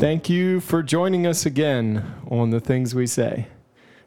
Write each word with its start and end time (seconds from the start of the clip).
Thank 0.00 0.30
you 0.30 0.60
for 0.60 0.82
joining 0.82 1.26
us 1.26 1.44
again 1.44 2.14
on 2.30 2.48
the 2.48 2.58
things 2.58 2.94
we 2.94 3.06
say. 3.06 3.48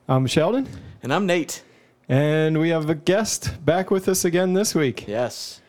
I'm 0.09 0.25
Sheldon, 0.25 0.67
And 1.03 1.13
I'm 1.13 1.27
Nate. 1.27 1.61
and 2.09 2.59
we 2.59 2.69
have 2.69 2.89
a 2.89 2.95
guest 2.95 3.63
back 3.63 3.91
with 3.91 4.09
us 4.09 4.25
again 4.25 4.53
this 4.53 4.73
week. 4.73 5.07
Yes. 5.07 5.61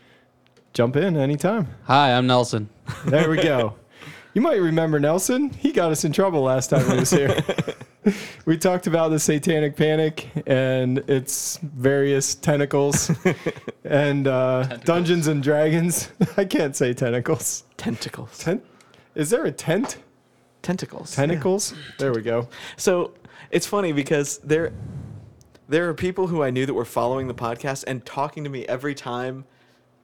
Jump 0.72 0.96
in 0.96 1.18
anytime. 1.18 1.68
Hi, 1.84 2.16
I'm 2.16 2.26
Nelson. 2.26 2.70
There 3.04 3.28
we 3.28 3.36
go. 3.36 3.74
You 4.32 4.40
might 4.40 4.60
remember 4.62 4.98
Nelson. 4.98 5.50
He 5.50 5.72
got 5.72 5.92
us 5.92 6.04
in 6.06 6.12
trouble 6.12 6.40
last 6.42 6.70
time 6.70 6.90
he 6.90 6.96
was 6.96 7.10
here. 7.10 7.38
we 8.46 8.56
talked 8.56 8.86
about 8.86 9.10
the 9.10 9.18
satanic 9.18 9.76
panic 9.76 10.28
and 10.46 10.98
its 11.08 11.58
various 11.62 12.34
tentacles 12.34 13.10
and 13.84 14.26
uh, 14.26 14.62
Dungeons 14.84 15.26
and 15.26 15.42
Dragons. 15.42 16.08
I 16.38 16.46
can't 16.46 16.74
say 16.74 16.94
tentacles. 16.94 17.64
Tentacles. 17.76 18.38
Tent? 18.38 18.64
Is 19.14 19.28
there 19.28 19.44
a 19.44 19.52
tent? 19.52 19.98
Tentacles. 20.64 21.14
Tentacles? 21.14 21.74
There 21.98 22.12
we 22.12 22.22
go. 22.22 22.48
So 22.76 23.12
it's 23.50 23.66
funny 23.66 23.92
because 23.92 24.38
there 24.38 24.72
there 25.68 25.88
are 25.88 25.94
people 25.94 26.26
who 26.26 26.42
I 26.42 26.50
knew 26.50 26.66
that 26.66 26.74
were 26.74 26.84
following 26.84 27.28
the 27.28 27.34
podcast 27.34 27.84
and 27.86 28.04
talking 28.04 28.44
to 28.44 28.50
me 28.50 28.66
every 28.66 28.94
time 28.94 29.44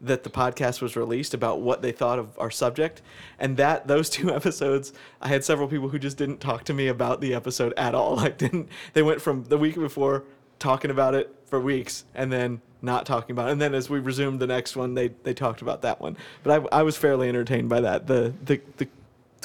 that 0.02 0.22
the 0.22 0.30
podcast 0.30 0.80
was 0.80 0.96
released 0.96 1.34
about 1.34 1.60
what 1.60 1.82
they 1.82 1.92
thought 1.92 2.18
of 2.18 2.38
our 2.38 2.50
subject. 2.50 3.02
And 3.38 3.56
that 3.56 3.86
those 3.86 4.08
two 4.08 4.30
episodes, 4.34 4.92
I 5.20 5.28
had 5.28 5.44
several 5.44 5.68
people 5.68 5.88
who 5.88 5.98
just 5.98 6.16
didn't 6.16 6.38
talk 6.40 6.64
to 6.64 6.74
me 6.74 6.88
about 6.88 7.20
the 7.20 7.34
episode 7.34 7.74
at 7.76 7.94
all. 7.94 8.16
Like 8.20 8.36
didn't 8.36 8.68
they 8.92 9.02
went 9.02 9.22
from 9.22 9.44
the 9.44 9.56
week 9.56 9.76
before 9.76 10.24
talking 10.58 10.90
about 10.90 11.14
it 11.14 11.34
for 11.46 11.58
weeks 11.58 12.04
and 12.14 12.30
then 12.30 12.60
not 12.82 13.06
talking 13.06 13.32
about 13.32 13.48
it. 13.48 13.52
And 13.52 13.60
then 13.60 13.74
as 13.74 13.88
we 13.88 13.98
resumed 13.98 14.40
the 14.40 14.46
next 14.46 14.76
one, 14.76 14.94
they, 14.94 15.08
they 15.08 15.32
talked 15.32 15.62
about 15.62 15.82
that 15.82 16.00
one. 16.00 16.18
But 16.42 16.66
I, 16.72 16.80
I 16.80 16.82
was 16.82 16.98
fairly 16.98 17.28
entertained 17.28 17.70
by 17.70 17.80
that. 17.80 18.06
The, 18.06 18.34
the, 18.44 18.60
the 18.76 18.88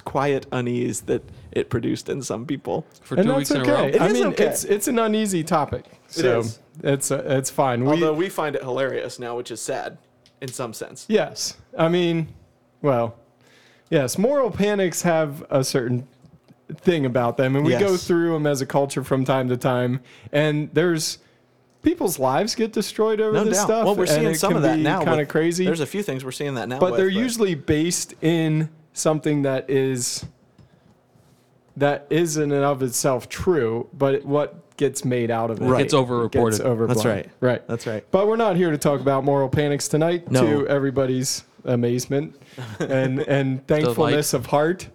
quiet 0.04 0.46
unease 0.52 1.02
that 1.02 1.24
it 1.52 1.70
produced 1.70 2.10
in 2.10 2.22
some 2.22 2.46
people. 2.46 2.86
For 3.02 3.16
and 3.16 3.24
two 3.26 3.30
that's 3.30 3.38
weeks 3.38 3.52
in 3.52 3.58
a 3.58 3.62
okay. 3.62 3.72
row. 3.72 3.88
It 3.88 4.02
I 4.02 4.08
is 4.08 4.14
mean, 4.14 4.28
okay. 4.28 4.46
it's 4.46 4.64
it's 4.66 4.88
an 4.88 5.00
uneasy 5.00 5.44
topic, 5.44 5.86
so 6.08 6.40
is. 6.40 6.60
it's 6.84 7.12
uh, 7.12 7.24
it's 7.26 7.50
fine. 7.50 7.84
We, 7.86 7.92
Although 7.92 8.14
we 8.14 8.30
find 8.30 8.56
it 8.56 8.64
hilarious 8.64 9.20
now, 9.20 9.38
which 9.38 9.52
is 9.52 9.62
sad 9.62 9.98
in 10.42 10.50
some 10.50 10.74
sense. 10.74 11.06
Yes. 11.08 11.58
I 11.78 11.88
mean, 11.88 12.28
well, 12.82 13.16
yes, 13.90 14.18
moral 14.18 14.52
panics 14.52 15.02
have 15.04 15.44
a 15.50 15.64
certain 15.64 16.08
thing 16.74 17.06
about 17.06 17.38
them, 17.38 17.56
and 17.56 17.66
we 17.66 17.78
go 17.78 17.96
through 17.98 18.34
them 18.34 18.48
as 18.48 18.62
a 18.62 18.66
culture 18.66 19.04
from 19.04 19.24
time 19.24 19.50
to 19.50 19.58
time, 19.58 20.02
and 20.32 20.70
there's 20.74 21.20
people's 21.82 22.18
lives 22.18 22.56
get 22.56 22.74
destroyed 22.74 23.22
over 23.22 23.34
No 23.34 23.44
this 23.44 23.58
doubt. 23.58 23.66
stuff. 23.66 23.86
well, 23.86 23.96
we're 23.96 24.04
and 24.04 24.12
seeing 24.12 24.28
it 24.28 24.36
some 24.36 24.56
of 24.56 24.64
that 24.64 24.80
now. 24.80 25.04
Kind 25.04 25.22
of 25.22 25.28
crazy. 25.28 25.66
There's 25.66 25.80
a 25.80 25.86
few 25.86 26.02
things 26.04 26.26
we're 26.26 26.32
seeing 26.32 26.56
that 26.56 26.68
now. 26.68 26.80
but 26.80 26.92
with, 26.92 27.00
they're 27.00 27.08
usually 27.08 27.56
based 27.56 28.16
in 28.22 28.70
something 28.96 29.44
that 29.44 29.70
is 29.70 30.26
that 31.78 32.08
is 32.10 32.38
in 32.38 32.52
and 32.52 32.64
of 32.64 32.82
itself 32.82 33.28
true, 33.30 33.88
but 33.94 34.24
what 34.26 34.78
gets 34.78 35.04
made 35.06 35.30
out 35.30 35.52
of 35.52 35.62
it 35.62 35.66
Right. 35.66 35.86
It's 35.86 35.94
overreported. 35.94 36.52
gets 36.52 36.60
overblown. 36.62 36.88
That's 36.88 37.06
right. 37.06 37.30
Right. 37.42 37.68
That's 37.68 37.86
right. 37.86 38.04
But 38.12 38.28
we're 38.28 38.36
not 38.38 38.56
here 38.56 38.72
to 38.72 38.78
talk 38.78 39.02
about 39.02 39.24
moral 39.24 39.50
panics 39.50 39.88
tonight. 39.88 40.32
No. 40.32 40.42
To 40.62 40.68
everybody's 40.68 41.44
amazement 41.66 42.36
and 42.80 43.20
and 43.20 43.66
thankfulness 43.68 44.34
of 44.34 44.46
heart, 44.48 44.88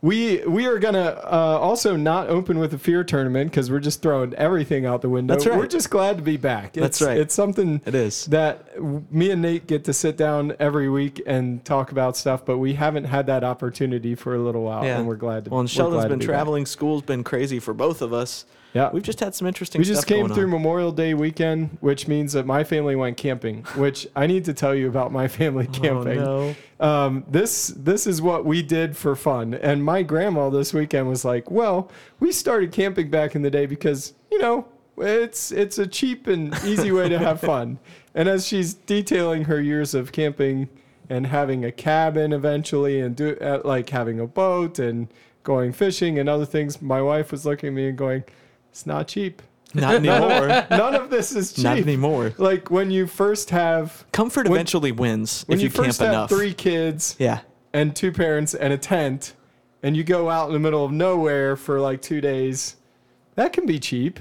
we 0.00 0.38
we 0.46 0.66
are 0.66 0.78
gonna 0.78 1.20
uh, 1.24 1.58
also 1.60 1.96
not 1.96 2.28
open 2.28 2.58
with 2.60 2.72
a 2.72 2.78
fear 2.78 3.02
tournament 3.02 3.50
because 3.50 3.68
we're 3.70 3.80
just 3.80 4.00
throwing 4.00 4.32
everything 4.34 4.86
out 4.86 5.02
the 5.02 5.08
window. 5.08 5.34
That's 5.34 5.46
right. 5.46 5.58
We're 5.58 5.66
just 5.66 5.90
glad 5.90 6.18
to 6.18 6.22
be 6.22 6.36
back. 6.36 6.74
That's 6.74 7.00
It's- 7.00 7.02
right. 7.08 7.18
It's 7.18 7.34
something 7.34 7.80
It 7.84 7.94
is. 7.96 8.26
that 8.26 8.74
w- 8.76 9.04
me 9.10 9.30
and 9.32 9.42
Nate 9.42 9.66
get 9.66 9.84
to 9.86 9.92
sit 9.92 10.16
down 10.16 10.54
every 10.60 10.88
week 10.88 11.20
and 11.26 11.64
talk 11.64 11.90
about 11.90 12.16
stuff, 12.16 12.44
but 12.46 12.58
we 12.58 12.74
haven't 12.74 13.04
had 13.04 13.26
that 13.26 13.42
opportunity 13.42 14.14
for 14.14 14.34
a 14.34 14.38
little 14.38 14.62
while, 14.62 14.84
Yeah. 14.84 14.98
and 14.98 15.08
we're 15.08 15.16
glad 15.16 15.46
to. 15.46 15.50
Well, 15.50 15.60
and 15.60 15.68
Sheldon's 15.70 16.04
been 16.04 16.20
be 16.20 16.26
back. 16.26 16.32
traveling. 16.34 16.64
School's 16.66 17.02
been 17.02 17.24
crazy 17.24 17.58
for 17.58 17.74
both 17.74 18.00
of 18.00 18.12
us. 18.12 18.44
Yeah, 18.74 18.90
We've 18.92 19.02
just 19.02 19.20
had 19.20 19.34
some 19.34 19.46
interesting 19.46 19.78
we 19.78 19.84
just 19.84 20.06
came 20.06 20.28
through 20.28 20.44
on. 20.44 20.50
Memorial 20.50 20.92
Day 20.92 21.14
weekend, 21.14 21.78
which 21.80 22.06
means 22.06 22.34
that 22.34 22.44
my 22.44 22.64
family 22.64 22.96
went 22.96 23.16
camping. 23.16 23.64
Which 23.74 24.06
I 24.14 24.26
need 24.26 24.44
to 24.44 24.52
tell 24.52 24.74
you 24.74 24.88
about 24.88 25.10
my 25.10 25.26
family 25.28 25.66
camping. 25.66 26.18
Oh, 26.18 26.54
no. 26.80 26.86
Um, 26.86 27.24
this 27.28 27.68
this 27.68 28.06
is 28.06 28.20
what 28.20 28.44
we 28.44 28.62
did 28.62 28.96
for 28.96 29.16
fun, 29.16 29.54
and 29.54 29.82
my 29.82 30.02
grandma 30.02 30.50
this 30.50 30.72
weekend 30.74 31.08
was 31.08 31.24
like, 31.24 31.50
"Well, 31.50 31.90
we 32.20 32.30
started 32.30 32.70
camping 32.70 33.10
back 33.10 33.34
in 33.34 33.42
the 33.42 33.50
day 33.50 33.66
because 33.66 34.12
you 34.30 34.38
know 34.38 34.68
it's 34.96 35.50
it's 35.50 35.78
a 35.78 35.86
cheap 35.86 36.26
and 36.26 36.54
easy 36.64 36.92
way 36.92 37.08
to 37.08 37.18
have 37.18 37.40
fun." 37.40 37.78
And 38.14 38.28
as 38.28 38.48
she's 38.48 38.74
detailing 38.74 39.44
her 39.44 39.60
years 39.60 39.94
of 39.94 40.10
camping 40.10 40.68
and 41.08 41.28
having 41.28 41.64
a 41.64 41.70
cabin 41.70 42.32
eventually, 42.32 43.00
and 43.00 43.14
do 43.14 43.36
uh, 43.40 43.60
like 43.64 43.90
having 43.90 44.18
a 44.18 44.26
boat 44.26 44.80
and 44.80 45.06
going 45.44 45.72
fishing 45.72 46.18
and 46.18 46.28
other 46.28 46.44
things, 46.46 46.82
my 46.82 47.00
wife 47.00 47.30
was 47.30 47.46
looking 47.46 47.68
at 47.68 47.74
me 47.74 47.88
and 47.88 47.96
going, 47.98 48.24
"It's 48.70 48.86
not 48.86 49.08
cheap. 49.08 49.42
Not 49.74 49.96
anymore. 49.96 50.48
None 50.70 50.94
of 50.94 51.10
this 51.10 51.34
is 51.34 51.52
cheap." 51.52 51.64
Not 51.64 51.78
anymore. 51.78 52.32
Like 52.38 52.70
when 52.70 52.90
you 52.90 53.06
first 53.06 53.50
have 53.50 54.04
Comfort 54.12 54.46
When- 54.48 54.52
eventually 54.52 54.92
wins 54.92 55.44
when 55.46 55.58
if 55.58 55.62
you, 55.62 55.68
you, 55.68 55.72
camp 55.72 55.86
first 55.86 56.00
have 56.00 56.08
enough. 56.10 56.30
three 56.30 56.54
kids 56.54 57.16
yeah. 57.18 57.40
and 57.72 57.94
two 57.94 58.12
parents 58.12 58.54
and 58.54 58.72
a 58.72 58.78
tent 58.78 59.34
and 59.82 59.96
you 59.96 60.04
go 60.04 60.28
out 60.28 60.48
in 60.48 60.52
the 60.52 60.58
middle 60.58 60.84
of 60.84 60.90
nowhere 60.92 61.54
for 61.56 61.80
like 61.80 62.02
two 62.02 62.20
days 62.20 62.76
that 63.36 63.52
can 63.52 63.64
be 63.66 63.78
cheap 63.78 64.18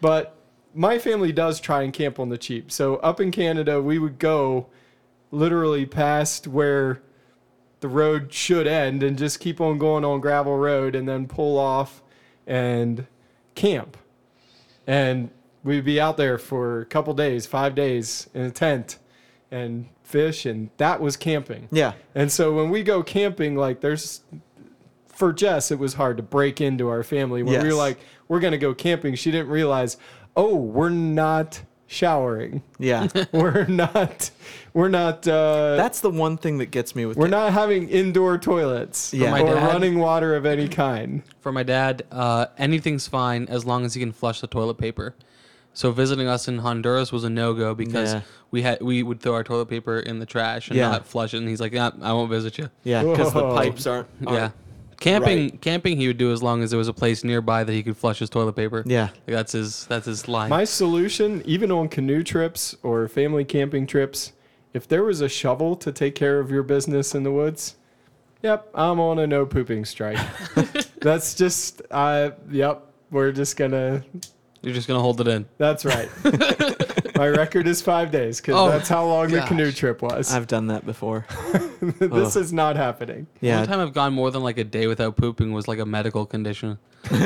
but 0.00 0.36
my 0.74 0.98
family 0.98 1.32
does 1.32 1.60
try 1.60 1.82
and 1.82 1.92
camp 1.92 2.18
on 2.18 2.28
the 2.30 2.38
cheap 2.38 2.70
so 2.72 2.96
up 2.96 3.20
in 3.20 3.30
canada 3.30 3.82
we 3.82 3.98
would 3.98 4.18
go 4.18 4.66
literally 5.30 5.84
past 5.84 6.46
where 6.46 7.02
the 7.80 7.88
road 7.88 8.32
should 8.32 8.66
end 8.66 9.02
and 9.02 9.18
just 9.18 9.40
keep 9.40 9.60
on 9.60 9.76
going 9.76 10.04
on 10.04 10.20
gravel 10.20 10.56
road 10.56 10.94
and 10.94 11.06
then 11.08 11.26
pull 11.26 11.58
off 11.58 12.02
and 12.46 13.06
camp 13.58 13.96
and 14.86 15.30
we'd 15.64 15.84
be 15.84 16.00
out 16.00 16.16
there 16.16 16.38
for 16.38 16.80
a 16.80 16.86
couple 16.86 17.12
days 17.14 17.46
five 17.46 17.74
days 17.74 18.28
in 18.32 18.42
a 18.42 18.50
tent 18.50 18.98
and 19.50 19.86
fish 20.02 20.46
and 20.46 20.70
that 20.78 21.00
was 21.00 21.16
camping 21.16 21.68
Yeah. 21.70 21.92
and 22.14 22.30
so 22.32 22.54
when 22.54 22.70
we 22.70 22.82
go 22.82 23.02
camping, 23.02 23.56
like 23.56 23.80
there's 23.80 24.22
for 25.08 25.32
Jess, 25.32 25.70
it 25.72 25.78
was 25.80 25.94
hard 25.94 26.16
to 26.18 26.22
break 26.22 26.60
into 26.60 26.88
our 26.88 27.02
family. 27.02 27.42
When 27.42 27.54
we 27.62 27.68
were 27.68 27.74
like, 27.74 27.98
we're 28.28 28.38
gonna 28.40 28.56
go 28.56 28.72
camping, 28.72 29.16
she 29.16 29.32
didn't 29.32 29.48
realize, 29.48 29.96
oh, 30.36 30.54
we're 30.54 30.90
not 30.90 31.60
showering. 31.88 32.62
Yeah. 32.78 33.08
we're 33.32 33.64
not 33.66 34.30
we're 34.74 34.88
not 34.88 35.26
uh 35.26 35.74
That's 35.76 36.00
the 36.00 36.10
one 36.10 36.36
thing 36.36 36.58
that 36.58 36.66
gets 36.70 36.94
me 36.94 37.06
with 37.06 37.16
we're 37.16 37.24
camp- 37.24 37.30
not 37.32 37.52
having 37.54 37.88
indoor 37.88 38.38
toilets 38.38 39.12
Yeah. 39.12 39.32
my 39.32 39.40
or 39.40 39.54
dad- 39.54 39.66
running 39.66 39.98
water 39.98 40.36
of 40.36 40.46
any 40.46 40.68
kind. 40.68 41.22
For 41.40 41.50
my 41.50 41.62
dad, 41.64 42.04
uh, 42.12 42.46
anything's 42.58 43.08
fine 43.08 43.46
as 43.48 43.64
long 43.64 43.84
as 43.84 43.94
he 43.94 44.00
can 44.00 44.12
flush 44.12 44.40
the 44.40 44.46
toilet 44.46 44.74
paper. 44.78 45.16
So 45.72 45.90
visiting 45.92 46.26
us 46.28 46.46
in 46.48 46.58
Honduras 46.58 47.10
was 47.12 47.24
a 47.24 47.30
no 47.30 47.54
go 47.54 47.74
because 47.74 48.12
Yeah. 48.14 48.20
we 48.50 48.62
had 48.62 48.80
we 48.82 49.02
would 49.02 49.20
throw 49.20 49.34
our 49.34 49.44
toilet 49.44 49.66
paper 49.66 49.98
in 49.98 50.18
the 50.18 50.26
trash 50.26 50.68
and 50.68 50.76
Yeah. 50.76 50.90
not 50.90 51.06
flush 51.06 51.32
it. 51.34 51.38
And 51.38 51.48
he's 51.48 51.60
like, 51.60 51.72
"Yeah, 51.72 51.90
I 52.02 52.12
won't 52.12 52.30
visit 52.30 52.58
you." 52.58 52.68
Yeah, 52.84 53.02
because 53.04 53.32
the 53.32 53.42
Whoa. 53.42 53.54
pipes 53.54 53.86
aren't. 53.86 54.08
aren't 54.26 54.38
yeah, 54.38 54.50
camping 55.00 55.50
right. 55.50 55.60
camping 55.60 55.96
he 55.96 56.06
would 56.06 56.18
do 56.18 56.32
as 56.32 56.42
long 56.42 56.62
as 56.62 56.70
there 56.70 56.78
was 56.78 56.88
a 56.88 56.92
place 56.92 57.24
nearby 57.24 57.64
that 57.64 57.72
he 57.72 57.82
could 57.82 57.96
flush 57.96 58.18
his 58.18 58.30
toilet 58.30 58.54
paper. 58.54 58.82
Yeah. 58.86 59.04
Like, 59.04 59.26
that's 59.26 59.52
his 59.52 59.86
that's 59.86 60.06
his 60.06 60.28
line. 60.28 60.50
My 60.50 60.64
solution, 60.64 61.42
even 61.44 61.70
on 61.70 61.88
canoe 61.88 62.22
trips 62.22 62.76
or 62.82 63.08
family 63.08 63.44
camping 63.44 63.86
trips, 63.86 64.32
if 64.74 64.86
there 64.86 65.04
was 65.04 65.20
a 65.20 65.28
shovel 65.28 65.76
to 65.76 65.92
take 65.92 66.14
care 66.14 66.40
of 66.40 66.50
your 66.50 66.62
business 66.62 67.14
in 67.14 67.22
the 67.22 67.32
woods, 67.32 67.76
yep, 68.42 68.68
I'm 68.74 69.00
on 69.00 69.18
a 69.18 69.26
no 69.26 69.46
pooping 69.46 69.84
strike. 69.84 70.18
That's 71.00 71.34
just, 71.34 71.82
I, 71.90 72.32
yep, 72.50 72.86
we're 73.10 73.32
just 73.32 73.56
gonna. 73.56 74.04
You're 74.62 74.74
just 74.74 74.88
gonna 74.88 75.00
hold 75.00 75.20
it 75.20 75.28
in. 75.28 75.46
That's 75.56 75.84
right. 75.84 76.08
My 77.18 77.28
record 77.28 77.66
is 77.66 77.82
five 77.82 78.10
days 78.10 78.40
because 78.40 78.54
Oh, 78.54 78.68
that's 78.70 78.88
how 78.88 79.04
long 79.04 79.28
the 79.28 79.38
gosh. 79.38 79.48
canoe 79.48 79.72
trip 79.72 80.02
was. 80.02 80.32
I've 80.32 80.46
done 80.46 80.68
that 80.68 80.86
before. 80.86 81.26
this 81.98 82.36
is 82.36 82.52
not 82.52 82.76
happening. 82.76 83.26
Yeah. 83.40 83.56
only 83.56 83.66
time 83.66 83.80
I've 83.80 83.92
gone 83.92 84.12
more 84.12 84.30
than 84.30 84.42
like 84.42 84.56
a 84.58 84.64
day 84.64 84.86
without 84.86 85.16
pooping 85.16 85.52
was 85.52 85.66
like 85.66 85.80
a 85.80 85.86
medical 85.86 86.24
condition. 86.26 86.78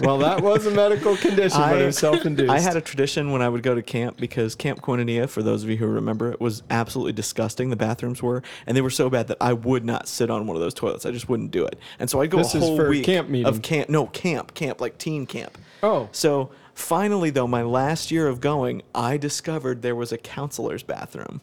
Well, 0.00 0.18
that 0.18 0.40
was 0.42 0.66
a 0.66 0.70
medical 0.70 1.16
condition, 1.16 1.58
but 1.60 1.80
it 1.80 1.86
was 1.86 1.96
I- 1.96 2.00
self-induced. 2.00 2.50
I 2.50 2.58
had 2.60 2.76
a 2.76 2.80
tradition 2.80 3.30
when 3.32 3.40
I 3.42 3.48
would 3.48 3.62
go 3.62 3.74
to 3.74 3.82
camp 3.82 4.18
because 4.18 4.54
Camp 4.54 4.80
Quintanilla, 4.82 5.28
for 5.28 5.42
those 5.42 5.62
of 5.64 5.70
you 5.70 5.76
who 5.76 5.86
remember 5.86 6.30
it, 6.32 6.40
was 6.40 6.62
absolutely 6.70 7.12
disgusting. 7.12 7.70
The 7.70 7.76
bathrooms 7.76 8.22
were, 8.22 8.42
and 8.66 8.76
they 8.76 8.82
were 8.82 8.90
so 8.90 9.08
bad 9.08 9.28
that 9.28 9.38
I 9.40 9.52
would 9.54 9.84
not 9.84 10.06
sit 10.08 10.30
on 10.30 10.46
one 10.46 10.56
of 10.56 10.60
those 10.62 10.74
toilets. 10.74 11.06
I 11.06 11.10
just 11.12 11.28
wouldn't 11.28 11.50
do 11.50 11.64
it. 11.64 11.78
And 11.98 12.10
so 12.10 12.20
I'd 12.20 12.30
go 12.30 12.38
This 12.38 12.54
a 12.54 12.58
is 12.58 12.64
whole 12.64 12.76
for 12.76 12.88
week 12.90 13.04
camp 13.04 13.28
meeting. 13.28 13.46
of 13.46 13.62
camp. 13.62 13.88
No, 13.88 14.06
camp, 14.06 14.54
camp, 14.54 14.80
like 14.80 14.98
teen 14.98 15.24
camp. 15.26 15.56
oh, 15.82 16.08
So 16.12 16.50
finally, 16.74 17.30
though, 17.30 17.46
my 17.46 17.62
last 17.62 18.10
year 18.10 18.26
of 18.28 18.40
going, 18.40 18.82
I 18.94 19.16
discovered 19.16 19.82
there 19.82 19.96
was 19.96 20.12
a 20.12 20.18
counselor's 20.18 20.82
bathroom. 20.82 21.40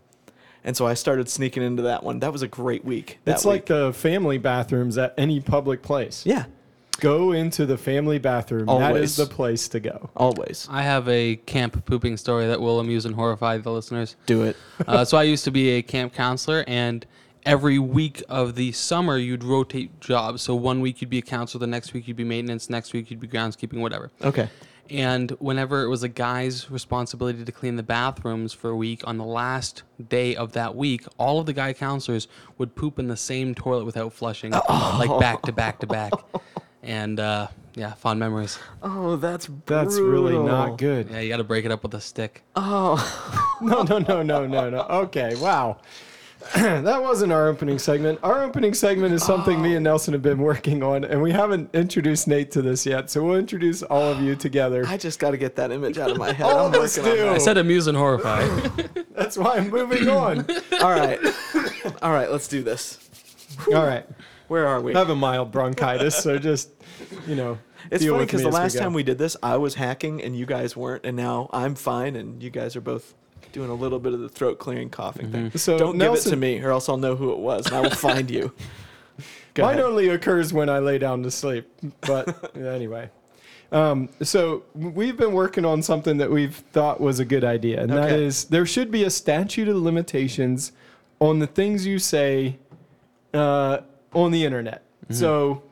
And 0.64 0.78
so 0.78 0.86
I 0.86 0.94
started 0.94 1.28
sneaking 1.28 1.64
into 1.64 1.82
that 1.84 2.04
one. 2.04 2.20
That 2.20 2.32
was 2.32 2.44
a 2.44 2.48
great 2.48 2.86
week. 2.86 3.20
That 3.26 3.36
it's 3.36 3.46
like 3.46 3.66
the 3.66 3.94
family 3.94 4.38
bathrooms 4.38 4.98
at 4.98 5.14
any 5.18 5.40
public 5.40 5.82
place. 5.82 6.24
yeah, 6.26 6.46
Go 7.00 7.32
into 7.32 7.66
the 7.66 7.80
family 7.80 8.20
bathroom. 8.20 8.68
That 8.68 8.74
Always. 8.74 9.12
is 9.12 9.16
the 9.18 9.26
place 9.26 9.68
to 9.70 9.80
go. 9.80 10.12
always 10.16 10.68
I 10.70 10.84
have 10.84 11.10
a 11.10 11.38
camp 11.38 11.84
pooping 11.86 12.16
story 12.18 12.46
that 12.46 12.62
will 12.62 12.80
amuse 12.80 13.06
and 13.06 13.16
horrify 13.16 13.58
the 13.58 13.72
listeners. 13.72 14.16
do 14.28 14.44
it. 14.44 14.56
uh, 14.88 15.04
so 15.04 15.18
I 15.18 15.24
used 15.24 15.44
to 15.46 15.52
be 15.52 15.70
a 15.72 15.82
camp 15.82 16.14
counselor, 16.14 16.64
and 16.68 17.04
every 17.44 17.80
week 17.80 18.22
of 18.30 18.54
the 18.54 18.72
summer 18.74 19.18
you'd 19.18 19.44
rotate 19.44 20.00
jobs. 20.00 20.44
So 20.44 20.54
one 20.54 20.80
week 20.80 21.02
you'd 21.02 21.10
be 21.10 21.18
a 21.18 21.24
counselor, 21.24 21.60
the 21.62 21.68
next 21.68 21.94
week 21.94 22.08
you'd 22.08 22.18
be 22.18 22.24
maintenance, 22.24 22.70
next 22.70 22.94
week 22.94 23.10
you'd 23.10 23.20
be 23.20 23.28
groundskeeping, 23.28 23.80
whatever. 23.80 24.12
Okay. 24.24 24.48
And 24.92 25.32
whenever 25.40 25.84
it 25.84 25.88
was 25.88 26.04
a 26.04 26.10
guy's 26.10 26.70
responsibility 26.70 27.46
to 27.46 27.52
clean 27.52 27.78
the 27.78 27.84
bathrooms 27.84 28.52
for 28.52 28.70
a 28.70 28.76
week, 28.76 29.08
on 29.08 29.18
the 29.18 29.24
last 29.24 29.84
day 30.10 30.36
of 30.36 30.52
that 30.54 30.76
week, 30.76 31.06
all 31.18 31.40
of 31.40 31.46
the 31.46 31.54
guy 31.54 31.72
counselors 31.72 32.28
would 32.58 32.76
poop 32.76 33.00
in 33.00 33.08
the 33.08 33.16
same 33.16 33.56
toilet 33.56 33.86
without 33.86 34.12
flushing, 34.12 34.52
like 34.52 35.18
back 35.20 35.44
to 35.44 35.54
back 35.54 35.80
to 35.80 35.88
back. 35.88 36.12
And 36.84 37.20
uh, 37.20 37.48
yeah, 37.76 37.94
fond 37.94 38.20
memories. 38.20 38.60
Oh, 38.82 39.16
that's 39.16 39.48
That's 39.66 39.98
really 39.98 40.38
not 40.38 40.78
good. 40.78 41.10
Yeah, 41.10 41.20
you 41.20 41.30
got 41.30 41.38
to 41.38 41.44
break 41.46 41.64
it 41.64 41.72
up 41.72 41.84
with 41.84 41.94
a 41.94 42.02
stick. 42.02 42.44
Oh. 42.56 43.48
No, 43.62 43.84
no, 43.84 44.00
no, 44.00 44.24
no, 44.24 44.48
no, 44.48 44.72
no. 44.72 44.80
Okay, 44.80 45.36
wow. 45.36 45.78
that 46.56 47.02
wasn't 47.02 47.32
our 47.32 47.48
opening 47.48 47.78
segment. 47.78 48.20
Our 48.24 48.44
opening 48.44 48.74
segment 48.74 49.14
is 49.14 49.24
something 49.24 49.62
me 49.62 49.76
and 49.76 49.84
Nelson 49.84 50.14
have 50.14 50.24
been 50.24 50.40
working 50.40 50.82
on, 50.82 51.04
and 51.04 51.22
we 51.22 51.32
haven't 51.32 51.74
introduced 51.74 52.28
Nate 52.28 52.50
to 52.52 52.62
this 52.62 52.86
yet. 52.86 53.12
So 53.12 53.24
we'll 53.24 53.38
introduce 53.38 53.84
all 53.84 54.04
of 54.04 54.20
you 54.22 54.36
together. 54.36 54.84
I 54.88 54.98
just 54.98 55.20
got 55.20 55.32
to 55.32 55.38
get 55.38 55.56
that 55.58 55.72
image 55.72 56.00
out 56.00 56.10
of 56.10 56.18
my 56.18 56.34
head. 56.34 56.46
All 56.52 56.68
I'm 56.68 56.74
of 56.74 56.82
us 56.82 56.98
on 56.98 57.06
do. 57.06 57.30
I 57.30 57.38
said 57.38 57.58
amuse 57.58 57.88
and 57.88 57.96
horrify. 57.96 58.46
That's 59.12 59.38
why 59.38 59.58
I'm 59.58 59.70
moving 59.70 60.10
on. 60.10 60.40
All 60.82 60.92
right. 60.92 61.20
All 62.02 62.12
right, 62.12 62.32
let's 62.32 62.48
do 62.48 62.64
this. 62.64 62.98
all 63.74 63.86
right. 63.86 64.06
Where 64.48 64.68
are 64.68 64.82
we? 64.82 64.96
I 64.96 65.00
have 65.00 65.10
a 65.10 65.16
mild 65.16 65.52
bronchitis, 65.52 66.16
so 66.16 66.40
just, 66.40 66.70
you 67.28 67.36
know. 67.36 67.60
It's 67.90 68.04
deal 68.04 68.14
funny 68.14 68.26
because 68.26 68.42
the 68.42 68.48
as 68.48 68.54
we 68.54 68.60
last 68.60 68.78
time 68.78 68.94
we 68.94 69.04
did 69.04 69.18
this, 69.18 69.38
I 69.42 69.58
was 69.58 69.76
hacking 69.76 70.22
and 70.22 70.36
you 70.36 70.46
guys 70.46 70.76
weren't, 70.76 71.06
and 71.06 71.16
now 71.16 71.50
I'm 71.54 71.76
fine 71.76 72.16
and 72.16 72.42
you 72.42 72.50
guys 72.50 72.76
are 72.76 72.82
both 72.82 73.14
doing 73.52 73.70
a 73.70 73.74
little 73.74 74.00
bit 74.00 74.14
of 74.14 74.20
the 74.20 74.30
throat 74.30 74.60
clearing 74.60 74.90
coughing 74.90 75.32
thing. 75.32 75.52
So 75.58 75.78
Don't 75.78 75.98
give 75.98 76.14
it 76.14 76.22
to 76.22 76.36
me, 76.36 76.60
or 76.62 76.72
else 76.72 76.88
I'll 76.90 76.98
know 76.98 77.16
who 77.16 77.32
it 77.32 77.40
was 77.40 77.66
and 77.68 77.76
I 77.76 77.82
will 77.82 77.90
find 77.92 78.30
you. 78.32 78.54
Go 79.54 79.64
Mine 79.64 79.74
ahead. 79.76 79.86
only 79.86 80.10
occurs 80.10 80.54
when 80.54 80.70
I 80.70 80.80
lay 80.80 80.98
down 80.98 81.24
to 81.24 81.32
sleep. 81.32 81.70
But 82.02 82.56
anyway. 82.58 83.10
Um, 83.72 84.10
so 84.22 84.64
we've 84.76 85.16
been 85.16 85.34
working 85.34 85.64
on 85.66 85.82
something 85.82 86.18
that 86.18 86.30
we've 86.30 86.56
thought 86.56 87.00
was 87.00 87.20
a 87.20 87.26
good 87.26 87.44
idea, 87.44 87.82
and 87.82 87.90
that 87.92 88.10
Okay. 88.12 88.24
is 88.26 88.46
there 88.46 88.66
should 88.66 88.92
be 88.92 89.04
a 89.04 89.10
statute 89.10 89.68
of 89.70 89.78
limitations 89.78 90.72
on 91.20 91.40
the 91.40 91.48
things 91.48 91.86
you 91.86 91.98
say 92.00 92.58
uh, 93.34 93.80
on 94.14 94.32
the 94.32 94.44
internet. 94.44 94.84
So, 95.10 95.64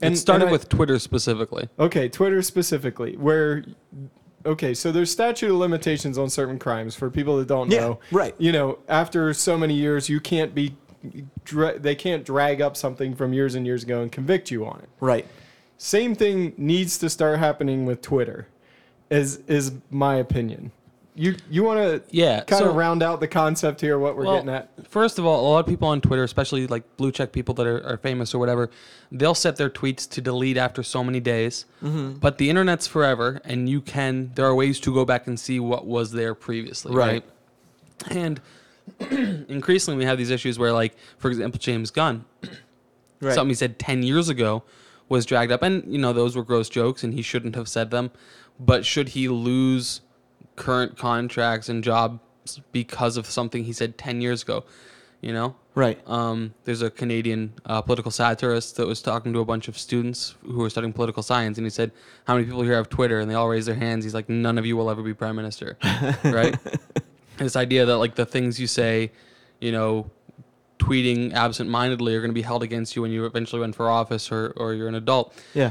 it 0.00 0.16
started 0.16 0.48
I- 0.48 0.52
with 0.52 0.68
Twitter 0.68 0.98
specifically. 0.98 1.68
okay, 1.78 2.08
Twitter 2.08 2.42
specifically, 2.42 3.16
where 3.16 3.64
okay, 4.46 4.74
so 4.74 4.92
there's 4.92 5.10
statute 5.10 5.50
of 5.50 5.56
limitations 5.56 6.18
on 6.18 6.28
certain 6.30 6.58
crimes 6.58 6.94
for 6.94 7.10
people 7.10 7.36
that 7.38 7.48
don't 7.48 7.70
Yeah, 7.70 7.80
know. 7.80 8.00
right. 8.10 8.34
You 8.38 8.52
know, 8.52 8.78
after 8.88 9.32
so 9.34 9.56
many 9.58 9.74
years, 9.74 10.08
you 10.08 10.20
can't 10.20 10.54
be. 10.54 10.76
Dra- 11.44 11.78
they 11.78 11.94
can't 11.94 12.24
drag 12.24 12.62
up 12.62 12.78
something 12.78 13.14
from 13.14 13.34
years 13.34 13.54
and 13.54 13.66
years 13.66 13.82
ago 13.82 14.00
and 14.00 14.10
convict 14.10 14.50
you 14.50 14.64
on 14.64 14.80
it. 14.82 14.88
Right. 15.00 15.26
Same 15.76 16.14
thing 16.14 16.54
needs 16.56 16.96
to 16.98 17.10
start 17.10 17.38
happening 17.38 17.84
with 17.84 18.00
Twitter, 18.00 18.46
is 19.10 19.36
is 19.46 19.72
my 19.90 20.16
opinion. 20.16 20.72
You 21.16 21.36
you 21.48 21.62
want 21.62 21.78
to 21.78 22.02
Yeah, 22.10 22.40
kind 22.40 22.64
so- 22.64 22.70
of 22.70 22.76
round 22.76 23.02
out 23.02 23.20
the 23.20 23.28
concept 23.28 23.80
here, 23.80 23.98
what 24.00 24.16
we're 24.16 24.24
Well, 24.24 24.34
getting 24.36 24.50
at. 24.50 24.68
First 24.88 25.18
of 25.18 25.24
all, 25.24 25.40
a 25.40 25.48
lot 25.48 25.60
of 25.60 25.66
people 25.66 25.86
on 25.88 26.00
Twitter, 26.00 26.24
especially 26.24 26.66
like 26.66 26.96
blue 26.96 27.12
check 27.12 27.30
people 27.30 27.54
that 27.54 27.66
are, 27.66 27.86
are 27.86 27.96
famous 27.98 28.34
or 28.34 28.38
whatever, 28.40 28.68
they'll 29.12 29.34
set 29.34 29.54
their 29.56 29.70
tweets 29.70 30.08
to 30.10 30.20
delete 30.20 30.56
after 30.56 30.82
so 30.82 31.04
many 31.04 31.20
days. 31.20 31.66
Mm-hmm. 31.84 32.14
But 32.14 32.38
the 32.38 32.50
internet's 32.50 32.88
forever, 32.88 33.40
and 33.44 33.68
you 33.68 33.80
can. 33.80 34.32
There 34.34 34.44
are 34.46 34.54
ways 34.54 34.80
to 34.80 34.92
go 34.92 35.04
back 35.04 35.26
and 35.28 35.38
see 35.38 35.60
what 35.60 35.86
was 35.86 36.10
there 36.12 36.34
previously, 36.34 36.92
Right. 36.94 37.22
right? 38.10 38.16
And 38.16 38.40
increasingly, 39.48 39.98
we 39.98 40.04
have 40.04 40.18
these 40.18 40.30
issues 40.30 40.58
where, 40.58 40.72
like, 40.72 40.96
for 41.18 41.30
example, 41.30 41.58
James 41.60 41.90
Gunn, 41.90 42.24
Right. 43.20 43.34
something 43.34 43.50
he 43.50 43.54
said 43.54 43.78
10 43.78 44.02
years 44.02 44.28
ago 44.28 44.64
was 45.08 45.24
dragged 45.24 45.52
up 45.52 45.62
and 45.62 45.84
you 45.90 45.98
know 45.98 46.12
those 46.12 46.34
were 46.36 46.42
gross 46.42 46.68
jokes 46.68 47.04
and 47.04 47.14
he 47.14 47.22
shouldn't 47.22 47.54
have 47.54 47.68
said 47.68 47.90
them 47.90 48.10
but 48.58 48.84
should 48.84 49.10
he 49.10 49.28
lose 49.28 50.00
current 50.56 50.96
contracts 50.96 51.68
and 51.68 51.82
jobs 51.82 52.20
because 52.72 53.16
of 53.16 53.26
something 53.26 53.64
he 53.64 53.72
said 53.72 53.96
10 53.98 54.20
years 54.20 54.42
ago 54.42 54.64
you 55.24 55.32
know? 55.32 55.56
Right. 55.74 55.98
um, 56.06 56.54
there's 56.64 56.82
a 56.82 56.90
canadian 56.90 57.54
uh, 57.64 57.80
political 57.80 58.12
satirist 58.12 58.76
that 58.76 58.86
was 58.86 59.00
talking 59.02 59.32
to 59.32 59.40
a 59.40 59.44
bunch 59.44 59.66
of 59.66 59.76
students 59.76 60.36
who 60.42 60.58
were 60.58 60.70
studying 60.70 60.92
political 60.92 61.22
science 61.22 61.56
and 61.56 61.66
he 61.66 61.70
said 61.70 61.90
how 62.26 62.34
many 62.34 62.44
people 62.44 62.62
here 62.62 62.74
have 62.74 62.90
twitter? 62.90 63.18
And 63.20 63.30
they 63.30 63.34
all 63.34 63.48
raised 63.48 63.66
their 63.66 63.74
hands. 63.74 64.04
He's 64.04 64.14
like 64.14 64.28
none 64.28 64.58
of 64.58 64.66
you 64.66 64.76
will 64.76 64.90
ever 64.90 65.02
be 65.02 65.14
prime 65.14 65.34
minister. 65.34 65.78
Right? 66.24 66.56
This 67.38 67.56
idea 67.56 67.86
that 67.86 67.96
like 67.96 68.14
the 68.14 68.26
things 68.26 68.60
you 68.60 68.66
say 68.66 69.10
you 69.60 69.72
know 69.72 70.10
tweeting 70.78 71.32
absent-mindedly 71.32 72.14
are 72.14 72.20
going 72.20 72.30
to 72.30 72.34
be 72.34 72.42
held 72.42 72.62
against 72.62 72.94
you 72.94 73.02
when 73.02 73.10
you 73.10 73.24
eventually 73.24 73.60
run 73.62 73.72
for 73.72 73.88
office 73.88 74.30
or, 74.30 74.52
or 74.56 74.74
you're 74.74 74.88
an 74.88 74.94
adult. 74.94 75.34
Yeah. 75.54 75.70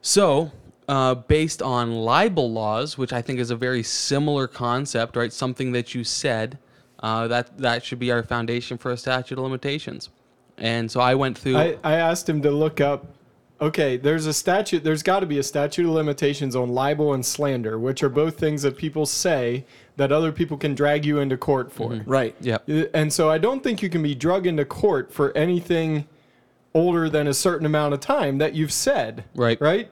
so 0.00 0.52
uh, 0.88 1.14
based 1.14 1.62
on 1.62 1.92
libel 1.92 2.50
laws 2.52 2.98
which 2.98 3.12
i 3.12 3.22
think 3.22 3.38
is 3.38 3.50
a 3.50 3.56
very 3.56 3.82
similar 3.82 4.46
concept 4.46 5.16
right 5.16 5.32
something 5.32 5.72
that 5.72 5.94
you 5.94 6.04
said 6.04 6.58
uh, 7.00 7.26
that 7.28 7.56
that 7.58 7.84
should 7.84 7.98
be 7.98 8.10
our 8.10 8.22
foundation 8.22 8.78
for 8.78 8.90
a 8.90 8.96
statute 8.96 9.38
of 9.38 9.44
limitations 9.44 10.10
and 10.58 10.90
so 10.90 11.00
i 11.00 11.14
went 11.14 11.36
through 11.38 11.56
I, 11.56 11.76
I 11.82 11.94
asked 11.94 12.28
him 12.28 12.42
to 12.42 12.50
look 12.50 12.80
up. 12.80 13.06
Okay, 13.60 13.96
there's 13.96 14.26
a 14.26 14.32
statute. 14.32 14.82
There's 14.82 15.04
got 15.04 15.20
to 15.20 15.26
be 15.26 15.38
a 15.38 15.42
statute 15.42 15.86
of 15.86 15.92
limitations 15.92 16.56
on 16.56 16.70
libel 16.70 17.14
and 17.14 17.24
slander, 17.24 17.78
which 17.78 18.02
are 18.02 18.08
both 18.08 18.36
things 18.36 18.62
that 18.62 18.76
people 18.76 19.06
say 19.06 19.64
that 19.96 20.10
other 20.10 20.32
people 20.32 20.56
can 20.56 20.74
drag 20.74 21.04
you 21.04 21.20
into 21.20 21.36
court 21.36 21.70
for. 21.70 22.02
Right. 22.04 22.34
yeah 22.40 22.58
Uh, 22.68 22.86
And 22.92 23.12
so 23.12 23.30
I 23.30 23.38
don't 23.38 23.62
think 23.62 23.80
you 23.80 23.88
can 23.88 24.02
be 24.02 24.16
drug 24.16 24.48
into 24.48 24.64
court 24.64 25.12
for 25.12 25.30
anything 25.36 26.08
older 26.74 27.08
than 27.08 27.28
a 27.28 27.34
certain 27.34 27.64
amount 27.64 27.94
of 27.94 28.00
time 28.00 28.38
that 28.38 28.54
you've 28.54 28.72
said. 28.72 29.24
Right. 29.36 29.60
Right? 29.60 29.88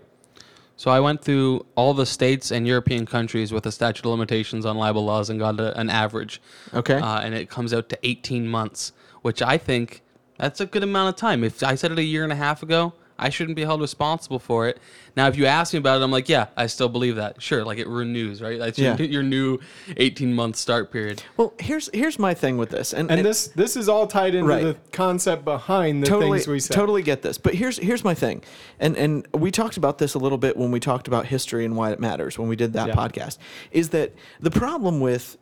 So 0.81 0.91
I 0.91 0.99
went 0.99 1.21
through 1.21 1.67
all 1.75 1.93
the 1.93 2.07
states 2.07 2.51
and 2.51 2.67
European 2.67 3.05
countries 3.05 3.53
with 3.53 3.67
a 3.67 3.71
statute 3.71 4.07
of 4.07 4.13
limitations 4.13 4.65
on 4.65 4.79
libel 4.79 5.05
laws 5.05 5.29
and 5.29 5.39
got 5.39 5.61
a, 5.61 5.79
an 5.79 5.91
average. 5.91 6.41
Okay. 6.73 6.95
Uh, 6.95 7.21
and 7.21 7.35
it 7.35 7.51
comes 7.51 7.75
out 7.75 7.91
to 7.91 7.99
18 8.03 8.49
months, 8.49 8.95
which 9.21 9.43
I 9.43 9.59
think 9.59 10.01
that's 10.39 10.59
a 10.59 10.65
good 10.65 10.83
amount 10.83 11.11
of 11.11 11.17
time. 11.17 11.45
If 11.45 11.63
I 11.63 11.75
said 11.75 11.93
it 11.93 11.99
a 11.99 12.03
year 12.03 12.25
and 12.25 12.33
a 12.33 12.37
half 12.37 12.63
ago, 12.63 12.95
I 13.21 13.29
shouldn't 13.29 13.55
be 13.55 13.65
held 13.65 13.81
responsible 13.81 14.39
for 14.39 14.67
it. 14.67 14.79
Now, 15.17 15.29
if 15.29 15.37
you 15.37 15.47
ask 15.47 15.73
me 15.75 15.79
about 15.79 16.01
it, 16.01 16.05
I'm 16.05 16.11
like, 16.11 16.29
yeah, 16.29 16.47
I 16.57 16.67
still 16.67 16.89
believe 16.89 17.17
that. 17.17 17.43
Sure, 17.43 17.65
like 17.65 17.79
it 17.79 17.87
renews, 17.87 18.41
right? 18.41 18.59
That's 18.59 18.79
your, 18.79 18.95
Yeah. 18.95 19.03
your 19.07 19.23
new 19.23 19.59
18 19.97 20.33
month 20.35 20.57
start 20.57 20.91
period. 20.91 21.23
Well, 21.37 21.53
here's 21.61 21.91
here's 21.93 22.19
my 22.19 22.33
thing 22.35 22.57
with 22.57 22.71
this, 22.71 22.93
and, 22.95 23.11
And 23.11 23.25
this 23.25 23.49
this 23.49 23.77
is 23.77 23.89
all 23.89 24.07
tied 24.07 24.35
into 24.35 24.49
Right. 24.49 24.63
the 24.65 24.77
concept 24.93 25.45
behind 25.45 26.03
the 26.03 26.07
totally, 26.07 26.39
things 26.39 26.49
we 26.49 26.61
said. 26.61 26.75
totally 26.75 27.03
get 27.03 27.23
this. 27.23 27.37
But 27.39 27.55
here's 27.55 27.77
here's 27.79 28.03
my 28.05 28.15
thing, 28.15 28.43
and 28.79 28.97
and 28.97 29.27
we 29.35 29.51
talked 29.51 29.77
about 29.77 29.99
this 29.99 30.15
a 30.15 30.19
little 30.19 30.39
bit 30.39 30.57
when 30.57 30.71
we 30.71 30.81
talked 30.81 31.07
about 31.07 31.27
history 31.27 31.65
and 31.65 31.77
why 31.77 31.91
it 31.93 32.01
matters 32.01 32.39
when 32.39 32.49
we 32.49 32.57
did 32.57 32.73
that 32.73 32.89
Yeah. 32.89 32.95
podcast. 32.95 33.37
Is 33.71 33.91
that 33.91 34.15
the 34.41 34.51
problem 34.51 35.01
with 35.01 35.37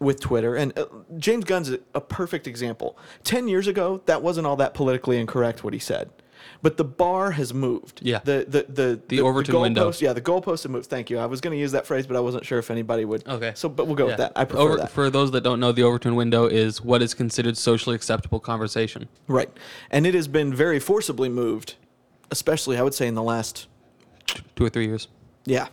with 0.00 0.18
Twitter 0.18 0.56
and 0.56 0.76
uh, 0.78 0.86
James 1.18 1.44
Gunn's 1.44 1.70
a, 1.70 1.78
a 1.94 2.00
perfect 2.00 2.46
example. 2.46 2.96
Ten 3.22 3.48
years 3.48 3.66
ago, 3.66 4.00
that 4.06 4.22
wasn't 4.22 4.46
all 4.46 4.56
that 4.56 4.72
politically 4.72 5.18
incorrect 5.18 5.62
what 5.62 5.74
he 5.74 5.78
said. 5.78 6.08
But 6.62 6.76
the 6.76 6.84
bar 6.84 7.30
has 7.32 7.54
moved. 7.54 8.00
Yeah. 8.02 8.20
The 8.24 8.44
the 8.48 8.66
the 8.72 9.00
The 9.08 9.20
Overton 9.20 9.60
window. 9.60 9.90
goalpost- 9.90 10.00
Yeah, 10.00 10.12
the 10.12 10.20
goalpost 10.20 10.62
has 10.62 10.68
moved. 10.68 10.86
Thank 10.90 11.10
you. 11.10 11.18
I 11.18 11.26
was 11.26 11.40
going 11.40 11.52
to 11.56 11.60
use 11.60 11.72
that 11.72 11.86
phrase, 11.86 12.06
but 12.06 12.16
I 12.16 12.20
wasn't 12.20 12.44
sure 12.44 12.58
if 12.58 12.70
anybody 12.70 13.04
would. 13.04 13.26
Okay. 13.28 13.52
So, 13.54 13.68
but 13.68 13.86
we'll 13.86 13.96
go 13.96 14.06
with 14.06 14.18
that. 14.18 14.32
I 14.36 14.44
prefer 14.44 14.62
Over, 14.62 14.76
that. 14.78 14.90
For 14.90 15.10
those 15.10 15.30
that 15.32 15.42
don't 15.42 15.60
know, 15.60 15.72
the 15.72 15.82
Overton 15.82 16.14
window 16.16 16.46
is 16.46 16.82
what 16.82 17.02
is 17.02 17.14
considered 17.14 17.56
socially 17.56 17.96
acceptable 17.96 18.40
conversation. 18.40 19.08
Right. 19.28 19.50
And 19.90 20.06
it 20.06 20.14
has 20.14 20.28
been 20.28 20.52
very 20.54 20.80
forcibly 20.80 21.28
moved, 21.28 21.76
especially 22.30 22.76
I 22.76 22.82
would 22.82 22.94
say 22.94 23.06
in 23.06 23.14
the 23.14 23.22
last 23.22 23.66
Two 24.54 24.64
or 24.64 24.68
three 24.68 24.86
years. 24.86 25.08
yeah. 25.44 25.68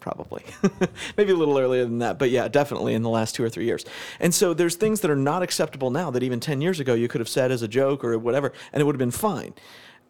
probably. 0.00 0.42
Maybe 1.16 1.30
a 1.30 1.36
little 1.36 1.56
earlier 1.58 1.84
than 1.84 1.98
that, 1.98 2.18
but 2.18 2.28
yeah, 2.30 2.48
definitely 2.48 2.94
in 2.94 3.02
the 3.02 3.08
last 3.08 3.34
two 3.36 3.44
or 3.44 3.48
three 3.48 3.66
years. 3.66 3.84
And 4.18 4.34
so 4.34 4.52
there's 4.52 4.74
things 4.74 5.00
that 5.02 5.10
are 5.12 5.16
not 5.16 5.42
acceptable 5.44 5.90
now 5.90 6.10
that 6.10 6.22
even 6.24 6.40
10 6.40 6.60
years 6.60 6.80
ago 6.80 6.94
you 6.94 7.06
could 7.06 7.20
have 7.20 7.28
said 7.28 7.52
as 7.52 7.62
a 7.62 7.68
joke 7.68 8.02
or 8.04 8.18
whatever, 8.18 8.52
and 8.72 8.80
it 8.80 8.84
would 8.84 8.94
have 8.96 8.98
been 8.98 9.10
fine. 9.12 9.54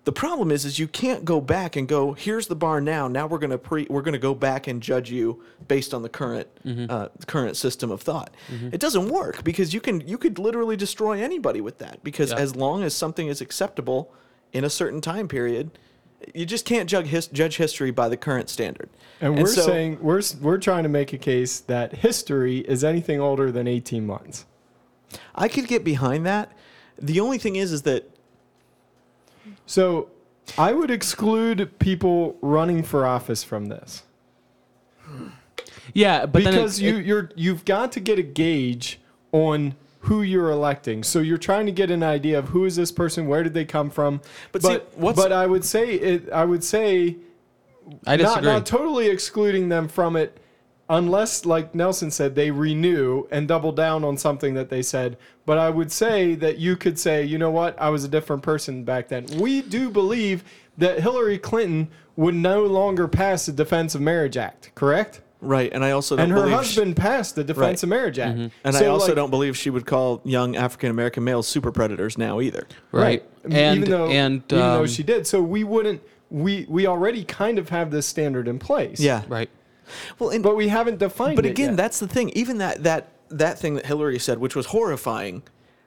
The 0.05 0.13
problem 0.13 0.51
is, 0.51 0.65
is 0.65 0.81
you 0.81 0.89
can't 0.89 1.25
go 1.25 1.41
back 1.41 1.77
and 1.77 1.87
go. 1.87 2.13
Here's 2.13 2.49
the 2.49 2.57
bar 2.57 2.81
now. 2.81 3.07
Now 3.07 3.29
we're 3.29 3.39
gonna 3.39 3.57
pre. 3.59 3.87
We're 3.89 4.03
gonna 4.03 4.19
go 4.19 4.35
back 4.35 4.67
and 4.67 4.83
judge 4.83 5.11
you 5.13 5.43
based 5.69 5.95
on 5.95 6.03
the 6.03 6.09
current 6.09 6.49
uh, 6.91 7.09
current 7.27 7.57
system 7.57 7.91
of 7.93 8.03
thought. 8.03 8.35
It 8.73 8.81
doesn't 8.81 9.09
work 9.09 9.45
because 9.45 9.73
you 9.73 9.81
can 9.81 10.01
you 10.07 10.19
could 10.19 10.41
literally 10.41 10.77
destroy 10.77 11.23
anybody 11.23 11.61
with 11.61 11.79
that. 11.79 12.03
Because 12.03 12.31
Yeah. 12.33 12.39
as 12.39 12.57
long 12.57 12.83
as 12.83 12.95
something 12.95 13.29
is 13.29 13.41
acceptable 13.41 14.13
in 14.53 14.65
a 14.65 14.71
certain 14.71 15.01
time 15.01 15.29
period, 15.29 15.71
you 16.35 16.47
just 16.47 16.65
can't 16.65 16.91
judge 16.91 17.07
his, 17.07 17.29
judge 17.29 17.57
history 17.59 17.93
by 17.93 18.09
the 18.09 18.17
current 18.17 18.49
standard. 18.51 18.91
And 19.21 19.39
we're 19.39 19.47
so- 19.47 19.63
saying 19.63 19.99
we're 20.01 20.23
we're 20.41 20.59
trying 20.59 20.83
to 20.83 20.89
make 20.89 21.13
a 21.13 21.19
case 21.19 21.61
that 21.61 21.95
history 21.95 22.59
is 22.59 22.83
anything 22.83 23.21
older 23.21 23.53
than 23.53 23.69
18 23.69 24.05
months. 24.05 24.47
I 25.35 25.47
could 25.47 25.69
get 25.69 25.85
behind 25.85 26.27
that. 26.27 26.51
The 27.01 27.21
only 27.21 27.39
thing 27.39 27.55
is, 27.57 27.71
is 27.73 27.83
that 27.83 28.09
So 29.73 30.11
I 30.59 30.75
would 30.75 30.91
exclude 30.91 31.79
people 31.79 32.37
running 32.43 32.83
for 32.83 33.07
office 33.07 33.43
from 33.43 33.69
this 33.69 34.03
Yeah, 35.95 36.27
but 36.27 36.45
because 36.45 36.79
it, 36.79 36.85
you 36.85 36.99
it- 36.99 37.07
you're 37.07 37.31
you've 37.37 37.65
got 37.65 37.91
to 37.93 38.01
get 38.01 38.19
a 38.19 38.23
gauge 38.23 39.01
on 39.33 39.75
who 40.01 40.21
you're 40.21 40.51
electing. 40.51 41.03
So 41.03 41.21
you're 41.21 41.39
trying 41.39 41.65
to 41.65 41.73
get 41.73 41.91
an 41.91 42.03
idea 42.03 42.39
of 42.39 42.49
who 42.49 42.67
is 42.67 42.77
this 42.77 42.93
person, 42.93 43.29
where 43.29 43.43
did 43.43 43.55
they 43.55 43.65
come 43.65 43.89
from. 43.89 44.21
But 44.51 44.61
But 44.61 44.85
see, 44.91 45.01
but, 45.15 45.33
I 45.33 45.47
would 45.47 45.65
say 45.65 45.95
it. 45.95 46.31
I 46.31 46.45
would 46.45 46.63
say 46.63 47.17
I 48.07 48.17
not, 48.17 48.19
disagree. 48.19 48.53
not 48.53 48.67
totally 48.67 49.07
excluding 49.07 49.71
them 49.71 49.89
from 49.89 50.17
it 50.17 50.37
unless 50.93 51.45
like 51.47 51.75
nelson 51.75 52.11
said 52.11 52.35
they 52.35 52.51
renew 52.51 53.25
and 53.31 53.49
double 53.49 53.73
down 53.73 54.05
on 54.05 54.17
something 54.17 54.55
that 54.55 54.69
they 54.69 54.83
said. 54.83 55.17
But 55.47 55.59
i 55.59 55.69
would 55.71 55.91
say 55.91 56.35
that 56.37 56.59
you 56.59 56.77
could 56.77 56.99
say 56.99 57.25
you 57.25 57.39
know 57.39 57.51
what? 57.51 57.81
I 57.81 57.89
was 57.89 58.05
a 58.05 58.09
different 58.09 58.43
person 58.43 58.85
back 58.85 59.09
then. 59.09 59.27
We 59.41 59.63
do 59.63 59.91
believe 59.91 60.45
that 60.79 61.01
hillary 61.01 61.39
clinton 61.39 61.89
would 62.17 62.35
no 62.35 62.65
longer 62.67 63.09
pass 63.09 63.47
the 63.47 63.53
defense 63.53 63.95
of 63.95 64.01
marriage 64.01 64.37
act 64.37 64.71
correct? 64.75 65.23
Right, 65.41 65.73
and 65.73 65.85
I 65.85 65.91
also 65.91 66.15
don't 66.15 66.25
and 66.25 66.33
her 66.33 66.43
believe 66.43 66.55
husband 66.55 66.97
passed 66.97 67.35
the 67.35 67.43
defense 67.43 67.83
Right. 67.83 67.83
of 67.83 67.89
marriage 67.89 68.19
act. 68.21 68.39
And 68.63 68.77
I 68.77 68.87
also 68.87 69.09
like, 69.09 69.17
don't 69.17 69.31
believe 69.31 69.57
she 69.57 69.71
would 69.71 69.87
call 69.87 70.21
young 70.25 70.55
African 70.55 70.89
American 70.91 71.25
males 71.25 71.49
super 71.49 71.73
predators 71.73 72.17
now 72.17 72.41
either. 72.41 72.69
right. 72.93 73.25
And 73.43 73.79
even 73.79 73.91
though 73.91 74.07
and 74.09 74.45
even 74.47 74.59
though 74.59 74.81
um, 74.83 74.87
she 74.87 75.03
did. 75.03 75.27
So 75.27 75.43
we 75.43 75.65
wouldn't 75.65 76.01
we 76.31 76.65
we 76.69 76.87
already 76.87 77.25
kind 77.25 77.59
of 77.59 77.71
have 77.71 77.91
this 77.91 78.07
standard 78.07 78.47
in 78.47 78.61
place. 78.61 79.01
Yeah, 79.01 79.23
right. 79.29 79.51
Well, 80.19 80.31
and, 80.31 80.43
but 80.43 80.57
we 80.57 80.69
haven't 80.69 80.99
defined 80.99 81.37
but 81.37 81.47
again, 81.47 81.71
yet. 81.71 81.77
that's 81.77 81.99
the 81.99 82.09
thing. 82.09 82.31
Even 82.31 82.59
that 82.59 82.83
that 82.83 83.09
that 83.29 83.59
thing 83.59 83.75
that 83.75 83.87
Hillary 83.87 84.19
said, 84.19 84.39
which 84.39 84.55
was 84.55 84.67
horrifying, 84.67 85.43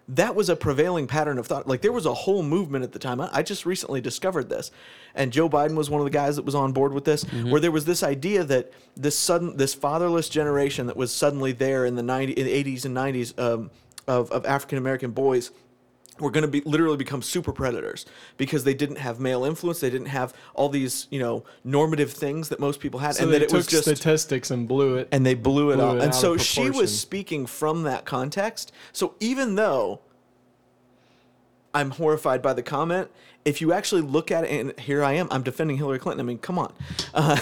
that 0.08 0.36
was 0.36 0.50
a 0.50 0.56
prevailing 0.56 1.08
pattern 1.08 1.38
of 1.38 1.48
thought. 1.48 1.68
Like 1.68 1.82
there 1.82 1.92
was 1.92 2.06
a 2.06 2.14
whole 2.14 2.44
movement 2.44 2.84
at 2.84 2.92
the 2.92 3.00
time. 3.00 3.20
I, 3.22 3.30
I 3.32 3.44
just 3.44 3.66
recently 3.66 4.02
discovered 4.02 4.50
this, 4.50 4.72
and 5.14 5.32
Joe 5.32 5.50
Biden 5.50 5.76
was 5.76 5.90
one 5.90 6.02
of 6.02 6.06
the 6.06 6.12
guys 6.12 6.36
that 6.36 6.46
was 6.46 6.56
on 6.56 6.72
board 6.74 6.94
with 6.94 7.06
this, 7.06 7.24
where 7.24 7.62
there 7.62 7.72
was 7.72 7.86
this 7.86 8.04
idea 8.04 8.44
that 8.44 8.72
this 8.96 9.18
sudden 9.18 9.58
this 9.58 9.74
fatherless 9.74 10.30
generation 10.30 10.88
that 10.88 10.98
was 10.98 11.14
suddenly 11.14 11.52
there 11.52 11.86
in 11.86 11.96
the 11.96 12.04
90 12.04 12.34
in 12.34 12.46
the 12.46 12.64
80s 12.64 12.86
and 12.86 12.96
90s 12.96 13.40
um, 13.40 13.72
of 14.08 14.32
of 14.32 14.46
African 14.46 14.78
American 14.78 15.12
boys 15.12 15.52
were 16.20 16.32
going 16.32 16.44
to 16.44 16.48
be 16.48 16.62
literally 16.62 16.98
become 16.98 17.22
super 17.22 17.52
predators 17.52 18.06
because 18.38 18.64
they 18.64 18.74
didn't 18.74 18.98
have 18.98 19.20
male 19.20 19.44
influence 19.44 19.82
they 19.82 19.90
didn't 19.90 20.08
have 20.08 20.34
all 20.54 20.70
these 20.70 21.08
you 21.12 21.20
know 21.20 21.44
normative 21.64 22.12
things 22.12 22.50
that 22.50 22.60
most 22.60 22.80
people 22.80 23.00
had 23.00 23.16
so 23.16 23.24
and 23.24 23.34
they 23.34 23.40
that 23.40 23.46
it 23.46 23.50
took 23.50 23.58
was 23.58 23.68
just 23.68 23.84
statistics 23.84 24.52
and 24.52 24.68
blew 24.68 24.96
it 24.96 25.08
and 25.12 25.26
they 25.26 25.34
blew 25.34 25.72
it 25.72 25.76
blew 25.76 25.86
up. 25.86 25.98
it 25.98 26.04
and 26.04 26.16
so 26.16 26.38
she 26.38 26.70
was 26.70 26.98
speaking 26.98 27.46
from 27.46 27.84
that 27.84 28.06
context. 28.06 28.72
So 28.92 29.16
even 29.20 29.56
though 29.56 30.02
I'm 31.74 31.92
horrified 31.92 32.42
by 32.42 32.54
the 32.54 32.64
comment, 32.64 33.10
if 33.44 33.62
you 33.62 33.74
actually 33.74 34.02
look 34.02 34.32
at 34.32 34.46
it, 34.46 34.50
and 34.50 34.80
here 34.80 35.04
I 35.04 35.14
am, 35.14 35.28
I'm 35.30 35.44
defending 35.44 35.78
Hillary 35.78 36.00
Clinton. 36.00 36.26
I 36.26 36.28
mean, 36.28 36.38
come 36.38 36.58
on. 36.58 36.74
Uh, 37.14 37.38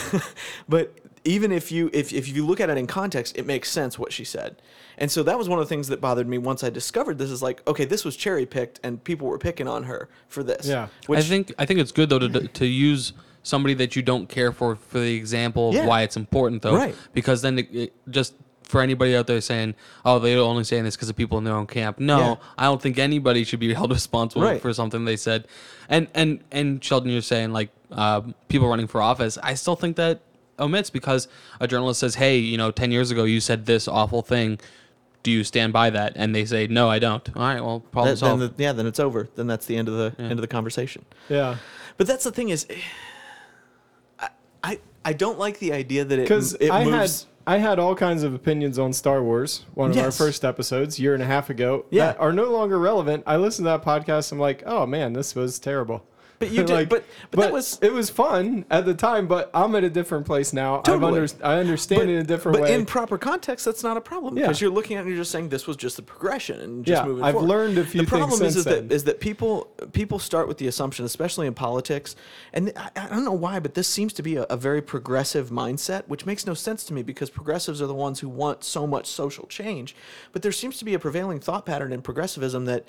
but 0.70 0.98
even 1.26 1.52
if 1.52 1.72
you 1.72 1.90
if, 1.94 2.12
if 2.14 2.28
you 2.28 2.46
look 2.46 2.60
at 2.60 2.70
it 2.70 2.78
in 2.78 2.88
context, 2.88 3.38
it 3.38 3.46
makes 3.46 3.70
sense 3.70 3.98
what 3.98 4.12
she 4.12 4.24
said. 4.24 4.62
And 4.98 5.10
so 5.12 5.24
that 5.24 5.38
was 5.38 5.50
one 5.50 5.58
of 5.60 5.66
the 5.66 5.70
things 5.70 5.88
that 5.88 6.00
bothered 6.02 6.28
me 6.28 6.38
once 6.38 6.64
I 6.64 6.70
discovered 6.70 7.18
this 7.18 7.32
is 7.32 7.42
like, 7.42 7.66
okay, 7.68 7.86
this 7.86 8.06
was 8.06 8.16
cherry 8.16 8.46
picked 8.46 8.80
and 8.84 9.04
people 9.04 9.28
were 9.28 9.40
picking 9.40 9.68
on 9.68 9.84
her 9.84 10.10
for 10.28 10.44
this. 10.44 10.68
Yeah. 10.68 10.88
Which, 11.08 11.20
I 11.20 11.24
think 11.24 11.54
I 11.58 11.66
think 11.66 11.80
it's 11.80 11.92
good 11.92 12.10
though 12.10 12.20
to 12.20 12.48
to 12.48 12.66
use 12.66 13.14
somebody 13.42 13.74
that 13.76 13.96
you 13.96 14.02
don't 14.02 14.28
care 14.30 14.52
for 14.52 14.76
for 14.76 15.00
the 15.00 15.16
example 15.16 15.70
of 15.70 15.76
Yeah. 15.76 15.86
why 15.88 16.02
it's 16.04 16.16
important 16.18 16.62
though, 16.62 16.76
Right. 16.76 16.96
Because 17.14 17.42
then 17.42 17.60
it, 17.60 17.70
it 17.74 17.94
just 18.10 18.36
for 18.64 18.82
anybody 18.82 19.16
out 19.16 19.28
there 19.28 19.42
saying, 19.42 19.76
"Oh, 20.06 20.20
they're 20.20 20.40
only 20.40 20.64
saying 20.64 20.84
this 20.86 20.96
because 20.96 21.10
of 21.10 21.16
people 21.16 21.38
in 21.38 21.44
their 21.44 21.54
own 21.56 21.68
camp." 21.68 22.00
No, 22.00 22.18
Yeah. 22.20 22.36
I 22.58 22.64
don't 22.66 22.82
think 22.82 22.98
anybody 22.98 23.44
should 23.44 23.60
be 23.60 23.74
held 23.80 23.92
responsible 23.92 24.44
Right. 24.44 24.62
for 24.62 24.74
something 24.74 25.06
they 25.06 25.18
said. 25.18 25.48
And 25.90 26.08
and 26.14 26.40
and 26.52 26.84
Sheldon, 26.84 27.12
you're 27.12 27.22
saying 27.22 27.52
like 27.54 27.70
uh, 27.92 28.22
people 28.48 28.68
running 28.68 28.88
for 28.88 29.02
office. 29.02 29.38
I 29.44 29.54
still 29.56 29.76
think 29.76 29.96
that 29.98 30.22
omits 30.60 30.90
because 30.90 31.28
a 31.60 31.68
journalist 31.68 32.00
says, 32.00 32.16
"Hey, 32.16 32.38
you 32.38 32.58
know, 32.58 32.72
ten 32.72 32.92
years 32.92 33.12
ago 33.12 33.24
you 33.24 33.40
said 33.40 33.66
this 33.66 33.88
awful 33.88 34.22
thing." 34.22 34.60
Do 35.24 35.32
you 35.32 35.46
stand 35.46 35.72
by 35.72 35.90
that? 35.90 36.14
And 36.18 36.36
they 36.36 36.44
say, 36.44 36.68
"No, 36.68 36.90
I 36.90 37.00
don't." 37.00 37.28
All 37.36 37.44
right, 37.44 37.62
well, 37.64 37.80
problem 37.80 38.10
then 38.10 38.18
solved. 38.18 38.58
the, 38.58 38.64
yeah, 38.64 38.74
then 38.74 38.86
it's 38.86 39.00
over. 39.00 39.30
Then 39.36 39.48
that's 39.48 39.66
the 39.66 39.78
end 39.78 39.88
of 39.88 39.96
the 39.96 40.22
end 40.22 40.34
of 40.34 40.42
the 40.42 40.48
conversation. 40.48 41.06
yeah 41.30 41.58
But 41.98 42.08
that's 42.08 42.26
the 42.26 42.32
thing 42.32 42.50
is, 42.50 42.68
I 44.20 44.30
I, 44.64 44.80
I 45.06 45.14
don't 45.14 45.40
like 45.40 45.60
the 45.60 45.74
idea 45.74 46.06
that 46.06 46.20
it 46.20 46.24
because 46.24 46.54
it 46.56 46.70
I 46.72 46.84
moves. 46.86 47.24
had 47.46 47.56
I 47.56 47.58
had 47.58 47.78
all 47.80 47.94
kinds 47.96 48.24
of 48.24 48.34
opinions 48.34 48.80
on 48.80 48.94
Star 48.94 49.22
Wars. 49.22 49.66
One 49.74 49.92
of 49.92 49.98
our 49.98 50.12
first 50.12 50.46
episodes, 50.46 50.98
year 50.98 51.14
and 51.14 51.22
a 51.22 51.26
half 51.26 51.50
ago, 51.50 51.86
Yeah. 51.90 52.08
that 52.08 52.20
are 52.22 52.32
no 52.32 52.46
longer 52.52 52.80
relevant. 52.80 53.24
I 53.28 53.36
listened 53.36 53.66
to 53.66 53.72
that 53.72 53.84
podcast. 53.84 54.32
I'm 54.32 54.40
like, 54.40 54.64
oh 54.66 54.86
man, 54.86 55.12
this 55.14 55.36
was 55.36 55.60
terrible. 55.60 56.06
But 56.48 56.52
you 56.56 56.64
did- 56.66 56.90
but- 56.90 57.04
but 57.32 57.40
that 57.40 57.52
was- 57.52 57.80
it 57.82 57.92
was 57.94 58.10
fun 58.10 58.66
at 58.70 58.86
the 58.86 58.94
time. 58.94 59.28
But 59.28 59.50
I'm 59.54 59.76
at 59.76 59.84
a 59.84 59.90
different 59.90 60.26
place 60.26 60.54
now. 60.54 60.78
I've 60.78 60.84
Totally. 60.84 61.20
under, 61.22 61.34
I 61.44 61.60
understand 61.60 62.02
but, 62.02 62.10
it 62.10 62.14
in 62.14 62.20
a 62.20 62.24
different 62.24 62.58
but 62.58 62.64
way. 62.64 62.74
in 62.74 62.86
proper 62.86 63.18
context, 63.18 63.66
that's 63.66 63.84
not 63.84 63.98
a 63.98 64.02
problem 64.02 64.38
Yeah. 64.38 64.44
because 64.44 64.62
you're 64.62 64.72
looking 64.72 64.98
at 64.98 65.02
it 65.02 65.02
and 65.04 65.10
you're 65.10 65.22
just 65.22 65.32
saying 65.32 65.50
this 65.50 65.68
was 65.68 65.78
just 65.78 65.96
the 65.98 66.02
progression 66.04 66.60
and 66.60 66.86
just 66.86 67.02
Yeah, 67.02 67.08
moving 67.08 67.24
I've 67.24 67.34
forward. 67.34 67.48
learned 67.48 67.78
a 67.78 67.86
few 67.86 68.02
The 68.02 68.08
problem 68.08 68.42
is, 68.44 68.56
is 68.56 68.64
that 68.66 68.92
is 68.92 69.04
that 69.06 69.20
people 69.20 69.68
people 69.92 70.20
start 70.20 70.48
with 70.48 70.58
the 70.58 70.68
assumption, 70.68 71.06
especially 71.06 71.48
in 71.48 71.54
politics, 71.54 72.16
and 72.54 72.72
I, 72.76 72.90
I 72.96 73.08
don't 73.08 73.26
know 73.26 73.32
why, 73.32 73.60
but 73.60 73.74
this 73.74 73.88
seems 73.88 74.14
to 74.14 74.24
be 74.24 74.36
a, 74.36 74.44
a 74.44 74.58
very 74.58 74.82
progressive 74.82 75.50
mindset, 75.50 76.04
which 76.08 76.26
makes 76.26 76.46
no 76.46 76.54
sense 76.54 76.84
to 76.86 76.94
me 76.94 77.04
because 77.04 77.30
progressives 77.30 77.82
are 77.82 77.88
the 77.88 77.94
ones 77.94 78.20
who 78.20 78.30
want 78.30 78.64
so 78.64 78.86
much 78.88 79.08
social 79.08 79.46
change, 79.48 79.96
but 80.32 80.42
there 80.42 80.52
seems 80.52 80.78
to 80.80 80.86
be 80.86 80.94
a 80.94 81.00
prevailing 81.00 81.40
thought 81.40 81.66
pattern 81.66 81.92
in 81.94 82.02
progressivism 82.02 82.66
that 82.66 82.86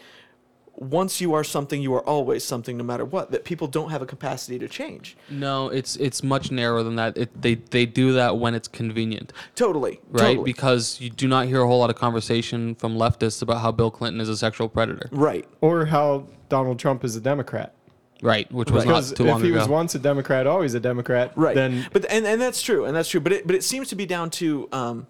once 0.76 1.20
you 1.20 1.34
are 1.34 1.44
something, 1.44 1.80
you 1.80 1.94
are 1.94 2.04
always 2.06 2.44
something, 2.44 2.76
no 2.76 2.84
matter 2.84 3.04
what. 3.04 3.30
That 3.30 3.44
people 3.44 3.66
don't 3.66 3.90
have 3.90 4.02
a 4.02 4.06
capacity 4.06 4.58
to 4.58 4.68
change. 4.68 5.16
No, 5.30 5.68
it's 5.68 5.96
it's 5.96 6.22
much 6.22 6.50
narrower 6.50 6.82
than 6.82 6.96
that. 6.96 7.16
It, 7.16 7.40
they 7.40 7.54
they 7.56 7.86
do 7.86 8.12
that 8.14 8.38
when 8.38 8.54
it's 8.54 8.68
convenient, 8.68 9.32
Totally, 9.54 10.00
right? 10.10 10.20
Totally. 10.36 10.44
Because 10.44 11.00
you 11.00 11.10
do 11.10 11.28
not 11.28 11.46
hear 11.46 11.62
a 11.62 11.66
whole 11.66 11.78
lot 11.78 11.90
of 11.90 11.96
conversation 11.96 12.74
from 12.74 12.96
leftists 12.96 13.42
about 13.42 13.60
how 13.60 13.72
Bill 13.72 13.90
Clinton 13.90 14.20
is 14.20 14.28
a 14.28 14.36
sexual 14.36 14.68
predator, 14.68 15.08
right. 15.12 15.46
or 15.60 15.86
how 15.86 16.26
Donald 16.48 16.78
Trump 16.78 17.04
is 17.04 17.16
a 17.16 17.20
Democrat. 17.20 17.74
right? 18.22 18.50
Which 18.52 18.70
was 18.70 18.84
Because 18.84 19.10
not 19.10 19.16
too 19.16 19.28
if 19.28 19.42
he 19.42 19.48
ago. 19.50 19.58
was 19.58 19.68
once 19.68 19.94
a 19.94 19.98
Democrat, 19.98 20.46
always 20.46 20.74
a 20.74 20.80
Democrat, 20.80 21.32
right 21.36 21.54
Then 21.54 21.86
but 21.92 22.04
and, 22.10 22.26
and 22.26 22.40
that's 22.40 22.62
true 22.62 22.84
and 22.84 22.94
that's 22.96 23.08
true 23.08 23.20
but 23.20 23.32
it 23.32 23.46
but 23.46 23.54
it 23.56 23.62
seems 23.64 23.88
to 23.88 23.96
be 23.96 24.06
down 24.06 24.30
to 24.30 24.68
um 24.72 25.06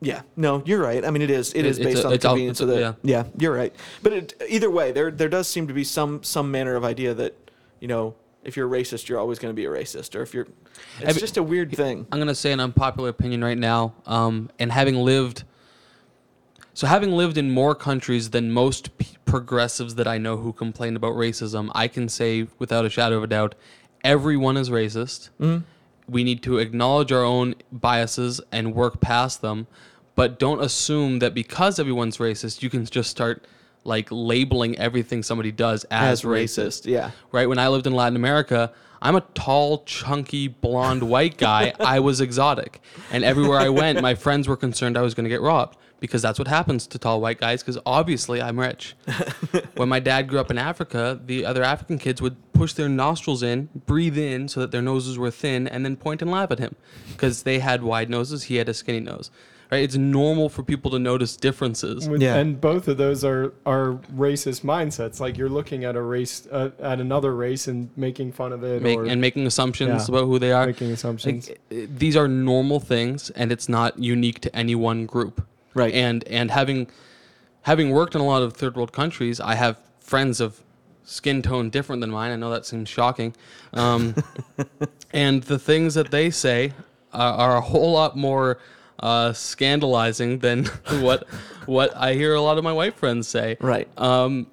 yeah. 0.00 0.22
No 0.36 0.62
you're 0.64 0.80
right. 0.80 1.04
I 1.04 1.10
mean 1.10 1.22
it 1.22 1.30
is 1.30 1.52
it 1.54 1.60
It- 1.60 1.66
is 1.66 1.78
based 1.78 2.02
a- 2.02 2.04
on 2.04 2.10
the 2.10 2.14
it's 2.14 2.24
all- 2.24 2.32
convenience 2.34 2.60
of 2.60 2.68
the 2.68 2.96
yeah. 3.02 3.24
you're 3.38 3.54
right. 3.54 3.74
But 4.02 4.12
it, 4.12 4.42
either 4.48 4.70
way 4.70 4.92
there 4.92 5.10
there 5.10 5.28
does 5.28 5.48
seem 5.48 5.66
to 5.68 5.74
be 5.74 5.84
some 5.84 6.22
some 6.22 6.50
manner 6.50 6.76
of 6.76 6.84
idea 6.84 7.14
that 7.14 7.34
you 7.80 7.88
know 7.88 8.14
if 8.44 8.56
you're 8.56 8.72
a 8.72 8.80
racist 8.82 9.08
you're 9.08 9.18
always 9.18 9.38
going 9.38 9.52
to 9.52 9.56
be 9.56 9.64
a 9.66 9.68
racist 9.68 10.14
or 10.14 10.22
if 10.22 10.32
you're 10.34 10.46
it's 11.00 11.06
mean- 11.06 11.14
just 11.18 11.36
a 11.36 11.42
weird 11.42 11.74
thing. 11.74 12.06
I'm 12.12 12.18
gonna 12.18 12.34
say 12.34 12.52
an 12.52 12.60
unpopular 12.60 13.08
opinion 13.08 13.42
right 13.42 13.58
now, 13.58 13.94
um, 14.06 14.48
and 14.60 14.70
having 14.70 14.94
lived, 14.94 15.42
so 16.72 16.86
having 16.86 17.10
lived 17.12 17.36
in 17.36 17.50
more 17.50 17.74
countries 17.74 18.30
than 18.30 18.52
most 18.52 18.96
p- 18.98 19.08
progressives 19.24 19.96
that 19.96 20.06
I 20.06 20.18
know 20.18 20.36
who 20.36 20.52
complain 20.52 20.94
about 20.94 21.14
racism, 21.14 21.70
I 21.74 21.88
can 21.88 22.08
say 22.08 22.46
without 22.60 22.84
a 22.84 22.90
shadow 22.90 23.16
of 23.16 23.24
a 23.24 23.26
doubt, 23.26 23.56
everyone 24.04 24.56
is 24.56 24.70
racist. 24.70 25.30
We 26.08 26.24
need 26.24 26.42
to 26.44 26.56
acknowledge 26.58 27.10
our 27.12 27.24
own 27.24 27.56
biases 27.72 28.40
and 28.52 28.74
work 28.74 29.00
past 29.00 29.42
them, 29.42 29.66
but 30.18 30.40
don't 30.40 30.60
assume 30.60 31.20
that 31.20 31.32
because 31.32 31.78
everyone's 31.78 32.16
racist, 32.18 32.60
you 32.60 32.68
can 32.68 32.84
just 32.84 33.08
start 33.08 33.46
like 33.84 34.08
labeling 34.10 34.76
everything 34.76 35.22
somebody 35.22 35.52
does 35.52 35.84
as, 35.84 36.24
as 36.24 36.28
racist 36.28 36.86
yeah 36.86 37.12
right? 37.30 37.48
When 37.48 37.60
I 37.60 37.68
lived 37.68 37.86
in 37.86 37.94
Latin 37.94 38.16
America, 38.16 38.72
I'm 39.00 39.14
a 39.14 39.20
tall, 39.20 39.84
chunky, 39.84 40.48
blonde 40.48 41.04
white 41.04 41.36
guy. 41.38 41.72
I 41.80 42.00
was 42.00 42.20
exotic. 42.20 42.80
And 43.12 43.22
everywhere 43.22 43.60
I 43.60 43.68
went, 43.68 44.02
my 44.02 44.16
friends 44.16 44.48
were 44.48 44.56
concerned 44.56 44.98
I 44.98 45.02
was 45.02 45.14
going 45.14 45.22
to 45.22 45.30
get 45.30 45.40
robbed 45.40 45.78
because 46.00 46.20
that's 46.20 46.40
what 46.40 46.48
happens 46.48 46.88
to 46.88 46.98
tall 46.98 47.20
white 47.20 47.38
guys 47.38 47.62
because 47.62 47.78
obviously 47.86 48.42
I'm 48.42 48.58
rich. 48.58 48.96
when 49.76 49.88
my 49.88 50.00
dad 50.00 50.28
grew 50.28 50.40
up 50.40 50.50
in 50.50 50.58
Africa, 50.58 51.20
the 51.24 51.44
other 51.44 51.62
African 51.62 51.96
kids 51.96 52.20
would 52.20 52.36
push 52.52 52.72
their 52.72 52.88
nostrils 52.88 53.44
in, 53.44 53.68
breathe 53.86 54.18
in 54.18 54.48
so 54.48 54.58
that 54.58 54.72
their 54.72 54.82
noses 54.82 55.16
were 55.16 55.30
thin, 55.30 55.68
and 55.68 55.84
then 55.84 55.94
point 55.94 56.22
and 56.22 56.30
laugh 56.32 56.50
at 56.50 56.58
him 56.58 56.74
because 57.12 57.44
they 57.44 57.60
had 57.60 57.84
wide 57.84 58.10
noses, 58.10 58.44
he 58.44 58.56
had 58.56 58.68
a 58.68 58.74
skinny 58.74 59.00
nose. 59.00 59.30
Right? 59.70 59.82
It's 59.82 59.96
normal 59.96 60.48
for 60.48 60.62
people 60.62 60.90
to 60.92 60.98
notice 60.98 61.36
differences. 61.36 62.08
With- 62.08 62.22
Yeah. 62.22 62.36
And 62.36 62.58
both 62.60 62.88
of 62.88 62.96
those 62.96 63.22
are 63.22 63.52
are 63.66 63.98
racist 64.16 64.62
mindsets. 64.62 65.20
Like 65.20 65.36
you're 65.36 65.50
looking 65.50 65.84
at 65.84 65.94
a 65.94 66.00
race 66.00 66.46
uh, 66.50 66.70
at 66.80 67.00
another 67.00 67.34
race 67.34 67.68
and 67.68 67.90
making 67.96 68.32
fun 68.32 68.52
of 68.52 68.64
it 68.64 68.80
Make, 68.82 68.98
or 68.98 69.04
and 69.04 69.20
making 69.20 69.46
assumptions 69.46 70.08
Yeah. 70.08 70.14
about 70.16 70.26
who 70.26 70.38
they 70.38 70.52
are. 70.52 70.66
making 70.66 70.90
assumptions. 70.92 71.48
Like, 71.48 71.60
uh, 71.70 71.86
these 71.96 72.16
are 72.16 72.26
normal 72.28 72.80
things, 72.80 73.28
and 73.30 73.52
it's 73.52 73.68
not 73.68 73.98
unique 73.98 74.40
to 74.40 74.56
any 74.56 74.74
one 74.74 75.04
group. 75.04 75.46
Right. 75.74 75.92
And 75.92 76.26
and 76.28 76.50
having 76.50 76.86
having 77.62 77.90
worked 77.90 78.14
in 78.14 78.22
a 78.22 78.26
lot 78.26 78.42
of 78.42 78.54
third 78.54 78.74
world 78.74 78.92
countries, 78.92 79.38
I 79.38 79.54
have 79.54 79.76
friends 80.00 80.40
of 80.40 80.60
skin 81.04 81.42
tone 81.42 81.68
different 81.68 82.00
than 82.00 82.10
mine. 82.10 82.30
I 82.32 82.36
know 82.36 82.50
that 82.50 82.64
seems 82.64 82.88
shocking, 82.88 83.34
um, 83.74 84.14
and 85.12 85.42
the 85.42 85.58
things 85.58 85.92
that 85.94 86.10
they 86.10 86.30
say 86.30 86.72
are, 87.12 87.32
are 87.34 87.56
a 87.58 87.60
whole 87.60 87.92
lot 87.92 88.16
more 88.16 88.58
uh, 89.00 89.32
scandalizing 89.32 90.38
than 90.40 90.64
what 91.00 91.28
what 91.66 91.94
I 91.96 92.14
hear 92.14 92.34
a 92.34 92.40
lot 92.40 92.58
of 92.58 92.64
my 92.64 92.72
white 92.72 92.94
friends 92.96 93.28
say. 93.28 93.56
Right. 93.60 93.88
Um, 93.98 94.46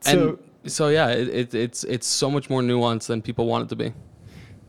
So- 0.00 0.38
and 0.64 0.70
so 0.72 0.88
yeah, 0.88 1.08
it, 1.08 1.28
it, 1.28 1.54
it's 1.54 1.84
it's 1.84 2.06
so 2.06 2.30
much 2.30 2.50
more 2.50 2.60
nuanced 2.62 3.06
than 3.06 3.22
people 3.22 3.46
want 3.46 3.64
it 3.64 3.68
to 3.70 3.76
be. 3.76 3.92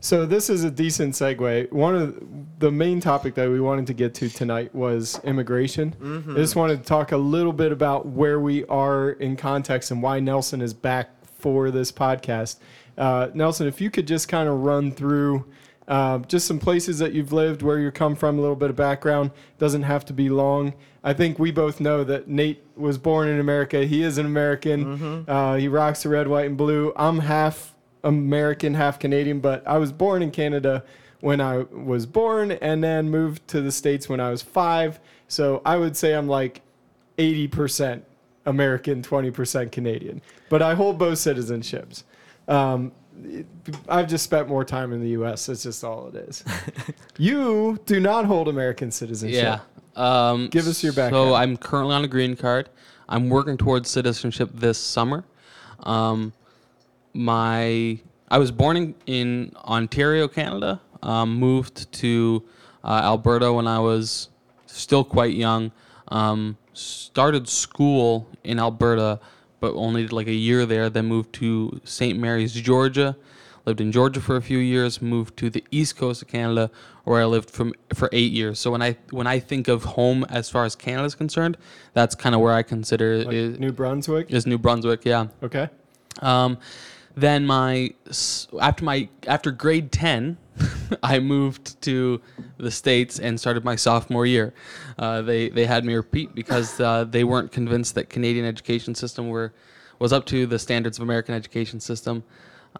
So 0.00 0.26
this 0.26 0.50
is 0.50 0.64
a 0.64 0.70
decent 0.70 1.14
segue. 1.14 1.70
One 1.70 1.94
of 1.94 2.20
the 2.58 2.72
main 2.72 2.98
topic 3.00 3.34
that 3.36 3.48
we 3.48 3.60
wanted 3.60 3.86
to 3.86 3.94
get 3.94 4.14
to 4.14 4.28
tonight 4.28 4.74
was 4.74 5.20
immigration. 5.22 5.94
I 6.28 6.34
just 6.34 6.56
wanted 6.56 6.78
to 6.78 6.82
talk 6.84 7.12
a 7.12 7.16
little 7.16 7.52
bit 7.52 7.70
about 7.70 8.06
where 8.06 8.40
we 8.40 8.64
are 8.64 9.10
in 9.10 9.36
context 9.36 9.92
and 9.92 10.02
why 10.02 10.18
Nelson 10.18 10.60
is 10.60 10.74
back 10.74 11.10
for 11.38 11.70
this 11.70 11.92
podcast. 11.92 12.56
Uh, 12.98 13.28
Nelson, 13.32 13.68
if 13.68 13.80
you 13.80 13.90
could 13.90 14.08
just 14.08 14.26
kind 14.28 14.48
of 14.48 14.60
run 14.64 14.90
through 14.90 15.44
uh, 15.88 16.18
just 16.20 16.46
some 16.46 16.58
places 16.58 16.98
that 16.98 17.12
you've 17.12 17.32
lived, 17.32 17.62
where 17.62 17.78
you 17.78 17.90
come 17.90 18.14
from, 18.14 18.38
a 18.38 18.40
little 18.40 18.56
bit 18.56 18.70
of 18.70 18.76
background. 18.76 19.30
Doesn't 19.58 19.82
have 19.82 20.04
to 20.06 20.12
be 20.12 20.28
long. 20.28 20.74
I 21.04 21.12
think 21.12 21.38
we 21.38 21.50
both 21.50 21.80
know 21.80 22.04
that 22.04 22.28
Nate 22.28 22.62
was 22.76 22.98
born 22.98 23.28
in 23.28 23.40
America. 23.40 23.84
He 23.84 24.02
is 24.02 24.18
an 24.18 24.26
American. 24.26 25.24
Uh, 25.28 25.56
he 25.56 25.68
rocks 25.68 26.04
the 26.04 26.08
red, 26.08 26.28
white, 26.28 26.46
and 26.46 26.56
blue. 26.56 26.92
I'm 26.96 27.18
half 27.18 27.74
American, 28.04 28.74
half 28.74 28.98
Canadian, 28.98 29.40
but 29.40 29.66
I 29.66 29.78
was 29.78 29.92
born 29.92 30.22
in 30.22 30.30
Canada 30.30 30.84
when 31.20 31.40
I 31.40 31.58
was 31.58 32.06
born 32.06 32.52
and 32.52 32.82
then 32.82 33.10
moved 33.10 33.46
to 33.48 33.60
the 33.60 33.72
States 33.72 34.08
when 34.08 34.20
I 34.20 34.30
was 34.30 34.42
five. 34.42 34.98
So 35.28 35.62
I 35.64 35.76
would 35.76 35.96
say 35.96 36.14
I'm 36.14 36.28
like 36.28 36.62
80% 37.18 38.02
American, 38.44 39.02
20% 39.02 39.70
Canadian. 39.72 40.20
But 40.48 40.62
I 40.62 40.74
hold 40.74 40.98
both 40.98 41.18
citizenships. 41.18 42.02
Um, 42.48 42.92
I've 43.88 44.08
just 44.08 44.24
spent 44.24 44.48
more 44.48 44.64
time 44.64 44.92
in 44.92 45.00
the 45.00 45.10
U.S. 45.10 45.46
That's 45.46 45.62
just 45.62 45.84
all 45.84 46.08
it 46.08 46.14
is. 46.16 46.44
you 47.18 47.78
do 47.86 48.00
not 48.00 48.24
hold 48.24 48.48
American 48.48 48.90
citizenship. 48.90 49.42
Yeah. 49.42 49.60
Um, 49.96 50.48
Give 50.48 50.66
us 50.66 50.82
your 50.82 50.92
background. 50.92 51.30
So. 51.30 51.34
I'm 51.34 51.56
currently 51.56 51.94
on 51.94 52.04
a 52.04 52.08
green 52.08 52.36
card. 52.36 52.68
I'm 53.08 53.28
working 53.28 53.56
towards 53.56 53.90
citizenship 53.90 54.50
this 54.54 54.78
summer. 54.78 55.24
Um, 55.80 56.32
my 57.12 58.00
I 58.30 58.38
was 58.38 58.50
born 58.50 58.76
in, 58.76 58.94
in 59.06 59.52
Ontario, 59.56 60.26
Canada. 60.28 60.80
Um, 61.02 61.34
moved 61.34 61.92
to 61.92 62.42
uh, 62.82 63.02
Alberta 63.04 63.52
when 63.52 63.66
I 63.66 63.78
was 63.78 64.30
still 64.66 65.04
quite 65.04 65.34
young. 65.34 65.72
Um, 66.08 66.56
started 66.72 67.48
school 67.48 68.28
in 68.44 68.58
Alberta, 68.58 69.20
but 69.62 69.74
only 69.76 70.02
did 70.02 70.12
like 70.12 70.26
a 70.26 70.34
year 70.34 70.66
there. 70.66 70.90
Then 70.90 71.06
moved 71.06 71.32
to 71.34 71.80
St. 71.84 72.18
Mary's, 72.18 72.52
Georgia. 72.52 73.16
Lived 73.64 73.80
in 73.80 73.92
Georgia 73.92 74.20
for 74.20 74.34
a 74.36 74.42
few 74.42 74.58
years. 74.58 75.00
Moved 75.00 75.36
to 75.36 75.48
the 75.48 75.64
east 75.70 75.96
coast 75.96 76.20
of 76.20 76.26
Canada, 76.26 76.68
where 77.04 77.22
I 77.22 77.26
lived 77.26 77.48
from 77.48 77.72
for 77.94 78.08
eight 78.12 78.32
years. 78.32 78.58
So 78.58 78.72
when 78.72 78.82
I 78.82 78.96
when 79.10 79.28
I 79.28 79.38
think 79.38 79.68
of 79.68 79.84
home 79.84 80.26
as 80.28 80.50
far 80.50 80.64
as 80.64 80.74
Canada 80.74 81.04
is 81.04 81.14
concerned, 81.14 81.56
that's 81.94 82.16
kind 82.16 82.34
of 82.34 82.40
where 82.40 82.52
I 82.52 82.64
consider 82.64 83.24
Like 83.24 83.32
is, 83.34 83.60
New 83.60 83.70
Brunswick. 83.70 84.32
is 84.32 84.46
New 84.48 84.58
Brunswick. 84.58 85.04
Yeah. 85.04 85.28
Okay. 85.44 85.68
Um, 86.20 86.58
then 87.14 87.46
my 87.46 87.94
after 88.60 88.84
my 88.84 89.08
after 89.28 89.52
grade 89.52 89.92
ten, 89.92 90.38
I 91.02 91.18
moved 91.18 91.80
to 91.82 92.20
the 92.58 92.70
states 92.70 93.18
and 93.18 93.38
started 93.38 93.64
my 93.64 93.76
sophomore 93.76 94.26
year. 94.26 94.54
Uh, 94.98 95.22
they 95.22 95.48
they 95.48 95.66
had 95.66 95.84
me 95.84 95.94
repeat 95.94 96.34
because 96.34 96.80
uh, 96.80 97.04
they 97.04 97.24
weren't 97.24 97.52
convinced 97.52 97.94
that 97.94 98.10
Canadian 98.10 98.44
education 98.44 98.94
system 98.94 99.28
were 99.28 99.52
was 99.98 100.12
up 100.12 100.26
to 100.26 100.46
the 100.46 100.58
standards 100.58 100.98
of 100.98 101.02
American 101.02 101.34
education 101.34 101.80
system. 101.80 102.24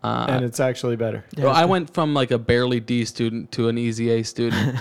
Uh, 0.03 0.27
and 0.29 0.45
it's 0.45 0.59
actually 0.61 0.97
better. 0.97 1.25
well, 1.37 1.55
I 1.55 1.65
went 1.65 1.93
from 1.93 2.15
like 2.15 2.31
a 2.31 2.39
barely 2.39 2.81
D 2.81 3.05
student 3.05 3.53
to 3.53 3.69
an 3.69 3.79
easy 3.79 4.11
A 4.11 4.23
student. 4.23 4.81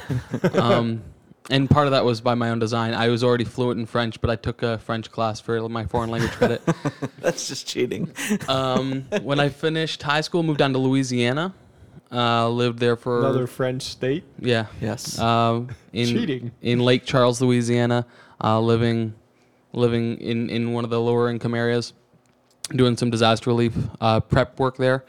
um, 0.56 1.04
and 1.50 1.70
part 1.70 1.88
of 1.88 1.92
that 1.92 2.06
was 2.06 2.22
by 2.22 2.34
my 2.34 2.50
own 2.50 2.60
design. 2.60 2.94
I 2.94 3.10
was 3.10 3.24
already 3.24 3.44
fluent 3.44 3.80
in 3.80 3.86
French, 3.86 4.22
but 4.22 4.30
I 4.30 4.36
took 4.36 4.64
a 4.64 4.78
French 4.78 5.12
class 5.12 5.40
for 5.40 5.68
my 5.68 5.86
foreign 5.86 6.10
language 6.10 6.32
credit. 6.32 6.62
That's 7.20 7.48
just 7.48 7.68
cheating. 7.68 8.12
Um, 8.48 9.06
when 9.22 9.40
I 9.40 9.50
finished 9.50 10.02
high 10.02 10.22
school, 10.22 10.44
moved 10.44 10.60
down 10.60 10.72
to 10.74 10.80
Louisiana. 10.80 11.54
Uh, 12.12 12.50
lived 12.50 12.80
there 12.80 12.96
for 12.98 13.20
Another 13.20 13.48
French 13.48 13.84
state. 13.84 14.24
yeah. 14.40 14.66
Yes. 14.82 15.18
Um, 15.18 15.70
in 15.94 16.08
Cheating. 16.08 16.52
in 16.62 16.80
Lake 16.80 17.06
Charles, 17.06 17.42
Louisiana, 17.42 18.06
uh, 18.44 18.60
living 18.60 19.14
living 19.74 20.18
in 20.18 20.50
in 20.50 20.74
one 20.74 20.84
of 20.84 20.90
the 20.90 21.00
lower 21.00 21.30
income 21.30 21.56
areas, 21.56 21.94
doing 22.76 22.98
some 22.98 23.10
disaster 23.12 23.50
relief 23.50 23.74
uh, 24.02 24.20
prep 24.20 24.60
work 24.60 24.76
there. 24.78 25.06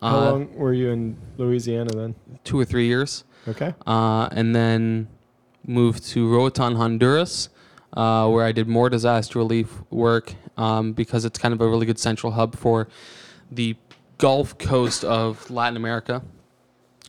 How 0.00 0.08
Uh, 0.18 0.30
long 0.32 0.54
were 0.56 0.72
you 0.72 0.90
in 0.90 1.16
Louisiana 1.38 1.92
then? 1.94 2.14
Two 2.42 2.58
or 2.58 2.64
three 2.64 2.86
years. 2.86 3.22
Okay. 3.46 3.72
uh, 3.86 4.28
and 4.32 4.54
then 4.54 5.06
moved 5.64 6.04
to 6.08 6.28
Roatan, 6.28 6.74
Honduras, 6.74 7.48
uh, 7.92 8.28
where 8.28 8.44
I 8.44 8.50
did 8.52 8.66
more 8.66 8.88
disaster 8.90 9.38
relief 9.38 9.68
work 9.90 10.34
um, 10.56 10.92
because 10.92 11.24
it's 11.24 11.38
kind 11.38 11.54
of 11.54 11.60
a 11.60 11.68
really 11.68 11.86
good 11.86 11.98
central 12.00 12.32
hub 12.32 12.56
for 12.56 12.88
the 13.50 13.76
Gulf 14.22 14.56
Coast 14.56 15.02
of 15.02 15.50
Latin 15.50 15.76
America. 15.76 16.22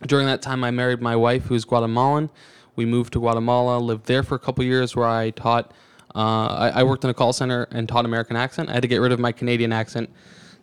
During 0.07 0.25
that 0.25 0.41
time, 0.41 0.63
I 0.63 0.71
married 0.71 0.99
my 0.99 1.15
wife, 1.15 1.43
who's 1.43 1.63
Guatemalan. 1.63 2.31
We 2.75 2.87
moved 2.87 3.13
to 3.13 3.19
Guatemala, 3.19 3.77
lived 3.77 4.07
there 4.07 4.23
for 4.23 4.33
a 4.33 4.39
couple 4.39 4.63
years, 4.63 4.95
where 4.95 5.07
I 5.07 5.29
taught. 5.29 5.75
Uh, 6.15 6.47
I, 6.47 6.69
I 6.79 6.83
worked 6.83 7.03
in 7.03 7.11
a 7.11 7.13
call 7.13 7.31
center 7.31 7.67
and 7.69 7.87
taught 7.87 8.05
American 8.05 8.35
accent. 8.35 8.69
I 8.69 8.73
had 8.73 8.81
to 8.81 8.87
get 8.87 8.97
rid 8.97 9.11
of 9.11 9.19
my 9.19 9.31
Canadian 9.31 9.71
accent 9.71 10.09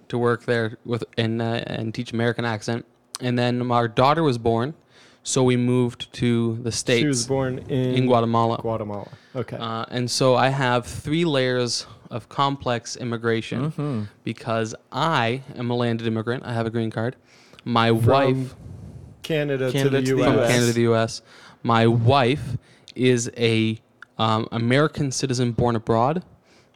to 0.09 0.19
work 0.19 0.45
there 0.45 0.77
with 0.85 1.05
and 1.17 1.41
uh, 1.41 1.63
and 1.69 1.95
teach 1.95 2.13
American 2.13 2.45
accent. 2.45 2.85
And 3.21 3.39
then 3.39 3.71
our 3.71 3.87
daughter 3.87 4.25
was 4.25 4.37
born, 4.37 4.75
so 5.23 5.45
we 5.45 5.57
moved 5.57 6.13
to 6.15 6.57
the 6.65 6.73
states 6.73 7.03
She 7.03 7.07
was 7.07 7.29
born 7.29 7.59
in, 7.69 7.95
in 7.95 8.07
Guatemala. 8.07 8.59
Guatemala. 8.61 9.07
Okay. 9.37 9.57
Uh, 9.57 9.85
and 9.89 10.11
so 10.11 10.35
I 10.35 10.49
have 10.49 10.85
three 10.85 11.25
layers 11.25 11.87
of 12.11 12.29
complex 12.29 12.97
immigration 12.97 13.71
Mm-hmm. 13.73 14.03
because 14.25 14.75
I 14.91 15.43
am 15.57 15.71
a 15.71 15.75
landed 15.77 16.07
immigrant. 16.07 16.45
I 16.45 16.53
have 16.53 16.67
a 16.67 16.71
green 16.71 16.91
card. 16.91 17.17
My 17.65 17.91
wife 17.91 18.55
Canada, 19.23 19.71
Canada 19.71 20.01
to 20.01 20.07
to 20.07 20.15
the 20.17 20.23
from 20.25 20.35
U.S. 20.35 20.39
US. 20.41 20.49
Canada 20.51 20.67
to 20.69 20.73
the 20.73 20.81
U.S. 20.83 21.23
My 21.63 21.87
wife 21.87 22.57
is 22.97 23.31
a 23.37 23.79
um, 24.19 24.49
American 24.51 25.13
citizen 25.13 25.53
born 25.53 25.77
abroad. 25.77 26.25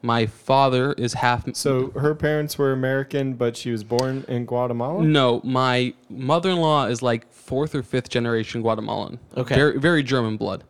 My 0.02 0.26
father 0.26 0.92
is 0.92 1.14
half. 1.14 1.46
So 1.56 1.90
her 1.92 2.14
parents 2.14 2.58
were 2.58 2.72
American, 2.72 3.34
but 3.34 3.56
she 3.56 3.70
was 3.70 3.82
born 3.82 4.24
in 4.28 4.44
Guatemala. 4.44 5.02
No, 5.02 5.40
my 5.42 5.94
mother-in-law 6.10 6.86
is 6.86 7.00
like 7.02 7.32
fourth 7.32 7.74
or 7.74 7.82
fifth 7.82 8.10
generation 8.10 8.60
Guatemalan. 8.60 9.18
Okay. 9.36 9.54
Very, 9.54 9.78
very 9.80 10.02
German 10.02 10.36
blood. 10.36 10.62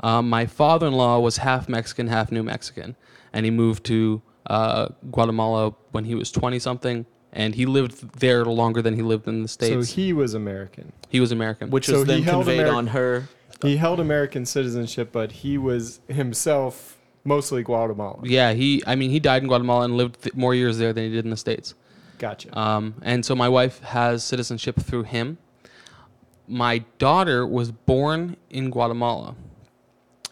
Um, 0.00 0.30
my 0.30 0.46
father-in-law 0.46 1.18
was 1.18 1.36
half 1.38 1.68
Mexican, 1.68 2.06
half 2.06 2.32
New 2.32 2.42
Mexican, 2.42 2.96
and 3.32 3.44
he 3.44 3.50
moved 3.50 3.84
to 3.86 4.22
uh, 4.46 4.88
Guatemala 5.10 5.74
when 5.92 6.04
he 6.04 6.14
was 6.14 6.30
twenty-something, 6.30 7.06
and 7.32 7.54
he 7.54 7.66
lived 7.66 8.20
there 8.20 8.44
longer 8.44 8.80
than 8.82 8.94
he 8.94 9.02
lived 9.02 9.28
in 9.28 9.42
the 9.42 9.48
States. 9.48 9.72
So 9.74 9.82
states. 9.82 9.96
he 9.96 10.12
was 10.12 10.34
American. 10.34 10.92
he 11.08 11.20
was 11.20 11.32
American. 11.32 11.70
Which 11.70 11.86
So 11.86 11.92
was 12.00 12.02
he 12.02 12.06
then 12.06 12.22
held 12.22 12.44
conveyed 12.46 12.66
Ameri- 12.66 12.74
on 12.74 12.86
her. 12.88 13.28
He 13.62 13.76
held 13.76 13.98
American 14.00 14.46
citizenship, 14.46 15.10
but 15.12 15.32
he 15.32 15.58
was 15.58 16.00
himself 16.08 16.96
mostly 17.24 17.62
Guatemalan. 17.62 18.20
yeah, 18.24 18.52
he. 18.52 18.82
I 18.86 18.94
mean, 18.94 19.10
he 19.10 19.18
died 19.20 19.42
in 19.42 19.48
Guatemala 19.48 19.84
and 19.84 19.96
lived 19.96 20.22
th- 20.22 20.34
more 20.34 20.54
years 20.54 20.78
there 20.78 20.92
than 20.92 21.04
he 21.04 21.10
did 21.10 21.24
in 21.24 21.30
the 21.30 21.36
states. 21.36 21.74
Gotcha. 22.18 22.56
Um, 22.58 22.94
and 23.02 23.24
so 23.24 23.34
my 23.36 23.48
wife 23.48 23.80
has 23.80 24.24
citizenship 24.24 24.76
through 24.80 25.04
him. 25.04 25.38
My 26.48 26.78
daughter 26.98 27.46
was 27.46 27.70
born 27.72 28.36
in 28.48 28.70
Guatemala. 28.70 29.34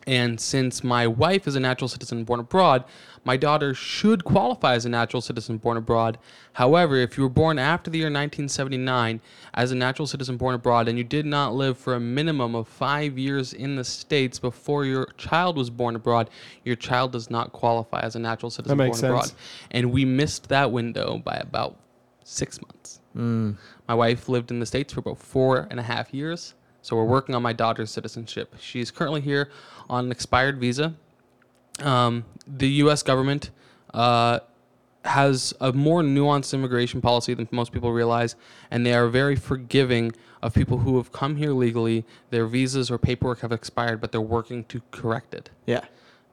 And 0.07 0.41
since 0.41 0.85
my 0.85 1.07
wife 1.07 1.49
is 1.49 1.57
a 1.57 1.61
natural 1.61 1.89
citizen 1.89 2.23
born 2.23 2.39
abroad, 2.39 2.85
my 3.25 3.37
daughter 3.37 3.75
should 3.75 4.25
qualify 4.25 4.75
as 4.75 4.87
a 4.87 4.89
natural 4.89 5.21
citizen 5.21 5.57
born 5.57 5.77
abroad. 5.77 6.17
However, 6.53 6.95
if 6.95 7.17
you 7.17 7.25
were 7.25 7.29
born 7.29 7.59
after 7.59 7.91
the 7.91 7.99
year 7.99 8.07
1979 8.07 9.21
as 9.55 9.73
a 9.73 9.75
natural 9.75 10.07
citizen 10.07 10.37
born 10.37 10.55
abroad 10.55 10.87
and 10.87 10.97
you 10.97 11.03
did 11.03 11.27
not 11.27 11.55
live 11.55 11.77
for 11.77 11.95
a 11.95 12.01
minimum 12.01 12.55
of 12.55 12.69
five 12.69 13.19
years 13.19 13.53
in 13.53 13.75
the 13.75 13.83
States 13.83 14.39
before 14.39 14.85
your 14.85 15.07
child 15.17 15.57
was 15.57 15.71
born 15.71 15.97
abroad, 15.97 16.31
your 16.65 16.77
child 16.77 17.11
does 17.11 17.29
not 17.29 17.53
qualify 17.53 18.01
as 18.01 18.15
a 18.15 18.21
natural 18.21 18.51
citizen 18.51 18.79
makes 18.79 19.01
born 19.01 19.13
sense. 19.19 19.33
abroad. 19.33 19.41
And 19.73 19.91
we 19.91 20.05
missed 20.05 20.49
that 20.51 20.71
window 20.71 21.19
by 21.19 21.35
about 21.35 21.77
six 22.23 22.61
months. 22.63 23.01
Mm. 23.17 23.57
My 23.89 23.95
wife 23.95 24.29
lived 24.29 24.53
in 24.53 24.61
the 24.61 24.67
States 24.67 24.93
for 24.93 25.01
about 25.01 25.19
four 25.19 25.67
and 25.69 25.81
a 25.81 25.83
half 25.83 26.15
years. 26.15 26.55
So 26.83 26.95
we're 26.95 27.05
working 27.05 27.35
on 27.35 27.43
my 27.43 27.53
daughter's 27.53 27.91
citizenship. 27.91 28.55
She's 28.61 28.93
currently 28.93 29.21
here 29.21 29.51
on 29.89 30.07
an 30.07 30.13
expired 30.13 30.59
visa. 30.59 30.95
Um, 31.81 32.25
the 32.47 32.69
U.S. 32.85 33.03
government 33.03 33.51
uh, 33.93 34.41
has 35.05 35.55
a 35.61 35.73
more 35.73 36.03
nuanced 36.03 36.55
immigration 36.55 37.01
policy 37.01 37.35
than 37.35 37.49
most 37.51 37.73
people 37.73 37.93
realize, 37.93 38.35
and 38.71 38.85
they 38.85 38.95
are 38.95 39.09
very 39.09 39.37
forgiving 39.37 40.13
of 40.43 40.55
people 40.55 40.79
who 40.79 40.97
have 40.97 41.13
come 41.13 41.37
here 41.37 41.53
legally. 41.53 42.05
Their 42.31 42.47
visas 42.47 42.91
or 42.91 42.99
paperwork 42.99 43.41
have 43.41 43.53
expired, 43.53 44.01
but 44.01 44.13
they're 44.13 44.21
working 44.21 44.65
to 44.65 44.81
correct 44.91 45.35
it. 45.35 45.51
Yeah. 45.67 45.85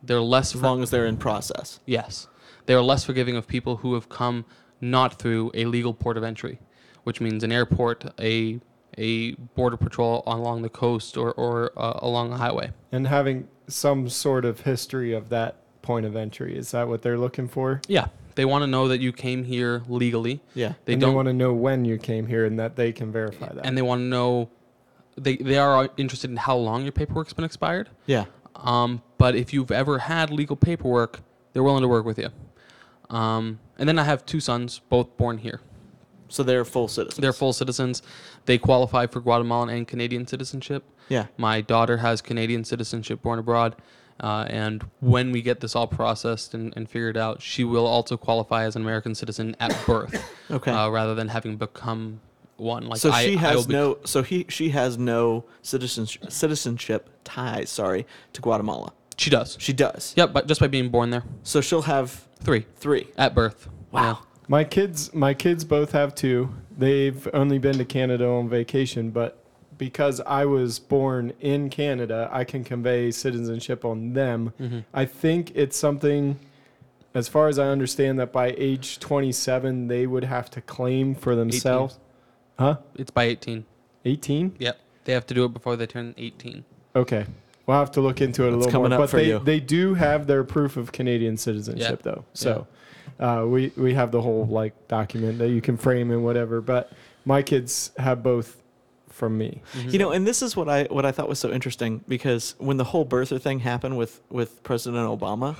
They're 0.02 0.22
less 0.22 0.54
As 0.54 0.60
for- 0.62 0.68
long 0.68 0.84
as 0.84 0.90
they're 0.90 1.06
in 1.06 1.18
process. 1.18 1.80
Yes. 1.86 2.28
They 2.66 2.74
are 2.74 2.82
less 2.82 3.04
forgiving 3.04 3.36
of 3.36 3.48
people 3.48 3.78
who 3.78 3.94
have 3.94 4.08
come 4.10 4.46
not 4.80 5.20
through 5.20 5.52
a 5.54 5.66
legal 5.66 5.94
port 5.94 6.18
of 6.18 6.24
entry, 6.24 6.60
which 7.04 7.20
means 7.22 7.44
an 7.44 7.52
airport, 7.52 8.06
a 8.20 8.60
a 8.98 9.34
border 9.56 9.78
patrol 9.78 10.24
along 10.28 10.62
the 10.62 10.70
coast 10.70 11.18
or, 11.18 11.32
or 11.34 11.72
uh, 11.78 12.00
along 12.02 12.32
a 12.32 12.38
highway. 12.38 12.72
And 12.92 13.08
having 13.08 13.48
some 13.68 14.10
sort 14.10 14.46
of 14.46 14.62
history 14.62 15.14
of 15.14 15.30
that 15.30 15.58
point 15.82 16.06
of 16.06 16.16
entry. 16.16 16.58
Is 16.58 16.72
that 16.72 16.88
what 16.88 17.02
they're 17.02 17.18
looking 17.18 17.48
for? 17.48 17.82
Yeah. 17.88 18.08
They 18.36 18.46
want 18.46 18.64
to 18.64 18.68
know 18.68 18.88
that 18.88 19.00
you 19.00 19.12
came 19.14 19.44
here 19.44 19.84
legally. 19.88 20.42
Yeah. 20.56 20.74
They 20.86 20.94
and 20.94 21.02
don't 21.02 21.12
they 21.12 21.16
want 21.16 21.28
to 21.28 21.34
know 21.34 21.54
when 21.54 21.86
you 21.86 22.00
came 22.00 22.26
here 22.26 22.46
and 22.46 22.58
that 22.58 22.76
they 22.76 22.92
can 22.92 23.12
verify 23.12 23.54
that. 23.54 23.66
and 23.66 23.78
they 23.78 23.84
want 23.84 24.00
to 24.00 24.06
know 24.06 24.50
they, 25.16 25.38
they 25.38 25.58
are 25.60 25.90
interested 25.98 26.32
in 26.32 26.38
how 26.38 26.56
long 26.56 26.84
your 26.84 26.92
paperwork's 26.92 27.34
been 27.34 27.46
expired. 27.46 27.90
Yeah. 28.08 28.26
Um, 28.56 29.04
but 29.20 29.36
if 29.36 29.54
you've 29.54 29.72
ever 29.72 30.00
had 30.00 30.32
legal 30.32 30.56
paperwork, 30.56 31.20
they're 31.52 31.64
willing 31.64 31.84
to 31.84 31.88
work 31.88 32.06
with 32.06 32.18
you. 32.18 32.30
Um, 33.10 33.60
and 33.78 33.88
then 33.88 34.00
I 34.00 34.04
have 34.04 34.26
two 34.26 34.40
sons, 34.40 34.80
both 34.90 35.16
born 35.18 35.38
here. 35.38 35.62
So 36.30 36.44
they're 36.44 36.66
full 36.66 36.88
citizens. 36.88 37.22
They're 37.22 37.34
full 37.34 37.54
citizens. 37.54 38.02
They 38.46 38.58
qualify 38.58 39.08
for 39.08 39.20
Guatemalan 39.22 39.70
and 39.70 39.88
Canadian 39.88 40.26
citizenship. 40.28 40.84
Yeah. 41.10 41.28
My 41.38 41.62
daughter 41.62 41.98
has 41.98 42.22
Canadian 42.22 42.64
citizenship 42.64 43.22
born 43.22 43.40
abroad. 43.40 43.76
Uh, 44.20 44.46
and 44.50 44.84
when 45.00 45.32
we 45.32 45.42
get 45.42 45.60
this 45.60 45.76
all 45.76 45.88
processed 45.88 46.54
and, 46.54 46.72
and 46.76 46.88
figured 46.90 47.18
out, 47.18 47.42
she 47.42 47.64
will 47.64 47.86
also 47.88 48.16
qualify 48.16 48.64
as 48.64 48.76
an 48.76 48.82
American 48.84 49.16
citizen 49.16 49.56
at 49.60 49.76
birth, 49.88 50.24
Okay. 50.52 50.72
uh, 50.72 50.88
rather 50.90 51.16
than 51.16 51.28
having 51.30 51.58
become 51.58 52.22
one. 52.58 52.86
Like 52.88 53.00
so 53.00 53.12
I, 53.12 53.26
she 53.26 53.36
has 53.38 53.66
be- 53.66 53.74
no. 53.74 53.98
So 54.06 54.22
he 54.22 54.46
she 54.50 54.70
has 54.70 54.98
no 55.00 55.46
citizenship 55.64 56.32
citizenship 56.32 57.10
ties. 57.24 57.70
Sorry 57.72 58.06
to 58.34 58.42
Guatemala. 58.42 58.94
She 59.18 59.30
does. 59.32 59.58
She 59.60 59.74
does. 59.74 60.14
Yep, 60.16 60.32
but 60.32 60.48
just 60.48 60.62
by 60.62 60.68
being 60.68 60.90
born 60.90 61.10
there, 61.10 61.24
So 61.42 61.60
she'll 61.62 61.82
have 61.84 62.28
three 62.40 62.66
three. 62.78 63.08
at 63.18 63.34
birth. 63.34 63.68
Wow. 63.92 64.20
My 64.48 64.64
kids, 64.64 65.14
my 65.14 65.34
kids 65.34 65.64
both 65.64 65.92
have 65.94 66.14
two. 66.16 66.50
They've 66.78 67.28
only 67.34 67.60
been 67.60 67.78
to 67.78 67.86
Canada 67.86 68.28
on 68.28 68.50
vacation, 68.50 69.10
but 69.12 69.40
because 69.78 70.20
I 70.22 70.46
was 70.46 70.80
born 70.80 71.34
in 71.40 71.70
Canada, 71.70 72.30
I 72.32 72.44
can 72.44 72.64
convey 72.64 73.12
citizenship 73.12 73.86
on 73.86 74.14
them. 74.14 74.54
Yeah. 74.60 74.68
hmm 74.68 74.80
I 74.94 75.06
think 75.06 75.52
it's 75.56 75.78
something, 75.78 76.40
as 77.14 77.28
far 77.28 77.48
as 77.48 77.58
I 77.58 77.68
understand, 77.68 78.20
that 78.20 78.32
by 78.32 78.54
age 78.58 79.00
27 79.00 79.88
they 79.88 80.06
would 80.08 80.24
have 80.26 80.50
to 80.52 80.62
claim 80.62 81.16
for 81.16 81.36
themselves. 81.36 82.00
Huh? 82.60 82.78
It's 82.96 83.12
by 83.12 83.24
18. 83.26 83.66
18? 84.06 84.56
Yep. 84.60 84.80
They 85.06 85.14
have 85.14 85.26
to 85.28 85.34
do 85.34 85.46
it 85.46 85.54
before 85.54 85.76
they 85.76 85.88
turn 85.88 86.14
18. 86.18 86.64
Okay. 86.96 87.26
We'll 87.66 87.78
have 87.80 87.92
to 87.92 88.02
look 88.02 88.20
into 88.22 88.44
it 88.44 88.50
a 88.50 88.52
That's 88.52 88.66
little 88.66 88.82
more. 88.82 88.94
up 88.94 89.00
But 89.00 89.10
for 89.10 89.18
they, 89.18 89.28
you. 89.30 89.40
they 89.40 89.60
do 89.60 89.94
have 89.96 90.28
their 90.28 90.44
proof 90.44 90.76
of 90.78 90.92
Canadian 90.92 91.38
citizenship, 91.38 92.02
though. 92.04 92.26
So 92.34 92.68
uh, 93.20 93.46
we, 93.48 93.72
we 93.78 93.94
have 93.94 94.12
the 94.12 94.22
whole 94.22 94.46
like 94.46 94.88
document 94.88 95.38
that 95.40 95.50
you 95.50 95.62
can 95.62 95.78
frame 95.78 96.12
and 96.12 96.24
whatever. 96.24 96.62
But 96.62 96.92
my 97.26 97.42
kids 97.42 97.92
have 97.98 98.24
both 98.24 98.58
from 99.10 99.38
me. 99.38 99.62
You 99.88 100.00
know, 100.00 100.12
and 100.12 100.26
this 100.26 100.42
is 100.42 100.56
what 100.56 100.68
I 100.68 100.86
what 100.86 101.06
I 101.06 101.12
thought 101.12 101.30
was 101.30 101.40
so 101.40 101.52
interesting 101.52 102.04
because 102.08 102.56
when 102.58 102.78
the 102.78 102.84
whole 102.84 103.06
birther 103.06 103.40
thing 103.40 103.60
happened 103.60 103.98
with 103.98 104.22
with 104.30 104.64
President 104.64 105.08
Obama, 105.08 105.56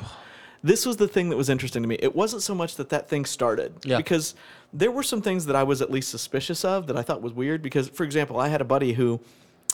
this 0.64 0.86
was 0.86 0.98
the 0.98 1.08
thing 1.08 1.30
that 1.30 1.38
was 1.38 1.50
interesting 1.50 1.84
to 1.84 1.88
me. 1.88 1.96
It 2.00 2.16
wasn't 2.16 2.42
so 2.42 2.56
much 2.56 2.76
that 2.78 2.90
that 2.90 3.08
thing 3.10 3.26
started 3.26 3.74
Yeah. 3.86 3.98
because 3.98 4.34
there 4.74 4.90
were 4.92 5.04
some 5.04 5.22
things 5.22 5.46
that 5.46 5.56
I 5.56 5.64
was 5.64 5.82
at 5.82 5.92
least 5.92 6.10
suspicious 6.10 6.66
of 6.66 6.88
that 6.88 6.98
I 6.98 7.04
thought 7.04 7.22
was 7.22 7.34
weird 7.34 7.62
because 7.62 7.90
for 7.90 8.04
example, 8.04 8.40
I 8.40 8.48
had 8.48 8.60
a 8.62 8.66
buddy 8.66 8.94
who 8.94 9.20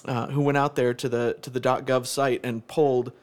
uh, 0.05 0.27
who 0.27 0.41
went 0.41 0.57
out 0.57 0.75
there 0.75 0.93
to 0.93 1.07
the 1.07 1.37
to 1.41 1.49
the 1.49 1.61
.gov 1.61 2.05
site 2.05 2.41
and 2.43 2.67
pulled 2.67 3.13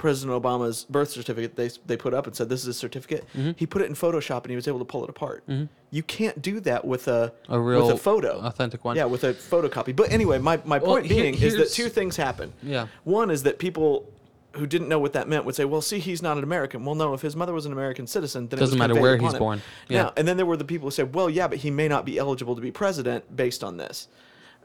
President 0.00 0.42
Obama's 0.42 0.86
birth 0.88 1.10
certificate 1.10 1.56
they 1.56 1.68
they 1.84 1.94
put 1.94 2.14
up 2.14 2.26
and 2.26 2.34
said 2.34 2.48
this 2.48 2.60
is 2.60 2.66
his 2.66 2.78
certificate. 2.78 3.22
Mhm. 3.36 3.54
He 3.58 3.66
put 3.66 3.82
it 3.82 3.84
in 3.84 3.92
Photoshop 3.94 4.42
and 4.44 4.50
he 4.50 4.56
was 4.56 4.66
able 4.66 4.78
to 4.78 4.84
pull 4.86 5.04
it 5.04 5.10
apart. 5.10 5.44
Mhm. 5.46 5.68
You 5.90 6.02
can't 6.02 6.40
do 6.40 6.58
that 6.60 6.86
with 6.86 7.06
a 7.06 7.32
A 7.50 7.60
real 7.60 7.86
with 7.86 7.96
a 7.96 7.98
photo. 7.98 8.40
authentic 8.40 8.82
one. 8.82 8.96
Yeah, 8.96 9.04
with 9.04 9.24
a 9.24 9.34
photocopy. 9.34 9.94
But 9.94 10.10
anyway, 10.10 10.38
my, 10.38 10.58
my 10.64 10.78
Well, 10.78 10.92
point 10.92 11.04
here- 11.06 11.22
being 11.22 11.34
is 11.34 11.54
that 11.56 11.70
two 11.70 11.90
things 11.90 12.16
happen. 12.16 12.54
Yeah. 12.62 12.86
One 13.04 13.30
is 13.30 13.42
that 13.42 13.58
people 13.58 14.06
who 14.54 14.66
didn't 14.66 14.88
know 14.88 14.98
what 14.98 15.12
that 15.12 15.28
meant 15.28 15.44
would 15.44 15.54
say, 15.54 15.66
"Well, 15.66 15.82
see, 15.82 15.98
he's 15.98 16.22
not 16.22 16.38
an 16.38 16.44
American." 16.44 16.84
Well, 16.86 16.94
no, 16.94 17.12
if 17.12 17.20
his 17.20 17.36
mother 17.36 17.52
was 17.52 17.66
an 17.66 17.72
American 17.72 18.06
citizen, 18.06 18.48
then 18.48 18.58
it 18.58 18.60
Doesn't 18.60 18.78
was 18.78 18.88
matter 18.88 18.98
where 19.00 19.18
he's 19.18 19.32
him. 19.34 19.38
born. 19.38 19.62
Yeah. 19.88 20.04
Now, 20.04 20.12
and 20.16 20.26
then 20.26 20.38
there 20.38 20.46
were 20.46 20.56
the 20.56 20.64
people 20.64 20.86
who 20.86 20.90
said, 20.92 21.14
"Well, 21.14 21.28
yeah, 21.28 21.46
but 21.46 21.58
he 21.58 21.70
may 21.70 21.88
not 21.88 22.04
be 22.06 22.16
eligible 22.18 22.54
to 22.56 22.60
be 22.62 22.70
president 22.72 23.36
based 23.36 23.62
on 23.62 23.76
this." 23.76 24.08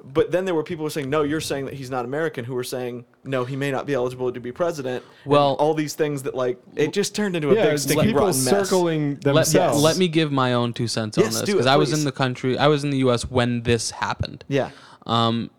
But 0.04 0.32
then 0.32 0.46
there 0.46 0.54
were 0.54 0.62
people 0.64 0.82
who 0.82 0.86
were 0.86 0.90
saying, 0.92 1.10
"No, 1.10 1.24
you're 1.24 1.42
saying 1.42 1.66
that 1.66 1.74
he's 1.74 1.90
not 1.90 2.06
American." 2.06 2.46
Who 2.46 2.54
were 2.54 2.64
saying, 2.64 3.06
"No, 3.24 3.44
he 3.44 3.56
may 3.56 3.72
not 3.72 3.88
be 3.88 3.94
eligible 3.96 4.32
to 4.32 4.40
be 4.40 4.52
president." 4.52 5.04
and 5.24 5.32
Well- 5.32 5.54
all 5.56 5.74
these 5.74 5.96
things 5.96 6.24
that 6.24 6.36
like 6.36 6.60
it 6.76 6.94
just 6.94 7.16
turned 7.16 7.36
into 7.36 7.50
a 7.50 7.56
yeah, 7.56 7.64
big 7.66 7.74
it's 7.74 7.84
sticky 7.84 8.02
people 8.08 8.22
rotten 8.26 8.44
mess. 8.44 8.50
circling 8.70 9.12
Let, 9.24 9.34
themselves. 9.34 9.82
let 9.82 9.98
me 9.98 10.08
give 10.08 10.32
my 10.32 10.54
own 10.54 10.74
two 10.74 10.88
cents 10.88 11.18
on 11.18 11.24
this 11.24 11.38
do 11.38 11.44
it, 11.44 11.46
because 11.48 11.66
I 11.66 11.76
was 11.78 11.90
please. 11.90 12.00
in 12.00 12.06
the 12.06 12.12
country. 12.12 12.56
I 12.58 12.68
was 12.68 12.84
in 12.84 12.92
the 12.92 12.98
U.S. 13.00 13.24
when 13.32 13.64
this 13.64 13.92
happened. 13.92 14.44
Yeah, 14.48 14.70
Um, 15.08 15.50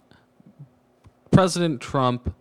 President 1.30 1.80
Trump 1.80 2.32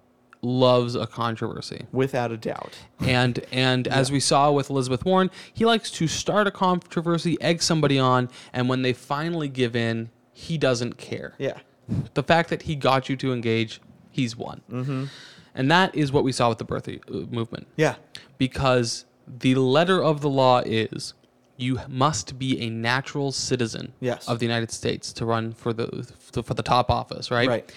loves 0.41 0.93
a 0.95 1.08
controversy, 1.08 1.88
without 1.91 2.31
a 2.31 2.38
doubt. 2.38 2.73
and 2.99 3.39
and 3.51 3.88
as 3.88 4.12
we 4.12 4.19
saw 4.19 4.51
with 4.51 4.69
Elizabeth 4.69 5.03
Warren, 5.03 5.31
he 5.51 5.65
likes 5.65 5.89
to 5.91 6.08
start 6.08 6.45
a 6.45 6.51
controversy, 6.51 7.36
egg 7.41 7.63
somebody 7.63 7.97
on, 7.97 8.29
and 8.53 8.69
when 8.69 8.84
they 8.84 8.93
finally 8.93 9.47
give 9.49 9.75
in, 9.75 10.10
he 10.31 10.58
doesn't 10.60 10.97
care. 10.97 11.34
Yeah. 11.39 11.58
The 12.13 12.24
fact 12.24 12.50
that 12.50 12.63
he 12.63 12.76
got 12.76 13.10
you 13.10 13.15
to 13.17 13.32
engage, 13.34 13.82
he's 14.12 14.36
won, 14.36 14.62
Mm-hmm. 14.71 15.06
and 15.54 15.71
that 15.71 15.93
is 15.95 16.12
what 16.12 16.24
we 16.24 16.32
saw 16.32 16.50
with 16.50 16.58
the 16.58 16.63
birth 16.65 16.88
uh, 16.88 16.93
movement. 17.30 17.67
Yeah. 17.76 17.95
because 18.38 19.06
the 19.28 19.56
letter 19.56 20.04
of 20.04 20.21
the 20.21 20.30
law 20.30 20.60
is 20.65 21.13
you 21.58 21.80
must 21.88 22.38
be 22.38 22.60
a 22.62 22.69
natural 22.69 23.32
citizen 23.32 23.93
Yes. 24.00 24.28
of 24.28 24.39
the 24.39 24.45
United 24.45 24.71
States 24.71 25.13
to 25.13 25.26
run 25.26 25.54
for 25.54 25.71
the 25.74 25.88
for 26.43 26.54
the 26.54 26.63
top 26.63 26.91
office, 26.91 27.32
right? 27.32 27.48
Right. 27.48 27.71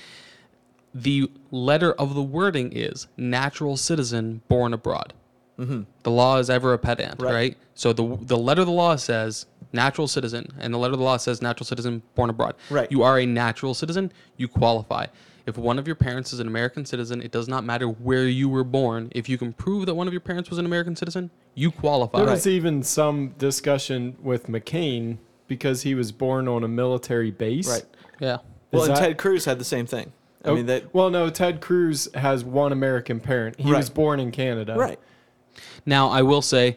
The 0.94 1.30
letter 1.50 1.92
of 1.92 2.14
the 2.14 2.22
wording 2.22 2.72
is 2.72 3.06
natural 3.16 3.76
citizen 3.76 4.42
born 4.48 4.72
abroad. 4.74 5.12
Mm-hmm. 5.58 5.82
The 6.02 6.10
law 6.10 6.38
is 6.38 6.48
ever 6.50 6.72
a 6.72 6.78
pedant, 6.78 7.20
Right. 7.20 7.32
right? 7.34 7.56
So 7.74 7.92
the 7.92 8.18
the 8.20 8.36
letter 8.38 8.62
of 8.62 8.66
the 8.66 8.72
law 8.72 8.96
says 8.96 9.46
natural 9.72 10.08
citizen, 10.08 10.48
and 10.58 10.72
the 10.72 10.78
letter 10.78 10.92
of 10.94 10.98
the 10.98 11.04
law 11.04 11.16
says 11.16 11.42
natural 11.42 11.66
citizen 11.66 12.02
born 12.14 12.30
abroad. 12.30 12.54
Right. 12.70 12.90
You 12.90 13.02
are 13.02 13.18
a 13.18 13.26
natural 13.26 13.74
citizen. 13.74 14.12
You 14.36 14.48
qualify. 14.48 15.06
If 15.46 15.56
one 15.56 15.78
of 15.78 15.86
your 15.86 15.96
parents 15.96 16.32
is 16.34 16.40
an 16.40 16.46
American 16.46 16.84
citizen, 16.84 17.22
it 17.22 17.30
does 17.30 17.48
not 17.48 17.64
matter 17.64 17.86
where 17.86 18.26
you 18.28 18.48
were 18.50 18.64
born. 18.64 19.10
If 19.14 19.28
you 19.30 19.38
can 19.38 19.52
prove 19.54 19.86
that 19.86 19.94
one 19.94 20.06
of 20.06 20.12
your 20.12 20.20
parents 20.20 20.50
was 20.50 20.58
an 20.58 20.66
American 20.66 20.94
citizen, 20.94 21.30
you 21.54 21.70
qualify. 21.70 22.18
There 22.18 22.26
was 22.34 22.46
even 22.46 22.82
some 22.82 23.30
discussion 23.38 24.16
with 24.22 24.46
McCain 24.48 25.16
because 25.46 25.82
he 25.82 25.94
was 25.94 26.12
born 26.12 26.48
on 26.48 26.64
a 26.64 26.68
military 26.68 27.30
base. 27.30 27.66
Right. 27.68 27.84
Yeah. 28.20 28.38
Well, 28.72 28.82
Is 28.82 28.88
and 28.88 28.96
that- 28.96 29.00
Ted 29.00 29.18
Cruz 29.18 29.46
had 29.46 29.58
the 29.58 29.64
same 29.64 29.86
thing. 29.86 30.12
I 30.44 30.48
Oh, 30.50 30.54
mean 30.54 30.66
that. 30.66 30.94
well, 30.94 31.08
no, 31.10 31.30
Ted 31.30 31.60
Cruz 31.62 32.08
has 32.14 32.44
one 32.44 32.70
American 32.70 33.18
parent. 33.18 33.58
He 33.58 33.72
was 33.72 33.88
born 33.90 34.20
in 34.20 34.30
Canada. 34.30 34.74
Right. 34.76 35.00
Now 35.86 36.08
I 36.10 36.22
will 36.22 36.42
say, 36.42 36.76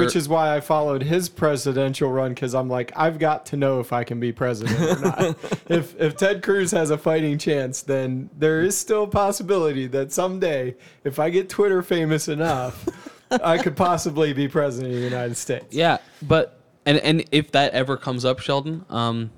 Which 0.00 0.16
is 0.16 0.28
why 0.28 0.54
I 0.54 0.60
followed 0.60 1.02
his 1.02 1.28
presidential 1.28 2.10
run 2.10 2.34
because 2.34 2.54
I'm 2.54 2.68
like, 2.68 2.92
I've 2.96 3.18
got 3.18 3.46
to 3.46 3.56
know 3.56 3.80
if 3.80 3.92
I 3.92 4.04
can 4.04 4.20
be 4.20 4.32
president 4.32 4.80
or 4.80 5.00
not. 5.00 5.36
if 5.68 5.98
if 6.00 6.16
Ted 6.16 6.42
Cruz 6.42 6.70
has 6.72 6.90
a 6.90 6.98
fighting 6.98 7.38
chance, 7.38 7.82
then 7.82 8.30
there 8.38 8.60
is 8.60 8.76
still 8.76 9.04
a 9.04 9.08
possibility 9.08 9.86
that 9.88 10.12
someday, 10.12 10.74
if 11.04 11.18
I 11.18 11.30
get 11.30 11.48
Twitter 11.48 11.82
famous 11.82 12.28
enough, 12.28 12.86
I 13.30 13.58
could 13.58 13.76
possibly 13.76 14.32
be 14.32 14.48
president 14.48 14.92
of 14.92 15.00
the 15.00 15.04
United 15.04 15.36
States. 15.36 15.74
Yeah, 15.74 15.98
but 16.22 16.60
and 16.84 16.98
and 16.98 17.24
if 17.32 17.52
that 17.52 17.72
ever 17.72 17.96
comes 17.96 18.24
up, 18.24 18.40
Sheldon, 18.40 18.84
um, 18.90 19.30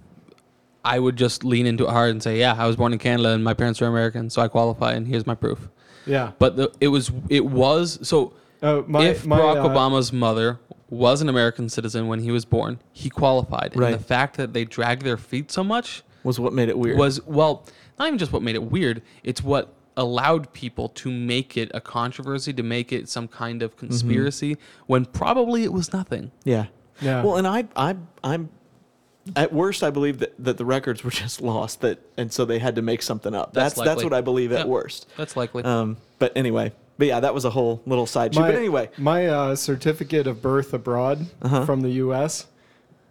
I 0.84 0.98
would 0.98 1.16
just 1.16 1.44
lean 1.44 1.66
into 1.66 1.86
it 1.86 1.90
hard 1.90 2.10
and 2.10 2.22
say, 2.22 2.38
yeah, 2.38 2.54
I 2.56 2.66
was 2.66 2.76
born 2.76 2.92
in 2.92 2.98
Canada 2.98 3.30
and 3.30 3.42
my 3.42 3.54
parents 3.54 3.82
are 3.82 3.86
American, 3.86 4.30
so 4.30 4.40
I 4.40 4.48
qualify, 4.48 4.92
and 4.92 5.06
here's 5.06 5.26
my 5.26 5.34
proof. 5.34 5.68
Yeah. 6.06 6.32
But 6.38 6.56
the, 6.56 6.72
it 6.80 6.88
was 6.88 7.10
it 7.28 7.44
was 7.44 7.98
so. 8.06 8.32
Oh, 8.66 8.84
my, 8.86 9.04
if 9.06 9.26
my, 9.26 9.38
Barack 9.38 9.64
uh, 9.64 9.68
Obama's 9.68 10.12
mother 10.12 10.58
was 10.90 11.20
an 11.22 11.28
American 11.28 11.68
citizen 11.68 12.06
when 12.08 12.20
he 12.20 12.30
was 12.30 12.44
born, 12.44 12.78
he 12.92 13.08
qualified. 13.10 13.72
Right. 13.74 13.92
And 13.92 14.00
the 14.00 14.04
fact 14.04 14.36
that 14.36 14.52
they 14.52 14.64
dragged 14.64 15.02
their 15.02 15.16
feet 15.16 15.50
so 15.50 15.64
much 15.64 16.02
Was 16.24 16.38
what 16.40 16.52
made 16.52 16.68
it 16.68 16.78
weird. 16.78 16.98
was 16.98 17.20
well, 17.26 17.64
not 17.98 18.06
even 18.08 18.18
just 18.18 18.32
what 18.32 18.42
made 18.42 18.54
it 18.54 18.62
weird. 18.62 19.02
It's 19.24 19.42
what 19.42 19.72
allowed 19.96 20.52
people 20.52 20.88
to 20.90 21.10
make 21.10 21.56
it 21.56 21.70
a 21.74 21.80
controversy, 21.80 22.52
to 22.52 22.62
make 22.62 22.92
it 22.92 23.08
some 23.08 23.26
kind 23.28 23.62
of 23.62 23.70
Mm-hmm. 23.76 23.86
conspiracy, 23.86 24.56
when 24.86 25.04
probably 25.06 25.64
it 25.64 25.72
was 25.72 25.92
nothing. 25.92 26.30
yeah. 26.44 26.66
Yeah. 27.02 27.22
Well, 27.22 27.36
and 27.36 27.46
I 27.46 27.64
I 27.76 27.94
I'm 28.24 28.48
at 29.34 29.52
worst, 29.52 29.82
I 29.82 29.90
believe 29.90 30.18
that, 30.20 30.32
that 30.38 30.56
the 30.56 30.64
records 30.64 31.02
were 31.04 31.10
just 31.24 31.40
lost. 31.42 31.80
That 31.82 31.98
and 32.16 32.32
so 32.32 32.44
they 32.44 32.58
had 32.58 32.74
to 32.76 32.82
make 32.82 33.02
something 33.02 33.34
up. 33.34 33.52
That's 33.52 33.74
That's 33.74 33.84
that's, 33.86 34.04
what 34.04 34.12
I 34.14 34.20
believe 34.22 34.52
at 34.52 34.60
Yep. 34.60 34.66
worst. 34.68 35.08
That's 35.16 35.36
likely. 35.36 35.62
Um, 35.64 35.96
but 36.18 36.32
anyway, 36.36 36.72
but 36.98 37.06
yeah, 37.06 37.20
that 37.20 37.34
was 37.34 37.44
a 37.44 37.50
whole 37.50 37.82
little 37.86 38.06
side 38.06 38.34
shoot. 38.34 38.40
My, 38.40 38.48
But 38.48 38.56
anyway, 38.56 38.90
my 38.98 39.26
uh, 39.26 39.54
certificate 39.56 40.26
of 40.26 40.40
birth 40.42 40.72
abroad 40.74 41.26
Uh-huh. 41.42 41.64
from 41.64 41.80
the 41.82 41.90
U.S. 41.92 42.46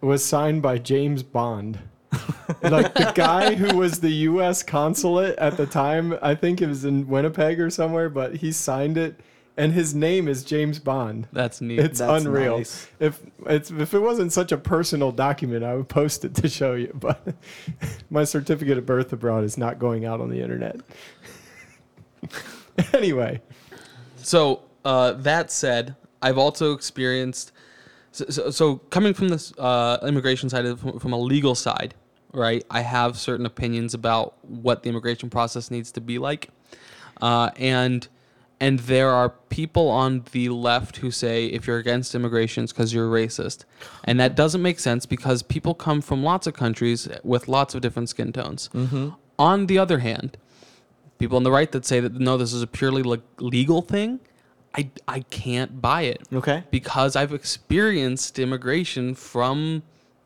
was 0.00 0.24
signed 0.24 0.62
by 0.62 0.78
James 0.78 1.22
Bond. 1.22 1.78
like 2.62 2.94
the 2.94 3.12
guy 3.14 3.54
who 3.54 3.76
was 3.76 4.00
the 4.00 4.10
U.S. 4.10 4.62
consulate 4.62 5.36
at 5.38 5.56
the 5.56 5.66
time, 5.66 6.16
I 6.22 6.34
think 6.34 6.62
it 6.62 6.66
was 6.68 6.84
in 6.84 7.06
Winnipeg 7.08 7.60
or 7.60 7.68
somewhere, 7.70 8.08
but 8.08 8.36
he 8.36 8.52
signed 8.52 8.96
it, 8.96 9.20
and 9.56 9.72
his 9.72 9.94
name 9.94 10.28
is 10.28 10.44
James 10.44 10.78
Bond. 10.78 11.26
That's 11.32 11.60
neat. 11.60 11.78
It's 11.80 11.98
That's 11.98 12.24
unreal. 12.24 12.58
nice. 12.58 12.88
If 13.00 13.20
it's 13.46 13.70
if 13.70 13.92
it 13.92 13.98
wasn't 13.98 14.32
such 14.32 14.52
a 14.52 14.56
personal 14.56 15.12
document, 15.12 15.64
I 15.64 15.74
would 15.74 15.88
post 15.88 16.24
it 16.24 16.34
to 16.36 16.48
show 16.48 16.74
you. 16.74 16.92
But 16.94 17.34
my 18.10 18.24
certificate 18.24 18.78
of 18.78 18.86
birth 18.86 19.12
abroad 19.12 19.44
is 19.44 19.58
not 19.58 19.78
going 19.78 20.04
out 20.04 20.20
on 20.20 20.30
the 20.30 20.40
internet. 20.40 20.80
anyway, 22.92 23.40
So 24.26 24.64
uh, 24.84 25.12
that 25.12 25.52
said, 25.52 25.94
I've 26.20 26.36
also 26.36 26.72
experienced. 26.72 27.52
So, 28.10 28.24
so, 28.28 28.50
so 28.50 28.76
coming 28.90 29.14
from 29.14 29.28
this 29.28 29.52
uh, 29.56 29.98
immigration 30.02 30.48
side, 30.48 30.66
of, 30.66 30.80
from 30.80 31.12
a 31.12 31.18
legal 31.18 31.54
side, 31.54 31.94
right? 32.32 32.64
I 32.68 32.80
have 32.80 33.16
certain 33.16 33.46
opinions 33.46 33.94
about 33.94 34.34
what 34.44 34.82
the 34.82 34.88
immigration 34.88 35.30
process 35.30 35.70
needs 35.70 35.92
to 35.92 36.00
be 36.00 36.18
like, 36.18 36.50
uh, 37.22 37.50
and 37.56 38.08
and 38.58 38.80
there 38.80 39.10
are 39.10 39.28
people 39.28 39.88
on 39.90 40.24
the 40.32 40.48
left 40.48 40.96
who 40.96 41.10
say 41.12 41.46
if 41.46 41.66
you're 41.66 41.78
against 41.78 42.14
immigration, 42.14 42.64
it's 42.64 42.72
because 42.72 42.92
you're 42.92 43.08
racist, 43.08 43.64
and 44.02 44.18
that 44.18 44.34
doesn't 44.34 44.62
make 44.62 44.80
sense 44.80 45.06
because 45.06 45.44
people 45.44 45.72
come 45.72 46.00
from 46.00 46.24
lots 46.24 46.48
of 46.48 46.54
countries 46.54 47.06
with 47.22 47.46
lots 47.46 47.76
of 47.76 47.80
different 47.80 48.08
skin 48.08 48.32
tones. 48.32 48.70
On 49.38 49.66
the 49.66 49.78
other 49.78 49.98
hand, 49.98 50.36
people 51.18 51.36
on 51.36 51.42
the 51.42 51.50
right 51.50 51.70
that 51.72 51.84
say 51.84 52.00
that 52.00 52.14
no, 52.14 52.36
this 52.36 52.52
is 52.52 52.62
a 52.62 52.66
purely 52.66 53.02
le- 53.02 53.18
legal 53.38 53.82
thing, 53.82 54.20
I, 54.74 54.90
I 55.08 55.20
can't 55.20 55.80
buy 55.80 56.02
it 56.02 56.22
okay. 56.32 56.64
because 56.70 57.16
I've 57.16 57.32
experienced 57.32 58.38
immigration 58.38 59.14
from 59.14 59.82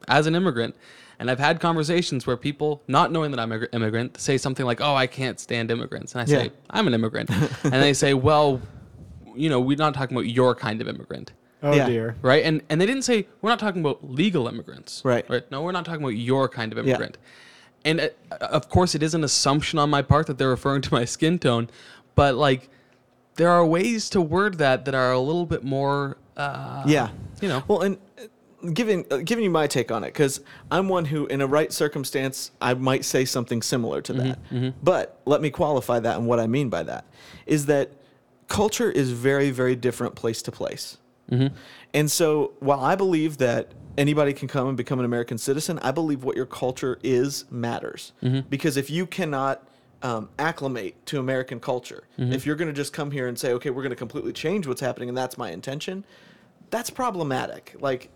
as 0.09 0.27
an 0.27 0.35
immigrant. 0.35 0.75
And 1.19 1.31
I've 1.31 1.39
had 1.39 1.61
conversations 1.61 2.27
where 2.27 2.37
people, 2.39 2.83
not 2.89 3.13
knowing 3.13 3.31
that 3.33 3.39
I'm 3.39 3.53
an 3.53 3.67
immigrant, 3.75 4.19
say 4.19 4.39
something 4.39 4.65
like, 4.65 4.81
"Oh, 4.81 4.95
I 4.95 5.07
can't 5.07 5.39
stand 5.39 5.71
immigrants," 5.71 6.15
and 6.15 6.23
I 6.23 6.25
say, 6.25 6.45
Yeah. 6.45 6.51
"I'm 6.71 6.87
an 6.87 6.95
immigrant," 6.95 7.29
and 7.65 7.75
they 7.75 7.93
say, 7.93 8.15
"Well, 8.15 8.59
you 9.37 9.51
know, 9.51 9.61
we're 9.61 9.77
not 9.77 9.93
talking 9.93 10.17
about 10.17 10.27
your 10.31 10.55
kind 10.55 10.81
of 10.81 10.89
immigrant." 10.89 11.33
oh 11.63 11.75
Yeah. 11.75 11.87
dear. 11.87 12.17
right? 12.23 12.43
And 12.43 12.63
and 12.71 12.81
they 12.81 12.87
didn't 12.87 13.03
say 13.03 13.27
we're 13.43 13.51
not 13.51 13.59
talking 13.59 13.83
about 13.83 14.11
legal 14.11 14.49
immigrants, 14.49 15.03
Right. 15.05 15.29
Right? 15.29 15.49
No, 15.51 15.61
we're 15.61 15.73
not 15.73 15.85
talking 15.85 16.01
about 16.03 16.17
your 16.17 16.49
kind 16.49 16.73
of 16.73 16.79
immigrant. 16.79 17.19
And 17.85 18.01
uh, 18.01 18.09
of 18.41 18.69
course, 18.69 18.95
it 18.95 19.03
is 19.03 19.15
an 19.15 19.25
assumption 19.25 19.79
on 19.79 19.89
my 19.91 20.03
part 20.03 20.27
that 20.27 20.39
they're 20.39 20.49
referring 20.51 20.83
to 20.83 20.93
my 20.95 21.05
skin 21.05 21.39
tone, 21.39 21.69
but 22.15 22.35
like, 22.35 22.69
there 23.37 23.49
are 23.49 23.65
ways 23.65 24.11
to 24.11 24.21
word 24.21 24.59
that 24.59 24.85
that 24.85 24.95
are 24.95 25.13
a 25.13 25.19
little 25.21 25.47
bit 25.47 25.65
more, 25.65 26.19
uh, 26.37 26.83
Yeah. 26.87 27.09
you 27.41 27.49
know, 27.49 27.63
Well, 27.69 27.81
and 27.81 27.97
uh, 28.19 28.69
giving 28.75 29.07
uh, 29.11 29.19
giving 29.19 29.45
you 29.45 29.51
my 29.51 29.67
take 29.67 29.91
on 29.91 30.05
it, 30.05 30.09
because 30.09 30.41
I'm 30.71 30.89
one 30.91 31.07
who, 31.07 31.27
in 31.27 31.41
a 31.41 31.47
right 31.47 31.73
circumstance, 31.73 32.51
I 32.61 32.75
might 32.75 33.05
say 33.07 33.25
something 33.25 33.63
similar 33.63 34.03
to 34.03 34.13
that. 34.15 34.39
But 34.83 35.19
let 35.25 35.41
me 35.41 35.49
qualify 35.51 36.01
that, 36.01 36.19
and 36.19 36.27
what 36.27 36.39
I 36.39 36.47
mean 36.47 36.69
by 36.69 36.83
that 36.83 37.05
is 37.47 37.65
that 37.67 37.93
culture 38.49 38.91
is 38.91 39.11
very, 39.13 39.51
very 39.51 39.75
different 39.77 40.15
place 40.17 40.43
to 40.43 40.53
place. 40.53 40.99
And 41.95 42.11
so, 42.11 42.53
while 42.61 42.81
I 42.81 42.95
believe 42.97 43.39
that 43.39 43.73
anybody 43.99 44.33
can 44.33 44.49
come 44.49 44.69
and 44.69 44.77
become 44.77 44.99
an 44.99 45.05
American 45.05 45.39
citizen, 45.39 45.79
I 45.81 45.91
believe 45.91 46.25
what 46.25 46.37
your 46.37 46.47
culture 46.47 46.99
is 47.03 47.45
matters. 47.51 48.13
Because 48.49 48.77
if 48.77 48.91
you 48.91 49.07
cannot 49.07 49.67
um, 50.03 50.29
acclimate 50.39 51.05
to 51.07 51.19
American 51.19 51.61
culture, 51.61 52.05
if 52.19 52.47
you're 52.47 52.57
going 52.57 52.69
to 52.69 52.75
just 52.75 52.93
come 52.93 53.11
here 53.11 53.29
and 53.29 53.39
say, 53.39 53.53
okay, 53.53 53.71
we're 53.71 53.83
going 53.83 53.91
to 53.91 53.97
completely 53.97 54.33
change 54.33 54.67
what's 54.67 54.81
happening, 54.81 55.09
and 55.09 55.19
that's 55.19 55.37
my 55.37 55.51
intention, 55.51 56.05
that's 56.71 56.91
problematic. 56.91 57.77
Like, 57.81 58.11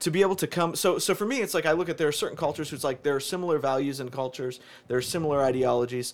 to 0.00 0.10
be 0.10 0.20
able 0.22 0.34
to 0.34 0.48
come 0.48 0.74
so 0.74 0.98
so 0.98 1.14
for 1.14 1.24
me 1.24 1.40
it's 1.42 1.54
like 1.54 1.64
i 1.64 1.70
look 1.70 1.88
at 1.88 1.96
there 1.96 2.08
are 2.08 2.12
certain 2.12 2.36
cultures 2.36 2.68
who's 2.70 2.82
like 2.82 3.04
there 3.04 3.14
are 3.14 3.20
similar 3.20 3.56
values 3.60 4.00
and 4.00 4.10
cultures 4.10 4.58
there 4.88 4.98
are 4.98 5.02
similar 5.02 5.44
ideologies 5.44 6.12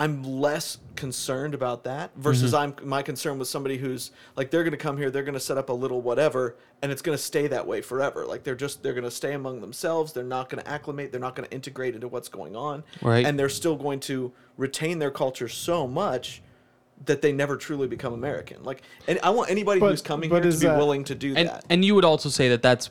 i'm 0.00 0.24
less 0.24 0.78
concerned 0.96 1.54
about 1.54 1.84
that 1.84 2.10
versus 2.16 2.52
mm-hmm. 2.52 2.80
i'm 2.80 2.88
my 2.88 3.02
concern 3.02 3.38
with 3.38 3.46
somebody 3.48 3.76
who's 3.76 4.10
like 4.34 4.50
they're 4.50 4.64
going 4.64 4.72
to 4.72 4.76
come 4.78 4.96
here 4.96 5.10
they're 5.10 5.22
going 5.22 5.34
to 5.34 5.40
set 5.40 5.58
up 5.58 5.68
a 5.68 5.72
little 5.72 6.00
whatever 6.00 6.56
and 6.82 6.90
it's 6.90 7.02
going 7.02 7.16
to 7.16 7.22
stay 7.22 7.46
that 7.46 7.66
way 7.66 7.80
forever 7.80 8.26
like 8.26 8.42
they're 8.42 8.54
just 8.54 8.82
they're 8.82 8.94
going 8.94 9.04
to 9.04 9.10
stay 9.10 9.34
among 9.34 9.60
themselves 9.60 10.12
they're 10.12 10.24
not 10.24 10.48
going 10.48 10.62
to 10.62 10.68
acclimate 10.68 11.12
they're 11.12 11.20
not 11.20 11.36
going 11.36 11.46
to 11.48 11.54
integrate 11.54 11.94
into 11.94 12.08
what's 12.08 12.28
going 12.28 12.56
on 12.56 12.82
Right. 13.02 13.24
and 13.26 13.38
they're 13.38 13.48
still 13.48 13.76
going 13.76 14.00
to 14.00 14.32
retain 14.56 14.98
their 14.98 15.10
culture 15.10 15.48
so 15.48 15.86
much 15.86 16.42
that 17.06 17.22
they 17.22 17.32
never 17.32 17.56
truly 17.56 17.88
become 17.88 18.12
American. 18.12 18.62
Like, 18.62 18.82
and 19.08 19.18
I 19.22 19.30
want 19.30 19.50
anybody 19.50 19.80
But- 19.80 19.90
who's 19.90 20.02
coming 20.02 20.28
here 20.28 20.40
to 20.40 20.50
be 20.50 20.56
that- 20.56 20.76
willing 20.76 21.04
to 21.04 21.14
do 21.14 21.34
and 21.34 21.48
that. 21.48 21.64
and 21.70 21.82
you 21.82 21.94
would 21.94 22.04
also 22.04 22.28
say 22.28 22.50
that 22.50 22.60
that's 22.60 22.90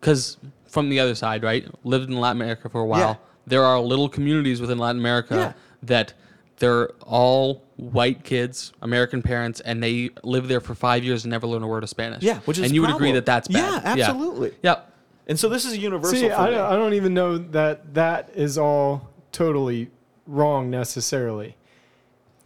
because 0.00 0.36
from 0.66 0.88
the 0.88 1.00
other 1.00 1.14
side, 1.16 1.42
right? 1.42 1.66
Lived 1.84 2.08
in 2.08 2.20
Latin 2.20 2.40
America 2.40 2.68
for 2.68 2.80
a 2.80 2.86
while. 2.86 3.00
Yeah. 3.00 3.14
There 3.46 3.64
are 3.64 3.80
little 3.80 4.08
communities 4.08 4.60
within 4.60 4.78
Latin 4.78 5.00
America 5.00 5.34
Yeah. 5.34 5.52
that 5.82 6.14
they're 6.58 6.90
all 7.00 7.62
white 7.76 8.24
kids, 8.24 8.72
American 8.82 9.22
parents, 9.22 9.60
and 9.60 9.82
they 9.82 10.10
live 10.22 10.48
there 10.48 10.60
for 10.60 10.74
five 10.74 11.04
years 11.04 11.24
and 11.24 11.30
never 11.30 11.46
learn 11.46 11.62
a 11.62 11.66
word 11.66 11.82
of 11.82 11.88
Spanish. 11.88 12.22
Yeah, 12.22 12.38
which 12.40 12.58
is 12.58 12.64
and 12.64 12.72
a 12.72 12.74
you 12.74 12.80
would 12.82 12.90
agree 12.90 13.12
that 13.12 13.26
that's 13.26 13.48
bad. 13.48 13.82
Yeah, 13.82 14.06
absolutely. 14.06 14.54
Yeah. 14.62 14.80
And 15.26 15.38
so 15.38 15.48
this 15.48 15.64
is 15.64 15.72
a 15.72 15.78
universal. 15.78 16.18
See, 16.18 16.28
for 16.28 16.34
I, 16.34 16.46
me. 16.46 16.56
don't- 16.56 16.72
I 16.72 16.76
don't 16.76 16.94
even 16.94 17.14
know 17.14 17.38
that 17.38 17.94
that 17.94 18.30
is 18.34 18.58
all 18.58 19.10
totally 19.30 19.90
wrong 20.26 20.70
necessarily. 20.70 21.56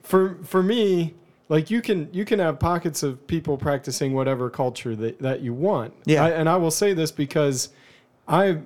For 0.03 0.39
for 0.45 0.63
me, 0.63 1.15
like 1.49 1.71
you 1.71 1.83
can 1.83 2.09
you 2.13 2.25
can 2.25 2.39
have 2.39 2.59
pockets 2.59 3.03
of 3.03 3.27
people 3.27 3.57
practicing 3.57 4.13
whatever 4.15 4.51
culture 4.51 4.95
that, 4.97 5.19
that 5.21 5.41
you 5.41 5.53
want. 5.53 5.95
Yeah. 6.05 6.25
I, 6.25 6.31
and 6.31 6.49
I 6.49 6.57
will 6.57 6.71
say 6.71 6.93
this 6.93 7.11
because 7.11 7.71
I 8.29 8.59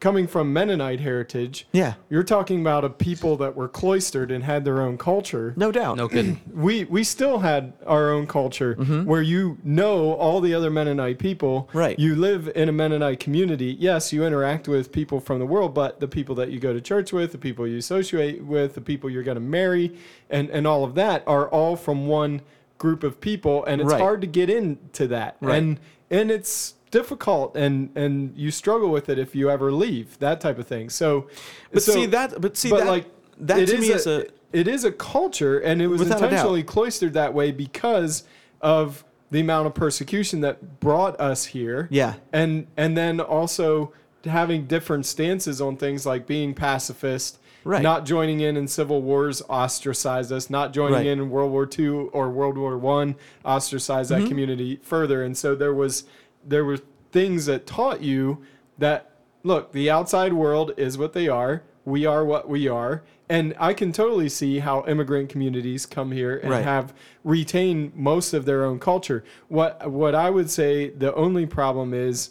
coming 0.00 0.26
from 0.26 0.52
Mennonite 0.52 1.00
heritage. 1.00 1.66
Yeah. 1.72 1.94
You're 2.08 2.24
talking 2.24 2.60
about 2.62 2.84
a 2.84 2.88
people 2.88 3.36
that 3.36 3.54
were 3.54 3.68
cloistered 3.68 4.30
and 4.30 4.42
had 4.42 4.64
their 4.64 4.80
own 4.80 4.96
culture. 4.98 5.52
no 5.56 5.70
doubt. 5.70 5.98
No 5.98 6.08
kidding. 6.08 6.40
we 6.52 6.84
we 6.84 7.04
still 7.04 7.38
had 7.40 7.74
our 7.86 8.10
own 8.10 8.26
culture 8.26 8.74
mm-hmm. 8.74 9.04
where 9.04 9.22
you 9.22 9.58
know 9.62 10.14
all 10.14 10.40
the 10.40 10.54
other 10.54 10.70
Mennonite 10.70 11.18
people. 11.18 11.68
Right. 11.72 11.98
You 11.98 12.16
live 12.16 12.50
in 12.54 12.68
a 12.68 12.72
Mennonite 12.72 13.20
community. 13.20 13.76
Yes, 13.78 14.12
you 14.12 14.24
interact 14.24 14.66
with 14.66 14.90
people 14.90 15.20
from 15.20 15.38
the 15.38 15.46
world, 15.46 15.74
but 15.74 16.00
the 16.00 16.08
people 16.08 16.34
that 16.36 16.50
you 16.50 16.58
go 16.58 16.72
to 16.72 16.80
church 16.80 17.12
with, 17.12 17.32
the 17.32 17.38
people 17.38 17.66
you 17.66 17.76
associate 17.76 18.42
with, 18.42 18.74
the 18.74 18.80
people 18.80 19.10
you're 19.10 19.22
going 19.22 19.36
to 19.36 19.40
marry, 19.40 19.96
and 20.30 20.48
and 20.50 20.66
all 20.66 20.82
of 20.84 20.94
that 20.94 21.22
are 21.26 21.48
all 21.48 21.76
from 21.76 22.06
one 22.06 22.40
group 22.78 23.02
of 23.04 23.20
people, 23.20 23.62
and 23.66 23.80
it's 23.82 23.90
Right. 23.90 24.00
hard 24.00 24.22
to 24.22 24.26
get 24.26 24.48
into 24.48 25.06
that. 25.08 25.36
Right. 25.40 25.58
And 25.58 25.80
and 26.10 26.30
it's 26.30 26.74
difficult 26.90 27.56
and 27.56 27.90
and 27.96 28.36
you 28.36 28.50
struggle 28.50 28.90
with 28.90 29.08
it 29.08 29.18
if 29.18 29.34
you 29.34 29.50
ever 29.50 29.70
leave 29.72 30.18
that 30.18 30.40
type 30.40 30.58
of 30.58 30.66
thing 30.66 30.90
so 30.90 31.28
But 31.72 31.82
so- 31.82 31.92
see 31.92 32.06
that. 32.06 32.40
But 32.40 32.56
see 32.56 32.70
but 32.70 32.80
that. 32.80 32.86
like 32.86 33.06
that 33.38 33.56
to 33.66 33.74
is 33.74 33.80
me 33.80 33.90
is 33.92 34.06
a. 34.06 34.26
it 34.52 34.66
is 34.68 34.84
a 34.84 34.92
culture 34.92 35.58
and 35.60 35.80
it 35.80 35.86
was 35.86 36.00
Without 36.00 36.18
a 36.18 36.20
doubt. 36.20 36.28
intentionally 36.32 36.62
cloistered 36.62 37.12
that 37.14 37.32
way 37.32 37.52
because 37.52 38.24
of 38.60 39.04
the 39.30 39.40
amount 39.40 39.66
of 39.68 39.74
persecution 39.74 40.40
that 40.40 40.80
brought 40.80 41.18
us 41.20 41.44
here 41.46 41.86
Yeah. 41.90 42.14
and 42.32 42.66
and 42.76 42.96
then 42.96 43.20
also 43.20 43.92
having 44.24 44.66
different 44.66 45.06
stances 45.06 45.60
on 45.60 45.76
things 45.76 46.04
like 46.04 46.26
being 46.26 46.52
pacifist 46.54 47.38
Right. 47.62 47.82
not 47.82 48.06
joining 48.06 48.40
in 48.40 48.56
in 48.56 48.66
civil 48.68 49.02
wars 49.02 49.42
ostracized 49.48 50.32
us 50.32 50.48
not 50.50 50.72
joining 50.72 50.94
Right. 50.94 51.06
in 51.06 51.20
in 51.20 51.30
world 51.30 51.52
war 51.52 51.68
ii 51.78 51.88
or 51.88 52.28
world 52.30 52.56
war 52.58 52.76
one 52.76 53.14
ostracized 53.44 54.10
Mm-hmm. 54.10 54.22
that 54.22 54.28
community 54.28 54.80
further 54.82 55.22
and 55.22 55.36
so 55.38 55.54
there 55.54 55.72
was 55.74 56.04
there 56.44 56.64
were 56.64 56.78
things 57.12 57.46
that 57.46 57.66
taught 57.66 58.00
you 58.00 58.42
that 58.78 59.10
look 59.42 59.72
the 59.72 59.90
outside 59.90 60.32
world 60.32 60.72
is 60.76 60.96
what 60.98 61.12
they 61.12 61.28
are. 61.28 61.62
We 61.84 62.06
are 62.06 62.24
what 62.24 62.48
we 62.48 62.68
are. 62.68 63.02
And 63.28 63.54
i 63.60 63.72
can 63.74 63.92
totally 63.92 64.28
see 64.28 64.58
how 64.58 64.84
immigrant 64.86 65.28
communities 65.28 65.86
come 65.86 66.10
here 66.12 66.36
and 66.38 66.50
Right. 66.50 66.64
have 66.64 66.92
retained 67.24 67.94
most 67.94 68.32
of 68.32 68.44
their 68.44 68.64
own 68.64 68.78
culture. 68.78 69.22
What 69.48 69.90
what 69.90 70.14
i 70.14 70.30
would 70.30 70.50
say 70.50 70.90
the 70.90 71.14
only 71.14 71.46
problem 71.46 71.94
is 71.94 72.30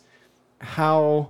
how 0.59 1.29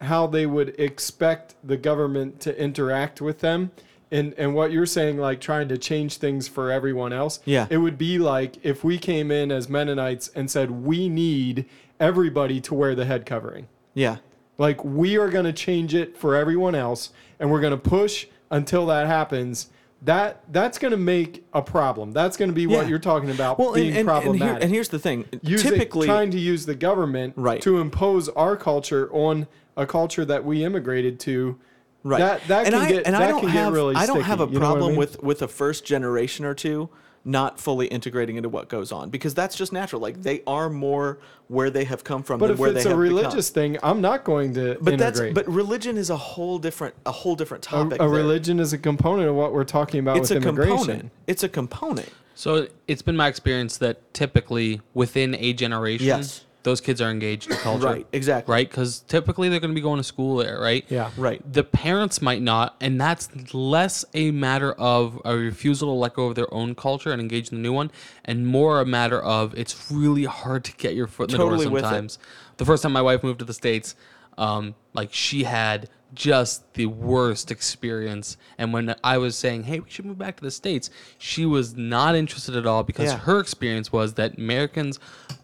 how 0.00 0.26
they 0.26 0.46
would 0.46 0.78
expect 0.80 1.54
the 1.62 1.76
government 1.76 2.40
to 2.40 2.58
interact 2.58 3.20
with 3.20 3.40
them 3.40 3.70
and 4.10 4.34
and 4.36 4.54
what 4.54 4.72
you're 4.72 4.86
saying 4.86 5.18
like 5.18 5.40
trying 5.40 5.68
to 5.68 5.78
change 5.78 6.16
things 6.16 6.48
for 6.48 6.70
everyone 6.70 7.12
else 7.12 7.40
Yeah. 7.44 7.66
it 7.70 7.78
would 7.78 7.98
be 7.98 8.18
like 8.18 8.56
if 8.64 8.82
we 8.84 8.98
came 8.98 9.30
in 9.30 9.50
as 9.52 9.68
mennonites 9.68 10.28
and 10.34 10.50
said 10.50 10.70
we 10.70 11.08
need 11.08 11.66
everybody 11.98 12.60
to 12.62 12.74
wear 12.74 12.94
the 12.94 13.04
head 13.04 13.24
covering 13.26 13.68
Yeah. 13.94 14.16
like 14.58 14.84
we 14.84 15.16
are 15.18 15.30
going 15.30 15.44
to 15.44 15.52
change 15.52 15.94
it 15.94 16.16
for 16.16 16.34
everyone 16.34 16.74
else 16.74 17.10
and 17.38 17.50
we're 17.50 17.60
going 17.60 17.72
to 17.72 17.76
push 17.90 18.26
until 18.50 18.86
that 18.86 19.06
happens 19.06 19.70
that 20.02 20.42
that's 20.50 20.78
going 20.78 20.92
to 20.92 20.96
make 20.96 21.44
a 21.52 21.60
problem. 21.60 22.12
That's 22.12 22.38
going 22.38 22.48
to 22.48 22.54
be 22.54 22.66
what 22.66 22.88
you're 22.88 22.98
talking 22.98 23.28
about 23.28 23.58
Well, 23.58 23.74
being 23.74 23.94
and, 23.94 24.08
and, 24.08 24.26
and, 24.28 24.36
here, 24.36 24.58
and 24.58 24.70
here's 24.72 24.88
the 24.88 24.98
thing. 24.98 25.26
Using- 25.42 25.72
Typically, 25.72 26.06
trying 26.06 26.30
to 26.30 26.38
use 26.38 26.64
the 26.64 26.74
government 26.74 27.34
Right. 27.36 27.60
to 27.60 27.76
impose 27.80 28.30
our 28.30 28.56
culture 28.56 29.10
on 29.12 29.46
a 29.76 29.84
culture 29.84 30.24
that 30.24 30.42
we 30.42 30.64
immigrated 30.64 31.20
to. 31.20 31.58
Right. 32.02 32.18
That 32.18 32.48
that 32.48 32.66
and 32.66 32.74
can 32.74 32.82
I, 32.82 32.88
get 32.92 33.06
and 33.06 33.14
that 33.14 33.22
I 33.22 33.28
don't 33.28 33.40
can 33.40 33.48
have 33.50 33.72
get 33.72 33.76
really 33.76 33.94
I 33.94 34.06
don't 34.06 34.22
have 34.22 34.40
a 34.40 34.44
sticky, 34.44 34.54
you 34.54 34.60
know 34.60 34.66
what 34.66 34.70
I 34.70 34.78
problem 34.78 34.90
mean? 34.92 34.98
with 34.98 35.22
with 35.22 35.42
a 35.42 35.48
first 35.48 35.84
generation 35.84 36.44
or 36.44 36.54
two 36.54 36.88
not 37.22 37.60
fully 37.60 37.86
integrating 37.88 38.36
into 38.36 38.48
what 38.48 38.70
goes 38.70 38.90
on 38.90 39.10
because 39.10 39.34
that's 39.34 39.54
just 39.54 39.74
natural. 39.74 40.00
Like 40.00 40.22
they 40.22 40.42
are 40.46 40.70
more 40.70 41.18
where 41.48 41.68
they 41.68 41.84
have 41.84 42.02
come 42.02 42.22
from 42.22 42.38
But 42.40 42.46
than 42.46 42.54
if 42.54 42.58
where 42.60 42.70
it's 42.70 42.84
they 42.84 42.88
a 42.88 42.92
have 42.94 42.98
religious 42.98 43.50
become. 43.50 43.72
thing, 43.72 43.78
I'm 43.82 44.00
not 44.00 44.24
going 44.24 44.54
to 44.54 44.78
But 44.80 44.94
integrate. 44.94 45.34
that's 45.34 45.46
but 45.46 45.52
religion 45.54 45.98
is 45.98 46.08
a 46.08 46.16
whole 46.16 46.58
different 46.58 46.94
a 47.04 47.12
whole 47.12 47.36
different 47.36 47.62
topic. 47.62 47.96
a 47.96 47.98
there. 47.98 48.08
religion 48.08 48.58
is 48.58 48.72
a 48.72 48.78
component 48.78 49.28
of 49.28 49.34
what 49.34 49.52
we're 49.52 49.64
talking 49.64 50.00
about 50.00 50.16
It's 50.16 50.30
with 50.30 50.42
a 50.42 50.48
immigration. 50.48 50.76
component. 50.78 51.10
It's 51.26 51.42
a 51.42 51.48
component. 51.50 52.08
So 52.34 52.68
it's 52.88 53.02
been 53.02 53.16
my 53.18 53.28
experience 53.28 53.76
that 53.76 54.14
typically 54.14 54.80
within 54.94 55.34
a 55.34 55.52
generation, 55.52 56.06
Yes. 56.06 56.46
Those 56.62 56.80
kids 56.80 57.00
are 57.00 57.10
engaged 57.10 57.50
in 57.50 57.56
culture. 57.56 57.86
Right, 57.86 58.06
exactly. 58.12 58.52
Right? 58.52 58.68
Because 58.68 59.00
typically 59.00 59.48
they're 59.48 59.60
going 59.60 59.70
to 59.70 59.74
be 59.74 59.80
going 59.80 59.98
to 59.98 60.04
school 60.04 60.36
there, 60.36 60.60
right? 60.60 60.84
Yeah. 60.88 61.10
Right. 61.16 61.40
The 61.50 61.64
parents 61.64 62.20
might 62.20 62.42
not, 62.42 62.76
and 62.80 63.00
that's 63.00 63.54
less 63.54 64.04
a 64.14 64.30
matter 64.30 64.72
of 64.72 65.20
a 65.24 65.36
refusal 65.36 65.88
to 65.88 65.92
let 65.92 66.14
go 66.14 66.26
of 66.26 66.34
their 66.34 66.52
own 66.52 66.74
culture 66.74 67.12
and 67.12 67.20
engage 67.20 67.50
in 67.50 67.56
the 67.56 67.62
new 67.62 67.72
one, 67.72 67.90
and 68.24 68.46
more 68.46 68.80
a 68.80 68.86
matter 68.86 69.20
of 69.20 69.54
it's 69.58 69.90
really 69.90 70.24
hard 70.24 70.64
to 70.64 70.72
get 70.76 70.94
your 70.94 71.06
foot 71.06 71.32
in 71.32 71.38
the 71.38 71.44
door 71.44 71.58
sometimes. 71.58 72.18
The 72.58 72.64
first 72.64 72.82
time 72.82 72.92
my 72.92 73.02
wife 73.02 73.22
moved 73.22 73.38
to 73.38 73.44
the 73.44 73.54
States, 73.54 73.94
um, 74.36 74.74
like 74.92 75.12
she 75.12 75.44
had 75.44 75.88
just 76.14 76.74
the 76.74 76.86
worst 76.86 77.50
experience. 77.50 78.36
And 78.58 78.72
when 78.72 78.94
I 79.04 79.18
was 79.18 79.36
saying, 79.36 79.64
hey, 79.64 79.80
we 79.80 79.88
should 79.90 80.04
move 80.04 80.18
back 80.18 80.36
to 80.36 80.42
the 80.42 80.50
States, 80.50 80.90
she 81.18 81.46
was 81.46 81.76
not 81.76 82.14
interested 82.14 82.56
at 82.56 82.66
all 82.66 82.82
because 82.82 83.10
Yeah. 83.12 83.18
her 83.18 83.38
experience 83.38 83.92
was 83.92 84.14
that 84.14 84.36
Americans 84.38 84.98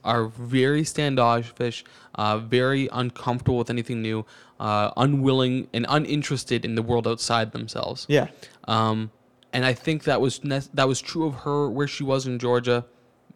are 0.04 0.26
very 0.26 0.84
standoffish, 0.84 1.84
uh, 2.14 2.38
very 2.38 2.88
uncomfortable 2.92 3.58
with 3.58 3.70
anything 3.70 4.02
new, 4.02 4.24
uh, 4.58 4.90
unwilling 4.96 5.68
and 5.72 5.86
uninterested 5.88 6.64
in 6.64 6.74
the 6.74 6.82
world 6.82 7.06
outside 7.06 7.52
themselves. 7.52 8.06
Yeah. 8.08 8.28
Um, 8.66 9.10
and 9.52 9.64
I 9.64 9.72
think 9.72 10.04
that 10.04 10.20
was 10.20 10.42
ne- 10.44 10.60
that 10.74 10.88
was 10.88 11.00
true 11.00 11.26
of 11.26 11.34
her 11.44 11.70
where 11.70 11.86
she 11.86 12.04
was 12.04 12.26
in 12.26 12.38
Georgia. 12.38 12.84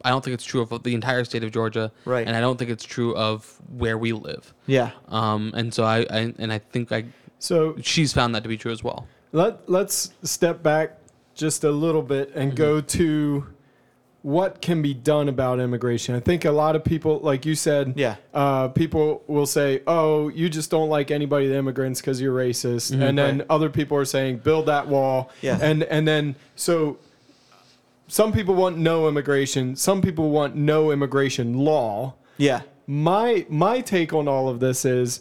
I 0.02 0.08
don't 0.10 0.24
think 0.24 0.32
it's 0.34 0.44
true 0.44 0.62
of 0.62 0.82
the 0.82 0.94
entire 0.94 1.24
state 1.24 1.44
of 1.44 1.52
Georgia. 1.52 1.92
Right. 2.06 2.26
And 2.26 2.34
I 2.34 2.40
don't 2.40 2.58
think 2.58 2.70
it's 2.70 2.84
true 2.84 3.14
of 3.16 3.60
where 3.68 3.98
we 3.98 4.12
live. 4.12 4.54
Yeah. 4.66 4.90
Um, 5.08 5.52
and 5.54 5.72
so 5.74 5.84
I, 5.84 5.98
I 6.10 6.34
and 6.38 6.50
I 6.52 6.58
think 6.58 6.90
I 6.90 7.04
So 7.40 7.74
she's 7.82 8.12
found 8.12 8.34
that 8.36 8.42
to 8.44 8.48
be 8.48 8.56
true 8.56 8.70
as 8.72 8.84
well. 8.84 9.06
let 9.32 9.68
let's 9.68 10.12
step 10.22 10.62
back 10.62 10.98
just 11.34 11.64
a 11.64 11.70
little 11.70 12.02
bit 12.02 12.30
and 12.34 12.54
go 12.54 12.80
to 12.80 13.46
what 14.22 14.60
can 14.60 14.82
be 14.82 14.92
done 14.92 15.28
about 15.30 15.58
immigration. 15.60 16.14
I 16.14 16.20
think 16.20 16.44
a 16.44 16.50
lot 16.50 16.76
of 16.76 16.84
people, 16.84 17.20
like 17.20 17.46
you 17.46 17.54
said, 17.54 17.94
Yeah. 17.96 18.16
uh, 18.34 18.68
people 18.68 19.22
will 19.26 19.46
say, 19.46 19.80
"Oh, 19.86 20.28
you 20.28 20.50
just 20.50 20.70
don't 20.70 20.90
like 20.90 21.10
anybody 21.10 21.48
the 21.48 21.56
immigrants 21.56 22.00
because 22.02 22.20
you're 22.20 22.36
racist," 22.36 22.92
and 22.92 23.16
then 23.16 23.38
Right. 23.38 23.46
other 23.48 23.70
people 23.70 23.96
are 23.96 24.04
saying, 24.04 24.38
"Build 24.44 24.66
that 24.66 24.88
wall." 24.88 25.30
Yeah. 25.40 25.58
and 25.62 25.82
and 25.84 26.06
then 26.06 26.34
so 26.56 26.98
some 28.08 28.32
people 28.32 28.54
want 28.54 28.76
no 28.76 29.08
immigration, 29.08 29.76
some 29.76 30.02
people 30.02 30.30
want 30.30 30.54
no 30.56 30.90
immigration 30.90 31.54
law 31.58 32.14
Yeah. 32.36 32.60
my 32.86 33.46
my 33.48 33.80
take 33.80 34.12
on 34.12 34.28
all 34.28 34.48
of 34.50 34.60
this 34.60 34.84
is 34.84 35.20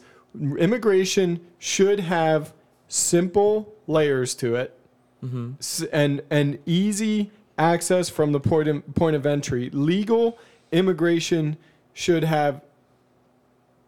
immigration 0.57 1.39
should 1.57 1.99
have 1.99 2.53
simple 2.87 3.73
layers 3.87 4.33
to 4.35 4.55
it 4.55 4.77
mm-hmm. 5.23 5.51
S- 5.59 5.83
and 5.91 6.21
and 6.29 6.59
easy 6.65 7.31
access 7.57 8.09
from 8.09 8.31
the 8.31 8.39
point 8.39 8.67
of, 8.67 8.95
point 8.95 9.15
of 9.15 9.25
entry 9.25 9.69
legal 9.71 10.37
immigration 10.71 11.57
should 11.93 12.23
have 12.23 12.61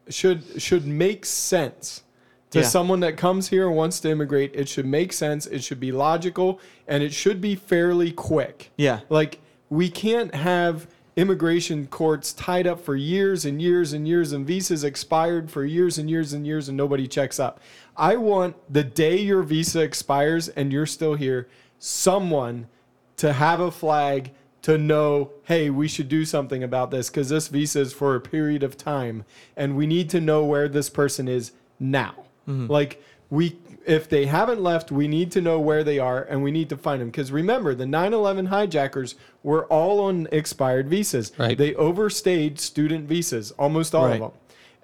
should 0.09 0.61
should 0.61 0.85
make 0.85 1.25
sense 1.25 2.03
to 2.49 2.59
Yeah. 2.59 2.65
someone 2.65 2.99
that 3.01 3.15
comes 3.17 3.47
here 3.49 3.67
and 3.67 3.75
wants 3.77 3.99
to 4.01 4.09
immigrate 4.09 4.51
it 4.53 4.67
should 4.67 4.85
make 4.85 5.13
sense 5.13 5.45
it 5.47 5.63
should 5.63 5.79
be 5.79 5.91
logical 5.91 6.59
and 6.87 7.01
it 7.03 7.13
should 7.13 7.39
be 7.39 7.55
fairly 7.55 8.11
quick 8.11 8.71
Yeah. 8.77 9.01
like 9.09 9.39
we 9.69 9.89
can't 9.89 10.35
have 10.35 10.87
immigration 11.15 11.87
courts 11.87 12.31
tied 12.33 12.65
up 12.65 12.79
for 12.79 12.95
years 12.95 13.43
and 13.45 13.61
years 13.61 13.93
and 13.93 14.07
years 14.07 14.31
and 14.31 14.45
visas 14.45 14.83
expired 14.83 15.51
for 15.51 15.65
years 15.65 15.97
and 15.97 16.09
years 16.09 16.33
and 16.33 16.47
years 16.47 16.69
and 16.69 16.77
nobody 16.77 17.07
checks 17.07 17.39
up. 17.39 17.59
I 17.97 18.15
want 18.15 18.55
the 18.71 18.83
day 18.83 19.19
your 19.19 19.43
visa 19.43 19.81
expires 19.81 20.47
and 20.49 20.71
you're 20.71 20.85
still 20.85 21.15
here, 21.15 21.49
someone 21.79 22.67
to 23.17 23.33
have 23.33 23.59
a 23.59 23.71
flag 23.71 24.31
to 24.61 24.77
know, 24.77 25.31
hey, 25.43 25.69
we 25.69 25.87
should 25.87 26.07
do 26.07 26.23
something 26.23 26.63
about 26.63 26.91
this 26.91 27.09
because 27.09 27.29
this 27.29 27.47
visa 27.47 27.81
is 27.81 27.93
for 27.93 28.15
a 28.15 28.21
period 28.21 28.63
of 28.63 28.77
time 28.77 29.25
and 29.57 29.75
we 29.75 29.87
need 29.87 30.09
to 30.11 30.21
know 30.21 30.45
where 30.45 30.69
this 30.69 30.89
person 30.89 31.27
is 31.27 31.51
now. 31.79 32.13
Mm-hmm. 32.47 32.67
Like 32.67 33.03
we 33.29 33.57
if 33.85 34.07
they 34.09 34.25
haven't 34.25 34.61
left, 34.61 34.91
we 34.91 35.07
need 35.07 35.31
to 35.31 35.41
know 35.41 35.59
where 35.59 35.83
they 35.83 35.99
are 35.99 36.21
and 36.23 36.43
we 36.43 36.51
need 36.51 36.69
to 36.69 36.77
find 36.77 37.01
them 37.01 37.09
because 37.09 37.31
remember, 37.31 37.73
the 37.75 37.85
9/11 37.85 38.47
hijackers 38.47 39.15
were 39.43 39.65
all 39.65 39.99
on 40.01 40.27
expired 40.31 40.87
visas. 40.89 41.31
Right. 41.37 41.57
They 41.57 41.73
overstayed 41.75 42.59
student 42.59 43.07
visas, 43.07 43.51
almost 43.51 43.95
all 43.95 44.05
Right. 44.05 44.13
of 44.15 44.19
them. 44.19 44.31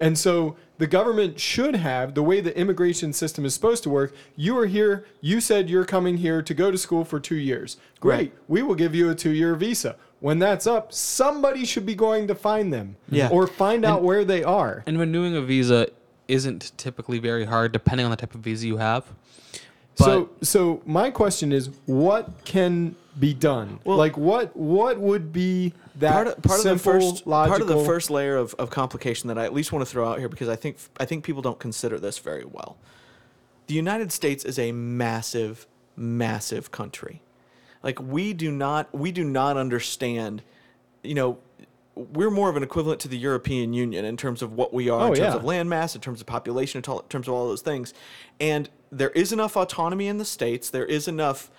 And 0.00 0.16
so 0.16 0.56
the 0.78 0.86
government 0.86 1.40
should 1.40 1.74
have 1.74 2.14
the 2.14 2.22
way 2.22 2.40
the 2.40 2.56
immigration 2.56 3.12
system 3.12 3.44
is 3.44 3.52
supposed 3.54 3.82
to 3.82 3.90
work. 3.90 4.14
You 4.36 4.56
are 4.58 4.66
here, 4.66 5.04
you 5.20 5.40
said 5.40 5.68
you're 5.68 5.84
coming 5.84 6.18
here 6.18 6.40
to 6.40 6.54
go 6.54 6.70
to 6.70 6.78
school 6.78 7.04
for 7.04 7.18
2 7.18 7.34
years. 7.34 7.76
Great. 7.98 8.16
Right. 8.16 8.32
We 8.46 8.62
will 8.62 8.76
give 8.76 8.94
you 8.94 9.10
a 9.10 9.14
2-year 9.16 9.56
visa. 9.56 9.96
When 10.20 10.38
that's 10.38 10.66
up, 10.66 10.92
somebody 10.92 11.64
should 11.64 11.86
be 11.86 11.94
going 11.96 12.26
to 12.28 12.34
find 12.34 12.72
them 12.72 12.96
Yeah. 13.10 13.28
or 13.30 13.46
find 13.48 13.84
out 13.84 14.02
where 14.02 14.24
they 14.24 14.42
are. 14.44 14.82
And 14.86 14.98
renewing 14.98 15.34
a 15.36 15.40
visa 15.40 15.88
isn't 16.28 16.72
typically 16.76 17.18
very 17.18 17.44
hard, 17.44 17.72
depending 17.72 18.04
on 18.04 18.10
the 18.10 18.16
type 18.16 18.34
of 18.34 18.40
visa 18.42 18.66
you 18.66 18.76
have. 18.76 19.04
so 19.94 20.30
so 20.42 20.80
my 20.86 21.10
question 21.10 21.52
is 21.52 21.70
what 21.86 22.44
can 22.44 22.94
be 23.18 23.34
done? 23.34 23.80
Well- 23.84 23.96
like 23.96 24.16
what 24.16 24.54
what 24.56 24.98
would 25.00 25.32
be 25.32 25.72
that 25.96 26.12
part 26.12 26.28
of, 26.28 26.42
part 26.42 26.58
of 26.60 26.64
the 26.64 26.78
first 26.78 27.26
logical 27.26 27.58
part 27.58 27.62
of 27.62 27.68
the 27.68 27.84
first 27.84 28.08
layer 28.10 28.36
of, 28.36 28.54
of 28.54 28.70
complication 28.70 29.26
that 29.28 29.36
I 29.38 29.44
at 29.44 29.52
least 29.52 29.72
want 29.72 29.84
to 29.84 29.90
throw 29.90 30.08
out 30.08 30.20
here 30.20 30.28
because 30.28 30.48
I 30.48 30.54
think 30.54 30.76
I 31.00 31.04
think 31.04 31.24
people 31.24 31.42
don't 31.42 31.58
consider 31.58 31.98
this 31.98 32.18
very 32.18 32.44
well. 32.44 32.76
The 33.66 33.74
United 33.74 34.12
States 34.12 34.44
is 34.44 34.58
a 34.58 34.70
massive, 34.72 35.66
massive 35.96 36.70
country. 36.70 37.20
Like 37.82 38.00
we 38.00 38.32
do 38.32 38.50
not 38.52 38.94
we 38.94 39.10
do 39.10 39.24
not 39.24 39.56
understand, 39.56 40.42
you 41.02 41.14
know, 41.14 41.38
we're 41.98 42.30
more 42.30 42.48
of 42.48 42.56
an 42.56 42.62
equivalent 42.62 43.00
to 43.00 43.08
the 43.08 43.18
European 43.18 43.72
Union 43.72 44.04
in 44.04 44.16
terms 44.16 44.42
of 44.42 44.52
what 44.52 44.72
we 44.72 44.88
are 44.88 45.00
Oh, 45.00 45.06
in 45.08 45.14
terms 45.14 45.18
yeah. 45.18 45.34
of 45.34 45.44
land 45.44 45.68
mass, 45.68 45.94
in 45.94 46.00
terms 46.00 46.20
of 46.20 46.26
population, 46.26 46.78
in 46.78 46.82
terms 47.08 47.26
of 47.28 47.34
all 47.34 47.48
those 47.48 47.62
things. 47.62 47.92
And 48.40 48.68
there 48.92 49.10
is 49.10 49.32
enough 49.32 49.56
autonomy 49.56 50.06
in 50.06 50.18
the 50.18 50.24
states. 50.24 50.70
There 50.70 50.86
is 50.86 51.08
enough 51.08 51.50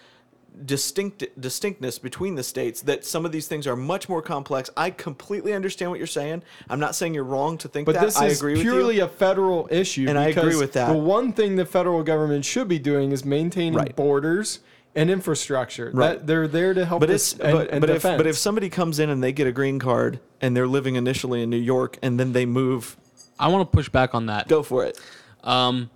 distinct 0.65 1.23
distinctness 1.39 1.99
between 1.99 2.33
the 2.35 2.41
states 2.43 2.81
that 2.81 3.05
some 3.05 3.23
of 3.23 3.31
these 3.31 3.47
things 3.47 3.67
are 3.67 3.75
much 3.75 4.09
more 4.09 4.21
complex. 4.21 4.69
I 4.75 4.89
completely 4.89 5.53
understand 5.53 5.91
what 5.91 5.99
you're 5.99 6.07
saying. 6.07 6.41
I'm 6.69 6.79
not 6.79 6.95
saying 6.95 7.13
you're 7.13 7.23
wrong 7.23 7.57
to 7.59 7.67
think 7.67 7.85
But 7.85 7.95
that. 7.95 8.01
this 8.05 8.17
I 8.17 8.25
is 8.27 8.39
agree 8.39 8.53
with 8.53 8.61
purely 8.63 8.99
a 8.99 9.07
federal 9.07 9.67
issue. 9.71 10.07
And 10.09 10.17
I 10.17 10.29
agree 10.29 10.55
with 10.55 10.73
that. 10.73 10.91
The 10.91 10.97
one 10.97 11.33
thing 11.33 11.55
the 11.55 11.65
federal 11.65 12.01
government 12.03 12.45
should 12.45 12.67
be 12.67 12.79
doing 12.79 13.11
is 13.11 13.23
maintaining 13.23 13.75
Right. 13.75 13.95
borders 13.95 14.59
and 14.95 15.09
infrastructure. 15.09 15.91
Right. 15.93 16.17
That 16.19 16.27
they're 16.27 16.47
there 16.47 16.73
to 16.73 16.85
help 16.85 17.01
But 17.01 17.09
us 17.09 17.33
it's 17.33 17.39
and, 17.41 17.53
but, 17.53 17.69
and 17.69 17.81
but 17.81 17.89
if 17.89 18.03
but 18.03 18.27
if 18.27 18.37
somebody 18.37 18.69
comes 18.69 18.99
in 18.99 19.09
and 19.09 19.23
they 19.23 19.31
get 19.31 19.47
a 19.47 19.51
green 19.51 19.79
card 19.79 20.19
and 20.41 20.55
they're 20.55 20.67
living 20.67 20.95
initially 20.95 21.41
in 21.43 21.49
New 21.49 21.57
York 21.57 21.97
and 22.01 22.19
then 22.19 22.33
they 22.33 22.45
move, 22.45 22.97
I 23.39 23.47
want 23.47 23.69
to 23.69 23.75
push 23.75 23.89
back 23.89 24.13
on 24.15 24.27
that. 24.27 24.47
go 24.47 24.63
for 24.63 24.85
it. 24.85 24.99
Um, 25.43 25.89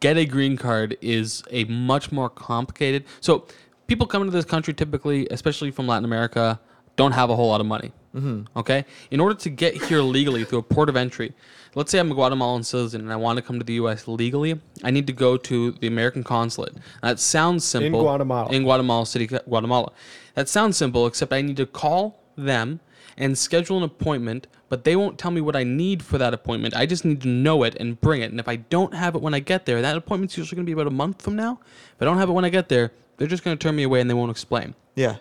get 0.00 0.16
a 0.16 0.24
green 0.24 0.56
card 0.56 0.96
is 1.00 1.42
a 1.50 1.64
much 1.64 2.12
more 2.12 2.28
complicated. 2.28 3.04
So 3.20 3.46
people 3.86 4.06
coming 4.06 4.28
to 4.28 4.32
this 4.32 4.44
country 4.44 4.74
typically, 4.74 5.26
especially 5.30 5.70
from 5.70 5.86
Latin 5.86 6.04
America, 6.04 6.60
don't 6.96 7.12
have 7.12 7.30
a 7.30 7.36
whole 7.36 7.48
lot 7.48 7.60
of 7.60 7.66
money. 7.66 7.92
Mm-hmm. 8.14 8.58
Okay, 8.58 8.84
in 9.10 9.20
order 9.20 9.34
to 9.34 9.50
get 9.50 9.74
here 9.84 10.00
legally 10.02 10.44
through 10.44 10.58
a 10.58 10.62
port 10.62 10.88
of 10.88 10.96
entry, 10.96 11.32
let's 11.74 11.90
say 11.90 11.98
I'm 11.98 12.10
a 12.10 12.14
Guatemalan 12.14 12.62
citizen 12.62 13.00
and 13.00 13.12
I 13.12 13.16
want 13.16 13.38
to 13.38 13.42
come 13.42 13.58
to 13.58 13.64
the 13.64 13.74
U.S. 13.74 14.06
legally, 14.06 14.60
I 14.84 14.90
need 14.90 15.06
to 15.06 15.12
go 15.12 15.36
to 15.38 15.72
the 15.72 15.86
American 15.86 16.22
consulate. 16.22 16.74
That 17.02 17.18
sounds 17.18 17.64
simple. 17.64 18.00
In 18.00 18.04
Guatemala. 18.04 18.50
In 18.50 18.62
Guatemala 18.64 19.06
City, 19.06 19.26
Guatemala. 19.26 19.92
That 20.34 20.48
sounds 20.48 20.76
simple, 20.76 21.06
except 21.06 21.32
I 21.32 21.40
need 21.40 21.56
to 21.56 21.66
call 21.66 22.20
them 22.36 22.80
and 23.16 23.36
schedule 23.36 23.76
an 23.76 23.82
appointment, 23.82 24.46
but 24.68 24.84
they 24.84 24.96
won't 24.96 25.18
tell 25.18 25.30
me 25.30 25.40
what 25.40 25.56
I 25.56 25.64
need 25.64 26.02
for 26.02 26.18
that 26.18 26.32
appointment. 26.32 26.74
I 26.74 26.86
just 26.86 27.04
need 27.04 27.20
to 27.22 27.28
know 27.28 27.62
it 27.62 27.76
and 27.78 28.00
bring 28.00 28.22
it. 28.22 28.30
And 28.30 28.40
if 28.40 28.48
I 28.48 28.56
don't 28.56 28.94
have 28.94 29.14
it 29.14 29.22
when 29.22 29.34
I 29.34 29.40
get 29.40 29.66
there, 29.66 29.82
that 29.82 29.96
appointment's 29.96 30.36
usually 30.36 30.56
going 30.56 30.66
to 30.66 30.68
be 30.68 30.72
about 30.72 30.86
a 30.86 30.94
month 30.94 31.22
from 31.22 31.36
now. 31.36 31.60
If 31.94 32.02
I 32.02 32.04
don't 32.04 32.18
have 32.18 32.28
it 32.28 32.32
when 32.32 32.44
I 32.44 32.48
get 32.48 32.68
there, 32.68 32.92
they're 33.16 33.28
just 33.28 33.44
going 33.44 33.56
to 33.56 33.62
turn 33.62 33.76
me 33.76 33.82
away 33.82 34.00
and 34.00 34.08
they 34.08 34.14
won't 34.14 34.30
explain. 34.30 34.74
Yeah. 34.94 35.16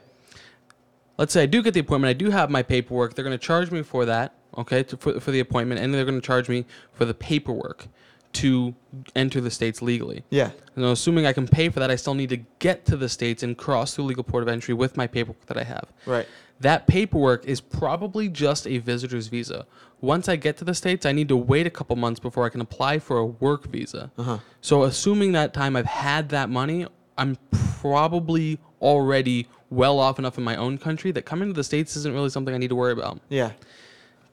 Let's 1.21 1.33
say 1.33 1.43
I 1.43 1.45
do 1.45 1.61
get 1.61 1.75
the 1.75 1.81
appointment, 1.81 2.09
I 2.09 2.13
do 2.13 2.31
have 2.31 2.49
my 2.49 2.63
paperwork. 2.63 3.13
They're 3.13 3.23
going 3.23 3.37
to 3.37 3.45
charge 3.45 3.69
me 3.69 3.83
for 3.83 4.05
that, 4.05 4.33
okay, 4.57 4.81
to, 4.81 4.97
for, 4.97 5.19
for 5.19 5.29
the 5.29 5.39
appointment, 5.39 5.79
and 5.79 5.93
they're 5.93 6.03
going 6.03 6.19
to 6.19 6.25
charge 6.25 6.49
me 6.49 6.65
for 6.93 7.05
the 7.05 7.13
paperwork 7.13 7.85
to 8.33 8.73
enter 9.15 9.39
the 9.39 9.51
states 9.51 9.83
legally. 9.83 10.23
Yeah. 10.31 10.49
Know, 10.75 10.89
assuming 10.89 11.27
I 11.27 11.33
can 11.33 11.47
pay 11.47 11.69
for 11.69 11.79
that, 11.79 11.91
I 11.91 11.95
still 11.95 12.15
need 12.15 12.29
to 12.29 12.37
get 12.57 12.85
to 12.85 12.97
the 12.97 13.07
states 13.07 13.43
and 13.43 13.55
cross 13.55 13.93
through 13.93 14.05
legal 14.05 14.23
port 14.23 14.41
of 14.41 14.49
entry 14.49 14.73
with 14.73 14.97
my 14.97 15.05
paperwork 15.05 15.45
that 15.45 15.59
I 15.59 15.63
have. 15.63 15.93
Right. 16.07 16.25
That 16.59 16.87
paperwork 16.87 17.45
is 17.45 17.61
probably 17.61 18.27
just 18.27 18.65
a 18.65 18.79
visitor's 18.79 19.27
visa. 19.27 19.67
Once 19.99 20.27
I 20.27 20.37
get 20.37 20.57
to 20.57 20.65
the 20.65 20.73
states, 20.73 21.05
I 21.05 21.11
need 21.11 21.27
to 21.27 21.37
wait 21.37 21.67
a 21.67 21.69
couple 21.69 21.95
months 21.97 22.19
before 22.19 22.47
I 22.47 22.49
can 22.49 22.61
apply 22.61 22.97
for 22.97 23.19
a 23.19 23.25
work 23.27 23.67
visa. 23.67 24.11
Uh-huh. 24.17 24.39
So, 24.59 24.85
assuming 24.85 25.33
that 25.33 25.53
time 25.53 25.75
I've 25.75 25.85
had 25.85 26.29
that 26.29 26.49
money, 26.49 26.87
I'm 27.15 27.37
probably 27.51 28.57
already 28.81 29.47
well 29.71 29.99
off 29.99 30.19
enough 30.19 30.37
in 30.37 30.43
my 30.43 30.55
own 30.55 30.77
country 30.77 31.11
that 31.13 31.23
coming 31.23 31.47
to 31.49 31.53
the 31.53 31.63
states 31.63 31.95
isn't 31.95 32.13
really 32.13 32.29
something 32.29 32.53
I 32.53 32.57
need 32.57 32.69
to 32.69 32.75
worry 32.75 32.91
about. 32.91 33.19
Yeah. 33.29 33.53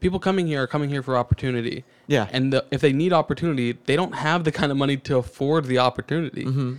People 0.00 0.18
coming 0.18 0.46
here 0.46 0.62
are 0.62 0.66
coming 0.66 0.90
here 0.90 1.02
for 1.02 1.16
opportunity. 1.16 1.84
Yeah. 2.06 2.28
And 2.32 2.52
the, 2.52 2.64
if 2.70 2.80
they 2.80 2.92
need 2.92 3.12
opportunity, 3.12 3.78
they 3.86 3.96
don't 3.96 4.14
have 4.14 4.44
the 4.44 4.52
kind 4.52 4.70
of 4.70 4.78
money 4.78 4.96
to 4.98 5.16
afford 5.16 5.64
the 5.64 5.78
opportunity. 5.78 6.44
Mm-hmm. 6.44 6.74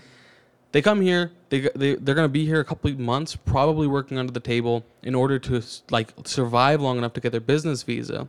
They 0.72 0.82
come 0.82 1.02
here. 1.02 1.32
they, 1.50 1.70
they, 1.76 1.96
they're 1.96 2.16
gonna 2.16 2.28
be 2.28 2.46
here 2.46 2.60
a 2.60 2.66
couple 2.66 2.92
of 2.92 3.00
months, 3.00 3.36
probably 3.36 3.88
working 3.88 4.18
under 4.18 4.32
the 4.32 4.40
table 4.40 4.86
in 5.02 5.16
order 5.16 5.40
to 5.40 5.64
like 5.90 6.14
survive 6.26 6.80
long 6.82 6.98
enough 6.98 7.14
to 7.14 7.22
get 7.22 7.32
their 7.32 7.42
business 7.42 7.82
visa, 7.84 8.28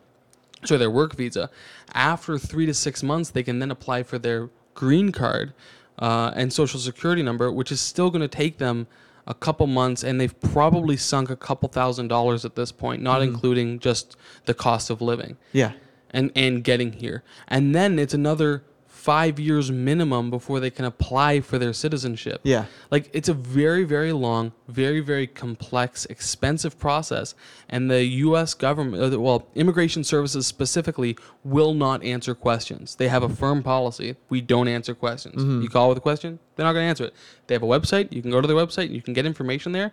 so 0.64 0.78
their 0.78 0.90
work 0.90 1.14
visa. 1.16 1.50
After 1.92 2.38
three 2.38 2.66
to 2.66 2.74
six 2.74 3.02
months, 3.02 3.30
they 3.30 3.42
can 3.42 3.58
then 3.58 3.70
apply 3.70 4.04
for 4.04 4.18
their 4.18 4.48
green 4.74 5.12
card 5.12 5.52
uh, 5.98 6.32
and 6.34 6.52
social 6.52 6.80
security 6.80 7.22
number, 7.22 7.52
which 7.52 7.70
is 7.70 7.80
still 7.80 8.10
gonna 8.10 8.28
take 8.28 8.58
them 8.58 8.86
a 9.26 9.34
couple 9.34 9.66
months, 9.66 10.02
and 10.02 10.20
they've 10.20 10.38
probably 10.40 10.96
sunk 10.96 11.30
a 11.30 11.36
couple 11.36 11.68
thousand 11.68 12.08
dollars 12.08 12.44
at 12.44 12.56
this 12.56 12.72
point, 12.72 13.02
not 13.02 13.20
mm-hmm. 13.20 13.34
including 13.34 13.78
just 13.78 14.16
the 14.46 14.54
cost 14.54 14.90
of 14.90 15.00
living. 15.00 15.36
Yeah. 15.52 15.72
and 16.10 16.32
and 16.34 16.64
getting 16.64 16.92
here. 16.92 17.22
And 17.48 17.74
then 17.74 17.98
it's 17.98 18.14
another 18.14 18.64
five 19.00 19.40
years 19.40 19.70
minimum 19.70 20.28
before 20.30 20.60
they 20.60 20.70
can 20.70 20.84
apply 20.84 21.40
for 21.40 21.58
their 21.58 21.72
citizenship. 21.72 22.38
Yeah. 22.44 22.64
like 22.90 23.08
it's 23.12 23.28
a 23.30 23.34
very 23.34 23.84
very 23.84 24.12
long 24.12 24.52
very 24.68 25.00
very 25.00 25.26
complex 25.26 26.04
expensive 26.06 26.78
process 26.78 27.34
and 27.68 27.90
the 27.90 28.02
us 28.04 28.52
government 28.54 29.14
uh, 29.14 29.18
well 29.18 29.46
immigration 29.54 30.04
services 30.04 30.46
specifically 30.46 31.16
will 31.44 31.72
not 31.74 31.98
answer 32.04 32.34
questions. 32.34 32.96
They 32.96 33.08
have 33.08 33.22
a 33.22 33.28
firm 33.28 33.62
policy. 33.62 34.16
We 34.28 34.40
don't 34.42 34.68
answer 34.68 34.94
questions. 34.94 35.36
You 35.64 35.68
call 35.70 35.88
with 35.88 35.98
a 35.98 36.02
question 36.10 36.38
they're 36.54 36.66
not 36.66 36.74
going 36.74 36.84
to 36.84 36.88
answer 36.90 37.04
it. 37.04 37.14
They 37.46 37.54
have 37.54 37.62
a 37.62 37.72
website. 37.76 38.12
You 38.12 38.20
can 38.20 38.30
go 38.30 38.40
to 38.42 38.46
their 38.50 38.56
website 38.64 38.86
and 38.90 38.94
you 38.94 39.02
can 39.06 39.14
get 39.14 39.24
information 39.24 39.72
there. 39.72 39.92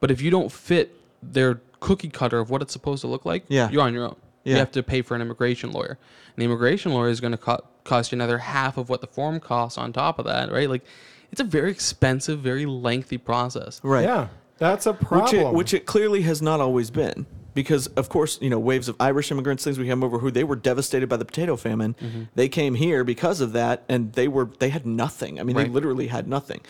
But 0.00 0.10
if 0.10 0.22
you 0.22 0.30
don't 0.30 0.50
fit 0.50 0.86
their 1.22 1.60
cookie 1.80 2.08
cutter 2.08 2.38
of 2.38 2.48
what 2.50 2.62
it's 2.62 2.72
supposed 2.72 3.00
to 3.02 3.06
look 3.06 3.24
like 3.26 3.44
Yeah. 3.48 3.68
you're 3.70 3.82
on 3.82 3.92
your 3.92 4.04
own 4.04 4.16
you 4.46 4.52
Yeah. 4.52 4.58
have 4.60 4.70
to 4.72 4.82
pay 4.82 5.02
for 5.02 5.14
an 5.14 5.20
immigration 5.22 5.72
lawyer. 5.72 5.98
And 5.98 6.36
the 6.36 6.44
immigration 6.44 6.92
lawyer 6.92 7.08
is 7.08 7.20
going 7.20 7.32
to 7.32 7.38
co- 7.38 7.64
cost 7.84 8.12
you 8.12 8.16
another 8.16 8.38
half 8.38 8.76
of 8.78 8.88
what 8.88 9.00
the 9.00 9.06
form 9.06 9.40
costs 9.40 9.76
on 9.76 9.92
top 9.92 10.18
of 10.18 10.24
that, 10.26 10.52
right? 10.52 10.70
Like, 10.70 10.84
it's 11.32 11.40
a 11.40 11.44
very 11.44 11.70
expensive, 11.70 12.40
very 12.40 12.64
lengthy 12.64 13.18
process. 13.18 13.80
Right. 13.82 14.04
Yeah, 14.04 14.28
that's 14.58 14.86
a 14.86 14.92
Which 14.92 15.08
problem. 15.08 15.46
it, 15.48 15.52
which 15.54 15.74
it 15.74 15.84
clearly 15.84 16.22
has 16.22 16.40
not 16.40 16.60
always 16.60 16.90
been. 16.90 17.26
Because 17.54 17.86
of 17.88 18.10
course, 18.10 18.38
you 18.42 18.50
know, 18.50 18.58
waves 18.58 18.86
of 18.86 18.96
Irish 19.00 19.30
immigrants, 19.32 19.64
things 19.64 19.78
we 19.78 19.88
come 19.88 20.04
over 20.04 20.18
who 20.18 20.30
they 20.30 20.44
were 20.44 20.56
devastated 20.56 21.08
by 21.08 21.16
the 21.16 21.24
potato 21.24 21.56
famine. 21.56 21.94
Mm-hmm. 22.00 22.22
They 22.34 22.50
came 22.50 22.74
here 22.74 23.02
because 23.02 23.40
of 23.40 23.52
that, 23.54 23.82
and 23.88 24.12
they 24.12 24.28
were 24.28 24.50
they 24.58 24.68
had 24.68 24.84
nothing. 24.84 25.40
I 25.40 25.42
mean, 25.42 25.56
they 25.56 25.64
literally 25.64 26.08
had 26.08 26.28
nothing. 26.28 26.60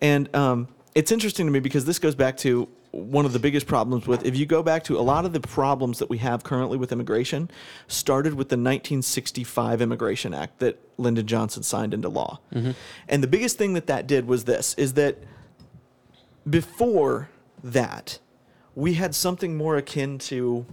And 0.00 0.34
um, 0.34 0.68
it's 0.94 1.12
interesting 1.12 1.44
to 1.46 1.52
me 1.52 1.60
because 1.60 1.84
this 1.84 1.98
goes 1.98 2.14
back 2.14 2.38
to 2.38 2.66
one 2.92 3.24
of 3.24 3.32
the 3.32 3.38
biggest 3.38 3.66
problems 3.66 4.06
with 4.06 4.24
if 4.24 4.36
you 4.36 4.44
go 4.44 4.62
back 4.62 4.84
to 4.84 4.98
a 4.98 5.00
lot 5.00 5.24
of 5.24 5.32
the 5.32 5.40
problems 5.40 5.98
that 5.98 6.10
we 6.10 6.18
have 6.18 6.44
currently 6.44 6.76
with 6.76 6.92
immigration 6.92 7.50
started 7.88 8.34
with 8.34 8.50
the 8.50 8.56
1965 8.56 9.80
Immigration 9.80 10.34
Act 10.34 10.58
that 10.58 10.78
Lyndon 10.98 11.26
Johnson 11.26 11.62
signed 11.62 11.94
into 11.94 12.10
law. 12.10 12.38
Mm-hmm. 12.54 12.72
And 13.08 13.22
the 13.22 13.26
biggest 13.26 13.56
thing 13.56 13.72
that 13.72 13.86
that 13.86 14.06
did 14.06 14.26
was 14.26 14.44
this 14.44 14.74
is 14.74 14.92
that 14.94 15.18
before 16.48 17.30
that, 17.64 18.18
we 18.74 18.94
had 18.94 19.14
something 19.14 19.56
more 19.56 19.76
akin 19.76 20.18
to. 20.18 20.66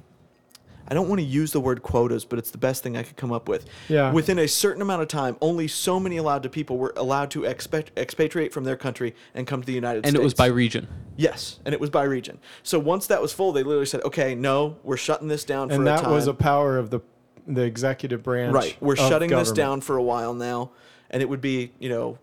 I 0.90 0.94
don't 0.94 1.08
want 1.08 1.20
to 1.20 1.26
use 1.26 1.52
the 1.52 1.60
word 1.60 1.84
quotas, 1.84 2.26
but 2.26 2.40
it's 2.40 2.52
the 2.52 2.58
best 2.58 2.82
thing 2.82 2.98
I 2.98 3.04
could 3.04 3.16
come 3.16 3.32
up 3.32 3.48
with. 3.48 3.66
Yeah. 3.88 4.12
Within 4.12 4.40
a 4.40 4.48
certain 4.48 4.82
amount 4.82 5.02
of 5.04 5.08
time, 5.08 5.38
only 5.40 5.68
so 5.68 6.00
many 6.00 6.18
allowed 6.18 6.44
to 6.44 6.50
people 6.50 6.78
were 6.78 6.94
allowed 6.98 7.30
to 7.32 7.42
expat- 7.42 7.90
expatriate 7.96 8.52
from 8.52 8.64
their 8.64 8.76
country 8.78 9.16
and 9.36 9.46
come 9.46 9.62
to 9.62 9.68
the 9.68 9.74
United 9.74 9.98
And 9.98 10.06
States. 10.06 10.16
And 10.16 10.22
it 10.22 10.24
was 10.24 10.34
by 10.34 10.48
region. 10.48 10.88
yes, 11.16 11.60
and 11.66 11.74
it 11.74 11.80
was 11.80 11.90
by 11.90 12.04
region. 12.04 12.40
So 12.64 12.80
once 12.80 13.08
that 13.08 13.22
was 13.22 13.32
full, 13.34 13.52
they 13.52 13.64
literally 13.64 13.86
said, 13.86 14.02
"Okay, 14.02 14.34
no, 14.36 14.78
we're 14.84 14.98
shutting 14.98 15.28
this 15.28 15.44
down 15.44 15.70
for 15.70 15.76
a 15.76 15.78
while. 15.78 15.88
and 15.88 15.88
a 15.88 15.92
that 16.02 16.04
time." 16.06 16.14
was 16.14 16.28
a 16.28 16.34
power 16.34 16.78
of 16.78 16.90
the 16.90 17.02
the 17.48 17.62
executive 17.64 18.22
branch. 18.24 18.54
right. 18.54 18.78
We're 18.80 18.94
of 18.94 19.00
shutting 19.00 19.30
this 19.30 19.52
down 19.52 19.82
for 19.82 19.98
a 19.98 20.04
while 20.04 20.34
now, 20.34 20.72
and 21.10 21.22
it 21.22 21.30
would 21.30 21.42
be 21.42 21.72
you 21.80 21.90
know 21.90 22.18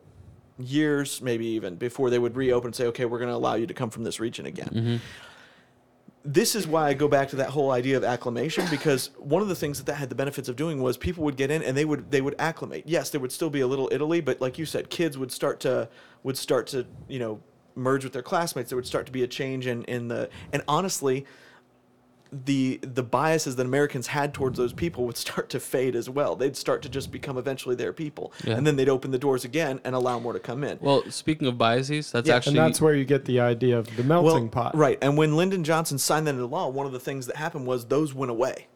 years, 0.59 1.21
maybe 1.21 1.47
even 1.47 1.77
before 1.77 2.11
they 2.11 2.19
would 2.19 2.37
reopen 2.37 2.69
and 2.69 2.75
say, 2.75 2.87
"Okay, 2.87 3.05
we're 3.05 3.19
going 3.19 3.31
to 3.31 3.35
allow 3.37 3.55
you 3.55 3.67
to 3.67 3.75
come 3.75 3.91
from 3.91 4.05
this 4.05 4.19
region 4.21 4.47
again." 4.47 4.69
Mm-hmm. 4.73 4.97
This 6.27 6.57
is 6.57 6.67
why 6.67 6.89
I 6.89 6.95
go 6.95 7.07
back 7.07 7.29
to 7.31 7.37
that 7.37 7.51
whole 7.51 7.71
idea 7.71 7.97
of 7.97 8.03
acclimation 8.03 8.67
because 8.69 9.11
one 9.17 9.43
of 9.43 9.49
the 9.49 9.55
things 9.55 9.79
that 9.79 9.87
that 9.87 9.95
had 9.95 10.09
the 10.09 10.15
benefits 10.15 10.49
of 10.49 10.57
doing 10.57 10.83
was 10.83 10.97
people 10.97 11.25
would 11.25 11.37
get 11.37 11.51
in 11.53 11.63
and 11.63 11.77
they 11.77 11.85
would 11.85 12.11
they 12.11 12.21
would 12.21 12.35
acclimate. 12.39 12.85
Yes, 12.87 13.11
there 13.11 13.21
would 13.21 13.31
still 13.31 13.49
be 13.49 13.61
a 13.61 13.67
little 13.67 13.89
Italy, 13.93 14.21
but 14.21 14.41
like 14.41 14.59
you 14.59 14.67
said, 14.67 14.91
kids 14.91 15.17
would 15.17 15.31
start 15.31 15.61
to 15.61 15.89
would 16.25 16.37
start 16.37 16.67
to 16.69 16.85
you 17.09 17.21
know 17.21 17.41
merge 17.77 18.03
with 18.03 18.13
their 18.13 18.23
classmates. 18.23 18.71
There 18.71 18.77
would 18.77 18.87
start 18.87 19.07
to 19.07 19.13
be 19.13 19.23
a 19.23 19.29
change 19.29 19.67
in 19.67 19.85
in 19.85 20.09
the 20.09 20.29
and 20.53 20.63
honestly. 20.67 21.27
The 22.33 22.79
the 22.83 23.03
biases 23.03 23.57
that 23.57 23.67
Americans 23.67 24.09
had 24.09 24.35
towards 24.35 24.59
those 24.59 24.73
people 24.73 25.05
would 25.07 25.17
start 25.17 25.49
to 25.51 25.61
fade 25.61 25.95
as 25.95 26.11
well. 26.11 26.35
They'd 26.37 26.57
start 26.57 26.83
to 26.83 26.89
just 26.89 27.13
become 27.13 27.39
eventually 27.39 27.75
their 27.77 27.93
people, 27.93 28.33
Yeah. 28.45 28.57
and 28.57 28.67
then 28.67 28.77
they'd 28.77 28.89
open 28.89 29.11
the 29.13 29.19
doors 29.19 29.45
again 29.45 29.81
and 29.85 29.95
allow 29.95 30.19
more 30.19 30.33
to 30.33 30.41
come 30.41 30.65
in. 30.65 30.79
Well, 30.81 31.05
speaking 31.11 31.47
of 31.49 31.57
biases, 31.57 32.11
that's 32.11 32.29
Yeah, 32.29 32.37
actually 32.37 32.59
and 32.59 32.67
that's 32.69 32.81
where 32.81 32.95
you 32.95 33.05
get 33.05 33.25
the 33.25 33.41
idea 33.41 33.79
of 33.79 33.95
the 33.97 34.03
melting 34.03 34.49
pot. 34.49 34.77
Right. 34.77 34.99
And 35.01 35.17
when 35.17 35.37
Lyndon 35.37 35.65
Johnson 35.65 35.99
signed 35.99 36.27
that 36.27 36.35
into 36.35 36.47
law, 36.47 36.69
one 36.69 36.87
of 36.87 36.93
the 36.93 37.01
things 37.01 37.27
that 37.27 37.37
happened 37.37 37.67
was 37.67 37.87
those 37.87 38.13
went 38.15 38.31
away. 38.31 38.67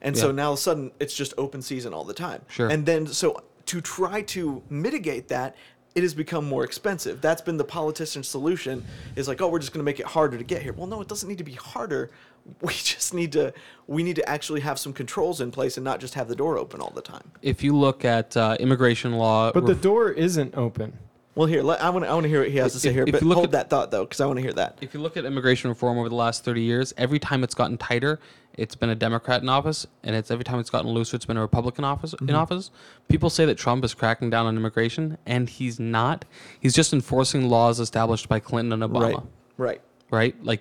And 0.00 0.16
so 0.18 0.32
now 0.32 0.46
all 0.46 0.52
of 0.54 0.58
a 0.58 0.62
sudden 0.62 0.90
it's 0.98 1.14
just 1.14 1.32
open 1.38 1.62
season 1.62 1.94
all 1.94 2.04
the 2.04 2.14
time. 2.14 2.42
Sure. 2.48 2.68
And 2.68 2.86
then 2.86 3.06
so 3.06 3.42
to 3.66 3.80
try 3.80 4.22
to 4.22 4.62
mitigate 4.68 5.28
that, 5.28 5.56
it 5.94 6.02
has 6.02 6.14
become 6.14 6.44
more 6.48 6.64
expensive. 6.64 7.20
That's 7.20 7.42
been 7.42 7.58
the 7.58 7.64
politician's 7.64 8.26
solution 8.26 8.84
is 9.14 9.28
like, 9.28 9.40
oh, 9.42 9.48
we're 9.48 9.58
just 9.58 9.72
going 9.72 9.80
to 9.80 9.84
make 9.84 10.00
it 10.00 10.06
harder 10.06 10.38
to 10.38 10.44
get 10.44 10.62
here. 10.62 10.72
Well, 10.72 10.86
no, 10.86 11.00
it 11.02 11.08
doesn't 11.08 11.28
need 11.28 11.38
to 11.38 11.44
be 11.44 11.52
harder. 11.52 12.10
We 12.60 12.72
just 12.74 13.14
need 13.14 13.32
to 13.32 13.52
we 13.86 14.02
need 14.02 14.16
to 14.16 14.28
actually 14.28 14.60
have 14.60 14.78
some 14.78 14.92
controls 14.92 15.40
in 15.40 15.50
place 15.50 15.76
and 15.76 15.84
not 15.84 16.00
just 16.00 16.14
have 16.14 16.28
the 16.28 16.36
door 16.36 16.56
open 16.58 16.80
all 16.80 16.92
the 16.94 17.02
time. 17.02 17.30
if 17.42 17.62
you 17.64 17.76
look 17.76 18.04
at 18.04 18.36
uh, 18.36 18.56
immigration 18.60 19.12
law, 19.12 19.52
But 19.52 19.66
the 19.66 19.74
door 19.74 20.10
isn't 20.10 20.56
open. 20.56 20.92
Well, 21.34 21.46
here, 21.46 21.62
let, 21.62 21.82
I 21.82 21.88
want 21.88 22.04
to 22.04 22.10
I 22.10 22.14
want 22.14 22.24
to 22.24 22.28
hear 22.28 22.40
what 22.40 22.50
he 22.50 22.58
has 22.58 22.72
to 22.74 22.78
say 22.78 22.90
If- 22.90 22.94
here, 22.94 23.04
if 23.06 23.12
but 23.12 23.22
you 23.22 23.28
look 23.28 23.36
hold 23.36 23.46
at- 23.46 23.52
that 23.52 23.70
thought 23.70 23.90
though 23.90 24.04
cuz 24.06 24.20
I 24.20 24.26
want 24.26 24.36
to 24.38 24.42
hear 24.42 24.52
that. 24.52 24.78
if 24.82 24.92
you 24.94 25.00
look 25.00 25.16
at 25.16 25.24
immigration 25.24 25.70
reform 25.70 25.98
over 25.98 26.08
the 26.10 26.14
last 26.14 26.44
30 26.44 26.60
years, 26.60 26.92
every 26.98 27.18
time 27.18 27.42
it's 27.42 27.54
gotten 27.54 27.78
tighter, 27.78 28.20
it's 28.54 28.74
been 28.74 28.90
a 28.90 28.94
Democrat 28.94 29.40
in 29.42 29.48
office, 29.48 29.86
and 30.04 30.14
it's 30.14 30.30
every 30.30 30.44
time 30.44 30.58
it's 30.60 30.68
gotten 30.68 30.90
looser, 30.90 31.16
it's 31.16 31.24
been 31.24 31.38
a 31.38 31.40
Republican 31.40 31.84
office 31.84 32.14
in 32.20 32.34
office. 32.34 32.70
People 33.08 33.30
say 33.30 33.46
that 33.46 33.56
Trump 33.56 33.82
is 33.82 33.94
cracking 33.94 34.28
down 34.30 34.44
on 34.46 34.56
immigration, 34.58 35.16
and 35.24 35.48
he's 35.48 35.80
not. 35.80 36.26
He's 36.60 36.74
just 36.74 36.92
enforcing 36.92 37.48
laws 37.48 37.80
established 37.80 38.28
by 38.28 38.38
Clinton 38.38 38.82
and 38.82 38.92
Obama, 38.92 39.14
Right. 39.14 39.16
Right. 39.56 39.80
right? 40.10 40.44
Like, 40.44 40.60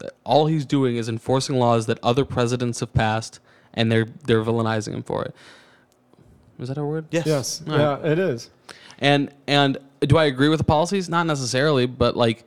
th- 0.00 0.12
all 0.24 0.46
he's 0.46 0.64
doing 0.66 0.96
is 0.96 1.08
enforcing 1.08 1.58
laws 1.58 1.86
that 1.86 1.98
other 2.02 2.24
presidents 2.24 2.80
have 2.80 2.92
passed, 2.92 3.40
and 3.74 3.90
they're 3.90 4.06
they're 4.24 4.42
villainizing 4.42 4.94
him 4.94 5.02
for 5.02 5.24
it. 5.24 5.34
Was 6.58 6.68
that 6.68 6.78
a 6.78 6.84
word? 6.84 7.06
Yes. 7.10 7.26
Yes. 7.26 7.62
All 7.66 7.72
right. 7.72 8.04
Yeah, 8.04 8.12
it 8.12 8.18
is. 8.18 8.50
And 8.98 9.30
and 9.46 9.78
do 10.00 10.16
I 10.16 10.24
agree 10.24 10.48
with 10.48 10.58
the 10.58 10.64
policies? 10.64 11.08
Not 11.08 11.26
necessarily, 11.26 11.86
but 11.86 12.16
like 12.16 12.44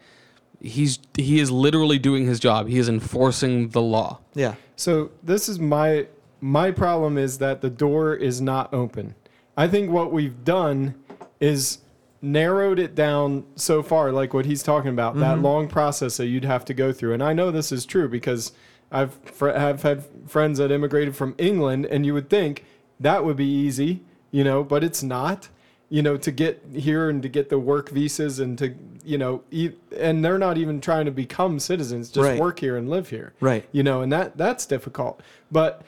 he's 0.60 1.00
he 1.16 1.40
is 1.40 1.52
literally 1.52 2.00
doing 2.00 2.26
his 2.26 2.40
job. 2.40 2.68
He 2.68 2.80
is 2.80 2.90
enforcing 2.90 3.70
the 3.70 3.82
law. 3.82 4.20
Yeah. 4.34 4.56
So 4.76 5.12
this 5.24 5.50
is 5.50 5.60
my 5.60 6.08
my 6.42 6.72
problem 6.72 7.18
is 7.18 7.38
that 7.40 7.62
the 7.62 7.70
door 7.70 8.16
is 8.16 8.42
not 8.42 8.74
open. 8.74 9.16
I 9.58 9.68
think 9.68 9.92
what 9.92 10.12
we've 10.12 10.44
done 10.44 10.96
is 11.40 11.80
narrowed 12.22 12.80
it 12.80 12.96
down 12.96 13.46
so 13.56 13.82
far, 13.82 14.12
like 14.12 14.34
what 14.34 14.46
he's 14.46 14.62
talking 14.64 14.90
about, 14.92 15.16
that 15.16 15.36
mm-hmm. 15.36 15.46
long 15.46 15.68
process 15.68 16.18
that 16.18 16.28
you'd 16.28 16.46
have 16.46 16.66
to 16.66 16.74
go 16.74 16.92
through. 16.92 17.14
And 17.14 17.24
I 17.24 17.34
know 17.34 17.50
this 17.52 17.72
is 17.72 17.86
true 17.86 18.10
because 18.10 18.52
I've 18.92 19.14
fr- 19.24 19.50
have 19.52 19.84
had 19.84 20.04
friends 20.28 20.58
that 20.58 20.72
immigrated 20.72 21.16
from 21.16 21.36
England, 21.38 21.86
and 21.86 22.06
you 22.06 22.14
would 22.14 22.30
think 22.30 22.66
that 23.00 23.24
would 23.24 23.38
be 23.38 23.46
easy, 23.50 24.02
you 24.32 24.44
know, 24.44 24.64
but 24.64 24.84
it's 24.84 25.02
not. 25.04 25.50
You 25.92 26.04
know, 26.04 26.18
to 26.18 26.32
get 26.32 26.62
here 26.72 27.10
and 27.10 27.20
to 27.24 27.30
get 27.30 27.50
the 27.50 27.58
work 27.58 27.90
visas 27.90 28.40
and 28.40 28.56
to, 28.60 28.76
you 29.04 29.18
know, 29.18 29.42
e- 29.50 29.72
and 29.98 30.24
they're 30.24 30.38
not 30.38 30.56
even 30.56 30.82
trying 30.82 31.06
to 31.06 31.12
become 31.12 31.58
citizens, 31.60 32.12
just 32.12 32.24
Right. 32.28 32.40
work 32.40 32.60
here 32.60 32.78
and 32.78 32.88
live 32.92 33.10
here 33.10 33.34
Right. 33.40 33.66
you 33.72 33.82
know 33.82 34.02
and 34.02 34.12
that 34.12 34.38
that's 34.38 34.68
difficult 34.68 35.20
but 35.52 35.82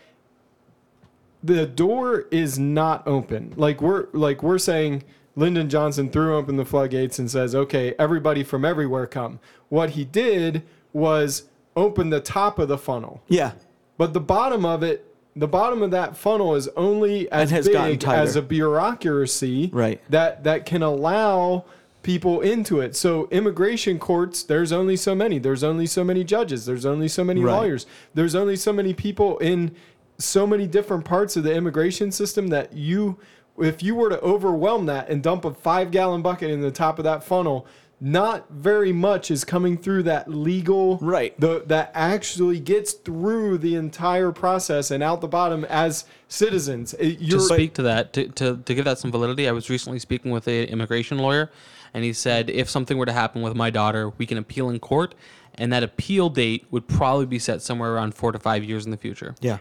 the 1.44 1.68
door 1.68 2.26
is 2.32 2.58
not 2.58 3.08
open 3.08 3.54
like 3.58 3.80
we're 3.80 4.08
like 4.14 4.42
we're 4.42 4.58
saying 4.58 5.04
lyndon 5.36 5.70
johnson 5.70 6.10
threw 6.10 6.36
open 6.36 6.58
the 6.58 6.66
floodgates 6.66 7.18
and 7.20 7.30
says 7.32 7.56
okay 7.56 7.94
everybody 7.98 8.44
from 8.44 8.66
everywhere 8.66 9.08
come 9.08 9.40
what 9.70 9.92
he 9.92 10.04
did 10.04 10.62
was 10.94 11.44
open 11.76 12.10
the 12.10 12.20
top 12.20 12.60
of 12.60 12.68
the 12.68 12.78
funnel 12.78 13.22
Yeah. 13.30 13.54
but 13.98 14.14
the 14.14 14.20
bottom 14.20 14.66
of 14.66 14.84
it 14.84 15.06
the 15.36 15.48
bottom 15.48 15.82
of 15.82 15.92
that 15.92 16.18
funnel 16.18 16.56
is 16.56 16.68
only 16.76 17.32
as 17.32 17.52
big 17.66 18.04
as 18.06 18.36
a 18.36 18.42
bureaucracy 18.42 19.70
Right. 19.72 20.02
that 20.10 20.44
that 20.44 20.66
can 20.66 20.84
allow 20.84 21.64
people 22.04 22.42
into 22.42 22.82
it. 22.82 22.96
So 22.96 23.28
immigration 23.30 24.00
courts, 24.00 24.42
there's 24.42 24.72
only 24.72 24.96
so 24.98 25.14
many. 25.14 25.38
There's 25.38 25.64
only 25.64 25.86
so 25.86 26.04
many 26.04 26.24
judges. 26.24 26.66
There's 26.66 26.84
only 26.86 27.08
so 27.08 27.24
many 27.24 27.44
Right. 27.44 27.54
lawyers. 27.56 27.86
There's 28.16 28.34
only 28.34 28.56
so 28.56 28.74
many 28.74 28.94
people 28.96 29.38
in 29.38 29.72
so 30.18 30.48
many 30.48 30.66
different 30.68 31.06
parts 31.06 31.38
of 31.38 31.44
the 31.44 31.54
immigration 31.54 32.12
system 32.12 32.48
that 32.48 32.74
you 32.74 33.18
if 33.60 33.84
you 33.84 33.96
were 33.96 34.10
to 34.10 34.20
overwhelm 34.22 34.86
that 34.88 35.10
and 35.10 35.22
dump 35.22 35.46
a 35.46 35.54
5 35.54 35.92
gallon 35.92 36.22
bucket 36.22 36.50
in 36.50 36.62
the 36.62 36.72
top 36.72 36.98
of 37.00 37.04
that 37.04 37.24
funnel, 37.24 37.66
not 38.04 38.50
very 38.50 38.92
much 38.92 39.30
is 39.30 39.44
coming 39.44 39.78
through 39.78 40.02
that 40.04 40.28
legal 40.28 40.98
Right. 40.98 41.40
the 41.40 41.64
that 41.68 41.92
actually 41.94 42.60
gets 42.60 42.94
through 42.94 43.60
the 43.60 43.76
entire 43.76 44.32
process 44.32 44.90
and 44.90 45.04
out 45.04 45.22
the 45.22 45.28
bottom 45.28 45.66
as 45.66 46.06
citizens. 46.28 46.92
To 46.94 47.06
you're- 47.06 47.40
speak 47.44 47.74
to 47.76 47.84
that, 47.84 48.12
to, 48.14 48.28
to, 48.30 48.58
to 48.58 48.74
give 48.74 48.86
that 48.86 48.98
some 48.98 49.12
validity, 49.12 49.48
I 49.48 49.52
was 49.52 49.70
recently 49.70 50.00
speaking 50.00 50.32
with 50.32 50.48
an 50.48 50.64
immigration 50.66 51.20
lawyer, 51.20 51.52
and 51.94 52.04
he 52.04 52.12
said 52.14 52.50
if 52.50 52.68
something 52.70 52.98
were 52.98 53.06
to 53.06 53.14
happen 53.14 53.44
with 53.44 53.54
my 53.54 53.70
daughter, 53.70 54.10
we 54.18 54.26
can 54.26 54.40
appeal 54.40 54.70
in 54.70 54.80
court, 54.80 55.14
and 55.54 55.72
that 55.72 55.84
appeal 55.84 56.30
date 56.30 56.66
would 56.72 56.88
probably 56.88 57.28
be 57.28 57.38
set 57.38 57.62
somewhere 57.62 57.94
around 57.94 58.16
four 58.16 58.32
to 58.32 58.40
five 58.40 58.64
years 58.64 58.84
in 58.86 58.90
the 58.90 58.98
future. 58.98 59.36
Yeah. 59.42 59.60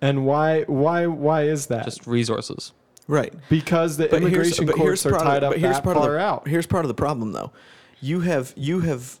and 0.00 0.24
why 0.26 0.62
why 0.68 1.06
why 1.08 1.42
is 1.42 1.66
that? 1.66 1.84
Just 1.86 2.06
resources. 2.06 2.72
Right. 3.06 3.34
because 3.48 3.96
the 3.96 4.14
immigration 4.14 4.66
courts 4.66 5.04
are 5.04 5.14
of- 5.14 5.22
tied 5.22 5.44
up 5.44 5.52
but 5.52 5.60
here's 5.60 5.76
that 5.76 5.84
part 5.84 5.96
of 5.96 6.02
far 6.02 6.12
the, 6.12 6.18
out. 6.18 6.48
Here's 6.48 6.66
part 6.66 6.84
of 6.84 6.88
the 6.88 6.94
problem, 6.94 7.32
though. 7.32 7.52
You 8.00 8.20
have 8.20 8.52
you 8.56 8.80
have, 8.80 9.18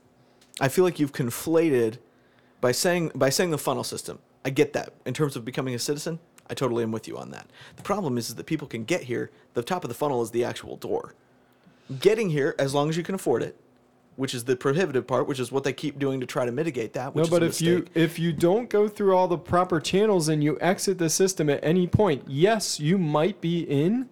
I 0.60 0.68
feel 0.68 0.84
like 0.84 0.98
you've 0.98 1.12
conflated 1.12 1.98
by 2.60 2.72
saying 2.72 3.12
by 3.14 3.30
saying 3.30 3.50
the 3.50 3.58
funnel 3.58 3.84
system. 3.84 4.18
I 4.44 4.50
get 4.50 4.72
that 4.74 4.92
in 5.06 5.14
terms 5.14 5.36
of 5.36 5.44
becoming 5.44 5.74
a 5.74 5.78
citizen. 5.78 6.18
I 6.48 6.54
totally 6.54 6.82
am 6.82 6.92
with 6.92 7.08
you 7.08 7.16
on 7.16 7.30
that. 7.30 7.46
The 7.76 7.82
problem 7.82 8.18
is, 8.18 8.28
is 8.28 8.34
that 8.34 8.44
people 8.44 8.68
can 8.68 8.84
get 8.84 9.04
here. 9.04 9.30
The 9.54 9.62
top 9.62 9.84
of 9.84 9.88
the 9.88 9.94
funnel 9.94 10.20
is 10.22 10.30
the 10.30 10.44
actual 10.44 10.76
door. 10.76 11.14
Getting 12.00 12.30
here, 12.30 12.54
as 12.58 12.74
long 12.74 12.90
as 12.90 12.96
you 12.96 13.02
can 13.02 13.14
afford 13.14 13.42
it, 13.42 13.58
which 14.16 14.34
is 14.34 14.44
the 14.44 14.56
prohibitive 14.56 15.06
part, 15.06 15.26
which 15.26 15.40
is 15.40 15.50
what 15.50 15.64
they 15.64 15.72
keep 15.72 15.98
doing 15.98 16.20
to 16.20 16.26
try 16.26 16.44
to 16.46 16.52
mitigate 16.52 16.92
that. 16.94 17.14
Which 17.14 17.26
No, 17.26 17.30
but 17.30 17.42
is 17.42 17.56
if 17.56 17.62
a 17.62 17.64
you 17.70 17.86
if 17.94 18.18
you 18.18 18.32
don't 18.32 18.68
go 18.70 18.88
through 18.88 19.16
all 19.16 19.28
the 19.28 19.38
proper 19.38 19.80
channels 19.80 20.28
and 20.28 20.42
you 20.42 20.56
exit 20.60 20.98
the 20.98 21.10
system 21.10 21.48
at 21.50 21.60
any 21.62 21.86
point, 21.86 22.24
yes, 22.26 22.78
you 22.80 22.96
might 22.98 23.40
be 23.40 23.60
in, 23.60 24.08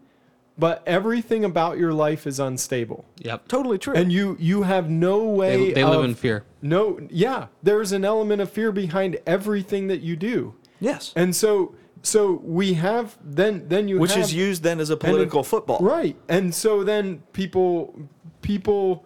but 0.59 0.82
everything 0.86 1.44
about 1.44 1.78
your 1.78 1.92
life 1.92 2.26
is 2.26 2.38
unstable. 2.40 3.05
Yep. 3.18 3.48
totally 3.48 3.78
true. 3.78 3.94
And 3.94 4.12
you 4.12 4.36
you 4.40 4.62
have 4.62 4.90
no 4.90 5.24
way 5.24 5.68
They, 5.68 5.72
they 5.74 5.84
live 5.84 6.05
in 6.05 6.14
fear. 6.14 6.44
No, 6.61 6.98
yeah, 7.11 7.46
there's 7.62 7.92
an 7.92 8.05
element 8.05 8.40
of 8.42 8.50
fear 8.50 8.70
behind 8.72 9.18
everything 9.26 9.86
that 9.88 10.00
you 10.00 10.16
do. 10.16 10.55
yes, 10.80 11.12
And 11.16 11.34
so 11.34 11.74
so 12.05 12.40
we 12.42 12.74
have 12.74 13.16
then 13.24 13.68
then 13.68 13.86
you 13.86 14.00
which 14.00 14.14
have, 14.14 14.24
is 14.24 14.34
used 14.34 14.64
then 14.64 14.80
as 14.80 14.90
a 14.90 14.94
and 14.94 15.03
it- 15.03 15.07
political 15.07 15.42
football. 15.44 15.78
Right. 15.80 16.16
And 16.28 16.53
so 16.53 16.82
then 16.82 17.22
people 17.32 17.94
people 18.42 19.05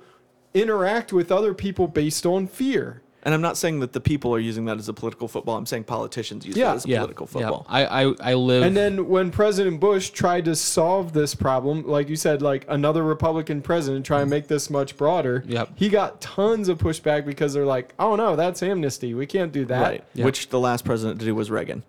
interact 0.61 1.13
with 1.13 1.31
other 1.31 1.55
people 1.55 1.87
based 1.87 2.25
on 2.27 2.47
fear. 2.47 3.03
And 3.23 3.35
I'm 3.35 3.41
not 3.43 3.57
saying 3.57 3.81
that 3.81 3.93
the 3.93 4.01
people 4.01 4.33
are 4.33 4.39
using 4.39 4.67
that 4.67 4.79
as 4.79 4.89
a 4.89 4.93
political 4.93 5.27
football. 5.27 5.57
I'm 5.57 5.67
saying 5.67 5.83
politicians 5.85 6.47
use 6.47 6.57
Yeah. 6.57 6.67
that 6.67 6.77
as 6.77 6.85
a 6.85 6.89
Yeah. 6.89 6.99
political 7.01 7.27
yeah. 7.27 7.33
football. 7.33 7.67
I, 7.69 8.05
I, 8.05 8.15
I 8.21 8.35
live. 8.35 8.63
And 8.63 8.77
then 8.77 9.09
when 9.09 9.33
President 9.33 9.81
Bush 9.81 10.11
tried 10.11 10.45
to 10.45 10.55
solve 10.55 11.13
this 11.13 11.35
problem, 11.35 11.85
like 11.89 12.09
you 12.09 12.15
said, 12.15 12.41
like 12.41 12.65
another 12.69 13.03
Republican 13.03 13.63
president 13.63 14.07
try 14.07 14.21
and 14.21 14.31
make 14.31 14.47
this 14.47 14.71
much 14.71 14.97
broader, 14.97 15.43
Yep. 15.49 15.71
he 15.75 15.89
got 15.89 16.21
tons 16.21 16.69
of 16.69 16.79
pushback 16.79 17.27
because 17.27 17.53
they're 17.53 17.67
like, 17.67 17.95
"Oh 17.99 18.15
no, 18.15 18.37
that's 18.37 18.63
amnesty. 18.63 19.13
We 19.13 19.27
can't 19.27 19.51
do 19.51 19.65
that." 19.65 19.83
Right. 19.83 20.05
Yeah. 20.15 20.25
Which 20.25 20.51
the 20.51 20.61
last 20.61 20.85
president 20.85 21.19
to 21.19 21.27
do 21.27 21.35
was 21.35 21.51
Reagan. 21.51 21.83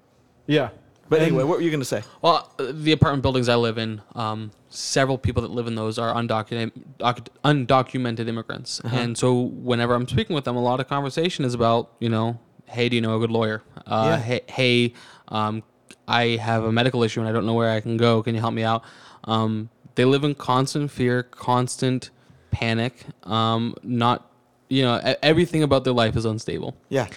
Yeah. 0.48 0.70
But 1.10 1.22
anyway, 1.22 1.44
what 1.44 1.58
were 1.58 1.64
you 1.64 1.70
going 1.72 1.80
to 1.82 1.86
say? 1.86 2.04
Well, 2.22 2.52
the 2.60 2.92
apartment 2.92 3.22
buildings 3.24 3.48
I 3.50 3.56
live 3.56 3.78
in, 3.78 4.02
um, 4.16 4.52
several 4.70 5.18
people 5.18 5.42
that 5.44 5.52
live 5.52 5.68
in 5.68 5.76
those 5.76 5.98
are 5.98 6.14
undocumented, 6.14 6.72
doc- 6.98 7.30
undocumented 7.46 8.28
immigrants, 8.28 8.82
and 8.84 9.18
so 9.18 9.42
whenever 9.42 9.94
I'm 9.96 10.08
speaking 10.08 10.34
with 10.36 10.44
them, 10.46 10.56
a 10.56 10.62
lot 10.62 10.80
of 10.80 10.88
conversation 10.88 11.46
is 11.46 11.54
about, 11.54 11.92
you 12.00 12.10
know, 12.10 12.40
hey, 12.66 12.90
do 12.90 12.96
you 12.96 13.02
know 13.02 13.16
a 13.16 13.20
good 13.20 13.32
lawyer? 13.32 13.64
Uh, 13.86 14.06
Yeah. 14.06 14.18
Hey, 14.20 14.42
hey 14.50 14.94
um, 15.30 15.64
I 16.08 16.38
have 16.38 16.64
a 16.66 16.72
medical 16.72 17.04
issue 17.04 17.20
and 17.22 17.30
I 17.30 17.32
don't 17.32 17.46
know 17.46 17.54
where 17.54 17.70
I 17.70 17.80
can 17.80 17.98
go. 17.98 18.22
Can 18.24 18.36
you 18.36 18.42
help 18.42 18.54
me 18.54 18.64
out? 18.64 18.84
Um, 19.24 19.70
they 19.96 20.06
live 20.06 20.24
in 20.24 20.36
constant 20.36 20.92
fear, 20.92 21.24
constant 21.24 22.10
panic. 22.52 23.06
Um, 23.24 23.74
not, 23.84 24.30
you 24.70 24.84
know, 24.84 25.16
everything 25.24 25.64
about 25.64 25.84
their 25.86 25.94
life 25.94 26.16
is 26.16 26.26
unstable. 26.26 26.76
Yeah. 26.90 27.08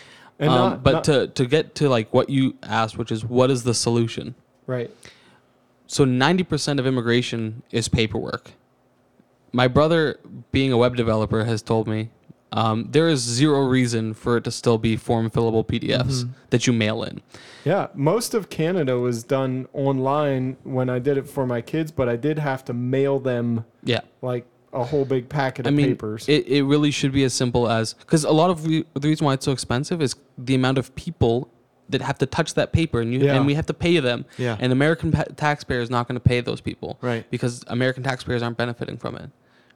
And 0.40 0.50
um, 0.50 0.56
not- 0.70 0.82
but 0.82 0.92
not- 0.92 1.04
to 1.04 1.26
to 1.28 1.46
get 1.46 1.74
to 1.76 1.88
like 1.88 2.12
what 2.12 2.28
you 2.30 2.56
asked, 2.62 2.98
which 2.98 3.12
is 3.12 3.24
what 3.24 3.50
is 3.50 3.62
the 3.62 3.74
solution? 3.74 4.34
right. 4.66 4.90
So 5.86 6.04
90% 6.04 6.78
of 6.78 6.86
immigration 6.86 7.64
is 7.72 7.88
paperwork. 7.88 8.52
My 9.52 9.66
brother, 9.66 10.20
being 10.52 10.70
a 10.72 10.76
web 10.78 10.94
developer, 10.94 11.44
has 11.44 11.62
told 11.62 11.88
me 11.88 12.10
um, 12.52 12.86
there 12.92 13.08
is 13.08 13.18
zero 13.20 13.62
reason 13.66 14.14
for 14.14 14.36
it 14.36 14.44
to 14.44 14.52
still 14.52 14.78
be 14.78 14.96
form 14.96 15.28
fillable 15.30 15.66
PDFs 15.66 16.28
that 16.50 16.64
you 16.68 16.72
mail 16.72 17.02
in. 17.02 17.20
Yeah, 17.64 17.88
most 17.94 18.34
of 18.34 18.50
Canada 18.50 19.00
was 19.00 19.24
done 19.24 19.66
online 19.72 20.56
when 20.62 20.88
I 20.88 21.00
did 21.00 21.18
it 21.18 21.28
for 21.28 21.44
my 21.44 21.60
kids, 21.60 21.90
but 21.90 22.08
I 22.08 22.14
did 22.14 22.38
have 22.38 22.64
to 22.66 22.72
mail 22.72 23.18
them 23.18 23.64
Yeah. 23.82 24.02
like 24.22 24.46
a 24.72 24.84
whole 24.84 25.04
big 25.04 25.28
packet 25.28 25.66
I 25.66 25.70
of 25.70 25.74
mean, 25.74 25.88
papers. 25.88 26.28
it, 26.28 26.46
it 26.46 26.62
really 26.64 26.90
should 26.90 27.12
be 27.12 27.24
as 27.24 27.34
simple 27.34 27.68
as 27.68 27.94
because 27.94 28.24
a 28.24 28.30
lot 28.30 28.50
of 28.50 28.66
re- 28.66 28.84
the 28.94 29.08
reason 29.08 29.24
why 29.24 29.34
it's 29.34 29.44
so 29.44 29.52
expensive 29.52 30.00
is 30.00 30.14
the 30.38 30.54
amount 30.54 30.78
of 30.78 30.94
people 30.94 31.50
that 31.88 32.00
have 32.02 32.18
to 32.18 32.26
touch 32.26 32.54
that 32.54 32.72
paper 32.72 33.00
and 33.00 33.12
you 33.12 33.18
Yeah. 33.20 33.34
and 33.34 33.46
we 33.46 33.54
have 33.54 33.66
to 33.66 33.74
pay 33.74 33.98
them. 33.98 34.24
Yeah. 34.38 34.56
And 34.60 34.72
American 34.72 35.10
pa- 35.10 35.24
taxpayer 35.36 35.80
is 35.80 35.90
not 35.90 36.06
going 36.06 36.14
to 36.14 36.20
pay 36.20 36.40
those 36.40 36.60
people. 36.60 36.98
Right. 37.00 37.28
Because 37.30 37.64
American 37.66 38.04
taxpayers 38.04 38.42
aren't 38.44 38.56
benefiting 38.58 38.96
from 38.96 39.16
it. 39.16 39.30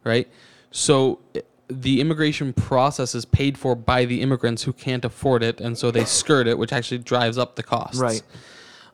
Right. 0.04 0.28
So 0.70 1.18
i- 1.34 1.42
the 1.68 2.00
immigration 2.00 2.52
process 2.52 3.14
is 3.16 3.24
paid 3.24 3.58
for 3.58 3.74
by 3.74 4.04
the 4.04 4.20
immigrants 4.22 4.62
who 4.62 4.72
can't 4.72 5.04
afford 5.04 5.42
it, 5.42 5.60
and 5.60 5.76
so 5.78 5.90
they 5.90 6.04
skirt 6.04 6.46
it, 6.46 6.56
which 6.58 6.72
actually 6.72 6.98
drives 6.98 7.36
up 7.38 7.56
the 7.56 7.62
costs. 7.64 7.98
Right. 7.98 8.22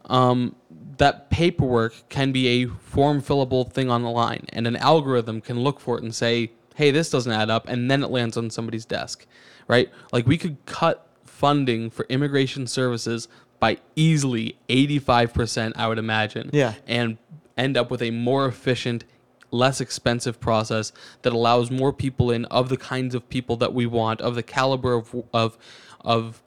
Um, 0.06 0.54
that 0.98 1.30
paperwork 1.30 2.08
can 2.08 2.32
be 2.32 2.62
a 2.62 2.66
form 2.66 3.22
fillable 3.22 3.70
thing 3.70 3.90
on 3.90 4.02
the 4.02 4.10
line, 4.10 4.46
and 4.52 4.66
an 4.66 4.76
algorithm 4.76 5.40
can 5.40 5.60
look 5.60 5.80
for 5.80 5.96
it 5.96 6.02
and 6.02 6.14
say, 6.14 6.50
"Hey, 6.74 6.90
this 6.90 7.10
doesn't 7.10 7.32
add 7.32 7.50
up," 7.50 7.68
and 7.68 7.90
then 7.90 8.02
it 8.02 8.10
lands 8.10 8.36
on 8.36 8.50
somebody's 8.50 8.84
desk, 8.84 9.26
right? 9.68 9.90
Like 10.12 10.26
we 10.26 10.36
could 10.36 10.64
cut 10.66 11.06
funding 11.24 11.88
for 11.90 12.04
immigration 12.08 12.66
services 12.66 13.28
by 13.58 13.78
easily 13.94 14.56
85%, 14.68 15.74
I 15.76 15.86
would 15.88 15.98
imagine. 15.98 16.50
Yeah. 16.52 16.74
And 16.86 17.18
end 17.56 17.76
up 17.76 17.90
with 17.90 18.02
a 18.02 18.10
more 18.10 18.46
efficient, 18.46 19.04
less 19.50 19.80
expensive 19.80 20.40
process 20.40 20.92
that 21.22 21.32
allows 21.32 21.70
more 21.70 21.92
people 21.92 22.30
in 22.30 22.44
of 22.46 22.68
the 22.68 22.76
kinds 22.76 23.14
of 23.14 23.28
people 23.28 23.56
that 23.56 23.74
we 23.74 23.86
want, 23.86 24.20
of 24.20 24.34
the 24.34 24.42
caliber 24.42 24.94
of 24.94 25.14
of 25.32 25.58
of 26.02 26.42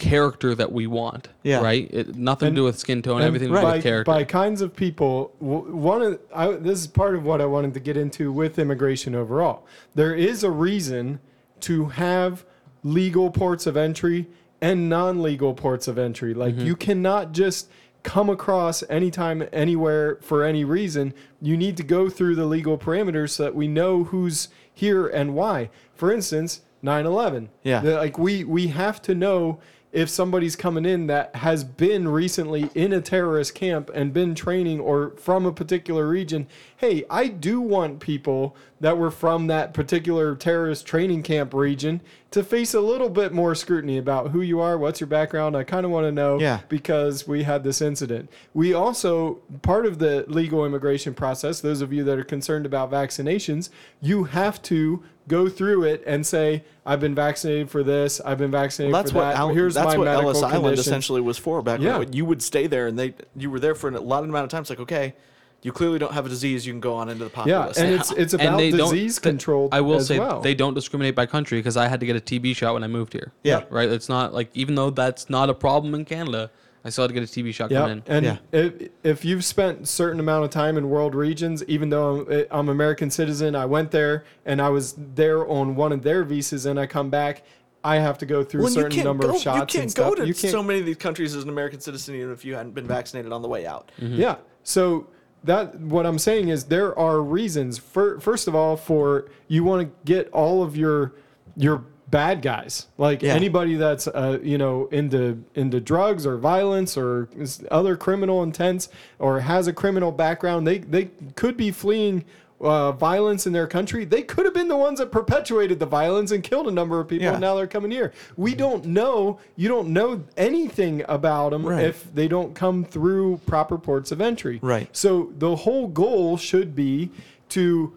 character 0.00 0.54
that 0.56 0.72
we 0.72 0.86
want. 0.88 1.28
Yeah. 1.44 1.60
Right? 1.60 1.88
It, 1.92 2.16
nothing 2.16 2.48
And- 2.48 2.56
to 2.56 2.60
do 2.62 2.64
with 2.64 2.78
skin 2.78 3.02
tone, 3.02 3.18
And 3.18 3.24
everything 3.24 3.48
to 3.50 3.54
do 3.54 3.62
by, 3.62 3.74
with 3.74 3.82
character. 3.84 4.10
by 4.10 4.24
kinds 4.24 4.60
of 4.62 4.74
people. 4.74 5.32
One 5.38 6.02
of 6.02 6.18
I, 6.34 6.52
this 6.52 6.80
is 6.80 6.86
part 6.88 7.14
of 7.14 7.24
what 7.24 7.40
I 7.40 7.46
wanted 7.46 7.74
to 7.74 7.80
get 7.80 7.96
into 7.96 8.32
with 8.32 8.58
immigration 8.58 9.14
overall. 9.14 9.64
There 9.94 10.14
is 10.14 10.42
a 10.42 10.50
reason 10.50 11.20
to 11.60 11.86
have 11.86 12.44
legal 12.82 13.30
ports 13.30 13.66
of 13.66 13.76
entry 13.76 14.26
and 14.60 14.88
non-legal 14.88 15.54
ports 15.54 15.86
of 15.86 15.98
entry. 15.98 16.34
Like 16.34 16.54
Mm-hmm. 16.54 16.66
you 16.66 16.76
cannot 16.76 17.32
just 17.32 17.68
come 18.02 18.30
across 18.30 18.82
anytime 18.88 19.46
anywhere 19.52 20.16
for 20.22 20.42
any 20.42 20.64
reason. 20.64 21.12
You 21.42 21.56
need 21.58 21.76
to 21.76 21.82
go 21.82 22.08
through 22.08 22.34
the 22.36 22.46
legal 22.46 22.78
parameters 22.78 23.30
so 23.30 23.42
that 23.44 23.54
we 23.54 23.68
know 23.68 24.04
who's 24.04 24.48
here 24.72 25.06
and 25.06 25.34
why. 25.34 25.68
For 25.94 26.10
instance, 26.10 26.62
9/11. 26.82 27.48
Yeah. 27.62 27.82
Like 27.82 28.18
we 28.18 28.42
we 28.44 28.68
have 28.68 29.02
to 29.02 29.14
know 29.14 29.60
if 29.92 30.08
somebody's 30.08 30.54
coming 30.54 30.84
in 30.84 31.06
that 31.08 31.34
has 31.36 31.64
been 31.64 32.06
recently 32.06 32.70
in 32.74 32.92
a 32.92 33.00
terrorist 33.00 33.54
camp 33.54 33.90
and 33.92 34.12
been 34.12 34.34
training 34.34 34.80
or 34.80 35.10
from 35.16 35.46
a 35.46 35.52
particular 35.52 36.06
region 36.06 36.46
hey 36.76 37.04
i 37.10 37.26
do 37.26 37.60
want 37.60 38.00
people 38.00 38.56
that 38.80 38.96
were 38.96 39.10
from 39.10 39.46
that 39.48 39.74
particular 39.74 40.34
terrorist 40.34 40.86
training 40.86 41.22
camp 41.22 41.52
region 41.52 42.00
to 42.30 42.42
face 42.42 42.72
a 42.74 42.80
little 42.80 43.08
bit 43.10 43.32
more 43.32 43.54
scrutiny 43.54 43.98
about 43.98 44.30
who 44.30 44.40
you 44.40 44.60
are 44.60 44.78
what's 44.78 45.00
your 45.00 45.06
background 45.06 45.56
i 45.56 45.62
kind 45.62 45.84
of 45.84 45.92
want 45.92 46.04
to 46.06 46.12
know 46.12 46.40
Yeah. 46.40 46.60
because 46.68 47.26
we 47.28 47.42
had 47.42 47.62
this 47.64 47.80
incident 47.82 48.30
we 48.54 48.72
also 48.72 49.34
part 49.62 49.84
of 49.86 49.98
the 49.98 50.24
legal 50.28 50.64
immigration 50.64 51.12
process 51.14 51.60
those 51.60 51.80
of 51.82 51.92
you 51.92 52.04
that 52.04 52.18
are 52.18 52.24
concerned 52.24 52.64
about 52.66 52.90
vaccinations 52.90 53.68
you 54.00 54.24
have 54.24 54.62
to 54.62 55.02
go 55.28 55.48
through 55.48 55.84
it 55.84 56.02
and 56.06 56.26
say 56.26 56.64
i've 56.86 57.00
been 57.00 57.14
vaccinated 57.14 57.70
for 57.70 57.82
this 57.82 58.20
i've 58.22 58.38
been 58.38 58.50
vaccinated 58.50 58.92
Well, 58.92 59.02
that's 59.02 59.12
for 59.12 59.18
what 59.18 59.24
that 59.32 59.36
Al- 59.36 59.48
here's 59.54 59.74
that's 59.74 59.92
my 59.92 59.98
what 59.98 60.04
medical 60.06 60.30
Ellis 60.30 60.42
Island 60.42 60.78
essentially 60.78 61.20
was 61.20 61.36
for 61.38 61.60
back 61.62 61.80
Yeah. 61.80 61.98
when 61.98 62.12
you 62.12 62.24
would 62.24 62.42
stay 62.42 62.66
there 62.66 62.86
and 62.86 62.98
they 62.98 63.14
you 63.36 63.50
were 63.50 63.60
there 63.60 63.74
for 63.74 63.88
a 63.90 64.00
lot 64.00 64.22
of 64.22 64.28
amount 64.28 64.44
of 64.44 64.50
time. 64.50 64.62
It's 64.62 64.70
like 64.70 64.80
okay, 64.80 65.14
you 65.62 65.72
clearly 65.72 65.98
don't 65.98 66.12
have 66.14 66.26
a 66.26 66.28
disease. 66.28 66.66
You 66.66 66.72
can 66.72 66.80
go 66.80 66.94
on 66.94 67.08
into 67.08 67.24
the 67.24 67.30
populace. 67.30 67.76
yeah 67.76 67.84
populace. 67.84 68.10
and 68.10 68.18
it's 68.18 68.20
it's 68.24 68.32
about 68.34 68.46
and 68.46 68.58
they 68.58 68.70
disease 68.70 69.16
don't, 69.18 69.32
control 69.32 69.68
I 69.72 69.80
will 69.80 69.96
as 69.96 70.06
say 70.06 70.18
well. 70.18 70.40
they 70.40 70.54
don't 70.54 70.74
discriminate 70.74 71.14
by 71.14 71.26
country 71.26 71.58
because 71.58 71.76
I 71.76 71.88
had 71.88 72.00
to 72.00 72.06
get 72.06 72.16
a 72.16 72.20
TB 72.20 72.56
shot 72.56 72.74
when 72.74 72.84
I 72.84 72.88
moved 72.88 73.12
here. 73.12 73.32
Yeah. 73.44 73.64
Right? 73.70 73.88
It's 73.88 74.08
not 74.08 74.32
like 74.32 74.50
even 74.54 74.74
though 74.74 74.90
that's 74.90 75.28
not 75.28 75.50
a 75.50 75.54
problem 75.54 75.94
in 75.94 76.04
Canada, 76.04 76.50
I 76.82 76.88
still 76.88 77.02
had 77.04 77.08
to 77.08 77.14
get 77.14 77.22
a 77.24 77.26
TB 77.26 77.52
shot 77.52 77.70
Yeah, 77.70 77.80
coming 77.80 77.98
in. 77.98 78.02
and 78.06 78.24
Yeah. 78.24 78.36
if 78.52 78.88
if 79.04 79.24
you've 79.24 79.44
spent 79.44 79.86
certain 79.86 80.18
amount 80.18 80.44
of 80.44 80.50
time 80.50 80.78
in 80.78 80.88
world 80.88 81.14
regions, 81.14 81.62
even 81.64 81.90
though 81.90 82.20
I'm, 82.22 82.32
eh, 82.32 82.44
I'm 82.50 82.68
American 82.70 83.10
citizen, 83.10 83.54
I 83.54 83.66
went 83.66 83.90
there 83.90 84.24
and 84.46 84.62
I 84.62 84.70
was 84.70 84.94
there 85.14 85.46
on 85.46 85.76
one 85.76 85.92
of 85.92 86.02
their 86.02 86.24
visas, 86.24 86.64
and 86.64 86.80
I 86.80 86.86
come 86.86 87.10
back, 87.10 87.42
I 87.84 87.96
have 87.96 88.16
to 88.18 88.26
go 88.26 88.42
through 88.42 88.60
a 88.60 88.64
Well, 88.64 88.72
you 88.72 88.74
certain 88.76 88.92
can't 88.92 89.04
number 89.06 89.26
go, 89.26 89.34
of 89.34 89.40
shots 89.42 89.56
you 89.74 89.78
can't 89.78 89.82
and 89.84 89.90
stuff. 89.90 90.08
go 90.10 90.14
to 90.16 90.26
you 90.26 90.32
can't, 90.34 90.50
so 90.52 90.62
many 90.62 90.80
of 90.80 90.86
these 90.86 90.96
countries 90.96 91.34
as 91.36 91.42
an 91.44 91.50
American 91.50 91.80
citizen 91.80 92.14
even 92.14 92.30
if 92.32 92.44
you 92.46 92.54
hadn't 92.54 92.74
been 92.74 92.86
vaccinated 92.86 93.30
on 93.32 93.42
the 93.42 93.48
way 93.48 93.66
out. 93.66 93.90
Yeah. 93.98 94.36
So 94.62 95.06
that 95.44 95.78
what 95.80 96.06
I'm 96.06 96.18
saying 96.18 96.48
is 96.48 96.64
there 96.64 96.96
are 96.98 97.20
reasons. 97.22 97.78
For, 97.78 98.20
first 98.20 98.48
of 98.48 98.54
all, 98.54 98.76
for 98.76 99.26
you 99.48 99.64
want 99.64 99.88
to 99.88 99.94
get 100.04 100.28
all 100.32 100.62
of 100.62 100.76
your 100.76 101.12
your 101.56 101.84
bad 102.08 102.42
guys, 102.42 102.88
like 102.98 103.22
Yeah. 103.22 103.34
anybody 103.34 103.76
that's 103.76 104.06
uh, 104.08 104.38
you 104.42 104.58
know 104.58 104.86
into 104.92 105.42
into 105.54 105.80
drugs 105.80 106.26
or 106.26 106.36
violence 106.36 106.96
or 106.96 107.28
is 107.36 107.64
other 107.70 107.96
criminal 107.96 108.42
intents 108.42 108.88
or 109.18 109.40
has 109.40 109.66
a 109.66 109.72
criminal 109.72 110.12
background. 110.12 110.66
They 110.66 110.78
they 110.78 111.10
could 111.36 111.56
be 111.56 111.70
fleeing. 111.70 112.24
Uh, 112.60 112.92
violence 112.92 113.46
in 113.46 113.54
their 113.54 113.66
country, 113.66 114.04
they 114.04 114.20
could 114.20 114.44
have 114.44 114.52
been 114.52 114.68
the 114.68 114.76
ones 114.76 114.98
that 114.98 115.10
perpetuated 115.10 115.78
the 115.78 115.86
violence 115.86 116.30
and 116.30 116.42
killed 116.44 116.68
a 116.68 116.70
number 116.70 117.00
of 117.00 117.08
people, 117.08 117.24
Yeah. 117.24 117.32
and 117.32 117.40
now 117.40 117.54
they're 117.54 117.66
coming 117.66 117.90
here. 117.90 118.12
We 118.36 118.54
don't 118.54 118.84
know. 118.84 119.38
You 119.56 119.68
don't 119.68 119.88
know 119.88 120.24
anything 120.36 121.02
about 121.08 121.52
them 121.52 121.64
Right. 121.64 121.84
if 121.86 122.14
they 122.14 122.28
don't 122.28 122.54
come 122.54 122.84
through 122.84 123.40
proper 123.46 123.78
ports 123.78 124.12
of 124.12 124.20
entry. 124.20 124.58
Right. 124.62 124.94
So 124.94 125.32
the 125.38 125.56
whole 125.56 125.86
goal 125.88 126.36
should 126.36 126.76
be 126.76 127.10
to 127.50 127.94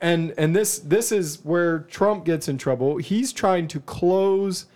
and 0.00 0.34
and 0.36 0.54
this 0.54 0.78
this 0.80 1.12
is 1.12 1.38
where 1.44 1.80
Trump 1.80 2.24
gets 2.24 2.48
in 2.48 2.58
trouble. 2.58 2.96
He's 2.96 3.32
trying 3.32 3.68
to 3.68 3.78
close 3.80 4.66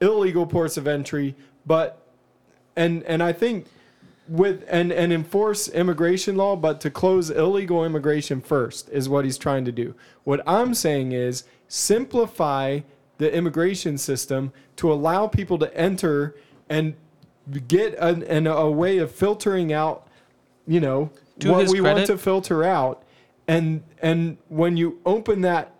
illegal 0.00 0.46
ports 0.46 0.76
of 0.76 0.88
entry, 0.88 1.36
but 1.64 2.04
and 2.76 3.02
and 3.04 3.22
I 3.22 3.32
think 3.32 3.66
with 4.28 4.64
and 4.68 4.92
and 4.92 5.12
enforce 5.12 5.68
immigration 5.68 6.36
law, 6.36 6.56
but 6.56 6.80
to 6.80 6.90
close 6.90 7.30
illegal 7.30 7.84
immigration 7.84 8.40
first 8.40 8.88
is 8.90 9.08
what 9.08 9.24
he's 9.24 9.38
trying 9.38 9.64
to 9.64 9.72
do. 9.72 9.94
What 10.24 10.40
I'm 10.46 10.74
saying 10.74 11.12
is 11.12 11.44
simplify 11.68 12.80
the 13.18 13.32
immigration 13.34 13.98
system 13.98 14.52
to 14.76 14.92
allow 14.92 15.26
people 15.26 15.58
to 15.58 15.76
enter 15.76 16.36
and 16.68 16.94
get 17.68 17.94
an, 17.98 18.22
an 18.24 18.46
a 18.46 18.70
way 18.70 18.98
of 18.98 19.10
filtering 19.10 19.72
out, 19.72 20.06
you 20.66 20.80
know, 20.80 21.10
To 21.40 21.50
what 21.50 21.68
we 21.68 21.80
want 21.80 22.06
to 22.06 22.18
filter 22.18 22.62
out, 22.62 23.02
and 23.48 23.82
and 24.00 24.38
when 24.48 24.76
you 24.76 25.00
open 25.04 25.40
that 25.42 25.72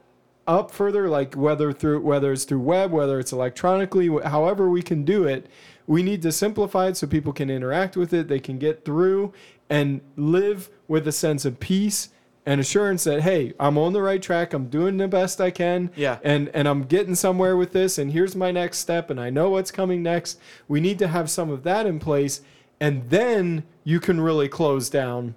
up 0.47 0.70
further, 0.70 1.09
like 1.09 1.34
whether 1.34 1.72
through 1.72 2.01
whether 2.01 2.32
it's 2.32 2.45
through 2.45 2.61
web, 2.61 2.90
whether 2.90 3.20
it's 3.20 3.32
electronically, 3.32 4.09
however 4.24 4.68
we 4.68 4.82
can 4.82 5.05
do 5.05 5.24
it, 5.24 5.47
we 5.93 6.03
need 6.03 6.22
to 6.22 6.32
simplify 6.32 6.86
it 6.88 6.97
so 6.97 7.07
people 7.07 7.34
can 7.34 7.51
interact 7.51 7.99
with 7.99 8.14
it, 8.14 8.26
they 8.26 8.40
can 8.40 8.59
get 8.59 8.82
through 8.82 9.30
and 9.68 10.01
live 10.16 10.70
with 10.88 11.07
a 11.07 11.12
sense 11.12 11.45
of 11.45 11.61
peace 11.61 12.09
and 12.47 12.62
assurance 12.62 13.05
that 13.05 13.20
hey, 13.20 13.53
I'm 13.61 13.76
on 13.76 13.93
the 13.93 14.01
right 14.01 14.20
track, 14.22 14.55
I'm 14.55 14.68
doing 14.68 14.97
the 14.97 15.07
best 15.07 15.38
I 15.38 15.51
can, 15.51 15.90
Yeah. 15.95 16.16
and 16.24 16.49
and 16.55 16.66
I'm 16.66 16.84
getting 16.84 17.14
somewhere 17.14 17.59
with 17.59 17.72
this, 17.72 17.99
and 17.99 18.11
here's 18.11 18.34
my 18.34 18.51
next 18.51 18.78
step, 18.78 19.11
and 19.11 19.20
I 19.20 19.28
know 19.28 19.51
what's 19.51 19.70
coming 19.70 20.03
next. 20.03 20.40
We 20.66 20.80
need 20.80 20.99
to 21.01 21.09
have 21.09 21.28
some 21.28 21.51
of 21.51 21.62
that 21.64 21.84
in 21.84 21.99
place, 21.99 22.40
and 22.80 23.11
then 23.11 23.64
you 23.84 24.01
can 24.01 24.18
really 24.18 24.49
close 24.49 24.88
down 24.88 25.34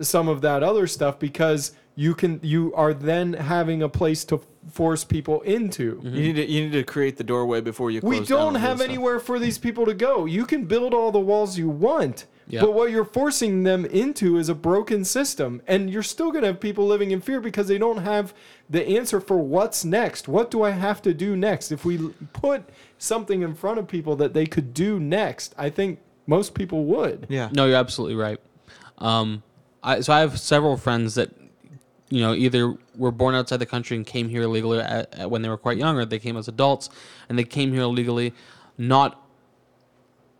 some 0.00 0.26
of 0.26 0.40
that 0.40 0.62
other 0.62 0.86
stuff 0.86 1.18
because 1.18 1.72
you 1.96 2.14
can 2.14 2.40
you 2.42 2.72
are 2.74 2.94
then 2.94 3.34
having 3.34 3.82
a 3.82 3.90
place 3.90 4.24
to 4.24 4.40
force 4.70 5.04
people 5.04 5.40
into. 5.42 6.00
You 6.02 6.10
need 6.10 6.36
to 6.36 6.46
you 6.46 6.62
need 6.64 6.72
to 6.72 6.82
create 6.84 7.16
the 7.16 7.24
doorway 7.24 7.60
before 7.60 7.90
you. 7.90 8.00
Close 8.00 8.20
We 8.20 8.26
don't 8.26 8.40
all 8.40 8.50
this 8.52 8.62
have 8.62 8.78
stuff. 8.78 8.88
anywhere 8.88 9.18
for 9.20 9.38
these 9.38 9.58
people 9.58 9.86
to 9.86 9.94
go. 9.94 10.24
You 10.26 10.44
can 10.44 10.64
build 10.66 10.92
all 10.94 11.10
the 11.10 11.18
walls 11.20 11.56
you 11.56 11.68
want, 11.68 12.26
Yeah. 12.48 12.60
but 12.60 12.74
what 12.74 12.90
you're 12.90 13.04
forcing 13.04 13.62
them 13.62 13.84
into 13.86 14.36
is 14.36 14.48
a 14.48 14.54
broken 14.54 15.04
system. 15.04 15.62
And 15.66 15.88
you're 15.90 16.02
still 16.02 16.30
going 16.30 16.42
to 16.42 16.48
have 16.48 16.60
people 16.60 16.86
living 16.86 17.10
in 17.12 17.20
fear 17.20 17.40
because 17.40 17.66
they 17.68 17.78
don't 17.78 17.98
have 18.02 18.34
the 18.68 18.86
answer 18.86 19.20
for 19.20 19.38
what's 19.38 19.84
next. 19.84 20.28
What 20.28 20.50
do 20.50 20.62
I 20.62 20.70
have 20.70 21.00
to 21.02 21.14
do 21.14 21.34
next? 21.34 21.72
If 21.72 21.84
we 21.84 21.96
put 22.32 22.62
something 22.98 23.42
in 23.42 23.54
front 23.54 23.78
of 23.78 23.88
people 23.88 24.16
that 24.16 24.34
they 24.34 24.44
could 24.46 24.74
do 24.74 25.00
next, 25.00 25.54
I 25.56 25.70
think 25.70 25.98
most 26.26 26.52
people 26.54 26.84
would. 26.84 27.26
Yeah. 27.30 27.48
No, 27.52 27.64
you're 27.66 27.76
absolutely 27.76 28.16
right. 28.16 28.38
Um, 28.98 29.42
I, 29.82 30.00
so 30.00 30.12
I 30.12 30.20
have 30.20 30.38
several 30.38 30.76
friends 30.76 31.14
that, 31.14 31.30
you 32.10 32.20
know, 32.20 32.34
either 32.34 32.74
were 32.98 33.12
born 33.12 33.34
outside 33.34 33.58
the 33.58 33.66
country 33.66 33.96
and 33.96 34.04
came 34.04 34.28
here 34.28 34.42
illegally 34.42 34.80
at, 34.80 35.14
at 35.14 35.30
when 35.30 35.40
they 35.42 35.48
were 35.48 35.56
quite 35.56 35.78
young, 35.78 35.96
or 35.96 36.04
they 36.04 36.18
came 36.18 36.36
as 36.36 36.48
adults 36.48 36.90
and 37.28 37.38
they 37.38 37.44
came 37.44 37.72
here 37.72 37.82
illegally. 37.82 38.34
Not, 38.76 39.22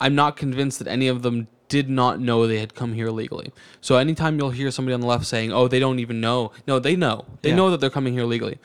I'm 0.01 0.15
not 0.15 0.37
convinced 0.37 0.79
that 0.81 0.89
any 0.89 1.09
of 1.09 1.23
them 1.23 1.49
did 1.69 1.89
not 1.89 2.19
know 2.19 2.47
they 2.47 2.59
had 2.61 2.75
come 2.75 2.95
here 2.95 3.09
illegally. 3.09 3.53
So 3.81 3.97
anytime 3.97 4.39
you'll 4.39 4.51
hear 4.51 4.71
somebody 4.71 4.95
on 4.95 5.01
the 5.01 5.07
left 5.07 5.27
saying, 5.27 5.53
"Oh, 5.53 5.69
they 5.69 5.79
don't 5.79 5.99
even 5.99 6.21
know," 6.21 6.53
no, 6.67 6.79
they 6.79 6.97
know. 6.97 7.27
They 7.43 7.51
Yeah. 7.51 7.57
know 7.57 7.71
that 7.71 7.81
they're 7.81 7.91
coming 7.91 8.15
here 8.15 8.23
illegally. 8.23 8.59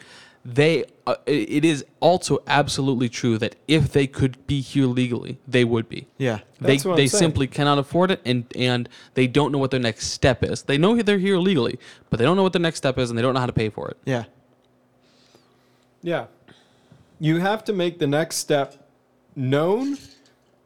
They, 0.46 0.84
uh, 1.08 1.16
it 1.26 1.50
it 1.50 1.66
is 1.66 1.86
also 2.02 2.44
absolutely 2.48 3.08
true 3.08 3.38
that 3.38 3.56
if 3.68 3.94
they 3.94 4.08
could 4.08 4.46
be 4.46 4.60
here 4.60 4.86
legally, 4.88 5.40
they 5.48 5.64
would 5.64 5.88
be 5.88 6.08
Yeah. 6.18 6.40
they 6.60 6.74
That's 6.74 6.84
what 6.86 6.92
I'm 6.92 6.98
they 6.98 7.08
saying. 7.08 7.20
simply 7.20 7.48
cannot 7.48 7.78
afford 7.78 8.12
it 8.12 8.20
and 8.26 8.44
and 8.56 8.90
they 9.14 9.26
don't 9.26 9.54
know 9.54 9.58
what 9.58 9.72
their 9.72 9.80
next 9.80 10.08
step 10.10 10.44
is. 10.44 10.64
They 10.64 10.78
know 10.78 11.02
they're 11.02 11.18
here 11.18 11.38
legally, 11.38 11.80
but 12.10 12.18
they 12.20 12.26
don't 12.26 12.36
know 12.36 12.44
what 12.44 12.52
their 12.52 12.62
next 12.62 12.78
step 12.80 12.98
is 12.98 13.10
and 13.10 13.18
they 13.18 13.22
don't 13.22 13.34
know 13.34 13.40
how 13.40 13.46
to 13.46 13.54
pay 13.54 13.70
for 13.70 13.90
it. 13.90 13.98
Yeah. 14.04 14.26
Yeah. 16.02 16.26
You 17.20 17.38
have 17.40 17.64
to 17.66 17.74
make 17.74 18.00
the 18.00 18.08
next 18.08 18.36
step 18.38 18.90
known. 19.36 19.98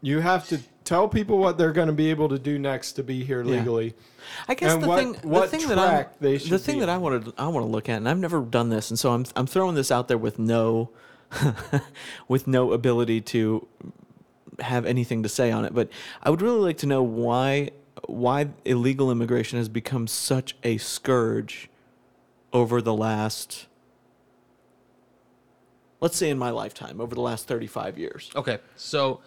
You 0.02 0.22
have 0.22 0.48
to 0.48 0.60
tell 0.88 1.08
people 1.10 1.38
what 1.38 1.58
they're 1.58 1.74
going 1.74 1.88
to 1.88 1.94
be 1.94 2.10
able 2.10 2.30
to 2.30 2.40
do 2.40 2.58
next 2.58 2.94
to 2.94 3.04
be 3.04 3.22
here 3.24 3.44
Yeah. 3.44 3.58
legally. 3.58 3.94
I 4.48 4.56
guess 4.56 4.74
And 4.74 4.84
the 4.84 4.88
what- 4.88 5.00
thing, 5.00 5.14
what 5.30 5.52
the 5.52 5.58
thing 5.58 5.68
that 5.68 5.78
I'm, 5.78 5.90
track 5.90 6.20
they 6.20 6.38
the 6.38 6.58
thing 6.58 6.76
be 6.76 6.80
that 6.80 6.90
I 6.90 6.96
on. 6.96 7.02
wanted, 7.02 7.34
I 7.38 7.48
want 7.50 7.66
to 7.66 7.70
look 7.72 7.90
at, 7.90 7.98
and 7.98 8.08
I've 8.08 8.18
never 8.18 8.40
done 8.40 8.70
this, 8.70 8.90
and 8.90 8.98
so 8.98 9.12
I'm, 9.12 9.26
I'm 9.36 9.48
throwing 9.48 9.76
this 9.76 9.92
out 9.92 10.08
there 10.08 10.18
with 10.18 10.40
no, 10.40 10.90
with 12.30 12.48
no 12.48 12.72
ability 12.72 13.20
to 13.22 13.68
have 14.60 14.86
anything 14.86 15.24
to 15.24 15.30
say 15.30 15.52
on 15.52 15.66
it. 15.66 15.74
But 15.76 15.90
I 16.24 16.30
would 16.30 16.42
really 16.42 16.60
like 16.62 16.78
to 16.78 16.86
know 16.88 17.04
why, 17.04 17.72
why 18.06 18.48
illegal 18.64 19.12
immigration 19.12 19.58
has 19.60 19.68
become 19.68 20.08
such 20.08 20.56
a 20.64 20.78
scourge 20.78 21.70
over 22.54 22.82
the 22.82 22.94
last, 22.94 23.68
let's 26.00 26.16
say, 26.16 26.30
in 26.30 26.38
my 26.38 26.50
lifetime, 26.50 27.02
over 27.02 27.14
the 27.14 27.22
last 27.22 27.46
35 27.46 27.98
years. 27.98 28.32
Okay, 28.38 28.60
so 28.78 29.20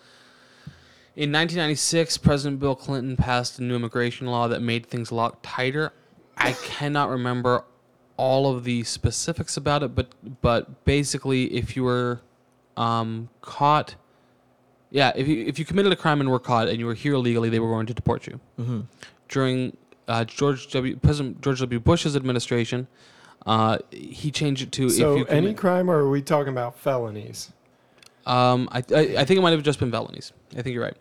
in 1.16 1.32
1996, 1.32 2.18
President 2.18 2.60
Bill 2.60 2.74
Clinton 2.74 3.16
passed 3.16 3.58
a 3.58 3.62
new 3.62 3.74
immigration 3.74 4.26
law 4.26 4.48
that 4.48 4.62
made 4.62 4.86
things 4.86 5.10
a 5.10 5.14
lot 5.14 5.42
tighter. 5.42 5.92
I 6.36 6.52
cannot 6.52 7.10
remember 7.10 7.64
all 8.16 8.54
of 8.54 8.64
the 8.64 8.84
specifics 8.84 9.56
about 9.56 9.82
it, 9.82 9.94
but 9.94 10.12
but 10.40 10.84
basically, 10.84 11.54
if 11.54 11.74
you 11.74 11.84
were 11.84 12.20
um, 12.76 13.28
caught, 13.40 13.96
yeah, 14.90 15.12
if 15.16 15.26
you 15.26 15.44
if 15.46 15.58
you 15.58 15.64
committed 15.64 15.92
a 15.92 15.96
crime 15.96 16.20
and 16.20 16.30
were 16.30 16.38
caught 16.38 16.68
and 16.68 16.78
you 16.78 16.86
were 16.86 16.94
here 16.94 17.14
illegally, 17.14 17.48
they 17.48 17.58
were 17.58 17.70
going 17.70 17.86
to 17.86 17.94
deport 17.94 18.26
you. 18.26 18.40
Mm-hmm. 18.58 18.80
During 19.28 19.76
uh, 20.06 20.24
George 20.24 20.70
W. 20.72 20.96
President 20.96 21.40
George 21.40 21.60
W. 21.60 21.80
Bush's 21.80 22.14
administration, 22.14 22.86
uh, 23.46 23.78
he 23.90 24.30
changed 24.30 24.62
it 24.62 24.72
to 24.72 24.90
So 24.90 25.14
if 25.14 25.18
you 25.18 25.26
any 25.26 25.54
crime, 25.54 25.90
or 25.90 25.98
are 25.98 26.10
we 26.10 26.22
talking 26.22 26.52
about 26.52 26.78
felonies? 26.78 27.52
Um, 28.30 28.68
I, 28.70 28.78
I 28.78 29.00
I 29.18 29.24
think 29.24 29.38
it 29.38 29.42
might 29.42 29.50
have 29.50 29.62
just 29.62 29.80
been 29.80 29.90
felonies. 29.90 30.32
I 30.56 30.62
think 30.62 30.74
you're 30.74 30.84
right. 30.84 30.96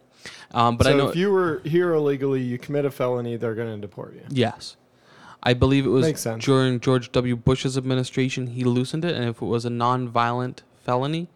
Um, 0.52 0.78
but 0.78 0.86
so 0.86 0.92
I 0.92 0.94
know 0.96 1.10
if 1.10 1.16
you 1.16 1.32
were 1.32 1.62
here 1.64 1.94
illegally, 1.94 2.42
you 2.42 2.58
commit 2.58 2.86
a 2.86 2.92
felony, 2.92 3.38
they're 3.38 3.56
going 3.56 3.74
to 3.74 3.80
deport 3.80 4.16
you. 4.16 4.24
Yes. 4.30 4.76
I 5.42 5.54
believe 5.54 5.86
it 5.86 5.90
was 5.90 6.20
sense. 6.20 6.44
during 6.44 6.82
George 6.82 7.12
W. 7.14 7.36
Bush's 7.38 7.78
administration 7.78 8.48
he 8.48 8.64
loosened 8.66 9.06
it, 9.06 9.16
and 9.16 9.24
if 9.24 9.42
it 9.42 9.46
was 9.46 9.64
a 9.64 9.70
non-violent 9.70 10.64
felony, 10.84 11.30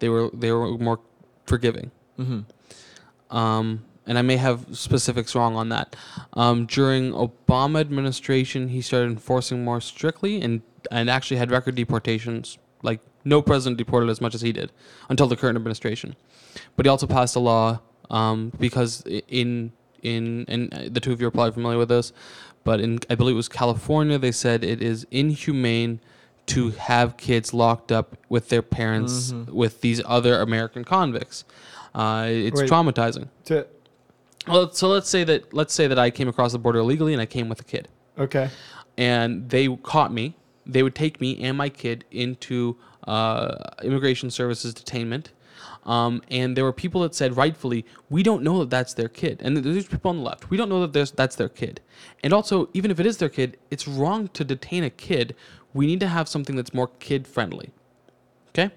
they 0.00 0.08
were 0.08 0.30
they 0.32 0.50
were 0.50 0.76
more 0.78 1.00
forgiving. 1.46 1.92
Mm-hmm. 2.18 3.36
Um, 3.36 3.84
and 4.06 4.18
I 4.18 4.22
may 4.22 4.38
have 4.38 4.66
specifics 4.72 5.34
wrong 5.34 5.56
on 5.56 5.68
that. 5.68 5.94
Um, 6.32 6.66
during 6.66 7.12
Obama 7.12 7.80
administration, 7.80 8.68
he 8.68 8.80
started 8.80 9.10
enforcing 9.10 9.62
more 9.62 9.80
strictly, 9.80 10.40
and 10.40 10.62
and 10.90 11.08
actually 11.08 11.36
had 11.36 11.50
record 11.50 11.76
deportations. 11.76 12.58
Like 12.82 13.00
no 13.24 13.40
president 13.42 13.78
deported 13.78 14.08
as 14.10 14.20
much 14.20 14.34
as 14.34 14.40
he 14.42 14.52
did 14.52 14.70
until 15.08 15.26
the 15.26 15.36
current 15.36 15.56
administration. 15.56 16.14
But 16.76 16.86
he 16.86 16.90
also 16.90 17.06
passed 17.06 17.34
a 17.36 17.40
law 17.40 17.80
um, 18.10 18.52
because 18.58 19.02
in 19.28 19.72
in 20.02 20.44
and 20.48 20.70
the 20.94 21.00
two 21.00 21.12
of 21.12 21.20
you 21.20 21.26
are 21.26 21.30
probably 21.30 21.52
familiar 21.52 21.78
with 21.78 21.88
this, 21.88 22.12
but 22.62 22.80
in 22.80 22.98
I 23.08 23.14
believe 23.14 23.34
it 23.34 23.36
was 23.36 23.48
California, 23.48 24.18
they 24.18 24.32
said 24.32 24.62
it 24.62 24.82
is 24.82 25.06
inhumane 25.10 26.00
to 26.46 26.70
have 26.72 27.16
kids 27.16 27.54
locked 27.54 27.90
up 27.90 28.18
with 28.28 28.50
their 28.50 28.60
parents 28.60 29.32
Mhm. 29.32 29.48
with 29.48 29.80
these 29.80 30.02
other 30.04 30.40
American 30.42 30.84
convicts. 30.84 31.44
Uh, 31.94 32.26
it's 32.28 32.60
Wait. 32.60 32.68
traumatizing. 32.70 33.28
To, 33.46 33.66
Well, 34.46 34.70
so 34.72 34.88
let's 34.88 35.08
say 35.08 35.24
that 35.24 35.54
let's 35.54 35.72
say 35.72 35.86
that 35.86 35.98
I 35.98 36.10
came 36.10 36.28
across 36.28 36.52
the 36.52 36.58
border 36.58 36.80
illegally 36.80 37.14
and 37.14 37.22
I 37.22 37.26
came 37.26 37.48
with 37.48 37.60
a 37.60 37.64
kid, 37.64 37.88
okay. 38.18 38.50
and 38.98 39.48
they 39.48 39.74
caught 39.82 40.12
me. 40.12 40.36
They 40.66 40.82
would 40.82 40.94
take 40.94 41.18
me 41.20 41.42
and 41.42 41.56
my 41.56 41.70
kid 41.70 42.04
into 42.10 42.76
uh, 43.06 43.56
immigration 43.82 44.30
services 44.30 44.74
detainment, 44.74 45.26
Um, 45.86 46.22
and 46.30 46.56
there 46.56 46.64
were 46.64 46.72
people 46.72 47.02
that 47.02 47.14
said 47.14 47.36
rightfully, 47.36 47.84
we 48.08 48.22
don't 48.22 48.42
know 48.42 48.58
that 48.60 48.70
that's 48.70 48.94
their 48.94 49.08
kid. 49.08 49.40
And 49.42 49.56
there's 49.56 49.86
people 49.86 50.10
on 50.10 50.18
the 50.18 50.22
left, 50.22 50.50
we 50.50 50.56
don't 50.56 50.68
know 50.68 50.80
that 50.80 50.92
there's, 50.92 51.12
that's 51.12 51.36
their 51.36 51.48
kid. 51.48 51.80
And 52.22 52.32
also, 52.32 52.68
even 52.72 52.90
if 52.90 52.98
it 53.00 53.06
is 53.06 53.18
their 53.18 53.28
kid, 53.28 53.58
it's 53.70 53.86
wrong 53.86 54.28
to 54.28 54.44
detain 54.44 54.84
a 54.84 54.90
kid. 54.90 55.34
We 55.72 55.86
need 55.86 56.00
to 56.00 56.08
have 56.08 56.28
something 56.28 56.56
that's 56.56 56.72
more 56.72 56.88
kid 57.00 57.26
friendly. 57.26 57.70
Okay? 58.50 58.70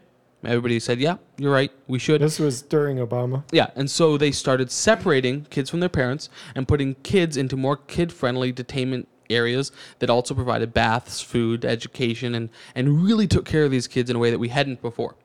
Everybody 0.44 0.80
said, 0.80 1.00
yeah, 1.00 1.18
you're 1.38 1.52
right. 1.52 1.72
We 1.88 2.00
should. 2.00 2.22
This 2.22 2.40
was 2.40 2.62
during 2.62 2.98
Obama. 2.98 3.44
Yeah, 3.52 3.70
and 3.76 3.90
so 3.90 4.18
they 4.18 4.32
started 4.32 4.70
separating 4.72 5.46
kids 5.50 5.70
from 5.70 5.80
their 5.80 5.90
parents 5.90 6.30
and 6.56 6.68
putting 6.68 6.96
kids 7.04 7.38
into 7.38 7.56
more 7.58 7.78
kid-friendly 7.78 8.54
detainment 8.54 9.08
areas 9.30 9.72
that 10.00 10.10
also 10.10 10.34
provided 10.34 10.74
baths, 10.74 11.22
food, 11.22 11.66
education, 11.66 12.34
and 12.36 12.50
and 12.76 13.04
really 13.04 13.28
took 13.28 13.46
care 13.46 13.64
of 13.66 13.72
these 13.72 13.88
kids 13.88 14.10
in 14.10 14.16
a 14.16 14.20
way 14.20 14.32
that 14.32 14.40
we 14.40 14.50
hadn't 14.50 14.82
before. 14.82 15.16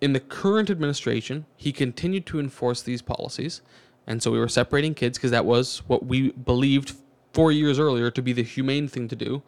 In 0.00 0.12
the 0.12 0.20
current 0.20 0.68
administration, 0.70 1.46
he 1.56 1.72
continued 1.72 2.26
to 2.26 2.38
enforce 2.38 2.82
these 2.82 3.00
policies, 3.02 3.62
and 4.06 4.22
so 4.22 4.30
we 4.30 4.38
were 4.38 4.48
separating 4.48 4.94
kids 4.94 5.16
because 5.18 5.30
that 5.30 5.46
was 5.46 5.78
what 5.86 6.04
we 6.06 6.30
believed 6.32 6.94
four 7.32 7.50
years 7.52 7.78
earlier 7.78 8.10
to 8.10 8.22
be 8.22 8.32
the 8.32 8.42
humane 8.42 8.88
thing 8.88 9.08
to 9.08 9.16
do 9.16 9.42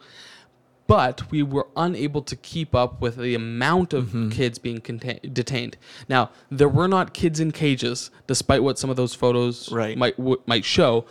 but 0.87 1.31
we 1.31 1.43
were 1.43 1.67
unable 1.77 2.23
to 2.23 2.35
keep 2.35 2.75
up 2.75 2.99
with 3.03 3.17
the 3.17 3.35
amount 3.35 3.93
of 3.93 4.07
Mm-hmm. 4.07 4.31
kids 4.31 4.59
being 4.59 4.81
contain- 4.81 5.21
detained. 5.35 5.77
Now, 6.09 6.31
there 6.51 6.67
were 6.71 6.89
not 6.89 7.13
kids 7.13 7.41
in 7.41 7.53
cages, 7.53 8.11
despite 8.27 8.63
what 8.63 8.79
some 8.79 8.89
of 8.89 8.97
those 8.97 9.13
photos 9.15 9.71
Right. 9.71 9.99
might 9.99 10.17
w- 10.17 10.41
might 10.47 10.65
show, 10.65 11.05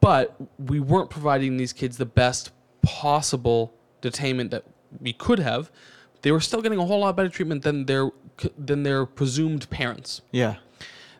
but 0.00 0.36
we 0.58 0.80
weren't 0.80 1.10
providing 1.10 1.56
these 1.56 1.72
kids 1.72 1.96
the 1.96 2.06
best 2.06 2.50
possible 2.82 3.74
detainment 4.02 4.50
that 4.50 4.64
we 5.00 5.12
could 5.12 5.38
have. 5.38 5.70
They 6.22 6.32
were 6.32 6.40
still 6.40 6.62
getting 6.62 6.78
a 6.78 6.84
whole 6.84 7.00
lot 7.00 7.16
better 7.16 7.28
treatment 7.28 7.62
than 7.62 7.86
their 7.86 8.10
than 8.58 8.82
their 8.82 9.06
presumed 9.06 9.68
parents. 9.70 10.22
Yeah. 10.32 10.56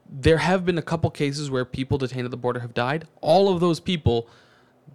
There 0.08 0.38
have 0.38 0.64
been 0.64 0.78
a 0.78 0.82
couple 0.82 1.10
cases 1.10 1.50
where 1.50 1.64
people 1.64 1.98
detained 1.98 2.24
at 2.24 2.30
the 2.30 2.36
border 2.36 2.60
have 2.60 2.74
died. 2.74 3.06
All 3.20 3.52
of 3.52 3.60
those 3.60 3.78
people, 3.78 4.28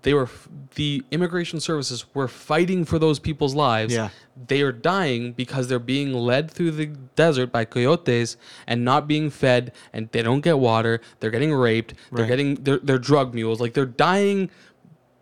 they 0.01 0.13
were 0.13 0.29
the 0.75 1.03
immigration 1.11 1.59
services 1.59 2.05
were 2.13 2.27
fighting 2.27 2.85
for 2.85 2.99
those 2.99 3.19
people's 3.19 3.55
lives. 3.55 3.93
Yeah. 3.93 4.09
They 4.47 4.61
are 4.61 4.71
dying 4.71 5.33
because 5.33 5.67
they're 5.67 5.79
being 5.79 6.13
led 6.13 6.51
through 6.51 6.71
the 6.71 6.87
desert 7.15 7.51
by 7.51 7.65
coyotes 7.65 8.37
and 8.67 8.83
not 8.83 9.07
being 9.07 9.29
fed, 9.29 9.71
and 9.93 10.09
they 10.11 10.21
don't 10.21 10.41
get 10.41 10.59
water. 10.59 11.01
They're 11.19 11.31
getting 11.31 11.53
raped. 11.53 11.93
They're 12.11 12.27
getting 12.27 12.55
they're, 12.55 12.79
they're 12.79 12.99
drug 12.99 13.33
mules. 13.33 13.59
Like 13.59 13.73
they're 13.73 13.85
dying 13.85 14.49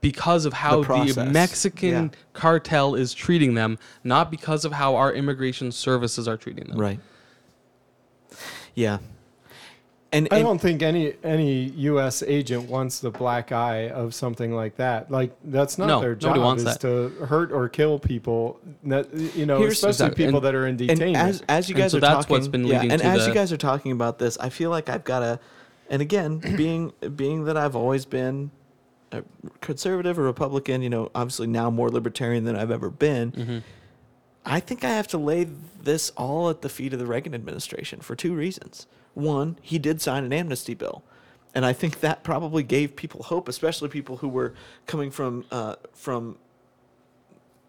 because 0.01 0.45
of 0.45 0.51
how 0.53 0.81
the, 0.81 0.85
process. 0.85 1.31
Mexican 1.31 1.89
Yeah. 1.89 2.09
cartel 2.33 2.93
is 2.95 3.13
treating 3.13 3.53
them, 3.53 3.77
not 4.03 4.29
because 4.29 4.65
of 4.65 4.73
how 4.73 4.95
our 4.95 5.13
immigration 5.13 5.71
services 5.71 6.27
are 6.27 6.35
treating 6.35 6.67
them. 6.67 6.77
Right. 6.77 6.99
Yeah. 8.75 8.97
And, 10.13 10.27
I 10.31 10.41
don't 10.41 10.59
think 10.59 10.81
any 10.83 11.13
any 11.23 11.63
U.S. 11.89 12.21
agent 12.23 12.69
wants 12.69 12.99
the 12.99 13.09
black 13.09 13.51
eye 13.51 13.89
of 13.89 14.13
something 14.13 14.53
like 14.53 14.75
that. 14.77 15.09
Like 15.11 15.35
that's 15.43 15.77
not 15.77 15.87
No, 15.87 15.99
their 16.01 16.15
job. 16.15 16.37
wants 16.37 16.61
is 16.63 16.77
that. 16.77 16.81
to 16.81 17.09
hurt 17.25 17.51
or 17.51 17.67
kill 17.67 17.97
people. 17.99 18.59
That 18.83 19.11
you 19.35 19.45
know, 19.45 19.57
Here's- 19.57 19.73
especially 19.73 19.89
Exactly. 20.05 20.25
people 20.25 20.37
And- 20.37 20.45
that 20.45 20.55
are 20.55 20.67
in 20.67 20.79
and 20.79 20.99
detainment. 20.99 21.15
as 21.15 21.43
as 21.49 21.67
you 21.69 21.75
And 21.75 21.81
guys 21.83 21.91
so 21.91 21.97
are 21.97 22.01
that's 22.01 22.13
talking, 22.25 22.33
what's 22.35 22.47
been 22.47 22.65
yeah, 22.67 22.81
and 22.81 22.91
to 23.01 23.05
as 23.05 23.21
the- 23.23 23.27
you 23.29 23.33
guys 23.33 23.51
are 23.51 23.57
talking 23.57 23.91
about 23.91 24.19
this, 24.19 24.37
I 24.37 24.49
feel 24.49 24.69
like 24.69 24.87
I've 24.87 25.03
got 25.03 25.19
to, 25.21 25.39
and 25.89 26.01
again, 26.01 26.37
being 26.57 26.93
being 27.15 27.45
that 27.45 27.57
I've 27.57 27.75
always 27.75 28.05
been 28.05 28.51
a 29.11 29.23
conservative 29.61 30.19
or 30.19 30.23
Republican, 30.23 30.81
you 30.83 30.89
know, 30.89 31.09
obviously 31.15 31.47
now 31.47 31.69
more 31.71 31.89
libertarian 31.89 32.43
than 32.45 32.55
I've 32.55 32.71
ever 32.71 32.89
been. 32.89 33.31
Mm-hmm. 33.31 33.57
I 34.45 34.59
think 34.59 34.83
I 34.83 34.89
have 34.89 35.07
to 35.09 35.17
lay 35.17 35.47
this 35.81 36.09
all 36.11 36.49
at 36.49 36.61
the 36.61 36.69
feet 36.69 36.93
of 36.93 36.99
the 36.99 37.05
Reagan 37.05 37.33
administration 37.33 37.99
for 38.01 38.15
two 38.15 38.35
reasons. 38.35 38.87
One, 39.13 39.57
he 39.61 39.77
did 39.79 40.01
sign 40.01 40.23
an 40.23 40.33
amnesty 40.33 40.73
bill, 40.73 41.03
and 41.53 41.65
I 41.65 41.73
think 41.73 41.99
that 41.99 42.23
probably 42.23 42.63
gave 42.63 42.95
people 42.95 43.23
hope, 43.23 43.47
especially 43.47 43.89
people 43.89 44.17
who 44.17 44.27
were 44.29 44.53
coming 44.87 45.11
from 45.11 45.45
uh, 45.51 45.75
from 45.93 46.37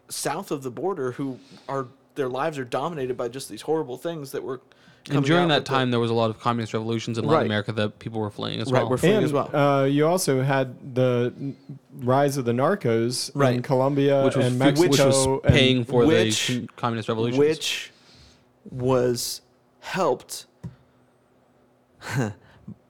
south 0.08 0.50
of 0.50 0.62
the 0.62 0.70
border, 0.70 1.12
who 1.12 1.38
are 1.68 1.88
their 2.14 2.28
lives 2.28 2.58
are 2.58 2.64
dominated 2.64 3.16
by 3.16 3.28
just 3.28 3.48
these 3.48 3.62
horrible 3.62 3.96
things 3.96 4.32
that 4.32 4.42
were. 4.42 4.60
And 5.10 5.22
during 5.22 5.44
out 5.44 5.48
that 5.48 5.54
with 5.56 5.64
the- 5.66 5.70
time, 5.70 5.90
there 5.90 6.00
was 6.00 6.10
a 6.10 6.14
lot 6.14 6.30
of 6.30 6.40
communist 6.40 6.72
revolutions 6.72 7.18
in 7.18 7.24
Latin 7.26 7.38
Right. 7.40 7.44
America 7.46 7.72
that 7.72 7.98
people 7.98 8.20
were 8.20 8.30
fleeing 8.30 8.58
as 8.62 8.72
Right, 8.72 8.80
well. 8.80 8.90
we're 8.90 8.96
fleeing 8.96 9.16
and 9.16 9.24
as 9.26 9.34
well. 9.34 9.54
uh, 9.54 9.84
you 9.84 10.06
also 10.06 10.40
had 10.42 10.94
the 10.94 11.34
rise 11.96 12.38
of 12.38 12.46
the 12.46 12.52
narcos 12.52 13.30
in 13.54 13.60
Colombia 13.60 14.24
which 14.24 14.34
was 14.36 14.46
and 14.46 14.58
which 14.58 14.78
Mexico. 14.80 15.06
was 15.08 15.26
and- 15.26 15.42
paying 15.42 15.84
for 15.84 16.06
which- 16.06 16.48
the 16.48 16.66
communist 16.76 17.10
revolutions. 17.10 17.38
which 17.38 17.90
was 18.70 19.42
helped 19.80 20.46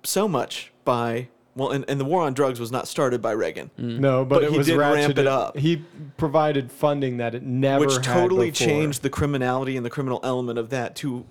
so 0.02 0.28
much 0.28 0.72
by 0.84 1.28
well, 1.56 1.70
and, 1.70 1.84
and 1.88 2.00
the 2.00 2.04
war 2.04 2.22
on 2.22 2.34
drugs 2.34 2.58
was 2.58 2.72
not 2.72 2.88
started 2.88 3.22
by 3.22 3.30
Reagan, 3.30 3.70
mm. 3.78 4.00
no, 4.00 4.24
but, 4.24 4.36
But 4.36 4.44
it 4.44 4.50
he 4.50 4.58
was 4.58 4.66
did 4.66 4.76
ramp 4.76 5.18
it 5.18 5.26
up. 5.26 5.56
He 5.56 5.84
provided 6.16 6.72
funding 6.72 7.18
that 7.18 7.34
it 7.34 7.44
never 7.44 7.84
which 7.84 7.94
had 7.94 8.02
totally 8.02 8.50
before. 8.50 8.66
changed 8.66 9.02
the 9.02 9.10
criminality 9.10 9.76
and 9.76 9.86
the 9.86 9.90
criminal 9.90 10.18
element 10.24 10.58
of 10.58 10.70
that 10.70 10.96
to 10.96 11.24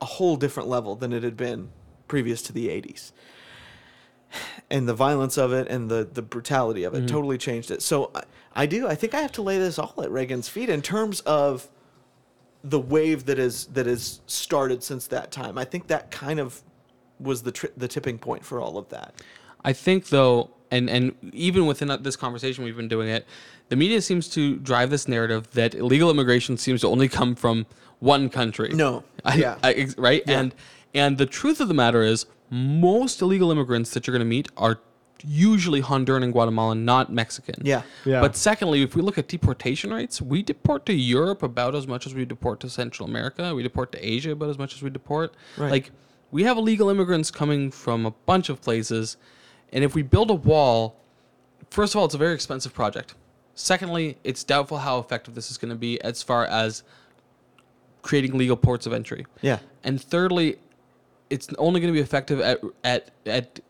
a 0.00 0.04
whole 0.04 0.36
different 0.36 0.68
level 0.68 0.96
than 0.96 1.12
it 1.12 1.22
had 1.22 1.36
been 1.36 1.70
previous 2.08 2.42
to 2.42 2.52
the 2.52 2.68
80s. 2.68 3.12
And 4.68 4.88
the 4.88 4.94
violence 4.94 5.36
of 5.36 5.52
it 5.52 5.68
and 5.68 5.88
the, 5.88 6.08
the 6.12 6.22
brutality 6.22 6.84
of 6.84 6.94
it 6.94 6.98
mm-hmm. 6.98 7.06
totally 7.06 7.38
changed 7.38 7.70
it. 7.70 7.82
So 7.82 8.10
I, 8.14 8.22
I 8.54 8.66
do. 8.66 8.88
I 8.88 8.94
think 8.94 9.14
I 9.14 9.20
have 9.20 9.32
to 9.32 9.42
lay 9.42 9.58
this 9.58 9.78
all 9.78 9.94
at 10.02 10.10
Reagan's 10.10 10.48
feet 10.48 10.68
in 10.68 10.82
terms 10.82 11.20
of 11.20 11.68
the 12.62 12.78
wave 12.78 13.26
that 13.26 13.38
is 13.38 13.66
that 13.66 13.86
has 13.86 14.20
started 14.26 14.82
since 14.82 15.06
that 15.08 15.30
time. 15.30 15.58
I 15.58 15.64
think 15.64 15.86
that 15.88 16.10
kind 16.10 16.38
of 16.38 16.62
was 17.20 17.42
the 17.42 17.52
tri- 17.52 17.70
the 17.76 17.88
tipping 17.88 18.18
point 18.18 18.44
for 18.44 18.60
all 18.60 18.78
of 18.78 18.88
that. 18.90 19.14
I 19.64 19.72
think 19.72 20.08
though, 20.08 20.50
and 20.70 20.88
and 20.88 21.14
even 21.32 21.66
within 21.66 21.96
this 22.02 22.16
conversation 22.16 22.64
we've 22.64 22.76
been 22.76 22.88
doing 22.88 23.08
it, 23.08 23.26
the 23.68 23.76
media 23.76 24.00
seems 24.00 24.28
to 24.30 24.56
drive 24.56 24.90
this 24.90 25.06
narrative 25.08 25.50
that 25.52 25.74
illegal 25.74 26.10
immigration 26.10 26.56
seems 26.56 26.80
to 26.80 26.88
only 26.88 27.08
come 27.08 27.34
from 27.34 27.66
one 27.98 28.28
country. 28.30 28.70
No. 28.72 29.04
I, 29.24 29.34
Yeah. 29.36 29.56
I- 29.62 29.88
right. 29.98 30.22
Yeah. 30.26 30.40
And 30.40 30.54
and 30.94 31.18
the 31.18 31.26
truth 31.26 31.60
of 31.60 31.68
the 31.68 31.74
matter 31.74 32.02
is, 32.02 32.26
most 32.50 33.20
illegal 33.22 33.50
immigrants 33.52 33.90
that 33.90 34.06
you're 34.06 34.12
going 34.12 34.26
to 34.26 34.30
meet 34.38 34.48
are 34.56 34.80
usually 35.22 35.82
Honduran 35.82 36.24
and 36.24 36.32
Guatemalan, 36.32 36.84
not 36.86 37.12
Mexican. 37.12 37.56
Yeah. 37.62 37.82
Yeah. 38.06 38.22
But 38.22 38.36
secondly, 38.36 38.82
if 38.82 38.96
we 38.96 39.02
look 39.02 39.18
at 39.18 39.28
deportation 39.28 39.92
rates, 39.92 40.20
we 40.22 40.42
deport 40.42 40.86
to 40.86 40.94
Europe 40.94 41.42
about 41.42 41.74
as 41.74 41.86
much 41.86 42.06
as 42.06 42.14
we 42.14 42.24
deport 42.24 42.58
to 42.60 42.70
Central 42.70 43.06
America. 43.06 43.54
We 43.54 43.62
deport 43.62 43.92
to 43.92 43.98
Asia 44.04 44.32
about 44.32 44.48
as 44.48 44.58
much 44.58 44.74
as 44.74 44.82
we 44.82 44.88
deport. 44.90 45.34
Right. 45.58 45.70
Like 45.70 45.90
we 46.30 46.44
have 46.44 46.56
illegal 46.56 46.88
immigrants 46.90 47.30
coming 47.30 47.70
from 47.70 48.06
a 48.06 48.10
bunch 48.10 48.48
of 48.48 48.60
places, 48.60 49.16
and 49.72 49.84
if 49.84 49.94
we 49.94 50.02
build 50.02 50.30
a 50.30 50.34
wall, 50.34 50.96
first 51.70 51.94
of 51.94 51.98
all, 51.98 52.04
it's 52.04 52.14
a 52.14 52.18
very 52.18 52.34
expensive 52.34 52.72
project. 52.74 53.14
Secondly, 53.54 54.16
it's 54.24 54.44
doubtful 54.44 54.78
how 54.78 54.98
effective 54.98 55.34
this 55.34 55.50
is 55.50 55.58
going 55.58 55.70
to 55.70 55.76
be 55.76 56.00
as 56.02 56.22
far 56.22 56.46
as 56.46 56.82
creating 58.02 58.38
legal 58.38 58.56
ports 58.56 58.86
of 58.86 58.92
entry. 58.92 59.26
Yeah. 59.42 59.58
And 59.84 60.00
thirdly, 60.00 60.56
it's 61.28 61.48
only 61.58 61.80
going 61.80 61.92
to 61.92 61.96
be 61.96 62.02
effective 62.02 62.40
at 62.40 62.60
at 62.84 63.10
at 63.26 63.60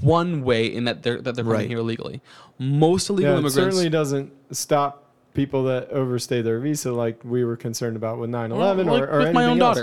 one 0.00 0.42
way 0.42 0.66
in 0.66 0.84
that 0.84 1.02
they're 1.02 1.20
that 1.20 1.34
they're 1.34 1.44
coming 1.44 1.58
Right. 1.60 1.68
here 1.68 1.78
illegally. 1.78 2.20
Most 2.58 3.08
illegal 3.10 3.32
yeah, 3.32 3.36
it 3.36 3.40
immigrants 3.40 3.54
certainly 3.56 3.88
doesn't 3.88 4.32
stop 4.54 5.10
people 5.32 5.64
that 5.64 5.90
overstay 5.90 6.42
their 6.42 6.60
visa 6.60 6.92
like 6.92 7.18
we 7.24 7.44
were 7.44 7.56
concerned 7.56 7.96
about 7.96 8.18
with 8.18 8.30
9/11 8.30 8.86
Like 8.86 9.02
or, 9.02 9.10
or 9.10 9.18
with 9.18 9.32
my 9.34 9.44
own 9.46 9.60
anything 9.60 9.62
else. 9.62 9.78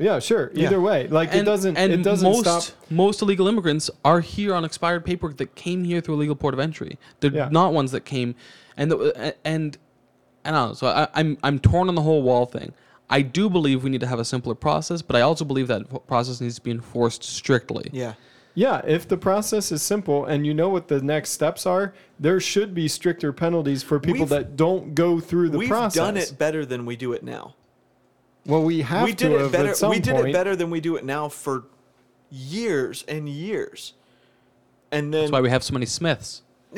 Daughter. 0.00 0.14
Yeah, 0.14 0.18
sure. 0.20 0.50
Yeah. 0.54 0.66
Either 0.66 0.80
way, 0.80 1.08
like 1.08 1.32
it 1.34 1.44
doesn't 1.44 1.76
and 1.76 1.92
it 1.92 2.02
doesn't 2.02 2.28
most, 2.30 2.40
stop. 2.66 2.76
Most 2.90 3.22
illegal 3.22 3.48
immigrants 3.48 3.90
are 4.04 4.20
here 4.20 4.54
on 4.54 4.64
expired 4.64 5.04
paperwork 5.04 5.36
that 5.38 5.54
came 5.54 5.84
here 5.84 6.00
through 6.00 6.14
a 6.14 6.16
legal 6.16 6.36
port 6.36 6.54
of 6.54 6.60
entry. 6.60 6.98
They're 7.20 7.32
Yeah. 7.32 7.48
not 7.50 7.72
ones 7.72 7.92
that 7.92 8.04
came, 8.04 8.34
and 8.76 8.90
the, 8.90 9.34
and 9.44 9.76
I 10.44 10.50
don't 10.50 10.68
know. 10.68 10.74
So 10.74 10.86
I, 10.86 11.08
I'm 11.14 11.38
I'm 11.42 11.58
torn 11.58 11.88
on 11.88 11.94
the 11.94 12.02
whole 12.02 12.22
wall 12.22 12.46
thing. 12.46 12.72
I 13.12 13.22
do 13.22 13.50
believe 13.50 13.82
we 13.82 13.90
need 13.90 14.00
to 14.02 14.06
have 14.06 14.20
a 14.20 14.24
simpler 14.24 14.54
process, 14.54 15.02
but 15.02 15.16
I 15.16 15.22
also 15.22 15.44
believe 15.44 15.66
that 15.66 16.06
process 16.06 16.40
needs 16.40 16.54
to 16.56 16.60
be 16.62 16.70
enforced 16.70 17.24
strictly. 17.24 17.90
Yeah. 17.92 18.14
Yeah, 18.54 18.82
if 18.84 19.06
the 19.06 19.16
process 19.16 19.70
is 19.70 19.80
simple 19.80 20.24
and 20.24 20.44
you 20.44 20.52
know 20.54 20.68
what 20.68 20.88
the 20.88 21.00
next 21.00 21.30
steps 21.30 21.66
are, 21.66 21.94
there 22.18 22.40
should 22.40 22.74
be 22.74 22.88
stricter 22.88 23.32
penalties 23.32 23.82
for 23.84 24.00
people 24.00 24.20
We've- 24.26 24.34
that 24.34 24.56
don't 24.56 24.94
go 24.94 25.20
through 25.20 25.50
the 25.50 25.58
process. 25.58 25.60
We've 25.60 25.68
process. 25.68 25.94
done 25.94 26.16
it 26.16 26.34
better 26.38 26.66
than 26.66 26.84
we 26.84 26.96
do 26.96 27.12
it 27.12 27.22
now. 27.22 27.54
Well, 28.46 28.62
we 28.62 28.82
have 28.82 29.04
we 29.04 29.14
to 29.14 29.28
did 29.28 29.40
it 29.40 29.52
better. 29.52 29.68
at 29.70 29.76
some 29.76 29.90
We 29.90 30.00
did 30.00 30.14
point. 30.14 30.28
it 30.28 30.32
better 30.32 30.56
than 30.56 30.70
we 30.70 30.80
do 30.80 30.96
it 30.96 31.04
now 31.04 31.28
for 31.28 31.64
years 32.30 33.04
and 33.06 33.28
years. 33.28 33.92
And 34.92 35.12
then 35.14 35.22
That's 35.22 35.32
why 35.32 35.40
we 35.40 35.50
have 35.50 35.62
so 35.62 35.72
many 35.74 35.86
Smiths. 35.86 36.42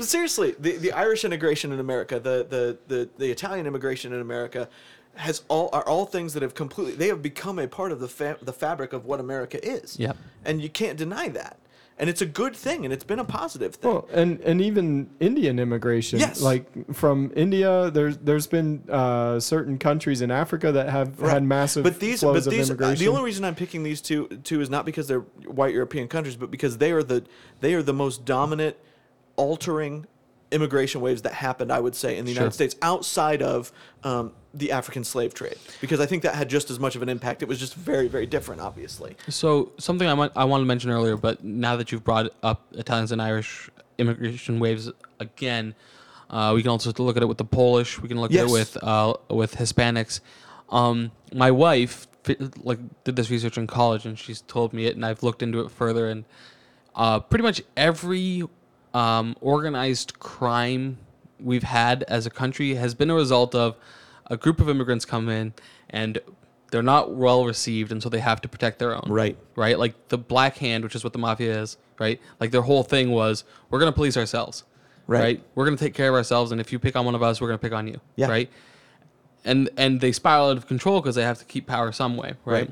seriously, 0.00 0.54
the, 0.58 0.76
the 0.78 0.92
Irish 0.92 1.24
integration 1.24 1.72
in 1.72 1.80
America, 1.80 2.18
the, 2.18 2.46
the, 2.48 2.78
the, 2.88 3.08
the 3.18 3.30
Italian 3.30 3.66
immigration 3.66 4.12
in 4.12 4.20
America, 4.20 4.68
has 5.16 5.42
all 5.48 5.70
are 5.72 5.86
all 5.86 6.06
things 6.06 6.34
that 6.34 6.42
have 6.42 6.54
completely 6.54 6.94
they 6.96 7.06
have 7.06 7.22
become 7.22 7.60
a 7.60 7.68
part 7.68 7.92
of 7.92 8.00
the 8.00 8.08
fa- 8.08 8.36
the 8.42 8.52
fabric 8.52 8.92
of 8.92 9.04
what 9.04 9.20
America 9.20 9.64
is. 9.64 9.96
Yep. 9.98 10.16
and 10.44 10.60
you 10.60 10.68
can't 10.68 10.98
deny 10.98 11.28
that. 11.28 11.56
And 11.98 12.10
it's 12.10 12.20
a 12.20 12.26
good 12.26 12.56
thing, 12.56 12.84
and 12.84 12.92
it's 12.92 13.04
been 13.04 13.20
a 13.20 13.24
positive 13.24 13.76
thing. 13.76 13.90
Well, 13.92 14.08
and 14.12 14.40
and 14.40 14.60
even 14.60 15.10
Indian 15.20 15.58
immigration, 15.58 16.18
Yes. 16.18 16.40
like 16.40 16.66
from 16.94 17.32
India, 17.36 17.90
there's 17.90 18.16
there's 18.18 18.46
been 18.48 18.82
uh, 18.90 19.38
certain 19.38 19.78
countries 19.78 20.20
in 20.20 20.30
Africa 20.30 20.72
that 20.72 20.88
have 20.88 21.20
Right. 21.20 21.34
had 21.34 21.44
massive 21.44 21.84
but 21.84 22.00
these, 22.00 22.20
flows 22.20 22.44
but 22.44 22.50
these, 22.50 22.70
of 22.70 22.80
uh, 22.80 22.94
the 22.94 23.08
only 23.08 23.22
reason 23.22 23.44
I'm 23.44 23.54
picking 23.54 23.84
these 23.84 24.00
two, 24.00 24.26
two 24.42 24.60
is 24.60 24.68
not 24.68 24.84
because 24.84 25.06
they're 25.06 25.20
white 25.46 25.72
European 25.72 26.08
countries, 26.08 26.36
but 26.36 26.50
because 26.50 26.78
they 26.78 26.90
are 26.90 27.02
the, 27.02 27.24
they 27.60 27.74
are 27.74 27.82
the 27.82 27.94
most 27.94 28.24
dominant, 28.24 28.76
altering 29.36 30.06
immigration 30.50 31.00
waves 31.00 31.22
that 31.22 31.32
happened, 31.32 31.72
I 31.72 31.80
would 31.80 31.94
say, 31.94 32.16
in 32.16 32.24
the 32.24 32.32
Sure. 32.32 32.42
United 32.42 32.54
States 32.54 32.76
outside 32.82 33.42
of 33.42 33.72
um, 34.04 34.32
the 34.52 34.70
African 34.72 35.04
slave 35.04 35.34
trade, 35.34 35.56
because 35.80 36.00
I 36.00 36.06
think 36.06 36.22
that 36.22 36.34
had 36.34 36.48
just 36.48 36.70
as 36.70 36.78
much 36.78 36.94
of 36.96 37.02
an 37.02 37.08
impact. 37.08 37.42
It 37.42 37.48
was 37.48 37.58
just 37.58 37.74
very, 37.74 38.08
very 38.08 38.26
different, 38.26 38.60
obviously. 38.60 39.16
So 39.28 39.72
something 39.78 40.06
I 40.06 40.14
want 40.14 40.32
I 40.36 40.44
wanted 40.44 40.64
to 40.64 40.68
mention 40.68 40.90
earlier, 40.90 41.16
but 41.16 41.42
now 41.42 41.76
that 41.76 41.90
you've 41.90 42.04
brought 42.04 42.30
up 42.42 42.66
Italians 42.72 43.10
and 43.12 43.20
Irish 43.20 43.68
immigration 43.98 44.60
waves 44.60 44.90
again, 45.18 45.74
uh, 46.30 46.52
we 46.54 46.62
can 46.62 46.70
also 46.70 46.92
look 46.98 47.16
at 47.16 47.22
it 47.22 47.26
with 47.26 47.38
the 47.38 47.44
Polish. 47.44 48.00
We 48.00 48.08
can 48.08 48.20
look 48.20 48.32
at 48.32 48.46
it 48.46 48.50
with 48.50 48.76
uh, 48.82 49.14
with 49.30 49.56
Hispanics. 49.56 50.20
Um, 50.70 51.10
my 51.32 51.50
wife 51.50 52.06
like 52.62 52.78
did 53.04 53.16
this 53.16 53.30
research 53.30 53.58
in 53.58 53.66
college, 53.66 54.06
and 54.06 54.18
she's 54.18 54.40
told 54.42 54.72
me 54.72 54.86
it, 54.86 54.94
and 54.96 55.04
I've 55.04 55.22
looked 55.22 55.42
into 55.42 55.60
it 55.60 55.70
further. 55.70 56.08
And 56.08 56.24
uh, 56.94 57.20
pretty 57.20 57.42
much 57.42 57.62
every 57.76 58.44
um, 58.94 59.36
organized 59.40 60.18
crime 60.20 60.98
we've 61.40 61.64
had 61.64 62.04
as 62.04 62.24
a 62.26 62.30
country 62.30 62.74
has 62.76 62.94
been 62.94 63.10
a 63.10 63.14
result 63.14 63.54
of 63.54 63.76
a 64.28 64.36
group 64.36 64.60
of 64.60 64.68
immigrants 64.70 65.04
come 65.04 65.28
in 65.28 65.52
and 65.90 66.18
they're 66.70 66.82
not 66.82 67.14
well 67.14 67.44
received, 67.44 67.92
and 67.92 68.02
so 68.02 68.08
they 68.08 68.18
have 68.20 68.40
to 68.40 68.48
protect 68.48 68.78
their 68.78 68.94
own 68.96 69.04
Right. 69.08 69.36
right? 69.54 69.78
Like 69.78 70.08
the 70.08 70.18
Black 70.18 70.56
Hand, 70.56 70.82
which 70.82 70.94
is 70.94 71.04
what 71.04 71.12
the 71.12 71.18
mafia 71.18 71.60
is, 71.60 71.76
right? 72.00 72.20
Like 72.40 72.50
their 72.50 72.62
whole 72.62 72.82
thing 72.82 73.10
was, 73.10 73.44
we're 73.70 73.78
gonna 73.78 73.92
police 73.92 74.16
ourselves, 74.16 74.64
Right. 75.06 75.20
right? 75.20 75.44
We're 75.54 75.66
gonna 75.66 75.76
take 75.76 75.94
care 75.94 76.08
of 76.08 76.14
ourselves, 76.14 76.50
and 76.52 76.60
if 76.60 76.72
you 76.72 76.78
pick 76.78 76.96
on 76.96 77.04
one 77.04 77.14
of 77.14 77.22
us, 77.22 77.40
we're 77.40 77.48
gonna 77.48 77.58
pick 77.58 77.72
on 77.74 77.86
you, 77.86 78.00
Yeah. 78.16 78.28
right? 78.28 78.50
And 79.44 79.68
and 79.76 80.00
they 80.00 80.10
spiral 80.10 80.48
out 80.50 80.56
of 80.56 80.66
control 80.66 81.00
because 81.00 81.14
they 81.16 81.22
have 81.22 81.38
to 81.38 81.44
keep 81.44 81.66
power 81.66 81.92
some 81.92 82.16
way, 82.16 82.34
right? 82.44 82.68
Right. 82.68 82.70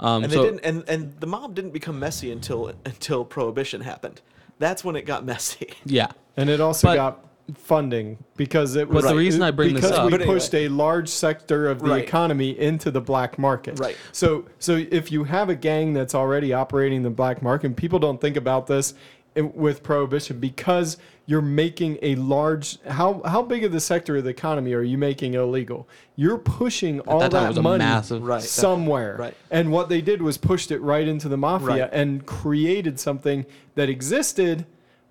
Um, 0.00 0.24
And 0.24 0.32
so 0.32 0.42
they 0.42 0.50
didn't, 0.50 0.64
and, 0.64 0.84
and 0.88 1.18
the 1.20 1.26
mob 1.26 1.54
didn't 1.56 1.72
become 1.72 1.98
messy 1.98 2.30
until 2.30 2.72
until 2.84 3.24
prohibition 3.24 3.80
happened. 3.80 4.20
That's 4.58 4.84
when 4.84 4.96
it 4.96 5.06
got 5.06 5.24
messy. 5.24 5.74
yeah, 5.84 6.08
and 6.36 6.48
it 6.50 6.60
also 6.60 6.88
But- 6.88 6.94
got 6.96 7.24
funding 7.54 8.18
because 8.36 8.76
it 8.76 8.86
was 8.90 9.06
the 9.06 9.14
reason 9.14 9.42
I 9.42 9.50
bring 9.50 9.72
this 9.72 9.82
because 9.82 9.96
up- 9.98 10.04
we 10.04 10.10
But 10.10 10.20
anyway. 10.20 10.34
pushed 10.36 10.54
a 10.54 10.68
large 10.68 11.08
sector 11.08 11.66
of 11.70 11.78
the 11.80 11.86
Right. 11.88 12.04
economy 12.04 12.50
into 12.58 12.90
the 12.90 13.00
black 13.00 13.38
market. 13.38 13.78
Right. 13.80 13.96
So 14.12 14.44
so 14.58 14.76
if 14.90 15.10
you 15.10 15.24
have 15.24 15.48
a 15.48 15.54
gang 15.54 15.94
that's 15.94 16.14
already 16.14 16.52
operating 16.52 17.04
the 17.04 17.10
black 17.10 17.40
market, 17.40 17.68
and 17.68 17.76
people 17.76 17.98
don't 17.98 18.20
think 18.20 18.36
about 18.36 18.66
this 18.66 18.92
i- 19.34 19.40
with 19.40 19.82
prohibition 19.82 20.38
because 20.40 20.98
you're 21.28 21.42
making 21.42 21.98
a 22.00 22.14
large 22.14 22.80
how 22.86 23.20
how 23.24 23.42
big 23.42 23.62
of 23.62 23.70
the 23.70 23.80
sector 23.80 24.16
of 24.16 24.24
the 24.24 24.30
economy 24.30 24.72
are 24.72 24.82
you 24.82 24.96
making 24.96 25.34
illegal? 25.34 25.86
You're 26.16 26.38
pushing 26.38 27.00
all 27.00 27.20
that 27.20 27.30
that 27.32 27.54
money 27.60 27.78
massive- 27.84 28.22
Right. 28.22 28.42
somewhere. 28.42 29.16
Right. 29.18 29.34
And 29.50 29.70
what 29.70 29.90
they 29.90 30.00
did 30.00 30.22
was 30.22 30.38
pushed 30.38 30.70
it 30.70 30.80
right 30.80 31.06
into 31.06 31.28
the 31.28 31.36
mafia 31.36 31.82
Right. 31.82 31.90
and 31.92 32.24
created 32.24 32.98
something 32.98 33.44
that 33.74 33.90
existed, 33.90 34.64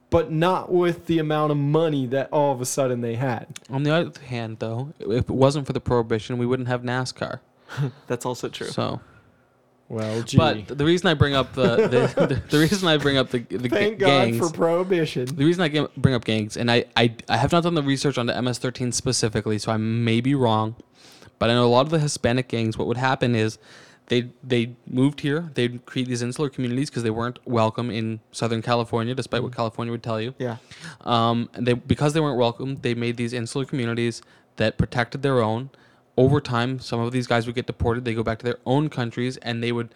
but 0.10 0.32
not 0.32 0.72
with 0.72 1.06
the 1.06 1.20
amount 1.20 1.52
of 1.52 1.58
money 1.58 2.08
that 2.08 2.30
all 2.34 2.52
of 2.52 2.62
a 2.62 2.66
sudden 2.66 3.02
they 3.02 3.14
had. 3.16 3.46
on 3.70 3.84
the 3.84 3.92
other 3.94 4.20
hand, 4.22 4.58
though, 4.60 4.94
if 5.00 5.30
it 5.30 5.30
wasn't 5.30 5.68
for 5.68 5.74
the 5.74 5.80
prohibition, 5.82 6.40
we 6.40 6.48
wouldn't 6.48 6.68
have 6.68 6.82
NASCAR. 6.82 7.42
That's 8.08 8.26
also 8.26 8.50
true. 8.50 8.68
So, 8.70 9.02
Well, 9.90 10.22
gee. 10.24 10.38
but 10.38 10.68
the 10.68 10.84
reason 10.84 11.08
I 11.08 11.14
bring 11.14 11.34
up 11.34 11.54
the 11.54 11.76
the, 11.76 12.26
the, 12.28 12.42
the 12.50 12.60
reason 12.60 12.88
I 12.88 12.98
bring 12.98 13.18
up 13.18 13.30
the 13.30 13.40
the 13.40 13.70
Thank 13.70 14.00
God 14.00 14.08
gangs, 14.08 14.38
for 14.38 14.50
prohibition. 14.50 15.26
The 15.26 15.46
reason 15.46 15.64
I 15.64 15.88
bring 15.96 16.14
up 16.14 16.26
gangs, 16.26 16.58
and 16.58 16.70
I, 16.70 16.86
I, 16.98 17.16
I 17.30 17.38
have 17.38 17.52
not 17.52 17.64
done 17.64 17.76
the 17.76 17.84
research 17.84 18.18
on 18.18 18.26
the 18.26 18.42
MS-13 18.42 18.94
specifically, 18.94 19.58
so 19.60 19.72
I 19.72 19.78
may 19.78 20.20
be 20.20 20.36
wrong, 20.36 20.76
but 21.40 21.50
I 21.50 21.54
know 21.54 21.66
a 21.66 21.68
lot 21.68 21.86
of 21.86 21.92
the 21.92 22.00
Hispanic 22.00 22.50
gangs. 22.50 22.78
What 22.78 22.88
would 22.88 22.98
happen 22.98 23.34
is, 23.34 23.60
they 24.08 24.30
they 24.44 24.76
moved 24.88 25.22
here. 25.22 25.52
They'd 25.54 25.86
create 25.86 26.08
these 26.08 26.22
insular 26.22 26.50
communities 26.50 26.90
because 26.90 27.04
they 27.04 27.10
weren't 27.10 27.40
welcome 27.46 27.90
in 27.90 28.20
Southern 28.32 28.62
California, 28.62 29.16
despite 29.16 29.44
what 29.44 29.56
California 29.56 29.92
would 29.92 30.04
tell 30.04 30.20
you. 30.20 30.34
Yeah. 30.38 30.58
Um, 31.02 31.50
and 31.54 31.66
they 31.66 31.74
because 31.74 32.14
they 32.14 32.20
weren't 32.20 32.38
welcome, 32.38 32.78
they 32.82 32.94
made 32.94 33.16
these 33.16 33.32
insular 33.32 33.66
communities 33.66 34.22
that 34.58 34.78
protected 34.78 35.22
their 35.22 35.42
own. 35.42 35.70
Over 36.18 36.42
time, 36.42 36.80
some 36.80 37.00
of 37.00 37.12
these 37.12 37.28
guys 37.28 37.46
would 37.46 37.56
get 37.56 37.68
deported. 37.68 38.04
They 38.04 38.14
go 38.16 38.24
back 38.24 38.40
to 38.40 38.46
their 38.46 38.58
own 38.66 38.90
countries, 38.90 39.38
and 39.38 39.62
they 39.64 39.72
would, 39.72 39.90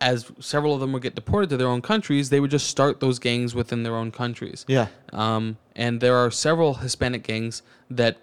as 0.00 0.30
several 0.38 0.72
of 0.72 0.80
them 0.80 0.92
would 0.92 1.02
get 1.02 1.14
deported 1.16 1.50
to 1.50 1.56
their 1.56 1.66
own 1.66 1.82
countries, 1.82 2.30
they 2.30 2.38
would 2.38 2.50
just 2.50 2.68
start 2.68 3.00
those 3.00 3.18
gangs 3.18 3.54
within 3.54 3.82
their 3.82 3.96
own 3.96 4.12
countries. 4.12 4.64
Yeah. 4.68 4.86
Um, 5.12 5.56
and 5.74 6.00
there 6.00 6.16
are 6.16 6.30
several 6.30 6.74
Hispanic 6.74 7.24
gangs 7.24 7.62
that 7.90 8.18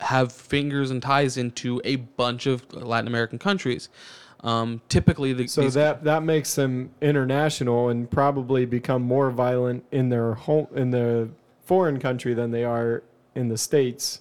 have 0.00 0.30
fingers 0.30 0.90
and 0.90 1.02
ties 1.02 1.36
into 1.36 1.80
a 1.84 1.96
bunch 1.96 2.46
of 2.46 2.70
Latin 2.72 3.08
American 3.08 3.38
countries. 3.38 3.88
Um, 4.44 4.82
typically, 4.88 5.32
the, 5.32 5.48
So 5.48 5.62
these- 5.62 5.74
that 5.74 6.04
that 6.04 6.22
makes 6.22 6.54
them 6.54 6.90
international 7.00 7.88
and 7.88 8.08
probably 8.08 8.66
become 8.66 9.02
more 9.02 9.30
violent 9.30 9.84
in 9.90 10.10
their 10.10 10.34
home 10.34 10.68
in 10.74 10.90
the 10.92 11.30
foreign 11.64 11.98
country 11.98 12.34
than 12.34 12.50
they 12.52 12.62
are 12.62 13.02
in 13.34 13.48
the 13.48 13.58
states. 13.58 14.20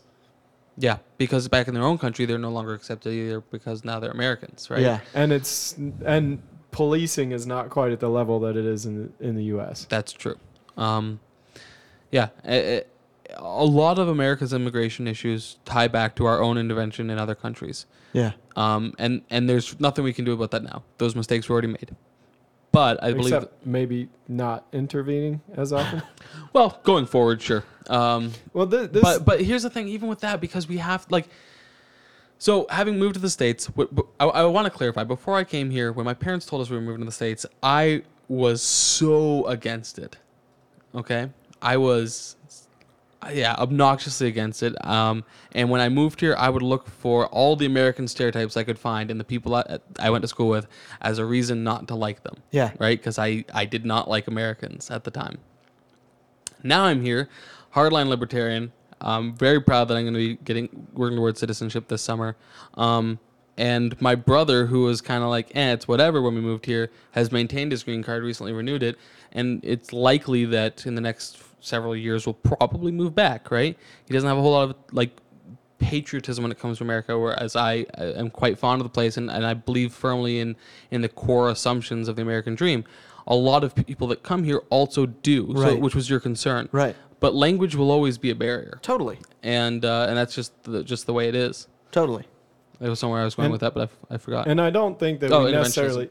Yeah, 0.77 0.97
because 1.17 1.47
back 1.47 1.67
in 1.67 1.73
their 1.73 1.83
own 1.83 1.97
country, 1.97 2.25
they're 2.25 2.37
no 2.37 2.51
longer 2.51 2.73
accepted 2.73 3.11
either 3.11 3.41
because 3.41 3.83
now 3.83 3.99
they're 3.99 4.11
Americans, 4.11 4.69
right? 4.69 4.81
Yeah. 4.81 4.99
And 5.13 5.31
it's 5.31 5.75
and 6.05 6.41
policing 6.71 7.31
is 7.31 7.47
not 7.47 7.69
quite 7.69 7.91
at 7.91 7.99
the 7.99 8.09
level 8.09 8.39
that 8.41 8.55
it 8.55 8.65
is 8.65 8.85
in 8.85 9.11
the, 9.19 9.27
in 9.27 9.35
the 9.35 9.45
U.S. 9.45 9.87
That's 9.89 10.13
true. 10.13 10.37
Um, 10.77 11.19
yeah, 12.11 12.29
a, 12.45 12.83
a 13.35 13.65
lot 13.65 13.97
of 13.97 14.07
America's 14.07 14.53
immigration 14.53 15.07
issues 15.07 15.57
tie 15.65 15.87
back 15.87 16.15
to 16.17 16.25
our 16.25 16.41
own 16.41 16.57
intervention 16.57 17.09
in 17.09 17.17
other 17.17 17.35
countries. 17.35 17.87
Yeah. 18.13 18.33
Um, 18.55 18.93
and 18.99 19.23
and 19.29 19.49
there's 19.49 19.79
nothing 19.79 20.03
we 20.03 20.13
can 20.13 20.25
do 20.25 20.33
about 20.33 20.51
that 20.51 20.63
now. 20.63 20.83
Those 20.99 21.15
mistakes 21.15 21.49
were 21.49 21.53
already 21.53 21.67
made. 21.69 21.95
But 22.77 23.03
I 23.03 23.11
believe, 23.11 23.33
Except 23.33 23.65
maybe 23.65 24.07
not 24.27 24.67
intervening 24.71 25.41
as 25.55 25.73
often. 25.73 26.03
well, 26.53 26.79
going 26.83 27.07
forward, 27.07 27.41
sure. 27.41 27.63
Um, 27.89 28.33
well, 28.53 28.67
th- 28.67 28.91
this 28.91 29.01
but 29.01 29.25
but 29.25 29.41
here's 29.41 29.63
the 29.63 29.69
thing, 29.71 29.87
even 29.87 30.07
with 30.07 30.19
that, 30.19 30.39
because 30.39 30.67
we 30.67 30.77
have 30.77 31.07
like, 31.09 31.27
so 32.37 32.67
having 32.69 32.99
moved 32.99 33.15
to 33.15 33.19
the 33.19 33.31
states, 33.31 33.65
wh- 33.75 33.91
wh- 33.97 34.05
I, 34.19 34.25
I 34.25 34.43
want 34.45 34.65
to 34.65 34.69
clarify. 34.69 35.05
Before 35.05 35.35
I 35.35 35.43
came 35.43 35.71
here, 35.71 35.91
when 35.91 36.05
my 36.05 36.13
parents 36.13 36.45
told 36.45 36.61
us 36.61 36.69
we 36.69 36.75
were 36.75 36.83
moving 36.83 36.99
to 36.99 37.05
the 37.05 37.11
states, 37.11 37.47
I 37.63 38.03
was 38.27 38.61
so 38.61 39.47
against 39.47 39.97
it. 39.97 40.17
Okay, 40.93 41.31
I 41.59 41.77
was, 41.77 42.35
yeah, 43.33 43.55
obnoxiously 43.57 44.27
against 44.27 44.63
it. 44.63 44.73
Um, 44.85 45.23
and 45.53 45.69
when 45.69 45.81
I 45.81 45.89
moved 45.89 46.19
here, 46.19 46.35
I 46.37 46.49
would 46.49 46.61
look 46.61 46.87
for 46.87 47.27
all 47.27 47.55
the 47.55 47.65
American 47.65 48.07
stereotypes 48.07 48.57
I 48.57 48.63
could 48.63 48.79
find 48.79 49.09
and 49.11 49.19
the 49.19 49.23
people 49.23 49.55
I, 49.55 49.79
I 49.99 50.09
went 50.09 50.21
to 50.23 50.27
school 50.27 50.49
with 50.49 50.67
as 51.01 51.17
a 51.19 51.25
reason 51.25 51.63
not 51.63 51.87
to 51.89 51.95
like 51.95 52.23
them 52.23 52.35
Yeah. 52.51 52.71
right? 52.79 52.97
Because 52.99 53.17
I, 53.19 53.45
I 53.53 53.65
did 53.65 53.85
not 53.85 54.09
like 54.09 54.27
Americans 54.27 54.89
at 54.91 55.03
the 55.03 55.11
time. 55.11 55.39
Now 56.63 56.83
I'm 56.85 57.01
here, 57.01 57.29
hardline 57.75 58.07
libertarian. 58.07 58.71
I'm 58.99 59.35
very 59.35 59.61
proud 59.61 59.87
that 59.89 59.97
I'm 59.97 60.03
going 60.03 60.13
to 60.15 60.19
be 60.19 60.35
getting 60.43 60.87
working 60.93 61.17
towards 61.17 61.39
citizenship 61.39 61.87
this 61.87 62.01
summer. 62.01 62.35
Um, 62.73 63.19
and 63.57 63.99
my 64.01 64.15
brother, 64.15 64.65
who 64.67 64.83
was 64.83 65.01
kind 65.01 65.23
of 65.23 65.29
like, 65.29 65.55
eh, 65.55 65.73
it's 65.73 65.87
whatever 65.87 66.21
when 66.21 66.35
we 66.35 66.41
moved 66.41 66.65
here, 66.65 66.91
has 67.11 67.31
maintained 67.31 67.71
his 67.71 67.83
green 67.83 68.03
card, 68.03 68.23
recently 68.23 68.53
renewed 68.53 68.83
it, 68.83 68.97
and 69.31 69.59
it's 69.63 69.93
likely 69.93 70.45
that 70.45 70.85
in 70.85 70.95
the 70.95 71.01
next 71.01 71.37
several 71.59 71.95
years 71.95 72.25
we'll 72.25 72.33
probably 72.33 72.91
move 72.91 73.13
back, 73.15 73.51
right? 73.51 73.77
He 74.07 74.13
doesn't 74.13 74.27
have 74.27 74.37
a 74.37 74.41
whole 74.41 74.51
lot 74.51 74.69
of 74.69 74.75
like 74.91 75.11
patriotism 75.79 76.43
when 76.43 76.51
it 76.51 76.59
comes 76.59 76.79
to 76.79 76.83
America, 76.83 77.17
whereas 77.17 77.55
I, 77.55 77.85
I 77.97 78.03
am 78.15 78.29
quite 78.29 78.57
fond 78.57 78.81
of 78.81 78.85
the 78.85 78.89
place 78.91 79.17
and, 79.17 79.29
and 79.29 79.45
I 79.45 79.53
believe 79.53 79.93
firmly 79.93 80.39
in, 80.39 80.55
in 80.91 81.01
the 81.01 81.09
core 81.09 81.49
assumptions 81.49 82.07
of 82.07 82.15
the 82.15 82.21
American 82.21 82.55
dream. 82.55 82.83
A 83.27 83.35
lot 83.35 83.63
of 83.63 83.75
people 83.75 84.07
that 84.07 84.23
come 84.23 84.43
here 84.43 84.61
also 84.69 85.05
do, 85.05 85.53
so, 85.55 85.75
which 85.75 85.93
was 85.93 86.09
your 86.09 86.19
concern. 86.19 86.69
Right. 86.71 86.95
But 87.19 87.35
language 87.35 87.75
will 87.75 87.91
always 87.91 88.17
be 88.17 88.29
a 88.29 88.35
barrier, 88.35 88.79
Totally. 88.81 89.19
and 89.43 89.83
uh, 89.83 90.05
and 90.07 90.15
that's 90.17 90.33
just 90.35 90.63
the, 90.63 90.83
just 90.83 91.07
the 91.07 91.13
way 91.13 91.27
it 91.27 91.35
is. 91.35 91.67
Totally. 91.91 92.23
There 92.79 92.89
was 92.89 92.99
somewhere 92.99 93.21
I 93.21 93.25
was 93.25 93.33
going 93.35 93.47
And- 93.47 93.51
with 93.53 93.61
that, 93.61 93.73
but 93.73 93.81
I, 93.81 93.83
f- 93.85 93.97
I 94.11 94.17
forgot. 94.17 94.47
and 94.47 94.61
I 94.61 94.69
don't 94.69 94.97
think 94.99 95.19
that 95.21 95.31
Oh, 95.31 95.45
we 95.45 95.51
necessarily. 95.51 96.09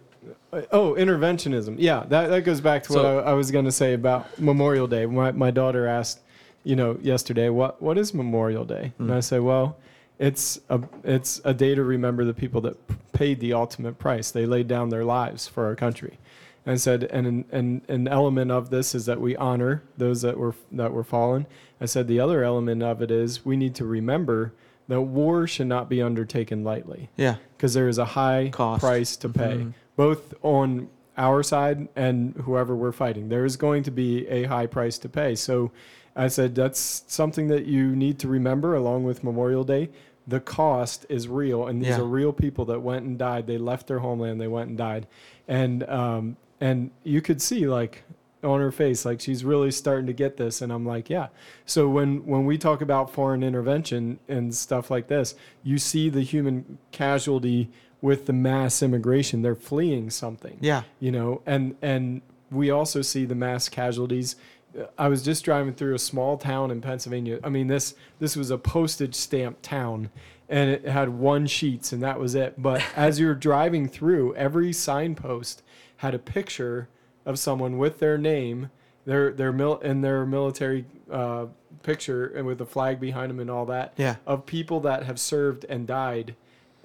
Oh, 0.73 0.95
interventionism. 0.95 1.77
Yeah, 1.79 2.05
that, 2.09 2.29
that 2.29 2.43
goes 2.45 2.61
back 2.61 2.83
to 2.85 2.93
what 2.93 3.03
So- 3.03 3.19
I, 3.21 3.31
I 3.31 3.33
was 3.35 3.51
going 3.51 3.65
to 3.67 3.73
say 3.73 3.95
about 3.95 4.39
Memorial 4.41 4.87
Day. 4.87 5.07
My, 5.07 5.33
my 5.33 5.51
daughter 5.51 5.87
asked, 5.87 6.21
you 6.65 6.77
know, 6.77 6.99
yesterday, 7.01 7.49
what 7.49 7.81
what 7.81 7.97
is 7.99 8.13
Memorial 8.15 8.65
Day? 8.65 8.93
And 8.99 9.13
I 9.13 9.21
said, 9.21 9.41
well, 9.43 9.77
it's 10.19 10.59
a 10.69 10.81
it's 11.05 11.41
a 11.45 11.55
day 11.55 11.75
to 11.75 11.85
remember 11.85 12.25
the 12.25 12.35
people 12.35 12.61
that 12.63 12.89
p- 12.89 12.95
paid 13.13 13.41
the 13.41 13.53
ultimate 13.53 13.99
price. 13.99 14.31
They 14.33 14.47
laid 14.47 14.67
down 14.67 14.89
their 14.89 15.05
lives 15.05 15.47
for 15.47 15.67
our 15.67 15.77
country. 15.77 16.19
And 16.65 16.73
I 16.73 16.77
said, 16.77 17.05
and 17.05 17.27
an, 17.29 17.45
and 17.53 17.83
an 17.89 18.09
element 18.09 18.51
of 18.51 18.71
this 18.71 18.95
is 18.97 19.07
that 19.07 19.21
we 19.21 19.37
honor 19.37 19.85
those 19.97 20.23
that 20.23 20.37
were 20.37 20.55
that 20.73 20.93
were 20.93 21.05
fallen. 21.05 21.47
I 21.81 21.85
said 21.85 22.09
the 22.09 22.19
other 22.19 22.43
element 22.43 22.83
of 22.83 23.01
it 23.03 23.11
is 23.13 23.45
we 23.45 23.57
need 23.57 23.75
to 23.77 23.85
remember 23.85 24.53
that 24.89 25.01
war 25.03 25.47
should 25.47 25.67
not 25.69 25.89
be 25.89 26.01
undertaken 26.03 26.65
lightly 26.65 27.11
Yeah. 27.17 27.37
because 27.57 27.75
there 27.75 27.89
is 27.89 27.99
a 27.99 28.05
high 28.05 28.49
Cost. 28.53 28.81
price 28.81 29.17
to 29.19 29.29
pay, 29.29 29.57
Mhm. 29.59 29.75
Both 29.97 30.35
on 30.43 30.89
our 31.17 31.43
side 31.43 31.89
and 31.97 32.35
whoever 32.45 32.77
we're 32.77 32.93
fighting. 32.93 33.29
There 33.29 33.45
is 33.45 33.57
going 33.57 33.83
to 33.85 33.91
be 33.91 34.27
a 34.29 34.45
high 34.45 34.67
price 34.67 34.99
to 34.99 35.09
pay. 35.09 35.35
So 35.35 35.73
I 36.15 36.29
said 36.29 36.55
that's 36.55 37.05
something 37.09 37.49
that 37.49 37.67
you 37.67 37.97
need 37.97 38.19
to 38.21 38.29
remember 38.29 38.75
along 38.75 39.05
with 39.05 39.25
Memorial 39.25 39.65
Day. 39.65 39.89
The 40.29 40.41
cost 40.41 41.07
is 41.09 41.29
real, 41.29 41.67
and 41.69 41.81
these 41.81 41.91
Yeah. 41.91 42.01
are 42.01 42.05
real 42.05 42.33
people 42.33 42.65
that 42.67 42.81
went 42.83 43.05
and 43.07 43.17
died. 43.19 43.47
They 43.47 43.59
left 43.59 43.87
their 43.87 44.01
homeland, 44.01 44.41
they 44.41 44.49
went 44.49 44.69
and 44.71 44.77
died, 44.79 45.07
and 45.47 45.83
um, 45.89 46.37
and 46.61 46.91
you 47.05 47.21
could 47.21 47.41
see 47.41 47.67
like 47.69 48.03
on 48.45 48.61
her 48.61 48.71
face 48.71 49.05
like 49.05 49.21
she's 49.21 49.45
really 49.45 49.71
starting 49.71 50.07
to 50.07 50.13
get 50.13 50.37
this 50.37 50.63
and 50.63 50.71
i'm 50.73 50.87
like 50.87 51.11
yeah 51.11 51.27
so 51.65 51.89
when 51.89 52.25
when 52.27 52.45
we 52.45 52.57
talk 52.57 52.81
about 52.81 53.11
foreign 53.11 53.43
intervention 53.43 54.19
and 54.29 54.55
stuff 54.55 54.89
like 54.91 55.09
this 55.09 55.35
you 55.65 55.79
see 55.79 56.09
the 56.11 56.21
human 56.21 56.79
casualty 56.93 57.69
with 58.07 58.27
the 58.27 58.33
mass 58.33 58.83
immigration 58.83 59.43
they're 59.43 59.55
fleeing 59.71 60.09
something 60.11 60.57
Yeah. 60.61 60.83
you 61.01 61.11
know 61.11 61.43
and 61.45 61.75
and 61.83 62.23
we 62.51 62.71
also 62.71 63.03
see 63.03 63.25
the 63.25 63.35
mass 63.35 63.69
casualties 63.69 64.37
Uh, 64.79 64.85
i 64.97 65.09
was 65.09 65.21
just 65.25 65.45
driving 65.45 65.75
through 65.75 65.95
a 65.95 65.99
small 65.99 66.37
town 66.39 66.71
in 66.71 66.81
pennsylvania 66.81 67.37
i 67.43 67.49
mean 67.49 67.67
this 67.67 67.95
this 68.23 68.37
was 68.37 68.51
a 68.51 68.59
postage 68.59 69.15
stamp 69.17 69.57
town 69.61 70.11
and 70.49 70.71
it 70.71 70.83
had 70.99 71.09
one 71.09 71.47
sheets 71.47 71.93
and 71.93 72.01
that 72.03 72.19
was 72.21 72.35
it 72.45 72.55
but 72.69 72.81
as 72.97 73.19
you're 73.21 73.35
driving 73.51 73.89
through 73.89 74.25
every 74.37 74.73
signpost 74.73 75.63
had 76.05 76.15
a 76.15 76.19
picture 76.39 76.89
of 77.25 77.39
someone 77.39 77.77
with 77.79 77.99
their 77.99 78.17
name 78.19 78.71
their 79.05 79.33
their 79.33 79.53
mil 79.53 79.81
and 79.83 80.05
their 80.05 80.25
military 80.27 80.85
uh, 81.11 81.47
picture 81.83 82.27
and 82.37 82.47
with 82.47 82.59
the 82.59 82.67
flag 82.67 83.01
behind 83.01 83.31
them 83.31 83.41
and 83.41 83.51
all 83.51 83.67
that 83.67 83.93
Yeah. 83.97 84.17
of 84.27 84.47
people 84.47 84.79
that 84.89 85.05
have 85.05 85.19
served 85.19 85.65
and 85.69 85.87
died 85.87 86.35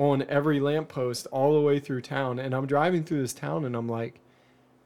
on 0.02 0.24
every 0.24 0.60
lamppost 0.60 1.28
all 1.28 1.54
the 1.54 1.62
way 1.62 1.80
through 1.80 2.02
town. 2.02 2.39
And 2.39 2.56
I'm 2.56 2.66
driving 2.66 3.04
through 3.04 3.22
this 3.22 3.34
town 3.34 3.66
and 3.66 3.76
I'm 3.76 3.88
like, 3.88 4.20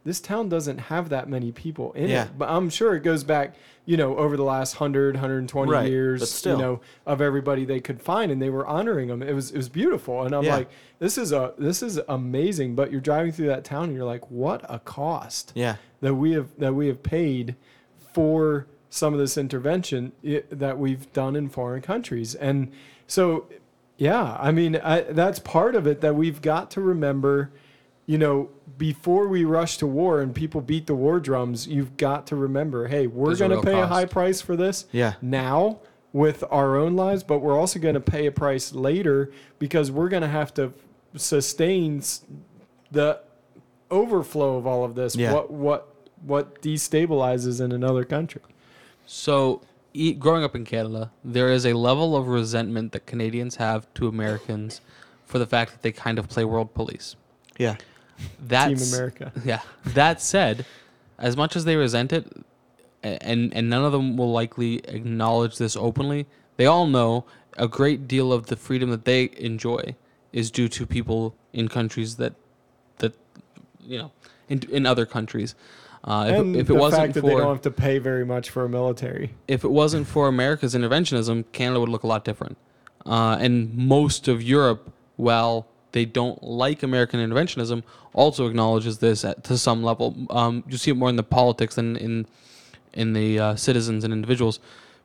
this 0.03 0.19
town 0.19 0.49
doesn't 0.49 0.77
have 0.77 1.07
that 1.09 1.29
many 1.29 1.53
people 1.53 1.93
in 1.93 2.09
Yeah. 2.09 2.25
it. 2.25 2.37
But 2.37 2.49
I'm 2.49 2.69
sure 2.69 2.95
it 2.95 2.99
goes 2.99 3.23
back, 3.23 3.55
you 3.85 3.95
know, 3.95 4.17
over 4.17 4.35
the 4.35 4.43
last 4.43 4.75
100, 4.75 5.15
120 5.15 5.71
Right, 5.71 5.89
years, 5.89 6.29
still. 6.29 6.57
you 6.57 6.61
know, 6.61 6.81
of 7.05 7.21
everybody 7.21 7.63
they 7.63 7.79
could 7.79 8.01
find 8.01 8.29
and 8.29 8.41
they 8.41 8.49
were 8.49 8.67
honoring 8.67 9.07
them. 9.07 9.23
It 9.23 9.33
was 9.33 9.51
it 9.51 9.57
was 9.57 9.69
beautiful. 9.69 10.23
And 10.23 10.35
I'm 10.35 10.43
Yeah. 10.43 10.57
like, 10.57 10.69
this 10.99 11.17
is 11.17 11.31
a 11.31 11.53
this 11.57 11.81
is 11.81 11.97
amazing, 12.09 12.75
but 12.75 12.91
you're 12.91 12.99
driving 13.01 13.31
through 13.31 13.47
that 13.47 13.63
town 13.63 13.85
and 13.85 13.93
you're 13.95 14.05
like, 14.05 14.29
what 14.29 14.65
a 14.69 14.79
cost 14.79 15.53
Yeah. 15.55 15.77
that 16.01 16.15
we 16.15 16.33
have 16.33 16.49
that 16.59 16.75
we 16.75 16.87
have 16.87 17.01
paid 17.03 17.55
for 18.13 18.67
some 18.89 19.13
of 19.13 19.19
this 19.19 19.37
intervention 19.37 20.11
that 20.51 20.77
we've 20.77 21.11
done 21.13 21.35
in 21.37 21.47
foreign 21.49 21.81
countries 21.81 22.35
and 22.35 22.71
so 23.07 23.45
yeah 23.97 24.35
i 24.39 24.51
mean 24.51 24.75
I, 24.77 25.01
that's 25.01 25.39
part 25.39 25.75
of 25.75 25.87
it 25.87 26.01
that 26.01 26.15
we've 26.15 26.41
got 26.41 26.71
to 26.71 26.81
remember 26.81 27.51
you 28.05 28.17
know 28.17 28.49
before 28.77 29.27
we 29.27 29.45
rush 29.45 29.77
to 29.77 29.87
war 29.87 30.21
and 30.21 30.35
people 30.35 30.59
beat 30.61 30.85
the 30.87 30.95
war 30.95 31.19
drums 31.19 31.65
you've 31.67 31.95
got 31.97 32.27
to 32.27 32.35
remember 32.35 32.87
hey 32.87 33.07
we're 33.07 33.35
going 33.35 33.51
to 33.51 33.57
real 33.57 33.63
pay 33.63 33.79
a 33.79 33.87
high 33.87 34.05
price 34.05 34.41
for 34.41 34.55
this 34.55 34.85
Yeah. 34.91 35.13
now 35.21 35.79
with 36.11 36.43
our 36.51 36.75
own 36.77 36.95
lives 36.95 37.23
but 37.23 37.39
we're 37.39 37.57
also 37.57 37.79
going 37.79 37.95
to 37.95 38.01
pay 38.01 38.25
a 38.25 38.31
price 38.31 38.73
later 38.73 39.31
because 39.59 39.91
we're 39.91 40.09
going 40.09 40.21
to 40.23 40.27
have 40.27 40.53
to 40.55 40.73
sustain 41.15 42.01
the 42.91 43.19
overflow 43.91 44.57
of 44.57 44.67
all 44.67 44.83
of 44.83 44.95
this 44.95 45.15
Yeah. 45.15 45.33
what 45.33 45.51
what 45.51 45.87
what 46.25 46.61
destabilizes 46.61 47.61
in 47.63 47.71
another 47.71 48.03
country 48.03 48.41
So, 49.05 49.61
growing 50.19 50.43
up 50.43 50.55
in 50.55 50.65
Canada, 50.65 51.11
there 51.23 51.51
is 51.51 51.65
a 51.65 51.73
level 51.73 52.15
of 52.15 52.27
resentment 52.27 52.91
that 52.91 53.05
Canadians 53.05 53.55
have 53.55 53.91
to 53.95 54.07
Americans 54.07 54.81
for 55.25 55.39
the 55.39 55.45
fact 55.45 55.71
that 55.71 55.81
they 55.81 55.91
kind 55.91 56.19
of 56.19 56.29
play 56.29 56.45
world 56.45 56.73
police. 56.73 57.15
Yeah. 57.57 57.77
That's 58.39 58.89
team 58.89 58.93
america 58.93 59.31
Yeah. 59.43 59.61
That 59.85 60.21
said, 60.21 60.65
as 61.17 61.35
much 61.35 61.55
as 61.55 61.65
they 61.65 61.75
resent 61.75 62.13
it, 62.13 62.31
and 63.03 63.53
and 63.53 63.69
none 63.69 63.83
of 63.83 63.91
them 63.91 64.17
will 64.17 64.31
likely 64.31 64.77
acknowledge 64.87 65.57
this 65.57 65.75
openly, 65.75 66.25
they 66.57 66.65
all 66.65 66.87
know 66.87 67.25
a 67.57 67.67
great 67.67 68.07
deal 68.07 68.33
of 68.33 68.47
the 68.47 68.55
freedom 68.55 68.89
that 68.89 69.05
they 69.05 69.29
enjoy 69.37 69.95
is 70.33 70.51
due 70.51 70.67
to 70.67 70.85
people 70.85 71.35
in 71.53 71.67
countries 71.67 72.15
that 72.17 72.33
that 72.97 73.13
you 73.81 73.97
know 73.97 74.11
in 74.49 74.63
in 74.71 74.85
other 74.85 75.05
countries. 75.05 75.55
Uh, 76.05 76.25
if, 76.29 76.39
and 76.39 76.55
it- 76.55 76.59
if 76.59 76.65
it 76.69 76.73
the 76.73 76.75
wasn't 76.75 77.01
fact 77.01 77.13
that 77.15 77.21
they 77.21 77.31
don't 77.31 77.47
have 77.55 77.61
to 77.63 77.71
pay 77.71 77.97
very 77.97 78.23
much 78.25 78.49
for 78.51 78.63
a 78.63 78.69
military 78.69 79.31
if 79.47 79.63
it 79.63 79.71
wasn't 79.71 80.05
for 80.07 80.27
America's 80.27 80.75
interventionism, 80.75 81.43
Canada 81.51 81.79
would 81.79 81.89
look 81.89 82.03
a 82.03 82.07
lot 82.07 82.23
different. 82.23 82.57
Uh, 83.07 83.37
and 83.39 83.75
most 83.75 84.27
of 84.27 84.41
Europe, 84.43 84.91
while 85.15 85.65
they 85.93 86.05
don't 86.05 86.43
like 86.43 86.83
American 86.83 87.19
interventionism, 87.19 87.81
also 88.13 88.45
acknowledges 88.47 88.99
this 88.99 89.25
at, 89.25 89.43
to 89.45 89.57
some 89.57 89.83
level. 89.83 90.15
Um, 90.29 90.63
you 90.69 90.77
see 90.77 90.91
it 90.91 90.95
more 90.95 91.09
in 91.09 91.15
the 91.15 91.23
politics 91.23 91.75
than 91.75 91.95
in 91.97 92.25
in 92.93 93.13
the 93.13 93.39
uh, 93.39 93.55
citizens 93.55 94.03
and 94.03 94.13
individuals. 94.13 94.59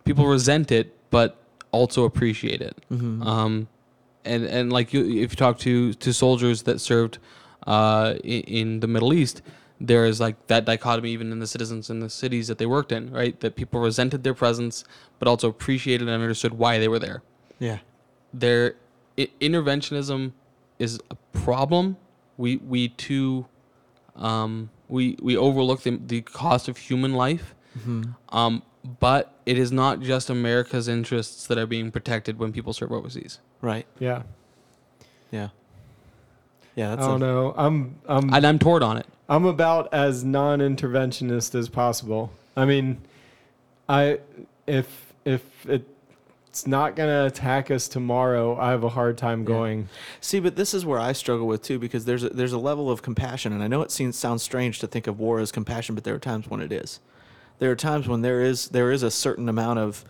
People 0.05 0.27
resent 0.27 0.71
it, 0.71 0.95
but 1.11 1.37
also 1.73 2.05
appreciate 2.05 2.61
it. 2.61 2.77
Um, 2.91 3.69
and 4.25 4.45
and 4.45 4.73
like 4.73 4.93
you, 4.95 5.03
if 5.05 5.33
you 5.33 5.37
talk 5.37 5.59
to 5.61 5.93
to 5.95 6.13
soldiers 6.13 6.63
that 6.65 6.79
served 6.81 7.19
uh, 7.67 8.15
in, 8.25 8.41
in 8.43 8.81
the 8.81 8.87
Middle 8.87 9.13
East, 9.13 9.43
there 9.81 10.05
is 10.05 10.21
like 10.21 10.47
that 10.49 10.65
dichotomy 10.67 11.11
even 11.11 11.33
in 11.33 11.39
the 11.39 11.47
citizens 11.47 11.89
in 11.89 12.01
the 12.01 12.11
cities 12.11 12.49
that 12.49 12.59
they 12.59 12.67
worked 12.67 12.93
in, 12.93 13.11
right? 13.11 13.39
That 13.41 13.57
people 13.57 13.81
resented 13.81 14.25
their 14.25 14.35
presence, 14.35 14.85
but 15.19 15.27
also 15.27 15.49
appreciated 15.49 16.07
and 16.09 16.23
understood 16.23 16.55
why 16.55 16.79
they 16.79 16.89
were 16.89 16.99
there. 16.99 17.23
Yeah. 17.59 17.79
Their 18.35 18.75
I- 19.19 19.31
interventionism 19.41 20.33
is 20.79 21.01
a 21.11 21.15
problem. 21.33 21.97
We 22.37 22.57
we 22.59 22.89
too 22.89 23.47
um, 24.17 24.71
we 24.89 25.17
we 25.23 25.37
overlook 25.37 25.83
the, 25.83 25.99
the 26.07 26.21
cost 26.23 26.69
of 26.69 26.77
human 26.77 27.15
life. 27.15 27.55
Um, 28.31 28.63
but 28.99 29.35
it 29.47 29.59
is 29.59 29.71
not 29.73 30.01
just 30.01 30.29
America's 30.31 30.89
interests 30.89 31.47
that 31.47 31.59
are 31.59 31.67
being 31.67 31.91
protected 31.91 32.39
when 32.39 32.53
people 32.53 32.73
serve 32.73 32.93
overseas. 32.93 33.39
Right. 33.61 33.87
yeah 33.99 34.23
Yeah. 35.31 35.49
Yeah. 36.75 36.93
i 36.93 36.97
don't 36.97 37.17
a, 37.23 37.27
know 37.27 37.55
i'm 37.57 37.97
i'm 38.07 38.33
And 38.33 38.47
I'm 38.47 38.59
torn 38.59 38.83
on 38.83 38.97
it. 38.97 39.07
i'm 39.29 39.45
about 39.45 39.93
as 39.93 40.25
non-interventionist 40.25 41.55
as 41.55 41.69
possible 41.69 42.33
i 42.57 42.65
mean 42.65 43.01
i 43.89 44.19
if 44.67 45.13
if 45.25 45.43
it 45.67 45.87
it's 46.49 46.67
not 46.67 46.97
going 46.97 47.09
to 47.09 47.27
attack 47.27 47.71
us 47.71 47.87
tomorrow 47.87 48.59
i 48.59 48.71
have 48.71 48.83
a 48.83 48.89
hard 48.89 49.17
time 49.17 49.45
going 49.45 49.89
See, 50.21 50.41
but 50.41 50.57
this 50.57 50.75
is 50.75 50.85
where 50.85 50.99
I 50.99 51.13
struggle 51.13 51.47
with 51.47 51.63
too, 51.63 51.79
because 51.79 52.05
there's 52.07 52.25
a, 52.25 52.29
there's 52.31 52.53
a 52.53 52.59
level 52.59 52.91
of 52.91 53.03
compassion, 53.03 53.53
and 53.53 53.63
I 53.63 53.69
know 53.69 53.83
it 53.83 53.91
seems 53.93 54.17
sounds 54.17 54.43
strange 54.43 54.81
to 54.81 54.87
think 54.89 55.07
of 55.07 55.19
war 55.21 55.39
as 55.39 55.51
compassion, 55.53 55.95
but 55.95 56.03
there 56.05 56.15
are 56.15 56.19
times 56.19 56.49
when 56.49 56.61
it 56.61 56.73
is. 56.73 56.99
There 57.61 57.71
are 57.71 57.77
times 57.77 58.09
when 58.09 58.23
there 58.23 58.41
is 58.43 58.69
there 58.69 58.91
is 58.91 59.03
a 59.05 59.11
certain 59.11 59.49
amount 59.49 59.79
of 59.79 60.05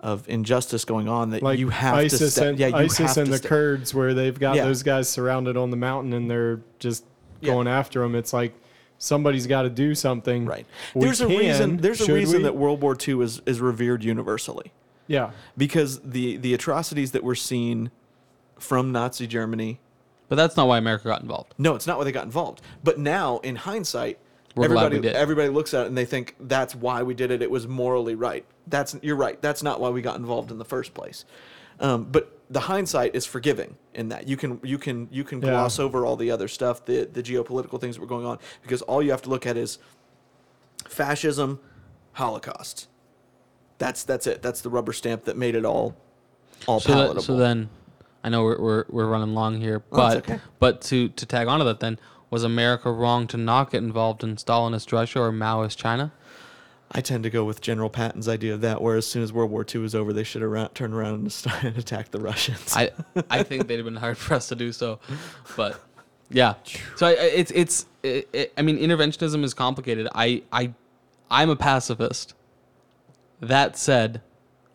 of 0.00 0.28
injustice 0.28 0.84
going 0.84 1.08
on 1.08 1.30
that 1.30 1.42
like 1.42 1.58
you 1.58 1.70
have 1.70 1.94
ISIS 1.94 2.18
to 2.18 2.30
step. 2.30 2.46
and 2.50 2.58
yeah, 2.58 2.68
you 2.68 2.74
ISIS 2.76 2.98
have 2.98 3.16
and 3.18 3.32
the 3.32 3.38
step- 3.38 3.48
Kurds, 3.48 3.94
where 3.94 4.14
they've 4.14 4.38
got 4.38 4.56
Yeah. 4.56 4.64
those 4.64 4.82
guys 4.82 5.08
surrounded 5.08 5.56
on 5.56 5.70
the 5.70 5.76
mountain 5.76 6.12
and 6.12 6.30
they're 6.30 6.60
just 6.78 7.04
Yeah. 7.40 7.52
going 7.54 7.66
after 7.66 8.00
them. 8.00 8.14
It's 8.14 8.32
like 8.32 8.54
somebody's 8.98 9.46
got 9.46 9.62
to 9.62 9.70
do 9.70 9.94
something. 9.94 10.44
Right. 10.46 10.66
We 10.94 11.04
There's 11.06 11.20
a 11.20 11.26
reason. 11.28 11.78
There's 11.78 12.00
a 12.06 12.12
reason 12.12 12.38
we? 12.38 12.42
that 12.44 12.56
World 12.56 12.82
War 12.82 12.96
II 12.96 13.22
is 13.22 13.40
is 13.46 13.60
revered 13.60 14.04
universally 14.04 14.72
yeah, 15.08 15.30
because 15.56 16.00
the 16.00 16.36
the 16.36 16.52
atrocities 16.54 17.12
that 17.12 17.22
were 17.24 17.34
seen 17.34 17.90
from 18.58 18.92
Nazi 18.92 19.26
Germany. 19.26 19.80
But 20.28 20.34
that's 20.36 20.56
not 20.56 20.66
why 20.66 20.78
America 20.78 21.04
got 21.08 21.22
involved. 21.22 21.54
No, 21.56 21.74
it's 21.76 21.86
not 21.86 21.98
why 21.98 22.04
they 22.04 22.10
got 22.12 22.24
involved. 22.24 22.60
But 22.82 22.98
now, 22.98 23.38
in 23.44 23.54
hindsight, 23.56 24.18
We're 24.56 24.68
glad 24.68 24.86
everybody 24.86 24.96
we 24.96 25.02
did. 25.02 25.16
everybody 25.16 25.48
looks 25.50 25.74
at 25.74 25.84
it 25.84 25.88
and 25.88 25.96
they 25.98 26.06
think 26.06 26.34
that's 26.40 26.74
why 26.74 27.02
we 27.02 27.14
did 27.14 27.30
it. 27.30 27.42
It 27.42 27.50
was 27.50 27.68
morally 27.68 28.14
right. 28.14 28.44
That's 28.66 28.96
you're 29.02 29.16
right. 29.16 29.40
That's 29.42 29.62
not 29.62 29.80
why 29.80 29.90
we 29.90 30.00
got 30.02 30.16
involved 30.16 30.50
in 30.50 30.58
the 30.58 30.64
first 30.64 30.94
place. 30.94 31.24
Um, 31.78 32.04
but 32.04 32.32
the 32.48 32.60
hindsight 32.60 33.14
is 33.14 33.26
forgiving 33.26 33.76
in 33.92 34.08
that 34.08 34.26
you 34.26 34.36
can 34.38 34.58
you 34.62 34.78
can 34.78 35.08
you 35.10 35.24
can 35.24 35.42
Yeah. 35.42 35.50
gloss 35.50 35.78
over 35.78 36.06
all 36.06 36.16
the 36.16 36.30
other 36.30 36.48
stuff, 36.48 36.84
the 36.86 37.04
the 37.04 37.22
geopolitical 37.22 37.78
things 37.80 37.96
that 37.96 38.00
were 38.00 38.06
going 38.06 38.24
on, 38.24 38.38
because 38.62 38.80
all 38.82 39.02
you 39.02 39.10
have 39.10 39.22
to 39.22 39.28
look 39.30 39.46
at 39.46 39.56
is 39.58 39.78
fascism, 40.88 41.60
Holocaust. 42.12 42.88
That's 43.78 44.04
that's 44.04 44.26
it. 44.26 44.40
That's 44.42 44.62
the 44.62 44.70
rubber 44.70 44.92
stamp 44.94 45.24
that 45.24 45.36
made 45.36 45.54
it 45.54 45.64
all 45.66 45.94
all 46.66 46.80
So, 46.80 46.92
palatable. 46.92 47.14
that, 47.16 47.22
so 47.22 47.36
then, 47.36 47.68
I 48.24 48.30
know 48.30 48.42
we're, 48.42 48.58
we're, 48.60 48.84
we're 48.88 49.06
running 49.06 49.34
long 49.34 49.60
here, 49.60 49.82
Oh, 49.92 49.96
but 49.96 50.16
okay. 50.18 50.40
but 50.58 50.80
to, 50.82 51.10
to 51.10 51.26
tag 51.26 51.46
onto 51.48 51.64
that, 51.66 51.80
then 51.80 51.98
was 52.30 52.44
America 52.44 52.90
wrong 52.90 53.26
to 53.28 53.36
not 53.36 53.70
get 53.70 53.82
involved 53.82 54.24
in 54.24 54.36
Stalinist 54.36 54.92
Russia 54.92 55.20
or 55.20 55.32
Maoist 55.32 55.76
China? 55.76 56.12
I 56.90 57.00
tend 57.00 57.24
to 57.24 57.30
go 57.30 57.44
with 57.44 57.60
General 57.60 57.90
Patton's 57.90 58.28
idea 58.28 58.54
of 58.54 58.60
that, 58.60 58.80
where 58.80 58.96
as 58.96 59.06
soon 59.06 59.22
as 59.22 59.32
World 59.32 59.50
War 59.50 59.66
II 59.72 59.80
was 59.80 59.94
over, 59.94 60.12
they 60.12 60.22
should 60.22 60.42
have 60.42 60.50
ra- 60.50 60.68
turned 60.68 60.94
around 60.94 61.14
and 61.14 61.32
start 61.32 61.64
and 61.64 61.76
attacked 61.76 62.12
the 62.12 62.20
Russians. 62.20 62.74
I 62.76 62.90
I 63.30 63.42
think 63.42 63.66
they'd 63.66 63.76
have 63.76 63.84
been 63.84 63.96
hard 63.96 64.16
pressed 64.18 64.48
to 64.50 64.54
do 64.54 64.72
so, 64.72 65.00
but 65.56 65.80
yeah. 66.30 66.54
So 66.96 67.06
I, 67.08 67.12
it's 67.12 67.50
it's 67.54 67.86
it, 68.02 68.28
it, 68.32 68.52
I 68.56 68.62
mean 68.62 68.78
interventionism 68.78 69.42
is 69.44 69.54
complicated. 69.54 70.08
I 70.14 70.42
I 70.52 70.72
I'm 71.30 71.50
a 71.50 71.56
pacifist. 71.56 72.34
That 73.40 73.76
said, 73.76 74.22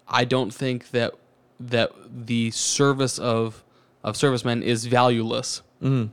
I 0.08 0.26
don't 0.26 0.54
think 0.54 0.92
that 0.92 1.14
that 1.60 1.92
the 2.10 2.52
service 2.52 3.20
of 3.20 3.64
of 4.04 4.18
servicemen 4.18 4.64
is 4.64 4.86
valueless. 4.86 5.62
Mm. 5.82 6.10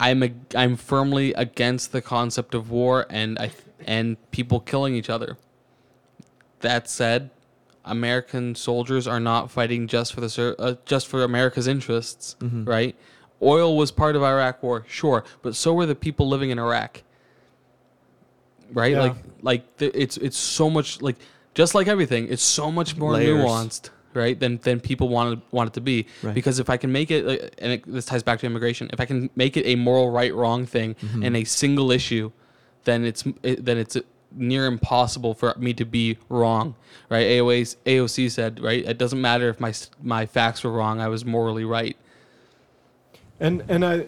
I'm 0.00 0.22
a, 0.22 0.30
I'm 0.54 0.76
firmly 0.76 1.32
against 1.34 1.92
the 1.92 2.00
concept 2.00 2.54
of 2.54 2.70
war 2.70 3.06
and 3.10 3.38
I 3.38 3.50
and 3.86 4.16
people 4.30 4.60
killing 4.60 4.94
each 4.94 5.10
other. 5.10 5.36
That 6.60 6.88
said, 6.88 7.30
American 7.84 8.54
soldiers 8.54 9.06
are 9.06 9.20
not 9.20 9.50
fighting 9.50 9.86
just 9.86 10.12
for 10.12 10.20
the 10.20 10.56
uh, 10.58 10.74
just 10.84 11.06
for 11.06 11.24
America's 11.24 11.66
interests, 11.66 12.36
right? 12.40 12.94
Oil 13.40 13.76
was 13.76 13.90
part 13.90 14.16
of 14.16 14.22
Iraq 14.22 14.62
war, 14.62 14.84
sure, 14.88 15.24
but 15.42 15.54
so 15.54 15.72
were 15.72 15.86
the 15.86 15.94
people 15.94 16.28
living 16.28 16.50
in 16.50 16.58
Iraq. 16.58 17.02
Right? 18.72 18.92
Yeah. 18.92 19.00
Like 19.00 19.14
like 19.42 19.76
th- 19.78 19.92
it's 19.94 20.16
it's 20.16 20.36
so 20.36 20.68
much 20.68 21.00
like 21.00 21.16
just 21.54 21.74
like 21.74 21.88
everything, 21.88 22.28
it's 22.28 22.42
so 22.42 22.70
much 22.70 22.96
more 22.96 23.12
Layers. 23.12 23.44
nuanced, 23.44 23.90
right? 24.14 24.38
Than 24.38 24.58
than 24.58 24.80
people 24.80 25.08
want 25.08 25.42
want 25.52 25.68
it 25.68 25.74
to 25.74 25.80
be. 25.80 26.06
Right. 26.22 26.34
Because 26.34 26.58
if 26.58 26.70
I 26.70 26.76
can 26.76 26.92
make 26.92 27.10
it, 27.10 27.54
and 27.58 27.72
it, 27.72 27.84
this 27.86 28.06
ties 28.06 28.22
back 28.22 28.40
to 28.40 28.46
immigration, 28.46 28.90
if 28.92 29.00
I 29.00 29.04
can 29.04 29.30
make 29.36 29.56
it 29.56 29.66
a 29.66 29.76
moral 29.76 30.10
right 30.10 30.34
wrong 30.34 30.66
thing 30.66 30.94
mm-hmm. 30.94 31.22
and 31.22 31.36
a 31.36 31.44
single 31.44 31.90
issue, 31.90 32.30
then 32.84 33.04
it's 33.04 33.24
it, 33.42 33.64
then 33.64 33.78
it's 33.78 33.96
near 34.32 34.66
impossible 34.66 35.34
for 35.34 35.54
me 35.58 35.72
to 35.74 35.84
be 35.84 36.18
wrong, 36.28 36.74
right? 37.08 37.26
AOA's, 37.26 37.76
AOC 37.86 38.30
said, 38.30 38.60
right, 38.60 38.84
it 38.84 38.98
doesn't 38.98 39.20
matter 39.20 39.48
if 39.48 39.60
my 39.60 39.72
my 40.02 40.26
facts 40.26 40.64
were 40.64 40.72
wrong, 40.72 41.00
I 41.00 41.08
was 41.08 41.24
morally 41.24 41.64
right. 41.64 41.96
And 43.40 43.64
and 43.68 43.84
I 43.84 44.06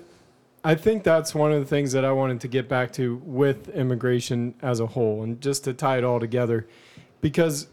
I 0.62 0.74
think 0.74 1.04
that's 1.04 1.34
one 1.34 1.52
of 1.52 1.60
the 1.60 1.66
things 1.66 1.92
that 1.92 2.04
I 2.04 2.12
wanted 2.12 2.40
to 2.40 2.48
get 2.48 2.68
back 2.68 2.92
to 2.94 3.16
with 3.24 3.68
immigration 3.70 4.54
as 4.60 4.80
a 4.80 4.86
whole 4.86 5.22
and 5.22 5.40
just 5.40 5.64
to 5.64 5.72
tie 5.72 5.98
it 5.98 6.04
all 6.04 6.20
together 6.20 6.66
because 7.20 7.68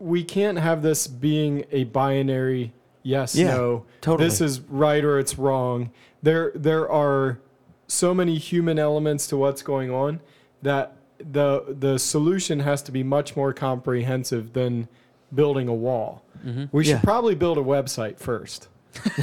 we 0.00 0.24
can't 0.24 0.58
have 0.58 0.82
this 0.82 1.06
being 1.06 1.64
a 1.70 1.84
binary 1.84 2.72
yes 3.02 3.36
Yeah, 3.36 3.48
no 3.54 3.84
totally. 4.00 4.28
this 4.28 4.40
is 4.40 4.60
right 4.60 5.04
or 5.04 5.18
it's 5.18 5.38
wrong 5.38 5.90
there 6.22 6.52
there 6.54 6.90
are 6.90 7.38
so 7.86 8.12
many 8.14 8.36
human 8.38 8.78
elements 8.78 9.26
to 9.28 9.36
what's 9.36 9.62
going 9.62 9.90
on 9.90 10.20
that 10.62 10.96
the 11.18 11.76
the 11.78 11.98
solution 11.98 12.60
has 12.60 12.82
to 12.82 12.92
be 12.92 13.02
much 13.02 13.36
more 13.36 13.52
comprehensive 13.52 14.52
than 14.54 14.88
building 15.34 15.68
a 15.68 15.74
wall 15.74 16.22
mm-hmm. 16.44 16.64
we 16.72 16.84
should 16.84 16.92
Yeah. 16.92 17.00
probably 17.02 17.34
build 17.34 17.58
a 17.58 17.62
website 17.62 18.18
first 18.18 18.68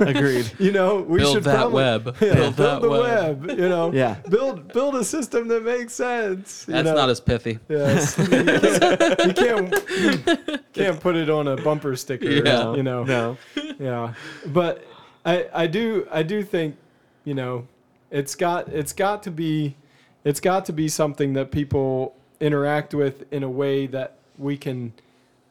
Agreed. 0.00 0.50
you 0.58 0.72
know, 0.72 1.00
we 1.02 1.18
Build 1.18 1.34
should 1.34 1.44
that 1.44 1.56
probably, 1.56 1.74
web. 1.74 2.16
Yeah, 2.20 2.34
Build 2.34 2.54
that 2.56 2.80
the 2.82 2.88
web. 2.88 3.44
web. 3.46 3.58
You 3.58 3.68
know, 3.68 3.92
Yeah. 3.92 4.16
build 4.28 4.72
build 4.72 4.94
a 4.96 5.04
system 5.04 5.48
that 5.48 5.62
makes 5.62 5.92
sense. 5.92 6.64
That's 6.64 6.86
know. 6.86 6.94
not 6.94 7.08
as 7.10 7.20
pithy. 7.20 7.58
Yes, 7.68 8.16
you 8.18 8.26
can't, 8.26 9.20
you 9.26 9.32
can't 9.34 10.38
you 10.48 10.58
can't 10.72 11.00
put 11.00 11.16
it 11.16 11.28
on 11.30 11.48
a 11.48 11.56
bumper 11.56 11.96
sticker. 11.96 12.30
Yeah. 12.30 12.74
you 12.74 12.82
know. 12.82 13.04
No. 13.04 13.36
Yeah, 13.78 14.14
but 14.46 14.84
I 15.24 15.48
I 15.52 15.66
do 15.66 16.06
I 16.10 16.22
do 16.22 16.42
think 16.42 16.76
you 17.24 17.34
know 17.34 17.66
it's 18.10 18.34
got 18.34 18.68
it's 18.68 18.92
got 18.92 19.22
to 19.24 19.30
be 19.30 19.76
it's 20.24 20.40
got 20.40 20.64
to 20.66 20.72
be 20.72 20.88
something 20.88 21.34
that 21.34 21.50
people 21.50 22.14
interact 22.40 22.94
with 22.94 23.30
in 23.32 23.42
a 23.42 23.50
way 23.50 23.86
that 23.86 24.16
we 24.38 24.56
can 24.56 24.92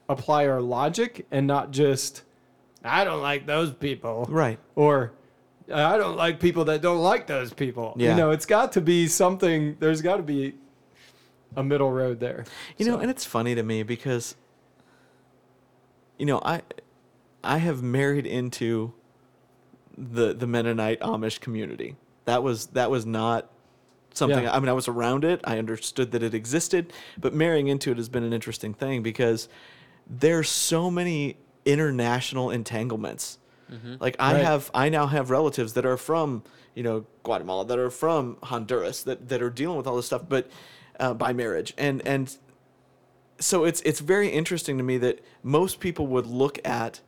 apply 0.09 0.47
our 0.47 0.59
logic 0.61 1.25
and 1.29 1.45
not 1.45 1.69
just 1.71 2.23
I 2.83 3.03
don't 3.03 3.21
like 3.21 3.45
those 3.45 3.71
people 3.73 4.25
Right. 4.29 4.59
or 4.75 5.11
I 5.71 5.97
don't 5.97 6.15
like 6.17 6.39
people 6.39 6.65
that 6.65 6.81
don't 6.81 6.99
like 6.99 7.27
those 7.27 7.53
people. 7.53 7.93
Yeah. 7.97 8.11
You 8.11 8.15
know, 8.17 8.31
it's 8.31 8.45
got 8.47 8.71
to 8.73 8.81
be 8.81 9.07
something. 9.07 9.77
There's 9.79 10.01
got 10.01 10.17
to 10.17 10.23
be 10.23 10.55
a 11.55 11.63
middle 11.63 11.91
road 11.91 12.19
there. 12.19 12.45
You 12.77 12.87
know, 12.87 12.97
and 12.97 13.11
it's 13.11 13.23
funny 13.25 13.53
to 13.55 13.61
me 13.63 13.83
because 13.83 14.35
you 16.17 16.25
know, 16.25 16.41
I 16.43 16.61
I 17.43 17.57
have 17.59 17.81
married 17.81 18.25
into 18.25 18.93
the 19.97 20.33
the 20.33 20.47
Mennonite 20.47 20.99
Amish 21.01 21.39
community. 21.39 21.95
That 22.25 22.43
was 22.43 22.67
that 22.67 22.89
was 22.91 23.05
not 23.05 23.49
something 24.13 24.43
Yeah. 24.43 24.55
I 24.55 24.59
mean 24.59 24.69
I 24.69 24.73
was 24.73 24.87
around 24.87 25.23
it. 25.23 25.39
I 25.43 25.57
understood 25.59 26.11
that 26.11 26.23
it 26.23 26.33
existed, 26.33 26.91
but 27.17 27.33
marrying 27.33 27.67
into 27.67 27.91
it 27.91 27.97
has 27.97 28.09
been 28.09 28.23
an 28.23 28.33
interesting 28.33 28.73
thing 28.73 29.03
because 29.03 29.47
there's 30.09 30.49
so 30.49 30.89
many 30.89 31.37
international 31.71 32.49
entanglements. 32.49 33.37
Like 33.99 34.15
I 34.19 34.33
Right. 34.33 34.43
have 34.45 34.71
I 34.73 34.89
now 34.89 35.05
have 35.05 35.29
relatives 35.29 35.73
that 35.73 35.85
are 35.85 35.95
from, 35.97 36.41
you 36.73 36.81
know, 36.81 37.05
Guatemala, 37.23 37.65
that 37.65 37.77
are 37.77 37.91
from 37.91 38.37
Honduras 38.43 39.03
that 39.03 39.29
that 39.29 39.41
are 39.43 39.51
dealing 39.51 39.77
with 39.77 39.85
all 39.85 39.95
this 39.95 40.07
stuff 40.07 40.23
but 40.27 40.49
uh, 40.99 41.13
by 41.13 41.33
marriage. 41.33 41.73
And 41.77 42.01
and 42.07 42.35
so 43.39 43.63
it's 43.65 43.81
it's 43.81 43.99
very 43.99 44.29
interesting 44.29 44.77
to 44.79 44.83
me 44.83 44.97
that 44.97 45.19
most 45.43 45.79
people 45.79 46.07
would 46.07 46.25
look 46.25 46.57
at 46.65 47.01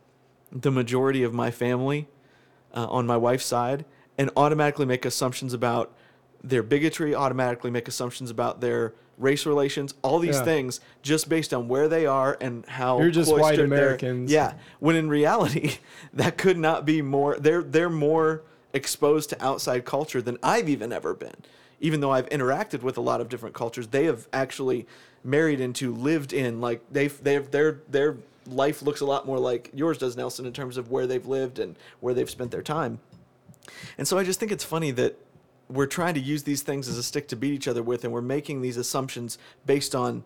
the 0.52 0.70
majority 0.70 1.24
of 1.24 1.34
my 1.34 1.50
family 1.50 2.08
uh, 2.74 2.86
on 2.88 3.06
my 3.06 3.16
wife's 3.16 3.46
side 3.46 3.84
and 4.16 4.30
automatically 4.36 4.86
make 4.86 5.04
assumptions 5.04 5.52
about 5.52 5.92
their 6.44 6.62
bigotry, 6.62 7.12
automatically 7.14 7.70
make 7.70 7.88
assumptions 7.88 8.30
about 8.30 8.60
their 8.60 8.94
race 9.18 9.46
relations, 9.46 9.94
all 10.02 10.18
these 10.18 10.36
Yeah. 10.36 10.44
things 10.44 10.80
just 11.02 11.28
based 11.28 11.52
on 11.54 11.68
where 11.68 11.88
they 11.88 12.06
are 12.06 12.36
and 12.40 12.64
how 12.66 12.98
You're 13.00 13.10
just 13.10 13.32
white 13.32 13.58
Americans. 13.58 14.30
Yeah, 14.32 14.54
when 14.80 14.96
in 14.96 15.08
reality, 15.08 15.76
that 16.14 16.38
could 16.38 16.58
not 16.58 16.84
be 16.84 17.02
more. 17.02 17.36
They're 17.38 17.62
they're 17.62 17.90
more 17.90 18.42
exposed 18.72 19.30
to 19.30 19.44
outside 19.44 19.84
culture 19.84 20.22
than 20.22 20.38
I've 20.42 20.68
even 20.68 20.92
ever 20.92 21.14
been. 21.14 21.36
Even 21.80 22.00
though 22.00 22.10
I've 22.12 22.28
interacted 22.30 22.82
with 22.82 22.96
a 22.96 23.00
lot 23.00 23.20
of 23.20 23.28
different 23.28 23.54
cultures, 23.54 23.88
they 23.88 24.04
have 24.04 24.28
actually 24.32 24.86
married 25.24 25.60
into, 25.60 25.94
lived 25.94 26.32
in. 26.32 26.60
Like 26.60 26.80
they've 26.90 27.22
they've 27.22 27.50
their 27.50 27.80
their 27.90 28.16
life 28.46 28.82
looks 28.82 29.00
a 29.00 29.04
lot 29.06 29.26
more 29.26 29.38
like 29.38 29.70
yours 29.74 29.98
does, 29.98 30.16
Nelson, 30.16 30.46
in 30.46 30.52
terms 30.52 30.76
of 30.76 30.90
where 30.90 31.06
they've 31.06 31.26
lived 31.26 31.58
and 31.58 31.76
where 32.00 32.14
they've 32.14 32.30
spent 32.30 32.50
their 32.50 32.62
time. 32.62 32.98
And 33.98 34.08
so 34.08 34.18
I 34.18 34.24
just 34.24 34.40
think 34.40 34.50
it's 34.50 34.64
funny 34.64 34.90
that 34.92 35.16
we're 35.72 35.86
trying 35.86 36.14
to 36.14 36.20
use 36.20 36.42
these 36.42 36.62
things 36.62 36.88
as 36.88 36.98
a 36.98 37.02
stick 37.02 37.28
to 37.28 37.36
beat 37.36 37.52
each 37.52 37.68
other 37.68 37.82
with, 37.82 38.04
and 38.04 38.12
we're 38.12 38.20
making 38.20 38.60
these 38.60 38.76
assumptions 38.76 39.38
based 39.66 39.94
on 39.94 40.24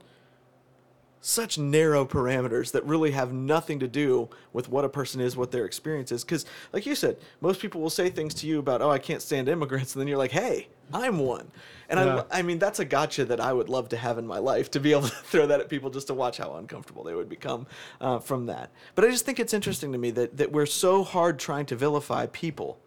such 1.21 1.59
narrow 1.59 2.05
parameters 2.07 2.71
that 2.71 2.85
really 2.85 3.11
have 3.11 3.33
nothing 3.33 3.81
to 3.81 3.89
do 3.89 4.29
with 4.53 4.69
what 4.69 4.85
a 4.85 4.89
person 4.89 5.21
is, 5.21 5.37
what 5.37 5.51
their 5.51 5.65
experience 5.65 6.13
is. 6.13 6.23
Because, 6.23 6.47
like 6.73 6.87
you 6.87 6.95
said, 6.95 7.17
most 7.41 7.61
people 7.61 7.81
will 7.81 7.91
say 7.91 8.11
things 8.11 8.33
to 8.35 8.47
you 8.47 8.61
about, 8.61 8.81
"Oh, 8.81 8.91
I 8.91 8.99
can't 8.99 9.21
stand 9.21 9.49
immigrants," 9.49 9.95
and 9.95 10.01
then 10.01 10.09
you're 10.09 10.19
like, 10.19 10.31
"Hey, 10.31 10.69
I'm 10.93 11.19
one." 11.19 11.51
And 11.89 11.99
Yeah. 11.99 12.23
I, 12.31 12.39
I 12.39 12.43
mean, 12.43 12.59
that's 12.61 12.79
a 12.79 12.85
gotcha 12.85 13.25
that 13.25 13.41
I 13.41 13.53
would 13.53 13.69
love 13.69 13.89
to 13.89 13.97
have 13.97 14.19
in 14.19 14.27
my 14.27 14.39
life 14.39 14.71
to 14.73 14.81
be 14.81 14.93
able 14.93 15.03
to 15.09 15.09
throw 15.09 15.47
that 15.49 15.61
at 15.61 15.69
people 15.69 15.91
just 15.91 16.07
to 16.09 16.15
watch 16.15 16.39
how 16.39 16.55
uncomfortable 16.55 17.03
they 17.03 17.15
would 17.15 17.29
become 17.29 17.67
uh, 18.01 18.21
from 18.21 18.47
that. 18.47 18.71
But 18.95 19.05
I 19.05 19.11
just 19.11 19.25
think 19.25 19.41
it's 19.41 19.55
interesting 19.55 19.91
to 19.93 19.99
me 19.99 20.13
that 20.13 20.37
that 20.37 20.53
we're 20.53 20.67
so 20.67 21.03
hard 21.03 21.41
trying 21.41 21.67
to 21.67 21.77
vilify 21.77 22.27
people 22.27 22.79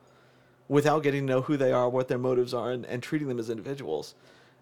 without 0.69 1.03
getting 1.03 1.27
to 1.27 1.33
know 1.33 1.41
who 1.41 1.57
they 1.57 1.73
are, 1.73 1.89
what 1.89 2.07
their 2.07 2.17
motives 2.17 2.53
are, 2.53 2.71
and, 2.71 2.85
and 2.85 3.03
treating 3.03 3.27
them 3.27 3.39
as 3.39 3.49
individuals. 3.49 4.15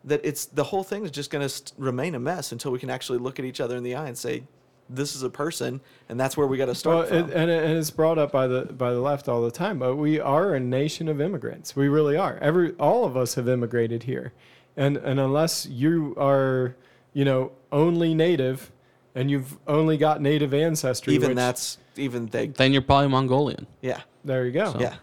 That 0.03 0.21
it's 0.23 0.45
the 0.45 0.63
whole 0.63 0.83
thing 0.83 1.03
is 1.05 1.11
just 1.11 1.29
going 1.29 1.43
to 1.43 1.49
st- 1.49 1.73
remain 1.77 2.15
a 2.15 2.19
mess 2.19 2.51
until 2.51 2.71
we 2.71 2.79
can 2.79 2.89
actually 2.89 3.19
look 3.19 3.37
at 3.37 3.45
each 3.45 3.59
other 3.59 3.75
in 3.77 3.83
the 3.83 3.93
eye 3.95 4.07
and 4.07 4.17
say, 4.17 4.43
"This 4.89 5.15
is 5.15 5.21
a 5.23 5.29
person," 5.29 5.81
and 6.07 6.19
that's 6.19 6.37
where 6.37 6.47
we 6.47 6.55
got 6.57 6.65
to 6.65 6.69
Well, 6.69 6.75
start 6.75 7.05
it, 7.11 7.23
from. 7.27 7.31
and, 7.33 7.51
it, 7.51 7.63
and 7.63 7.77
it's 7.77 7.91
brought 7.91 8.17
up 8.17 8.31
by 8.31 8.47
the 8.47 8.65
by 8.65 8.91
the 8.93 9.01
left 9.01 9.27
all 9.27 9.41
the 9.41 9.51
time, 9.51 9.79
but 9.79 9.95
we 9.97 10.19
are 10.19 10.53
a 10.55 10.59
nation 10.59 11.09
of 11.09 11.19
immigrants. 11.19 11.75
We 11.75 11.89
really 11.89 12.15
are. 12.15 12.37
Every 12.41 12.71
all 12.73 13.03
of 13.05 13.17
us 13.17 13.35
have 13.35 13.49
immigrated 13.49 14.03
here, 14.03 14.31
and 14.77 14.95
and 14.97 15.19
unless 15.19 15.65
you 15.65 16.15
are, 16.17 16.75
you 17.13 17.25
know, 17.25 17.51
only 17.71 18.13
native, 18.13 18.71
and 19.17 19.29
you've 19.31 19.57
only 19.67 19.97
got 19.97 20.21
native 20.21 20.53
ancestry, 20.53 21.13
even 21.15 21.29
which- 21.29 21.35
that's 21.35 21.77
even 21.97 22.27
they, 22.27 22.47
Then 22.47 22.71
you're 22.71 22.81
probably 22.83 23.09
Mongolian. 23.09 23.65
yeah, 23.81 24.01
there 24.23 24.45
you 24.45 24.51
go. 24.51 24.73
So- 24.73 24.79
yeah, 24.79 24.95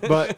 but 0.08 0.36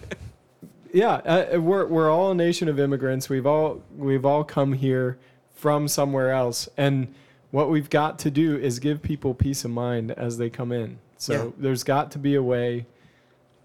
yeah, 0.92 1.12
uh, 1.54 1.60
we're 1.60 1.86
we're 1.86 2.10
all 2.10 2.32
a 2.32 2.34
nation 2.34 2.68
of 2.68 2.78
immigrants. 2.80 3.28
We've 3.28 3.46
all 3.46 3.82
we've 3.96 4.24
all 4.24 4.44
come 4.44 4.72
here 4.72 5.18
from 5.54 5.86
somewhere 5.88 6.32
else, 6.32 6.68
and 6.76 7.14
what 7.50 7.70
we've 7.70 7.90
got 7.90 8.18
to 8.20 8.30
do 8.30 8.56
is 8.56 8.78
give 8.78 9.02
people 9.02 9.34
peace 9.34 9.64
of 9.64 9.70
mind 9.70 10.10
as 10.12 10.38
they 10.38 10.50
come 10.50 10.72
in. 10.72 10.98
So 11.16 11.32
Yeah. 11.32 11.50
there's 11.58 11.84
got 11.84 12.10
to 12.12 12.18
be 12.18 12.34
a 12.34 12.42
way 12.42 12.86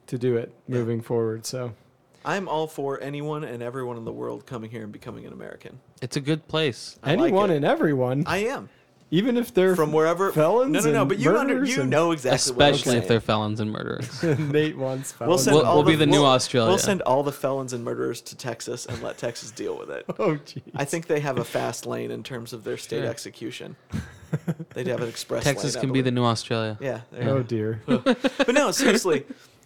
to 0.07 0.17
do 0.17 0.37
it 0.37 0.51
Yeah. 0.67 0.77
moving 0.77 1.01
forward. 1.01 1.45
So 1.45 1.71
I'm 2.25 2.47
all 2.49 2.67
for 2.67 2.99
anyone 3.01 3.43
and 3.43 3.61
everyone 3.63 3.97
in 3.97 4.03
the 4.05 4.11
world 4.11 4.45
coming 4.45 4.69
here 4.71 4.83
and 4.83 4.91
becoming 4.91 5.25
an 5.25 5.33
American. 5.33 5.79
It's 6.01 6.17
a 6.17 6.21
good 6.21 6.47
place. 6.47 6.97
I 7.03 7.13
anyone 7.13 7.49
it. 7.51 7.55
and 7.57 7.65
everyone, 7.65 8.23
I 8.27 8.37
am 8.39 8.69
even 9.11 9.37
if 9.37 9.53
they're 9.53 9.75
from 9.75 9.91
wherever. 9.93 10.31
felons 10.31 10.71
No, 10.73 10.79
no, 10.79 10.91
no. 10.91 11.05
But 11.05 11.19
you 11.19 11.37
under, 11.37 11.63
you 11.63 11.81
and- 11.81 11.89
know 11.89 12.11
exactly 12.11 12.53
what 12.53 12.65
I'm 12.65 12.73
Especially 12.73 12.97
if 12.97 13.07
they're 13.07 13.19
felons 13.19 13.59
and 13.59 13.71
murderers. 13.71 14.23
Nate 14.39 14.77
wants 14.77 15.13
We'll 15.19 15.37
send 15.37 15.55
We'll- 15.55 15.65
all 15.65 15.75
we'll 15.77 15.85
be 15.85 15.93
the, 15.93 15.99
the 15.99 16.05
new 16.07 16.21
we'll- 16.21 16.25
Australia. 16.31 16.69
We'll 16.69 16.77
send 16.79 17.01
all 17.03 17.23
the 17.23 17.31
felons 17.31 17.73
and 17.73 17.83
murderers 17.83 18.21
to 18.21 18.35
Texas 18.35 18.85
and 18.85 19.01
let 19.03 19.17
Texas 19.17 19.51
deal 19.51 19.77
with 19.77 19.89
it. 19.89 20.05
oh, 20.19 20.35
geez. 20.37 20.63
I 20.75 20.85
think 20.85 21.07
they 21.07 21.19
have 21.19 21.37
a 21.37 21.45
fast 21.45 21.85
lane 21.85 22.11
in 22.11 22.23
terms 22.23 22.51
of 22.53 22.63
their 22.63 22.77
state 22.77 23.01
Sure. 23.01 23.09
execution. 23.09 23.75
They'd 24.73 24.87
have 24.87 25.01
an 25.01 25.07
express 25.07 25.43
Texas 25.43 25.75
lane, 25.75 25.81
can 25.83 25.93
be 25.93 26.01
the 26.01 26.11
new 26.11 26.23
Australia. 26.25 26.77
Yeah. 26.81 27.01
there 27.11 27.29
Oh 27.29 27.43
dear, 27.43 27.81
But 27.85 28.53
no, 28.53 28.71
seriously, 28.71 29.23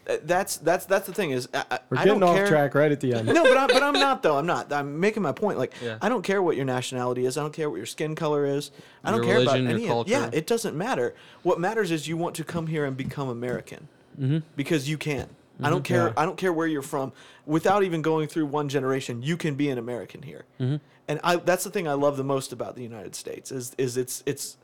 Uh, 0.10 0.18
that's 0.23 0.57
that's 0.57 0.86
that's 0.86 1.06
the 1.06 1.14
thing 1.14 1.31
is 1.31 1.48
I, 1.53 1.64
I- 1.69 1.80
we're 1.90 1.98
I 1.99 2.03
getting 2.03 2.19
don't 2.19 2.30
off 2.30 2.36
care. 2.36 2.48
track 2.48 2.73
right 2.73 2.91
at 2.91 2.99
the 2.99 3.14
end. 3.14 3.27
No, 3.27 3.44
but 3.44 3.57
I'm, 3.57 3.68
but 3.68 3.84
I'm 3.84 3.94
not 3.94 4.23
though. 4.23 4.38
I'm 4.38 4.45
not. 4.48 4.73
I'm 4.73 4.99
making 4.99 5.22
my 5.22 5.31
point. 5.31 5.60
Like 5.60 5.73
Yeah. 5.84 5.98
I 6.02 6.10
don't 6.10 6.23
care 6.23 6.41
what 6.41 6.56
your 6.56 6.65
nationality 6.65 7.26
is. 7.26 7.38
I 7.38 7.41
don't 7.41 7.53
care 7.53 7.69
what 7.69 7.77
your 7.77 7.86
skin 7.86 8.15
color 8.15 8.45
is. 8.45 8.72
I 9.03 9.11
don't 9.11 9.19
Your 9.19 9.26
care 9.26 9.40
religion, 9.40 9.65
about 9.68 9.69
your 9.72 9.80
any. 9.80 9.88
culture. 9.88 10.15
Of, 10.15 10.34
yeah, 10.34 10.38
it 10.38 10.48
doesn't 10.48 10.76
matter. 10.76 11.14
What 11.44 11.60
matters 11.60 11.91
is 11.91 12.07
you 12.07 12.18
want 12.18 12.36
to 12.36 12.44
come 12.44 12.68
here 12.68 12.86
and 12.86 12.98
become 12.98 13.30
American 13.30 13.88
Mm-hmm. 14.19 14.40
because 14.57 14.90
you 14.90 14.98
can. 14.98 15.30
I 15.61 15.64
mm-hmm. 15.64 15.72
don't 15.72 15.84
care. 15.84 16.07
Yeah. 16.07 16.14
I 16.18 16.26
don't 16.26 16.38
care 16.38 16.52
where 16.52 16.68
you're 16.68 16.81
from. 16.81 17.14
Without 17.45 17.84
even 17.84 18.02
going 18.02 18.27
through 18.27 18.48
one 18.48 18.68
generation, 18.68 19.22
you 19.22 19.38
can 19.38 19.56
be 19.56 19.69
an 19.69 19.77
American 19.77 20.23
here. 20.23 20.44
Mm-hmm. 20.60 20.77
And 21.07 21.19
I, 21.23 21.38
that's 21.38 21.64
the 21.64 21.69
thing 21.69 21.88
I 21.88 21.94
love 21.94 22.18
the 22.18 22.23
most 22.23 22.52
about 22.52 22.76
the 22.76 22.84
United 22.84 23.15
States 23.15 23.52
is 23.52 23.73
is 23.77 23.95
it's 23.95 24.23
it's, 24.26 24.57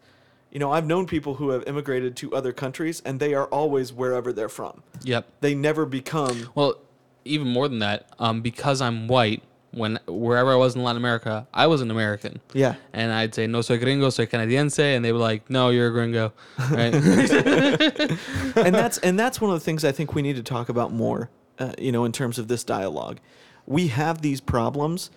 you 0.56 0.60
know, 0.60 0.72
I've 0.72 0.86
known 0.86 1.06
people 1.06 1.36
who 1.36 1.50
have 1.50 1.68
immigrated 1.68 2.16
to 2.16 2.34
other 2.34 2.54
countries 2.54 3.02
and 3.04 3.20
they 3.20 3.34
are 3.34 3.44
always 3.48 3.92
wherever 3.92 4.32
they're 4.32 4.48
from. 4.48 4.84
Yep. 5.04 5.28
They 5.42 5.54
never 5.54 5.86
become. 5.86 6.50
Well, 6.56 6.78
even 7.26 7.50
more 7.50 7.68
than 7.68 7.80
that, 7.80 8.08
um, 8.20 8.40
because 8.40 8.80
I'm 8.80 9.10
white, 9.10 9.44
when 9.72 10.00
wherever 10.08 10.54
I 10.54 10.56
was 10.56 10.74
in 10.74 10.82
Latin 10.82 10.96
America, 10.96 11.46
I 11.54 11.68
was 11.68 11.82
an 11.82 11.92
American. 11.92 12.40
Yeah. 12.54 12.76
And 12.94 13.12
I'd 13.12 13.36
say, 13.36 13.48
no 13.48 13.60
soy 13.60 13.78
gringo, 13.80 14.10
soy 14.10 14.28
canadiense. 14.28 14.80
And 14.80 15.04
they 15.04 15.12
were 15.12 15.20
like, 15.20 15.50
no, 15.50 15.72
you're 15.72 15.90
a 15.90 15.92
gringo. 15.92 16.32
Right? 16.58 16.94
and 18.56 18.74
that's 18.74 18.98
and 19.00 19.20
that's 19.20 19.42
one 19.42 19.52
of 19.52 19.60
the 19.60 19.66
things 19.66 19.84
I 19.84 19.92
think 19.92 20.16
we 20.16 20.22
need 20.22 20.38
to 20.38 20.44
talk 20.44 20.70
about 20.70 20.94
more. 20.94 21.30
Uh, 21.60 21.74
you 21.78 21.92
know, 21.92 22.06
in 22.06 22.14
terms 22.14 22.40
of 22.40 22.48
this 22.48 22.64
dialogue, 22.64 23.20
we 23.66 23.88
have 23.88 24.22
these 24.22 24.40
problems 24.40 25.12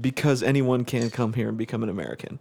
because 0.00 0.42
anyone 0.42 0.84
can 0.84 1.08
come 1.08 1.34
here 1.34 1.48
and 1.48 1.56
become 1.56 1.84
an 1.84 1.88
American. 1.88 2.40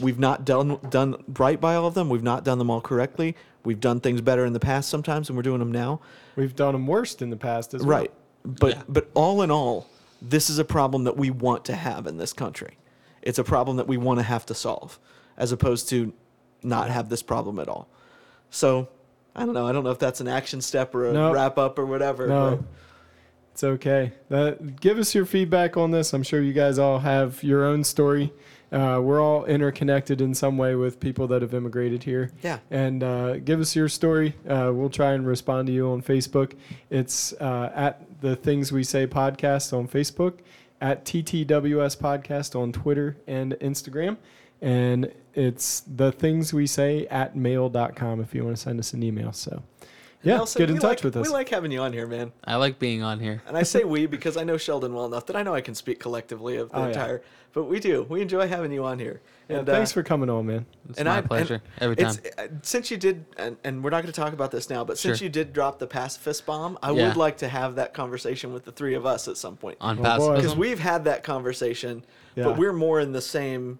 We've 0.00 0.18
not 0.18 0.44
done 0.44 0.78
done 0.90 1.22
right 1.38 1.60
by 1.60 1.74
all 1.76 1.86
of 1.86 1.94
them. 1.94 2.08
We've 2.08 2.22
not 2.22 2.44
done 2.44 2.58
them 2.58 2.70
all 2.70 2.80
correctly. 2.80 3.36
We've 3.64 3.80
done 3.80 4.00
things 4.00 4.20
better 4.20 4.44
in 4.44 4.52
the 4.52 4.60
past 4.60 4.88
sometimes, 4.88 5.28
and 5.28 5.36
we're 5.36 5.42
doing 5.42 5.58
them 5.58 5.72
now. 5.72 6.00
We've 6.36 6.54
done 6.54 6.72
them 6.72 6.86
worst 6.86 7.22
in 7.22 7.30
the 7.30 7.36
past 7.36 7.74
as 7.74 7.82
well. 7.82 7.98
Right. 7.98 8.12
But 8.44 8.70
Yeah. 8.76 8.82
but 8.88 9.10
all 9.14 9.42
in 9.42 9.50
all, 9.50 9.88
this 10.22 10.48
is 10.50 10.58
a 10.58 10.64
problem 10.64 11.04
that 11.04 11.16
we 11.16 11.30
want 11.30 11.64
to 11.66 11.74
have 11.74 12.06
in 12.06 12.16
this 12.18 12.32
country. 12.32 12.78
It's 13.22 13.38
a 13.38 13.44
problem 13.44 13.76
that 13.78 13.88
we 13.88 13.96
want 13.96 14.18
to 14.20 14.22
have 14.22 14.46
to 14.46 14.54
solve, 14.54 14.98
as 15.36 15.50
opposed 15.50 15.88
to 15.90 16.12
not 16.62 16.90
have 16.90 17.08
this 17.08 17.22
problem 17.22 17.58
at 17.58 17.68
all. 17.68 17.88
So 18.50 18.88
I 19.34 19.44
don't 19.44 19.54
know. 19.54 19.66
I 19.66 19.72
don't 19.72 19.84
know 19.84 19.90
if 19.90 19.98
that's 19.98 20.20
an 20.20 20.28
action 20.28 20.60
step 20.60 20.94
or 20.94 21.08
a 21.08 21.12
No. 21.12 21.32
wrap 21.32 21.58
up 21.58 21.78
or 21.78 21.86
whatever. 21.86 22.26
No, 22.26 22.56
but- 22.56 22.64
it's 23.52 23.64
okay. 23.64 24.12
That, 24.28 24.80
give 24.80 24.98
us 24.98 25.14
your 25.14 25.24
feedback 25.26 25.76
on 25.76 25.90
this. 25.90 26.12
I'm 26.12 26.22
sure 26.22 26.40
you 26.40 26.52
guys 26.52 26.78
all 26.78 27.00
have 27.00 27.42
your 27.42 27.64
own 27.64 27.84
story. 27.84 28.32
Uh, 28.72 29.00
we're 29.02 29.20
all 29.20 29.44
interconnected 29.44 30.20
in 30.20 30.34
some 30.34 30.58
way 30.58 30.74
with 30.74 30.98
people 30.98 31.26
that 31.28 31.42
have 31.42 31.54
immigrated 31.54 32.02
here. 32.02 32.32
Yeah. 32.42 32.58
And 32.70 33.02
uh, 33.02 33.38
give 33.38 33.60
us 33.60 33.76
your 33.76 33.88
story. 33.88 34.34
Uh, 34.48 34.72
we'll 34.74 34.90
try 34.90 35.12
and 35.12 35.26
respond 35.26 35.68
to 35.68 35.72
you 35.72 35.88
on 35.90 36.02
Facebook. 36.02 36.54
It's 36.90 37.32
uh, 37.34 37.72
at 37.74 38.20
the 38.20 38.34
Things 38.34 38.72
We 38.72 38.82
Say 38.82 39.06
podcast 39.06 39.72
on 39.76 39.86
Facebook, 39.86 40.38
at 40.80 41.04
TTWS 41.04 41.96
podcast 41.96 42.58
on 42.60 42.72
Twitter 42.72 43.16
and 43.26 43.52
Instagram. 43.60 44.16
And 44.60 45.12
it's 45.34 45.80
the 45.80 46.10
things 46.10 46.52
we 46.52 46.66
say 46.66 47.06
at 47.06 47.36
mail.com 47.36 48.20
if 48.20 48.34
you 48.34 48.44
want 48.44 48.56
to 48.56 48.62
send 48.62 48.80
us 48.80 48.92
an 48.94 49.02
email. 49.02 49.32
So, 49.32 49.62
yeah, 50.26 50.36
Nelson, 50.36 50.58
get 50.60 50.68
in 50.70 50.74
we 50.76 50.80
touch 50.80 50.98
like- 50.98 51.04
with 51.04 51.16
us. 51.16 51.26
We 51.26 51.32
like 51.32 51.48
having 51.48 51.70
you 51.72 51.80
on 51.80 51.92
here, 51.92 52.06
man. 52.06 52.32
I 52.44 52.56
like 52.56 52.78
being 52.78 53.02
on 53.02 53.20
here. 53.20 53.42
And 53.46 53.56
I 53.56 53.62
say 53.62 53.84
we 53.84 54.06
because 54.06 54.36
I 54.36 54.44
know 54.44 54.56
Sheldon 54.56 54.92
well 54.94 55.06
enough 55.06 55.26
that 55.26 55.36
I 55.36 55.42
know 55.42 55.54
I 55.54 55.60
can 55.60 55.74
speak 55.74 56.00
collectively 56.00 56.56
of 56.56 56.70
the 56.70 56.76
Oh, 56.76 56.82
yeah. 56.82 56.88
entire. 56.88 57.22
But 57.52 57.64
we 57.64 57.80
do. 57.80 58.02
We 58.10 58.20
enjoy 58.20 58.48
having 58.48 58.70
you 58.70 58.84
on 58.84 58.98
here. 58.98 59.22
Yeah, 59.48 59.58
And 59.58 59.66
thanks 59.66 59.90
uh, 59.92 59.94
for 59.94 60.02
coming 60.02 60.28
on, 60.28 60.44
man. 60.46 60.66
It's 60.90 60.98
and 60.98 61.06
my 61.08 61.14
I- 61.14 61.18
and 61.18 61.26
pleasure 61.26 61.62
every 61.78 61.96
time. 61.96 62.10
It's, 62.22 62.38
uh, 62.38 62.48
since 62.62 62.90
you 62.90 62.98
did, 62.98 63.24
and, 63.38 63.56
and 63.64 63.82
we're 63.82 63.88
not 63.90 64.02
going 64.02 64.12
to 64.12 64.20
talk 64.20 64.34
about 64.34 64.50
this 64.50 64.68
now, 64.68 64.84
but 64.84 64.98
since 64.98 65.18
Sure. 65.18 65.24
you 65.26 65.30
did 65.30 65.54
drop 65.54 65.78
the 65.78 65.86
pacifist 65.86 66.44
bomb, 66.44 66.76
I 66.82 66.90
Yeah. 66.90 67.08
would 67.08 67.16
like 67.16 67.38
to 67.38 67.48
have 67.48 67.76
that 67.76 67.94
conversation 67.94 68.52
with 68.52 68.64
the 68.66 68.72
three 68.72 68.94
of 68.94 69.06
us 69.06 69.26
at 69.28 69.38
some 69.38 69.56
point. 69.56 69.78
on 69.80 69.98
Oh, 70.00 70.02
pacifism. 70.02 70.34
Because 70.36 70.56
we've 70.56 70.80
had 70.80 71.04
that 71.04 71.22
conversation, 71.22 72.04
Yeah. 72.34 72.44
but 72.44 72.58
we're 72.58 72.72
more 72.74 73.00
in 73.00 73.12
the 73.12 73.22
same 73.22 73.78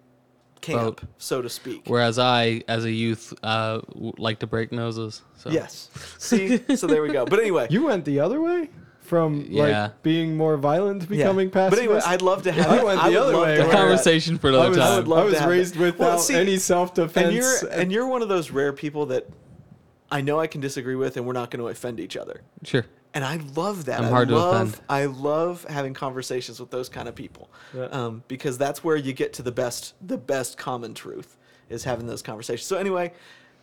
camp, 0.61 0.81
Boat. 1.01 1.01
so 1.17 1.41
to 1.41 1.49
speak. 1.49 1.83
Whereas 1.87 2.17
I, 2.19 2.61
as 2.67 2.85
a 2.85 2.91
youth, 2.91 3.33
uh, 3.43 3.79
w- 3.93 4.13
like 4.17 4.39
to 4.39 4.47
break 4.47 4.71
noses. 4.71 5.21
So. 5.37 5.49
Yes. 5.49 5.89
See, 6.17 6.61
so 6.75 6.87
there 6.87 7.01
we 7.01 7.09
go. 7.11 7.25
But 7.25 7.39
anyway, 7.39 7.67
You 7.71 7.85
went 7.85 8.05
the 8.05 8.19
other 8.19 8.41
way 8.41 8.69
from 9.01 9.45
Yeah. 9.49 9.63
like 9.83 10.03
being 10.03 10.35
more 10.35 10.57
violent 10.57 11.03
to 11.07 11.15
yeah. 11.15 11.23
becoming 11.23 11.49
pacifist. 11.49 11.87
But 11.87 11.91
anyway, 11.95 12.01
I'd 12.05 12.21
love 12.21 12.43
to 12.43 12.51
have. 12.51 12.67
I 12.67 12.83
went 12.83 13.01
the 13.01 13.07
would 13.09 13.17
other 13.17 13.37
way, 13.39 13.55
to 13.55 13.61
A 13.61 13.63
where- 13.63 13.67
that. 13.67 13.71
conversation 13.71 14.37
for 14.37 14.47
I 14.47 14.53
another 14.53 14.69
was, 14.69 14.77
time. 14.79 14.91
I 14.91 14.97
would 14.97 15.07
love 15.07 15.19
I 15.19 15.23
was 15.25 15.37
to 15.39 15.47
raised 15.47 15.73
that. 15.75 15.79
without 15.81 15.99
Well, 15.99 16.19
see, 16.19 16.35
any 16.35 16.57
self 16.57 16.93
defense. 16.93 17.27
and 17.27 17.35
you're 17.35 17.71
and 17.71 17.91
you're 17.91 18.07
one 18.07 18.21
of 18.21 18.27
those 18.29 18.51
rare 18.51 18.73
people 18.73 19.05
that 19.07 19.27
I 20.11 20.21
know 20.21 20.39
I 20.39 20.47
can 20.47 20.61
disagree 20.61 20.95
with, 20.95 21.17
and 21.17 21.25
we're 21.25 21.33
not 21.33 21.51
going 21.51 21.59
to 21.61 21.67
offend 21.67 21.99
each 21.99 22.15
other. 22.17 22.41
Sure. 22.63 22.85
And 23.17 23.25
I 23.25 23.37
love 23.55 23.85
that. 23.85 23.97
I'm 24.01 24.05
I 24.05 24.09
hard 24.09 24.27
to 24.27 24.35
love, 24.35 24.67
offend. 24.73 24.83
I 24.87 25.05
love 25.05 25.65
having 25.67 25.95
conversations 25.95 26.59
with 26.59 26.69
those 26.69 26.87
kind 26.87 27.07
of 27.07 27.15
people, 27.15 27.49
Yeah. 27.73 27.85
um, 27.85 28.21
because 28.27 28.59
that's 28.59 28.83
where 28.83 28.95
you 28.95 29.11
get 29.11 29.33
to 29.33 29.41
the 29.41 29.51
best, 29.51 29.95
the 30.05 30.19
best 30.19 30.59
common 30.59 30.93
truth 30.93 31.35
is 31.67 31.83
having 31.83 32.05
those 32.05 32.21
conversations. 32.21 32.67
So 32.67 32.77
anyway, 32.77 33.11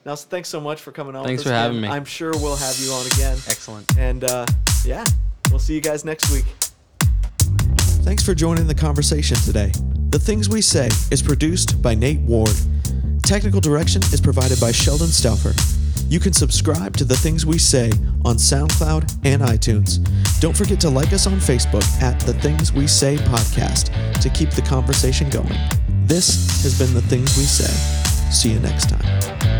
Nelson, 0.05 0.29
thanks 0.29 0.49
so 0.49 0.61
much 0.61 0.81
for 0.81 0.91
coming 0.91 1.15
on. 1.15 1.25
Thanks 1.25 1.45
for 1.45 1.51
having 1.51 1.79
again. 1.79 1.89
me. 1.89 1.97
I'm 1.97 2.05
sure 2.05 2.33
we'll 2.33 2.57
have 2.57 2.77
you 2.81 2.91
on 2.91 3.07
again. 3.07 3.39
Excellent. 3.47 3.97
And 3.97 4.25
uh, 4.25 4.45
yeah, 4.85 5.05
we'll 5.51 5.61
see 5.61 5.75
you 5.77 5.81
guys 5.81 6.05
next 6.05 6.33
week. 6.33 6.47
Thanks 8.03 8.25
for 8.25 8.35
joining 8.35 8.67
the 8.67 8.75
conversation 8.75 9.37
today. 9.37 9.71
The 10.09 10.19
Things 10.19 10.49
We 10.49 10.63
Say 10.63 10.89
is 11.13 11.23
produced 11.23 11.81
by 11.81 11.95
Nate 11.95 12.19
Ward. 12.23 12.51
Technical 13.23 13.61
direction 13.61 14.03
is 14.13 14.21
provided 14.21 14.61
by 14.61 14.73
Sheldon 14.73 15.07
Stauffer. 15.07 15.53
You 16.09 16.21
can 16.21 16.33
subscribe 16.33 16.97
to 16.99 17.05
The 17.05 17.17
Things 17.17 17.47
We 17.47 17.59
Say 17.59 17.91
on 18.25 18.37
SoundCloud 18.37 19.19
and 19.25 19.43
iTunes. 19.43 19.99
Don't 20.39 20.57
forget 20.57 20.81
to 20.83 20.91
like 20.91 21.13
us 21.13 21.27
on 21.27 21.35
Facebook 21.35 21.85
at 22.03 22.21
The 22.21 22.35
Things 22.35 22.73
We 22.73 22.87
Say 22.87 23.17
Podcast 23.17 24.21
to 24.21 24.29
keep 24.29 24.51
the 24.51 24.63
conversation 24.63 25.31
going. 25.31 25.57
This 26.05 26.63
has 26.63 26.79
been 26.79 26.93
The 26.95 27.03
Things 27.03 27.37
We 27.37 27.45
Say. 27.45 27.73
See 28.31 28.53
you 28.53 28.61
next 28.61 28.91
time. 28.91 29.54